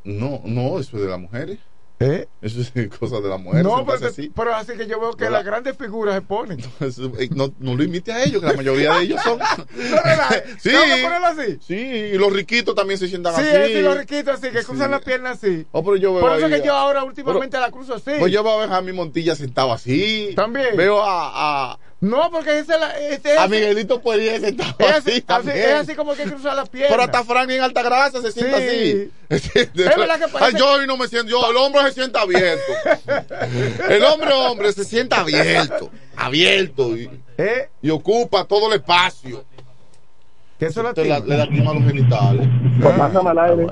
No, 0.03 0.41
no, 0.45 0.80
eso 0.80 0.98
es 0.98 1.03
de 1.03 1.10
las 1.10 1.19
mujeres. 1.19 1.60
¿Eh? 2.00 2.28
Eso 2.42 2.60
es 2.62 2.72
cosa 3.00 3.22
de 3.22 3.30
la 3.30 3.38
mujer. 3.38 3.64
No, 3.64 3.86
pero 3.86 4.08
así. 4.08 4.32
pero 4.36 4.54
así 4.54 4.74
que 4.74 4.86
yo 4.86 5.00
veo 5.00 5.14
que 5.14 5.30
las 5.30 5.46
grandes 5.46 5.78
figuras 5.78 6.16
se 6.16 6.22
ponen. 6.22 6.60
No, 7.36 7.54
no, 7.60 7.76
lo 7.76 7.84
imite 7.84 8.12
a 8.12 8.24
ellos, 8.24 8.42
que 8.42 8.48
la 8.48 8.54
mayoría 8.54 8.94
de 8.96 9.04
ellos 9.04 9.22
son. 9.22 9.40
sí, 10.60 10.72
así? 10.76 11.58
Sí, 11.62 11.76
y 11.76 12.18
los 12.18 12.32
riquitos 12.32 12.76
también 12.76 13.00
se 13.00 13.08
sientan 13.08 13.36
sí, 13.36 13.42
así. 13.42 13.74
Sí, 13.74 13.82
los 13.82 13.98
riquitos 13.98 14.36
así, 14.36 14.50
que 14.52 14.64
cruzan 14.64 14.92
las 14.92 15.02
piernas 15.02 15.44
así. 15.44 15.66
Oh, 15.72 15.84
pero 15.84 15.98
yo 15.98 16.14
veo 16.14 16.22
Por 16.22 16.38
eso 16.38 16.48
que 16.48 16.62
yo 16.66 16.74
ahora 16.74 17.04
últimamente 17.04 17.58
la 17.58 17.72
cruzo 17.72 17.96
así. 17.96 18.12
Pues 18.20 18.32
yo 18.32 18.44
veo 18.44 18.62
a 18.62 18.82
mi 18.82 18.94
Montilla 18.94 19.36
sentado 19.36 19.74
así. 19.74 20.34
También. 20.36 20.76
Veo 20.78 21.02
a, 21.02 21.72
a 21.72 21.80
no, 22.06 22.30
porque 22.30 22.60
ese, 22.60 22.73
este, 23.10 23.36
a 23.36 23.48
Miguelito 23.48 23.99
podría 23.99 24.40
sentar 24.40 24.76
es 24.77 24.95
así, 24.98 25.23
así, 25.27 25.49
Es 25.49 25.73
así 25.73 25.95
como 25.95 26.14
que 26.14 26.26
cruza 26.26 26.53
la 26.53 26.64
pierna. 26.64 26.90
Pero 26.91 27.02
hasta 27.02 27.23
Frank 27.23 27.49
en 27.49 27.61
alta 27.61 27.82
grasa 27.82 28.22
se 28.22 28.32
sienta 28.32 28.57
así. 28.57 29.11
Es 29.30 29.73
verdad 29.73 30.19
que 30.19 30.27
parece... 30.27 30.60
Yo 30.60 30.72
hoy 30.73 30.86
no 30.86 30.98
me 30.98 31.07
siento, 31.07 31.32
yo, 31.32 31.49
el 31.49 31.57
hombre 31.57 31.82
se 31.86 31.94
sienta 31.94 32.22
abierto. 32.22 32.72
el 33.90 34.03
hombre, 34.03 34.34
hombre, 34.34 34.72
se 34.72 34.84
sienta 34.84 35.22
abierto, 35.22 35.90
abierto 36.15 36.95
y, 36.95 37.10
¿Eh? 37.40 37.69
y 37.82 37.90
ocupa 37.90 38.45
todo 38.45 38.68
el 38.68 38.80
espacio. 38.80 39.44
¿Qué 40.60 40.68
eso 40.68 40.84
le, 40.84 40.94
le 40.94 41.38
da 41.38 41.48
clima 41.48 41.72
a 41.72 41.73
los 41.73 41.86
genitales. 41.86 42.48
Pues 42.80 42.95
pásame 42.95 43.30
al 43.32 43.40
aire. 43.40 43.68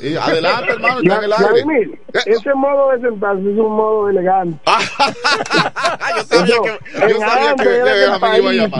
Y 0.00 0.16
adelante, 0.16 0.72
hermano, 0.72 1.00
está 1.00 1.18
en 1.18 1.24
el 1.24 1.32
aire. 1.32 2.00
ese 2.26 2.54
modo 2.54 2.90
de 2.92 3.00
sentarse 3.00 3.42
es 3.42 3.58
un 3.58 3.76
modo 3.76 4.08
elegante. 4.08 4.58
yo 6.16 6.22
sabía 6.24 6.56
que, 6.62 7.08
yo 7.08 7.18
sabía 7.18 7.54
que, 7.56 7.76
era 7.76 7.92
que 7.92 8.04
el 8.04 8.20
país, 8.20 8.72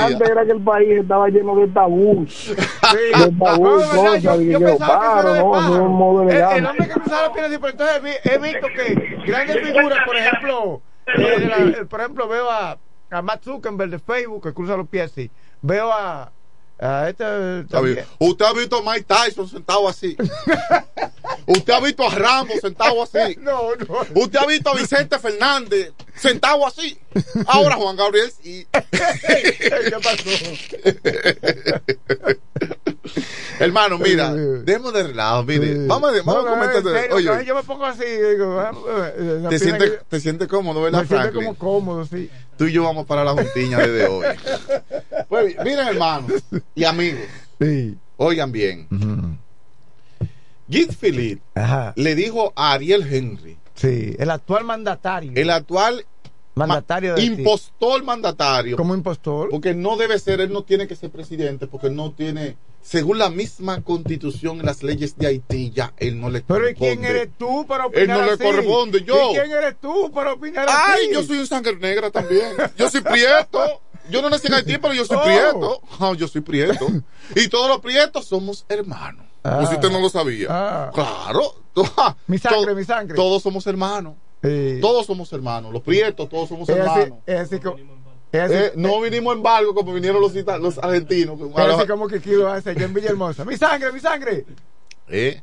antes 0.00 0.30
era 0.30 0.44
que 0.44 0.52
el 0.52 0.62
país 0.62 0.88
estaba 1.00 1.28
lleno 1.28 1.56
de 1.56 1.68
tabú. 1.68 2.26
Sí. 2.86 3.20
De 3.20 3.32
tabú 3.32 3.80
y 3.80 3.96
cosas. 3.96 4.22
Yo, 4.22 4.40
yo, 4.40 4.60
yo, 4.60 4.78
paro, 4.78 5.34
no, 5.34 5.56
era 5.56 5.66
es 5.66 5.80
un 5.80 5.92
modo 5.92 6.22
elegante. 6.22 6.58
El, 6.58 6.64
el 6.64 6.70
hombre 6.70 6.86
que 6.86 6.94
cruzaba 6.94 7.22
las 7.22 7.30
piernas, 7.30 7.58
pero 7.60 7.72
entonces 7.72 8.20
he 8.24 8.38
visto 8.38 8.66
que 8.68 9.16
grandes 9.26 9.56
figuras, 9.60 9.98
por 10.06 10.16
ejemplo, 10.16 10.82
eh, 11.06 11.48
la, 11.48 11.84
por 11.84 12.00
ejemplo, 12.00 12.28
veo 12.28 12.48
a, 12.48 12.78
a 13.10 13.22
Matt 13.22 13.42
Zuckerberg 13.42 13.90
de 13.90 13.98
Facebook 13.98 14.42
que 14.44 14.54
cruza 14.54 14.76
los 14.76 14.88
pies 14.88 15.10
así. 15.10 15.30
Veo 15.62 15.92
a 15.92 16.30
Ah, 16.78 17.08
este, 17.08 17.24
Usted 18.18 18.44
ha 18.44 18.52
visto 18.52 18.76
a 18.76 18.82
Mike 18.82 19.06
Tyson 19.08 19.48
sentado 19.48 19.88
así. 19.88 20.14
Usted 21.46 21.72
ha 21.72 21.80
visto 21.80 22.06
a 22.06 22.10
Ramos 22.14 22.60
sentado 22.60 23.02
así. 23.02 23.36
No, 23.40 23.74
no. 23.76 24.06
Usted 24.14 24.38
ha 24.38 24.46
visto 24.46 24.70
a 24.70 24.74
Vicente 24.74 25.18
Fernández 25.18 25.92
sentado 26.14 26.66
así. 26.66 26.98
Ahora 27.46 27.76
Juan 27.76 27.96
Gabriel 27.96 28.30
y 28.44 28.64
¿Qué 28.64 29.96
pasó? 30.02 30.30
Hermano, 33.58 33.98
mira, 33.98 34.32
demos 34.34 34.92
de 34.92 35.02
relajo, 35.02 35.44
mire, 35.44 35.86
vamos, 35.86 36.10
a, 36.10 36.22
vamos 36.22 36.46
a 36.46 36.50
comentar. 36.50 37.12
Oye, 37.12 37.44
yo 37.44 37.54
me 37.54 37.62
pongo 37.62 37.84
así, 37.84 38.04
digo, 38.04 38.62
te 39.48 39.58
sientes 39.58 40.00
te 40.08 40.20
sientes 40.20 40.48
cómodo, 40.48 40.82
¿verdad, 40.82 41.02
Me 41.02 41.06
siento 41.06 41.32
como 41.32 41.54
cómodo, 41.54 42.04
sí. 42.04 42.30
Tú 42.56 42.66
y 42.66 42.72
yo 42.72 42.84
vamos 42.84 43.06
para 43.06 43.24
la 43.24 43.32
juntiña 43.32 43.78
desde 43.78 44.06
hoy. 44.06 44.26
Pues 45.28 45.56
miren, 45.64 45.88
hermanos 45.88 46.42
y 46.74 46.84
amigos, 46.84 47.22
sí. 47.60 47.96
oigan 48.16 48.52
bien. 48.52 48.86
Uh 48.90 49.46
Git 50.68 50.94
Philip 50.94 51.40
le 51.94 52.14
dijo 52.14 52.52
a 52.56 52.72
Ariel 52.72 53.06
Henry. 53.08 53.56
Sí, 53.74 54.16
el 54.18 54.30
actual 54.30 54.64
mandatario. 54.64 55.32
El 55.34 55.50
actual 55.50 56.04
mandatario 56.54 57.14
de 57.14 57.22
impostor 57.22 58.02
mandatario. 58.02 58.76
¿Cómo 58.76 58.94
impostor? 58.94 59.50
Porque 59.50 59.74
no 59.74 59.96
debe 59.96 60.18
ser, 60.18 60.40
él 60.40 60.52
no 60.52 60.62
tiene 60.64 60.88
que 60.88 60.96
ser 60.96 61.10
presidente, 61.10 61.66
porque 61.66 61.90
no 61.90 62.12
tiene, 62.12 62.56
según 62.86 63.18
la 63.18 63.30
misma 63.30 63.82
constitución 63.82 64.58
y 64.58 64.62
las 64.62 64.84
leyes 64.84 65.18
de 65.18 65.26
Haití, 65.26 65.72
ya 65.74 65.92
él 65.96 66.20
no 66.20 66.30
le 66.30 66.42
corresponde. 66.42 66.76
Pero 66.76 66.92
¿y 66.92 66.96
quién 66.96 67.04
eres 67.04 67.30
tú 67.36 67.66
para 67.66 67.86
opinar 67.86 68.02
Él 68.02 68.26
no 68.26 68.32
así? 68.32 68.42
le 68.42 68.50
corresponde, 68.50 69.02
yo. 69.02 69.32
¿Y 69.32 69.34
quién 69.34 69.50
eres 69.50 69.76
tú 69.80 70.12
para 70.12 70.32
opinar 70.32 70.68
Ay, 70.70 71.06
así? 71.06 71.12
yo 71.12 71.22
soy 71.24 71.38
un 71.38 71.48
sangre 71.48 71.74
negra 71.76 72.12
también. 72.12 72.54
Yo 72.78 72.88
soy 72.88 73.00
prieto. 73.00 73.82
Yo 74.08 74.22
no 74.22 74.30
nací 74.30 74.46
en 74.46 74.54
Haití, 74.54 74.78
pero 74.78 74.94
yo 74.94 75.04
soy 75.04 75.16
oh. 75.16 75.24
prieto. 75.24 75.82
Oh, 75.98 76.14
yo 76.14 76.28
soy 76.28 76.42
prieto. 76.42 76.86
Y 77.34 77.48
todos 77.48 77.68
los 77.68 77.80
prietos 77.80 78.24
somos 78.24 78.64
hermanos. 78.68 79.26
Ah. 79.42 79.56
Pues 79.58 79.72
usted 79.72 79.90
no 79.90 79.98
lo 79.98 80.08
sabía. 80.08 80.46
Ah. 80.48 80.90
Claro. 80.94 81.56
mi 82.28 82.38
sangre, 82.38 82.72
mi 82.72 82.84
sangre. 82.84 83.16
Todos 83.16 83.42
somos 83.42 83.66
hermanos. 83.66 84.14
Sí. 84.44 84.78
Todos 84.80 85.06
somos 85.06 85.32
hermanos. 85.32 85.72
Los 85.72 85.82
prietos, 85.82 86.28
todos 86.28 86.48
somos 86.48 86.68
es 86.68 86.76
hermanos. 86.76 87.04
Así, 87.04 87.12
es 87.26 87.40
así 87.40 87.58
como, 87.58 87.78
eh, 88.38 88.72
no 88.76 89.00
vinimos 89.00 89.36
en 89.36 89.42
barco 89.42 89.74
como 89.74 89.92
vinieron 89.92 90.20
los, 90.20 90.34
los 90.34 90.78
argentinos. 90.78 91.38
Así 91.54 91.86
como 91.86 92.08
que 92.08 92.20
Kilo 92.20 92.48
hace 92.48 92.74
yo 92.74 92.84
en 92.84 92.94
Villahermosa. 92.94 93.44
¡Mi 93.44 93.56
sangre, 93.56 93.92
mi 93.92 94.00
sangre! 94.00 94.44
Eh, 95.08 95.40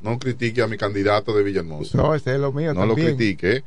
no 0.00 0.18
critique 0.18 0.62
a 0.62 0.66
mi 0.66 0.76
candidato 0.76 1.34
de 1.34 1.42
Villahermosa. 1.42 1.98
No, 1.98 2.14
ese 2.14 2.34
es 2.34 2.40
lo 2.40 2.52
mío 2.52 2.72
no 2.74 2.86
también. 2.86 3.10
lo 3.10 3.16
critique. 3.16 3.64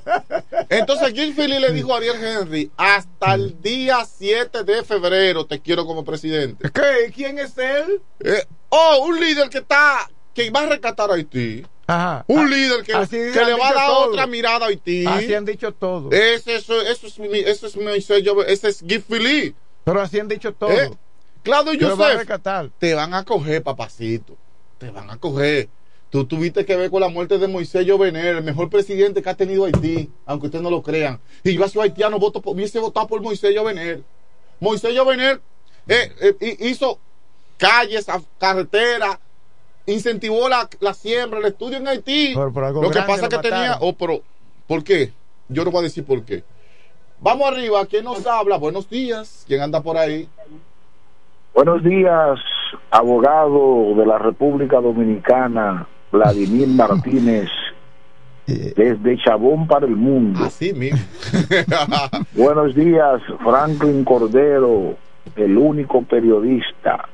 Entonces 0.68 1.12
Gil 1.12 1.34
Philly 1.34 1.58
le 1.58 1.72
dijo 1.72 1.94
a 1.94 1.98
Ariel 1.98 2.16
Henry, 2.22 2.70
hasta 2.76 3.34
el 3.34 3.60
día 3.60 4.04
7 4.04 4.64
de 4.64 4.84
febrero 4.84 5.46
te 5.46 5.60
quiero 5.60 5.86
como 5.86 6.04
presidente. 6.04 6.70
¿Qué? 6.70 7.12
¿Quién 7.14 7.38
es 7.38 7.56
él? 7.58 8.00
Eh, 8.20 8.44
oh, 8.68 9.04
un 9.06 9.20
líder 9.20 9.48
que 9.48 9.58
está, 9.58 10.08
que 10.34 10.50
va 10.50 10.60
a 10.60 10.66
rescatar 10.66 11.10
a 11.10 11.14
Haití. 11.14 11.64
Ajá. 11.90 12.24
Un 12.28 12.48
líder 12.48 12.84
que, 12.84 12.92
que 13.10 13.44
le 13.44 13.54
va 13.54 13.70
a 13.70 13.74
dar 13.74 13.86
todo. 13.88 14.10
otra 14.10 14.26
mirada 14.28 14.66
a 14.66 14.68
Haití. 14.68 15.04
Así 15.06 15.34
han 15.34 15.44
dicho 15.44 15.72
todo. 15.72 16.12
Ese, 16.12 16.54
eso, 16.54 16.80
eso 16.82 17.08
es 17.08 17.18
eso 17.18 17.66
es 17.66 18.04
sello, 18.04 18.44
ese 18.44 18.68
es 18.68 18.80
Gil 18.86 19.02
Philly. 19.02 19.56
Pero 19.82 20.00
así 20.00 20.20
han 20.20 20.28
dicho 20.28 20.52
todo. 20.52 20.70
Eh, 20.70 20.90
Claudio 21.42 21.72
Joseph, 21.80 22.18
rescatar. 22.18 22.70
te 22.78 22.94
van 22.94 23.12
a 23.12 23.24
coger, 23.24 23.64
papacito. 23.64 24.36
Te 24.78 24.90
van 24.90 25.10
a 25.10 25.16
coger. 25.16 25.68
Tú 26.10 26.26
tuviste 26.26 26.64
que 26.64 26.76
ver 26.76 26.90
con 26.90 27.00
la 27.00 27.08
muerte 27.08 27.38
de 27.38 27.48
Moisés 27.48 27.84
Jovenel, 27.88 28.36
el 28.36 28.44
mejor 28.44 28.70
presidente 28.70 29.20
que 29.20 29.30
ha 29.30 29.34
tenido 29.34 29.64
Haití, 29.64 30.10
aunque 30.26 30.46
ustedes 30.46 30.62
no 30.62 30.70
lo 30.70 30.82
crean. 30.82 31.20
Y 31.42 31.54
yo 31.54 31.64
a 31.64 31.68
su 31.68 31.82
haitiano 31.82 32.20
voto 32.20 32.40
por, 32.40 32.54
hubiese 32.54 32.78
votado 32.78 33.08
por 33.08 33.20
Moisés 33.20 33.52
Jovenel. 33.56 34.04
Moisés 34.60 34.96
Jovenel 34.96 35.40
eh, 35.88 36.12
eh, 36.20 36.56
hizo 36.60 37.00
calles, 37.56 38.06
carreteras, 38.38 39.18
incentivó 39.86 40.48
la, 40.48 40.68
la, 40.80 40.94
siembra, 40.94 41.38
el 41.38 41.46
estudio 41.46 41.78
en 41.78 41.88
Haití. 41.88 42.32
Por, 42.34 42.52
por 42.52 42.72
lo 42.82 42.90
que 42.90 43.00
pasa 43.00 43.26
es 43.26 43.28
que 43.28 43.38
tenía. 43.38 43.78
Oh, 43.80 43.92
pero, 43.94 44.22
¿Por 44.70 44.84
qué? 44.84 45.10
Yo 45.48 45.64
no 45.64 45.72
voy 45.72 45.80
a 45.80 45.82
decir 45.82 46.04
por 46.04 46.22
qué. 46.24 46.44
Vamos 47.18 47.48
arriba, 47.48 47.84
¿quién 47.86 48.04
nos 48.04 48.24
habla? 48.24 48.56
Buenos 48.56 48.88
días, 48.88 49.44
¿quién 49.48 49.60
anda 49.62 49.82
por 49.82 49.96
ahí? 49.96 50.28
Buenos 51.52 51.82
días, 51.82 52.38
abogado 52.92 53.96
de 53.96 54.06
la 54.06 54.18
República 54.18 54.80
Dominicana, 54.80 55.88
Vladimir 56.12 56.68
Martínez, 56.76 57.48
desde 58.46 59.18
Chabón 59.24 59.66
para 59.66 59.86
el 59.86 59.96
mundo. 59.96 60.38
Así 60.44 60.72
mismo. 60.72 61.00
Buenos 62.34 62.72
días, 62.76 63.20
Franklin 63.42 64.04
Cordero, 64.04 64.94
el 65.34 65.58
único 65.58 66.02
periodista 66.02 67.08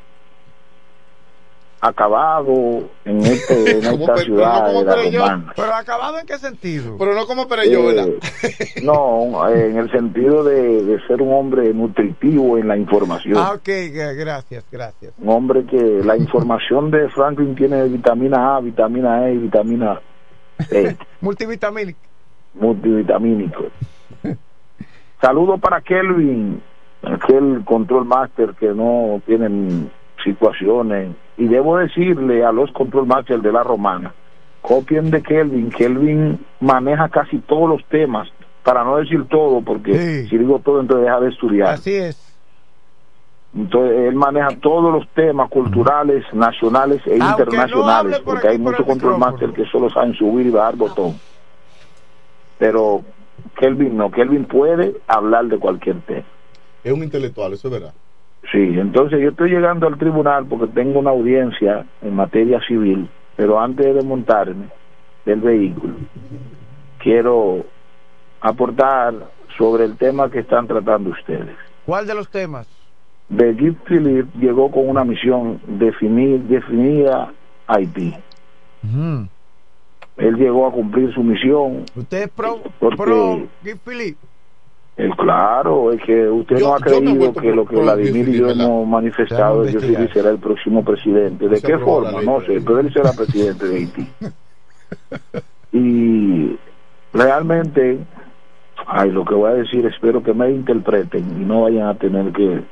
acabado 1.87 2.89
en, 3.05 3.21
este, 3.21 3.71
en 3.79 3.85
esta 3.85 4.17
ciudad 4.17 4.73
no 4.73 4.79
de 4.81 4.85
la 4.85 5.19
Romana. 5.19 5.53
¿Pero 5.55 5.75
acabado 5.75 6.19
en 6.19 6.27
qué 6.27 6.39
sentido? 6.39 6.97
Pero 6.99 7.15
no 7.15 7.27
como 7.27 7.47
Perello, 7.47 7.87
¿verdad? 7.87 8.09
Eh, 8.43 8.83
no, 8.83 9.49
en 9.49 9.77
el 9.77 9.91
sentido 9.91 10.45
de, 10.45 10.83
de, 10.85 11.07
ser 11.07 11.23
un 11.23 11.33
hombre 11.33 11.73
nutritivo 11.73 12.59
en 12.59 12.69
la 12.69 12.77
información. 12.77 13.37
Ah, 13.37 13.53
ok, 13.53 13.69
gracias, 14.17 14.65
gracias. 14.71 15.13
Un 15.19 15.29
hombre 15.29 15.65
que 15.65 16.01
la 16.05 16.17
información 16.17 16.91
de 16.91 17.09
Franklin 17.11 17.55
tiene 17.55 17.85
vitamina 17.85 18.57
A, 18.57 18.61
vitamina 18.61 19.29
E 19.29 19.35
y 19.35 19.39
vitamina 19.39 20.01
C. 20.69 20.97
Multivitamínico. 21.21 22.01
Multivitamínico. 22.55 23.67
Saludo 25.21 25.59
para 25.59 25.81
Kelvin, 25.81 26.63
aquel 27.03 27.65
control 27.65 28.05
master 28.05 28.55
que 28.55 28.69
no 28.69 29.21
tiene 29.25 29.89
situaciones. 30.27 31.17
Y 31.39 31.49
debo 31.49 31.79
decirle 31.79 32.45
a 32.45 32.53
los 32.53 32.71
control 32.73 33.07
masters 33.07 33.43
de 33.43 33.53
la 33.53 33.63
romana, 33.63 34.13
copien 34.61 35.11
de 35.11 35.23
Kelvin, 35.23 35.71
Kelvin 35.71 36.45
maneja 36.61 37.09
casi 37.09 37.39
todos 37.39 37.69
los 37.69 37.85
temas, 37.87 38.29
para 38.63 38.83
no 38.83 38.97
decir 38.97 39.25
todo, 39.29 39.61
porque 39.61 40.27
si 40.29 40.37
digo 40.37 40.59
todo 40.59 40.81
entonces 40.81 41.05
deja 41.07 41.21
de 41.21 41.29
estudiar. 41.29 41.69
Así 41.69 41.95
es. 41.95 42.27
Entonces, 43.55 44.09
él 44.09 44.17
maneja 44.17 44.49
todos 44.61 44.93
los 44.93 45.09
temas 45.15 45.49
culturales, 45.49 46.25
nacionales 46.35 47.01
e 47.07 47.13
Aunque 47.21 47.43
internacionales, 47.45 47.75
no 47.75 47.91
hable 47.91 48.17
por 48.17 48.35
porque 48.35 48.49
hay 48.49 48.59
por 48.59 48.73
muchos 48.73 48.87
control 48.87 49.19
master 49.19 49.53
que 49.53 49.65
solo 49.67 49.89
saben 49.89 50.15
subir 50.15 50.47
y 50.47 50.51
bajar 50.51 50.77
botón. 50.77 51.19
Pero 52.59 53.03
Kelvin 53.57 53.97
no, 53.97 54.11
Kelvin 54.11 54.45
puede 54.45 54.97
hablar 55.07 55.47
de 55.47 55.59
cualquier 55.59 56.01
tema. 56.01 56.25
Es 56.85 56.93
un 56.93 57.03
intelectual, 57.03 57.53
eso 57.53 57.69
es 57.69 57.73
verdad. 57.73 57.95
Sí, 58.53 58.59
entonces 58.79 59.21
yo 59.21 59.31
estoy 59.31 59.51
llegando 59.51 59.87
al 59.87 59.99
tribunal 59.99 60.47
porque 60.47 60.69
tengo 60.69 61.01
una 61.01 61.11
audiencia 61.11 61.85
en 62.03 62.15
materia 62.15 62.61
civil, 62.67 63.09
pero 63.37 63.61
antes 63.61 63.95
de 63.95 64.03
montarme 64.03 64.67
del 65.25 65.41
vehículo, 65.41 65.95
quiero 66.99 67.65
aportar 68.41 69.15
sobre 69.59 69.85
el 69.85 69.97
tema 69.97 70.31
que 70.31 70.41
están 70.41 70.67
tratando 70.67 71.11
ustedes. 71.11 71.57
¿Cuál 71.85 72.07
de 72.07 72.15
los 72.15 72.29
temas? 72.31 72.69
Brigitte 73.29 73.79
Philip 73.89 74.27
llegó 74.37 74.71
con 74.71 74.89
una 74.89 75.05
misión 75.05 75.61
definir, 75.67 76.41
definida 76.43 77.33
a 77.67 77.75
Haití. 77.75 78.15
Él 80.17 80.37
llegó 80.37 80.67
a 80.69 80.73
cumplir 80.73 81.13
su 81.13 81.23
misión. 81.23 81.85
¿Usted 81.97 82.23
es 82.23 82.29
pro, 82.29 82.61
Porque- 82.79 82.97
pro 82.97 83.41
Philip? 83.85 84.17
El 84.97 85.15
claro, 85.15 85.93
es 85.93 86.01
que 86.03 86.27
usted 86.29 86.57
Yo- 86.57 86.69
no 86.69 86.75
ha 86.75 86.79
creído 86.81 87.33
que 87.35 87.53
lo 87.53 87.67
que 87.67 87.77
Vladimir 87.77 88.29
y 88.31 88.39
yo 88.39 88.49
hemos 88.49 88.89
manifestado 88.89 89.65
es 89.65 89.77
que 89.77 90.09
será 90.09 90.31
el 90.31 90.39
próximo 90.39 90.83
presidente. 90.83 91.49
¿De 91.49 91.61
qué 91.61 91.77
forma? 91.79 92.23
No 92.23 92.41
sé, 92.41 92.61
pero 92.65 92.81
él 92.81 92.91
será 92.93 93.13
presidente 93.13 93.67
de 93.67 93.77
Haití. 93.77 94.09
Y 95.73 96.57
realmente, 97.13 97.99
ay, 98.87 99.11
lo 99.11 99.25
que 99.27 99.35
voy 99.35 99.51
a 99.51 99.55
decir, 99.55 99.85
espero 99.85 100.23
que 100.23 100.33
me 100.33 100.51
interpreten 100.51 101.43
y 101.43 101.45
no 101.45 101.63
vayan 101.63 101.89
a 101.89 101.95
tener 101.97 102.33
que 102.33 102.63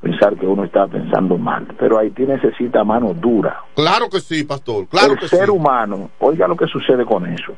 pensar 0.00 0.34
que 0.36 0.46
uno 0.46 0.64
está 0.64 0.88
pensando 0.88 1.38
mal. 1.38 1.68
Pero 1.78 1.98
Haití 1.98 2.24
necesita 2.24 2.82
mano 2.82 3.14
dura. 3.14 3.60
Claro 3.76 4.08
que 4.10 4.18
sí, 4.18 4.42
pastor, 4.42 4.88
claro 4.88 5.12
el 5.12 5.18
que 5.20 5.28
ser 5.28 5.44
sí. 5.44 5.50
humano, 5.50 6.10
oiga 6.18 6.48
lo 6.48 6.56
que 6.56 6.66
sucede 6.66 7.04
con 7.04 7.24
eso. 7.26 7.52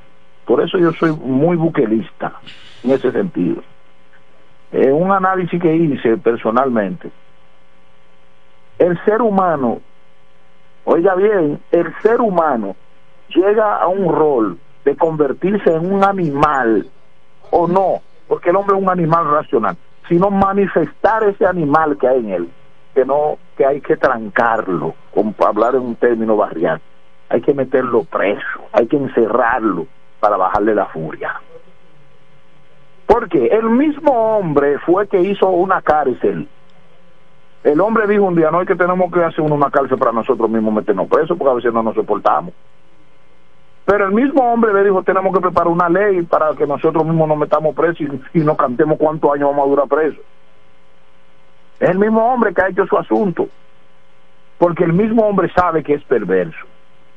Por 0.44 0.60
eso 0.62 0.76
yo 0.78 0.92
soy 0.92 1.12
muy 1.12 1.56
buquelista 1.56 2.34
en 2.84 2.90
ese 2.90 3.10
sentido. 3.10 3.62
En 4.72 4.92
un 4.92 5.10
análisis 5.10 5.60
que 5.60 5.74
hice 5.74 6.16
personalmente, 6.18 7.10
el 8.78 9.02
ser 9.04 9.22
humano, 9.22 9.80
oiga 10.84 11.14
bien, 11.14 11.60
el 11.70 11.94
ser 12.02 12.20
humano 12.20 12.76
llega 13.28 13.76
a 13.76 13.88
un 13.88 14.12
rol 14.12 14.58
de 14.84 14.96
convertirse 14.96 15.72
en 15.72 15.92
un 15.92 16.04
animal 16.04 16.86
o 17.50 17.66
no, 17.66 18.02
porque 18.28 18.50
el 18.50 18.56
hombre 18.56 18.76
es 18.76 18.82
un 18.82 18.90
animal 18.90 19.30
racional, 19.30 19.76
sino 20.08 20.30
manifestar 20.30 21.22
ese 21.24 21.46
animal 21.46 21.96
que 21.96 22.08
hay 22.08 22.18
en 22.18 22.30
él, 22.30 22.48
que 22.94 23.04
no, 23.04 23.38
que 23.56 23.64
hay 23.64 23.80
que 23.80 23.96
trancarlo, 23.96 24.94
como 25.12 25.32
para 25.32 25.50
hablar 25.50 25.74
en 25.76 25.82
un 25.82 25.96
término 25.96 26.36
barrial, 26.36 26.80
hay 27.28 27.40
que 27.40 27.54
meterlo 27.54 28.04
preso, 28.04 28.68
hay 28.72 28.86
que 28.86 28.96
encerrarlo 28.96 29.86
para 30.20 30.36
bajarle 30.36 30.74
la 30.74 30.86
furia. 30.86 31.40
Porque 33.06 33.46
el 33.46 33.68
mismo 33.70 34.12
hombre 34.12 34.78
fue 34.80 35.06
que 35.08 35.20
hizo 35.20 35.48
una 35.48 35.82
cárcel. 35.82 36.48
El 37.62 37.80
hombre 37.80 38.06
dijo 38.06 38.24
un 38.24 38.34
día, 38.34 38.50
no 38.50 38.60
es 38.60 38.68
que 38.68 38.76
tenemos 38.76 39.12
que 39.12 39.22
hacer 39.22 39.40
una 39.40 39.70
cárcel 39.70 39.98
para 39.98 40.12
nosotros 40.12 40.50
mismos 40.50 40.74
meternos 40.74 41.08
presos, 41.08 41.36
porque 41.36 41.50
a 41.50 41.54
veces 41.54 41.72
no 41.72 41.82
nos 41.82 41.94
soportamos. 41.94 42.52
Pero 43.84 44.06
el 44.06 44.12
mismo 44.12 44.52
hombre 44.52 44.72
le 44.72 44.84
dijo, 44.84 45.02
tenemos 45.02 45.34
que 45.34 45.40
preparar 45.40 45.68
una 45.68 45.88
ley 45.88 46.22
para 46.22 46.54
que 46.54 46.66
nosotros 46.66 47.04
mismos 47.04 47.28
nos 47.28 47.38
metamos 47.38 47.74
presos 47.74 48.00
y, 48.00 48.38
y 48.38 48.42
nos 48.42 48.56
cantemos 48.56 48.98
cuántos 48.98 49.32
años 49.32 49.50
vamos 49.50 49.66
a 49.66 49.70
durar 49.70 49.88
presos. 49.88 50.24
Es 51.80 51.90
el 51.90 51.98
mismo 51.98 52.32
hombre 52.32 52.54
que 52.54 52.62
ha 52.62 52.68
hecho 52.68 52.86
su 52.86 52.96
asunto. 52.96 53.48
Porque 54.58 54.84
el 54.84 54.92
mismo 54.92 55.26
hombre 55.26 55.50
sabe 55.54 55.82
que 55.82 55.94
es 55.94 56.04
perverso. 56.04 56.66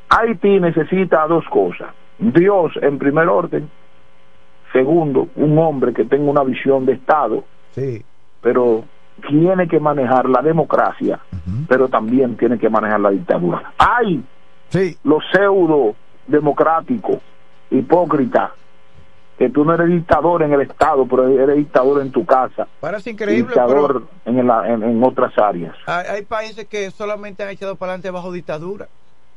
Haití 0.10 0.60
necesita 0.60 1.28
dos 1.28 1.46
cosas. 1.50 1.90
Dios 2.18 2.74
en 2.82 2.98
primer 2.98 3.28
orden. 3.28 3.70
Segundo, 4.74 5.28
un 5.36 5.58
hombre 5.58 5.94
que 5.94 6.04
tenga 6.06 6.30
una 6.30 6.44
visión 6.44 6.86
de 6.86 6.94
Estado. 6.94 7.44
Sí. 7.72 8.04
Pero 8.42 8.84
tiene 9.28 9.68
que 9.68 9.80
manejar 9.80 10.30
la 10.30 10.42
democracia, 10.42 11.20
pero 11.68 11.88
también 11.88 12.38
tiene 12.38 12.60
que 12.60 12.70
manejar 12.70 13.00
la 13.00 13.10
dictadura. 13.10 13.74
Hay 13.78 14.24
los 15.04 15.24
pseudo 15.32 15.96
democráticos, 16.28 17.18
hipócritas, 17.72 18.52
que 19.38 19.50
tú 19.50 19.64
no 19.66 19.74
eres 19.74 19.88
dictador 19.88 20.44
en 20.44 20.54
el 20.54 20.62
Estado, 20.62 21.06
pero 21.08 21.28
eres 21.28 21.56
dictador 21.58 22.02
en 22.02 22.12
tu 22.12 22.26
casa. 22.26 22.68
Parece 22.80 23.12
increíble, 23.12 23.44
dictador 23.54 24.04
en, 24.26 24.46
la- 24.48 24.68
en- 24.72 24.84
en 24.84 25.04
otras 25.04 25.36
áreas. 25.38 25.76
Hay, 25.86 26.06
hay 26.08 26.22
países 26.26 26.66
que 26.68 26.90
solamente 26.92 27.44
han 27.44 27.50
echado 27.50 27.76
para 27.76 27.92
adelante 27.94 28.12
bajo 28.12 28.32
dictadura. 28.32 28.88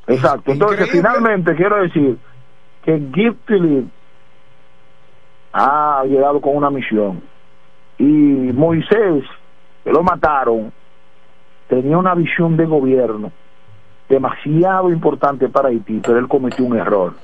Exacto. 0.07 0.53
Entonces, 0.53 0.81
Increíble. 0.87 1.09
finalmente, 1.09 1.55
quiero 1.55 1.83
decir 1.83 2.19
que 2.83 2.99
Guy 2.99 3.37
Philip 3.47 3.89
ha 5.53 6.05
llegado 6.05 6.41
con 6.41 6.57
una 6.57 6.71
misión. 6.71 7.23
Y 7.99 8.05
Moisés, 8.05 9.25
que 9.85 9.91
lo 9.91 10.03
mataron, 10.03 10.73
tenía 11.69 11.99
una 11.99 12.15
visión 12.15 12.57
de 12.57 12.67
gobierno 12.67 13.33
demasiado 14.09 14.91
importante 14.91 15.49
para 15.49 15.69
Haití, 15.69 16.01
pero 16.05 16.19
él 16.19 16.29
cometió 16.29 16.65
un 16.65 16.77
error. 16.77 17.15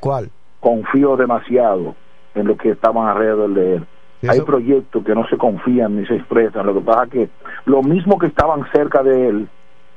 ¿Cuál? 0.00 0.30
Confió 0.60 1.16
demasiado 1.16 1.94
en 2.34 2.48
lo 2.48 2.56
que 2.56 2.70
estaban 2.70 3.08
alrededor 3.08 3.54
de 3.54 3.76
él. 3.76 3.86
Hay 4.28 4.40
proyectos 4.40 5.04
que 5.04 5.14
no 5.14 5.26
se 5.28 5.36
confían 5.36 5.96
ni 5.96 6.06
se 6.06 6.16
expresan. 6.16 6.66
Lo 6.66 6.74
que 6.74 6.80
pasa 6.80 7.04
es 7.04 7.10
que 7.10 7.28
lo 7.66 7.82
mismo 7.82 8.18
que 8.18 8.26
estaban 8.26 8.66
cerca 8.72 9.02
de 9.02 9.28
él 9.28 9.48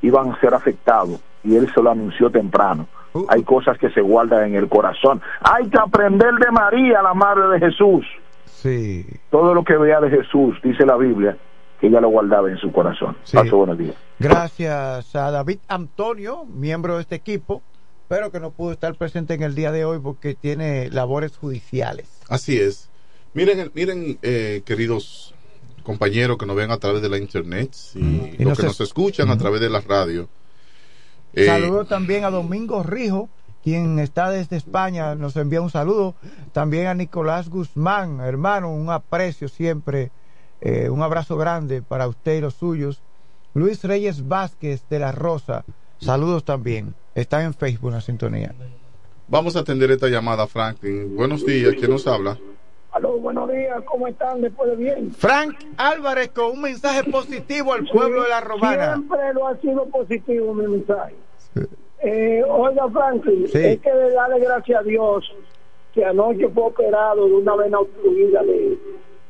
iban 0.02 0.32
a 0.32 0.40
ser 0.40 0.54
afectados 0.54 1.20
y 1.44 1.56
él 1.56 1.72
se 1.74 1.82
lo 1.82 1.90
anunció 1.90 2.30
temprano. 2.30 2.88
Hay 3.30 3.44
cosas 3.44 3.78
que 3.78 3.90
se 3.92 4.02
guardan 4.02 4.46
en 4.50 4.56
el 4.56 4.68
corazón. 4.70 5.22
Hay 5.42 5.70
que 5.70 5.78
aprender 5.80 6.34
de 6.36 6.52
María, 6.52 7.02
la 7.02 7.14
madre 7.14 7.48
de 7.60 7.60
Jesús. 7.68 8.06
Sí. 8.46 9.06
Todo 9.32 9.54
lo 9.54 9.64
que 9.64 9.76
vea 9.78 10.00
de 10.02 10.10
Jesús, 10.10 10.56
dice 10.64 10.86
la 10.86 10.98
Biblia, 10.98 11.38
que 11.80 11.88
ella 11.88 12.02
lo 12.02 12.10
guardaba 12.10 12.50
en 12.50 12.58
su 12.58 12.72
corazón. 12.72 13.16
Paso 13.34 13.58
buenos 13.58 13.78
días. 13.78 13.96
Gracias 14.20 15.16
a 15.16 15.32
David 15.32 15.60
Antonio, 15.68 16.46
miembro 16.46 16.96
de 16.96 17.02
este 17.02 17.16
equipo, 17.16 17.62
pero 18.08 18.32
que 18.32 18.40
no 18.40 18.52
pudo 18.52 18.72
estar 18.74 18.94
presente 18.96 19.34
en 19.34 19.44
el 19.44 19.56
día 19.56 19.72
de 19.72 19.86
hoy 19.86 20.00
porque 20.00 20.36
tiene 20.36 20.90
labores 20.90 21.38
judiciales. 21.38 22.22
Así 22.30 22.60
es. 22.60 22.90
Miren, 23.34 23.72
miren 23.74 24.18
eh, 24.22 24.62
queridos 24.66 25.34
compañeros 25.84 26.38
que 26.38 26.46
nos 26.46 26.56
ven 26.56 26.72
a 26.72 26.78
través 26.78 27.02
de 27.02 27.10
la 27.10 27.18
internet 27.18 27.72
y, 27.96 28.00
Y 28.00 28.38
los 28.40 28.50
nos 28.50 28.58
que 28.60 28.66
es- 28.66 28.80
nos 28.80 28.82
escuchan 28.82 29.30
a 29.30 29.38
través 29.38 29.62
de 29.62 29.70
la 29.70 29.82
radio. 29.82 30.28
Eh, 31.34 31.46
Saludo 31.46 31.86
también 31.86 32.24
a 32.24 32.32
Domingo 32.32 32.84
Rijo, 32.84 33.30
quien 33.64 34.00
está 34.00 34.30
desde 34.30 34.56
España, 34.56 35.16
nos 35.16 35.36
envía 35.36 35.62
un 35.62 35.70
saludo. 35.70 36.16
También 36.54 36.88
a 36.88 36.94
Nicolás 36.94 37.50
Guzmán, 37.50 38.20
hermano, 38.22 38.74
un 38.74 38.90
aprecio 38.90 39.48
siempre, 39.48 40.12
eh, 40.62 40.90
un 40.90 41.02
abrazo 41.02 41.38
grande 41.38 41.82
para 41.82 42.08
usted 42.08 42.38
y 42.38 42.42
los 42.42 42.56
suyos. 42.56 43.02
Luis 43.54 43.84
Reyes 43.84 44.28
Vázquez 44.28 44.84
de 44.90 45.00
la 45.00 45.12
Rosa, 45.12 45.66
saludos 46.00 46.46
también. 46.46 46.96
Está 47.16 47.44
en 47.44 47.54
Facebook 47.54 47.92
la 47.92 48.02
sintonía. 48.02 48.54
Vamos 49.28 49.56
a 49.56 49.60
atender 49.60 49.92
esta 49.92 50.08
llamada, 50.08 50.48
Franklin. 50.48 51.16
Buenos 51.16 51.46
días, 51.46 51.76
¿quién 51.78 51.92
nos 51.92 52.08
habla? 52.08 52.38
Aló, 52.92 53.18
buenos 53.20 53.52
días, 53.52 53.84
¿cómo 53.86 54.08
están 54.08 54.42
después 54.42 54.72
de 54.72 54.76
bien? 54.78 55.12
Frank 55.12 55.56
Álvarez 55.78 56.30
con 56.30 56.52
un 56.54 56.62
mensaje 56.62 57.04
positivo 57.10 57.74
al 57.74 57.86
pueblo 57.86 58.24
de 58.24 58.30
la 58.30 58.42
Romana. 58.42 58.96
Siempre 58.96 59.34
lo 59.36 59.48
ha 59.48 59.56
sido 59.58 59.86
positivo 59.86 60.54
mi 60.56 60.68
mensaje. 60.68 61.14
Eh, 62.02 62.44
oiga, 62.50 62.90
Franklin, 62.90 63.48
Sí. 63.48 63.58
es 63.60 63.80
que 63.82 63.94
de 63.94 64.12
darle 64.12 64.40
gracias 64.40 64.80
a 64.80 64.84
Dios 64.84 65.32
que 65.94 66.04
anoche 66.04 66.48
fue 66.50 66.64
operado 66.64 67.28
de 67.28 67.34
una 67.34 67.56
vena 67.56 67.80
obstruida 67.80 68.42
de, 68.44 68.78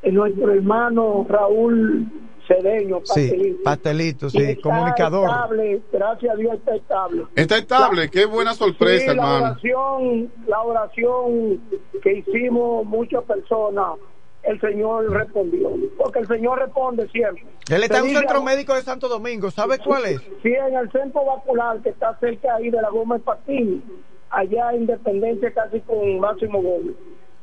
de 0.03 0.11
nuestro 0.11 0.52
hermano 0.53 1.26
Raúl 1.27 2.06
Cedeño. 2.49 2.99
Sí, 3.05 3.30
Pastelito. 3.30 3.63
pastelito, 3.63 4.26
Y 4.27 4.30
sí, 4.31 4.38
está 4.43 4.61
comunicador. 4.63 5.30
Estable, 5.30 5.81
gracias 5.93 6.34
a 6.34 6.35
Dios 6.35 6.53
está 6.55 6.76
estable. 6.76 7.23
Está 7.35 7.57
estable, 7.57 8.09
qué 8.09 8.26
buena 8.26 8.53
sorpresa, 8.55 8.99
Sí, 8.99 9.05
la 9.07 9.13
hermano. 9.13 9.45
oración, 9.45 10.31
la 10.47 10.61
oración 10.61 11.61
que 12.03 12.13
hicimos 12.17 12.85
muchas 12.85 13.23
personas, 13.23 13.99
el 14.43 14.59
Señor 14.59 15.11
respondió. 15.11 15.69
Porque 15.97 16.19
el 16.19 16.27
Señor 16.27 16.59
responde 16.59 17.07
siempre. 17.09 17.45
Él 17.69 17.84
está 17.84 17.99
en 17.99 18.05
un 18.05 18.09
centro 18.15 18.39
a- 18.39 18.43
médico 18.43 18.73
de 18.73 18.81
Santo 18.81 19.07
Domingo, 19.07 19.51
¿sabe 19.51 19.77
cuál 19.80 20.05
es? 20.05 20.19
Sí, 20.41 20.51
en 20.51 20.76
el 20.76 20.91
centro 20.91 21.23
vascular 21.26 21.80
que 21.81 21.89
está 21.89 22.17
cerca 22.19 22.55
ahí 22.55 22.69
de 22.71 22.81
la 22.81 22.89
Gómez 22.89 23.21
Patín, 23.21 23.84
allá 24.31 24.71
en 24.73 24.81
Independencia 24.81 25.53
casi 25.53 25.80
con 25.81 26.19
Máximo 26.19 26.61
Gómez. 26.61 26.95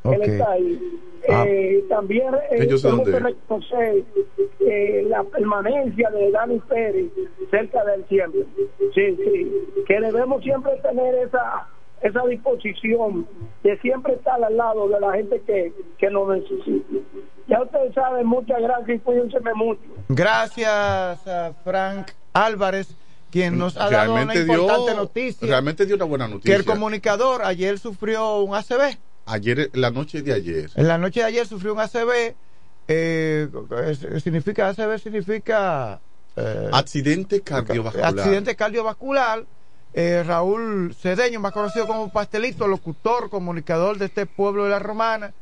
Ok. 0.09 0.15
Él 0.15 0.23
está 0.23 0.51
ahí. 0.53 1.01
Ah. 1.29 1.45
Eh, 1.47 1.85
también 1.89 2.35
eh, 2.51 2.67
tengo 2.81 3.03
que 3.05 3.19
reconocer 3.19 4.05
eh, 4.61 5.05
la 5.09 5.25
permanencia 5.25 6.09
de 6.11 6.31
Dani 6.31 6.61
Pérez 6.61 7.11
cerca 7.51 7.85
de 7.85 7.95
él 7.95 8.05
siempre. 8.09 8.45
Sí, 8.95 9.17
sí. 9.17 9.53
Que 9.89 10.01
debemos 10.01 10.43
siempre 10.43 10.73
tener 10.83 11.15
esa 11.17 11.69
esa 12.03 12.23
disposición 12.27 13.27
de 13.63 13.79
siempre 13.79 14.15
estar 14.15 14.43
al 14.45 14.57
lado 14.57 14.89
de 14.89 15.01
la 15.01 15.13
gente 15.15 15.41
que, 15.47 15.73
que 15.99 16.11
nos 16.11 16.29
necesita. 16.29 16.99
Ya 17.49 17.63
ustedes 17.63 17.95
saben, 17.95 18.27
muchas 18.27 18.61
gracias 18.61 18.97
y 18.97 18.99
cuídense 19.01 19.39
mucho. 19.55 19.81
Gracias 20.09 21.27
a 21.27 21.53
Frank 21.65 22.11
Álvarez, 22.35 22.95
quien 23.31 23.57
nos 23.59 23.77
ha 23.77 23.89
dado 23.91 24.13
una 24.15 24.35
importante 24.35 24.91
dio, 24.91 24.97
noticia. 24.97 25.49
realmente 25.49 25.87
dio 25.87 25.97
una 25.97 26.05
buena 26.05 26.27
Que 26.27 26.33
noticia. 26.35 26.57
el 26.57 26.65
comunicador 26.65 27.43
ayer 27.43 27.79
sufrió 27.79 28.41
un 28.41 28.55
ACV. 28.55 28.99
Ayer, 29.27 29.71
la 29.75 29.91
noche 29.91 30.23
de 30.23 30.33
ayer. 30.33 30.71
En 30.77 30.87
la 30.89 30.99
noche 30.99 31.21
de 31.21 31.27
ayer 31.27 31.47
sufrió 31.47 31.75
un 31.75 31.81
ACV. 31.81 32.35
Eh, 32.89 33.49
significa 34.23 34.69
ACV 34.69 34.99
significa 34.99 36.01
eh, 36.37 36.71
Accidente 36.73 37.41
cardiovascular. 37.41 38.09
accidente 38.19 38.55
cardiovascular. 38.55 39.45
Eh, 39.93 40.23
Raúl 40.25 40.95
Cedeño, 40.95 41.41
más 41.41 41.53
conocido 41.53 41.87
como 41.87 42.13
Pastelito, 42.13 42.69
locutor, 42.69 43.31
comunicador 43.31 43.99
de 43.99 44.05
este 44.07 44.27
pueblo 44.27 44.65
de 44.65 44.71
la 44.71 44.79
Romana. 44.79 45.33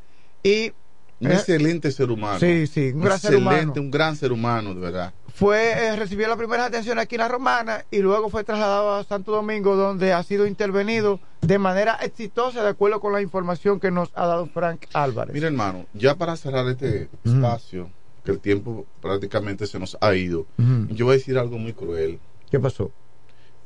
Y 0.43 0.73
Un 1.20 1.32
eh, 1.32 1.35
excelente 1.35 1.90
ser 1.90 2.11
humano. 2.11 2.39
Sí, 2.39 2.66
sí, 2.69 2.93
un 2.94 3.01
gran 3.02 3.19
ser 3.19 3.35
excelente, 3.35 3.62
humano. 3.65 3.82
un 3.82 3.90
gran 3.90 4.16
ser 4.16 4.32
humano, 4.32 4.74
de 4.74 4.81
verdad. 4.81 5.12
Fue 5.35 5.73
eh, 5.73 5.97
recibió 5.97 6.28
las 6.28 6.36
primeras 6.36 6.69
atenciones 6.69 7.02
aquí 7.02 7.16
en 7.16 7.20
la 7.23 7.28
Romana 7.28 7.85
y 7.90 7.98
luego 7.98 8.31
fue 8.31 8.44
trasladado 8.44 8.94
a 8.94 9.05
Santo 9.05 9.32
Domingo 9.32 9.74
donde 9.77 10.12
ha 10.12 10.23
sido 10.23 10.47
intervenido 10.47 11.19
de 11.40 11.59
manera 11.59 11.97
exitosa 12.02 12.62
de 12.62 12.69
acuerdo 12.70 13.01
con 13.01 13.12
la 13.12 13.20
información 13.20 13.81
que 13.81 13.90
nos 13.90 14.11
ha 14.15 14.27
dado 14.27 14.47
Frank 14.47 14.82
Álvarez. 14.93 15.35
Mira, 15.35 15.48
hermano, 15.48 15.86
ya 15.93 16.15
para 16.15 16.36
cerrar 16.36 16.66
este 16.69 17.09
espacio, 17.24 17.90
que 18.24 18.31
el 18.31 18.39
tiempo 18.39 18.86
prácticamente 19.02 19.66
se 19.66 19.78
nos 19.78 19.98
ha 20.01 20.15
ido, 20.15 20.47
yo 20.89 21.06
voy 21.06 21.15
a 21.15 21.19
decir 21.19 21.36
algo 21.36 21.59
muy 21.59 21.73
cruel. 21.73 22.20
¿Qué 22.51 22.61
pasó? 22.61 22.90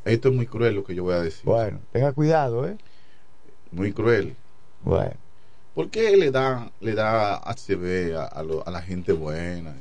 Esto 0.07 0.31
es 0.31 0.35
muy 0.35 0.47
cruel 0.47 0.75
lo 0.75 0.85
que 0.85 0.95
yo 0.95 1.05
voy 1.05 1.15
a 1.15 1.21
decir. 1.21 1.43
Bueno, 1.45 1.81
tenga 1.93 2.13
cuidado, 2.13 2.67
¿eh? 2.67 2.77
Muy 3.71 3.93
cruel. 3.93 4.35
Bueno. 4.83 5.13
¿Por 5.75 5.91
qué 5.91 6.17
le 6.17 6.31
da, 6.31 6.73
le 6.81 6.95
da 6.95 7.37
ACB 7.37 8.17
a, 8.17 8.25
a 8.25 8.43
lo- 8.43 8.67
a 8.67 8.71
la 8.71 8.81
gente 8.83 9.13
buena, 9.13 9.77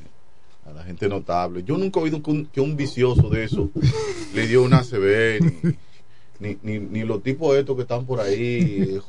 a 0.68 0.72
la 0.72 0.84
gente 0.84 1.08
notable? 1.08 1.62
Yo 1.64 1.76
nunca 1.76 2.00
he 2.00 2.02
oído 2.04 2.22
que 2.22 2.30
un, 2.30 2.46
que 2.46 2.60
un 2.60 2.76
vicioso 2.76 3.28
de 3.28 3.44
eso 3.44 3.70
le 4.34 4.46
dio 4.46 4.62
una 4.62 4.78
ACB, 4.78 5.40
ni, 5.42 5.76
ni, 6.40 6.58
ni, 6.62 6.78
ni 6.78 7.02
los 7.04 7.22
tipos 7.22 7.56
estos 7.56 7.76
que 7.76 7.82
están 7.82 8.04
por 8.06 8.20
ahí. 8.20 9.00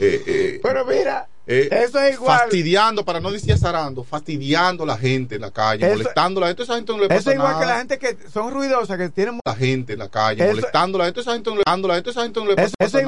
eh, 0.00 0.22
eh, 0.26 0.60
Pero 0.62 0.84
mira, 0.86 1.28
eh, 1.46 1.68
eso 1.70 1.98
es 2.00 2.14
igual. 2.14 2.40
Fastidiando, 2.40 3.04
para 3.04 3.20
no 3.20 3.30
decir 3.30 3.52
azarando, 3.52 4.04
fastidiando 4.04 4.84
a 4.84 4.86
la 4.86 4.98
gente 4.98 5.36
en 5.36 5.40
la 5.42 5.50
calle, 5.50 5.86
Eso- 5.86 5.96
molestándola. 5.96 6.50
Entonces, 6.50 6.68
esa 6.70 6.76
gente 6.76 6.92
no 6.92 6.98
le 6.98 7.08
pasa 7.08 7.20
Eso 7.20 7.30
es 7.30 7.36
igual 7.36 7.52
nada. 7.52 7.60
que 7.60 7.66
la 7.66 7.78
gente 7.78 7.98
que 7.98 8.28
son 8.30 8.52
ruidosas, 8.52 8.98
que 8.98 9.08
tienen 9.10 9.40
La 9.44 9.54
gente 9.54 9.94
en 9.94 9.98
la 10.00 10.08
calle, 10.08 10.42
Eso- 10.44 10.50
molestándola. 10.56 11.08
Entonces, 11.08 11.26
esa 11.26 11.34
gente 11.34 11.50
no 11.50 11.56
le, 11.56 11.62
esa 12.10 12.22
gente 12.22 12.40
no 12.40 12.46
le 12.46 12.52
Eso- 12.52 12.72
pasa 12.78 12.86
eso 12.86 12.86
es 12.86 12.92
nada. 12.92 13.02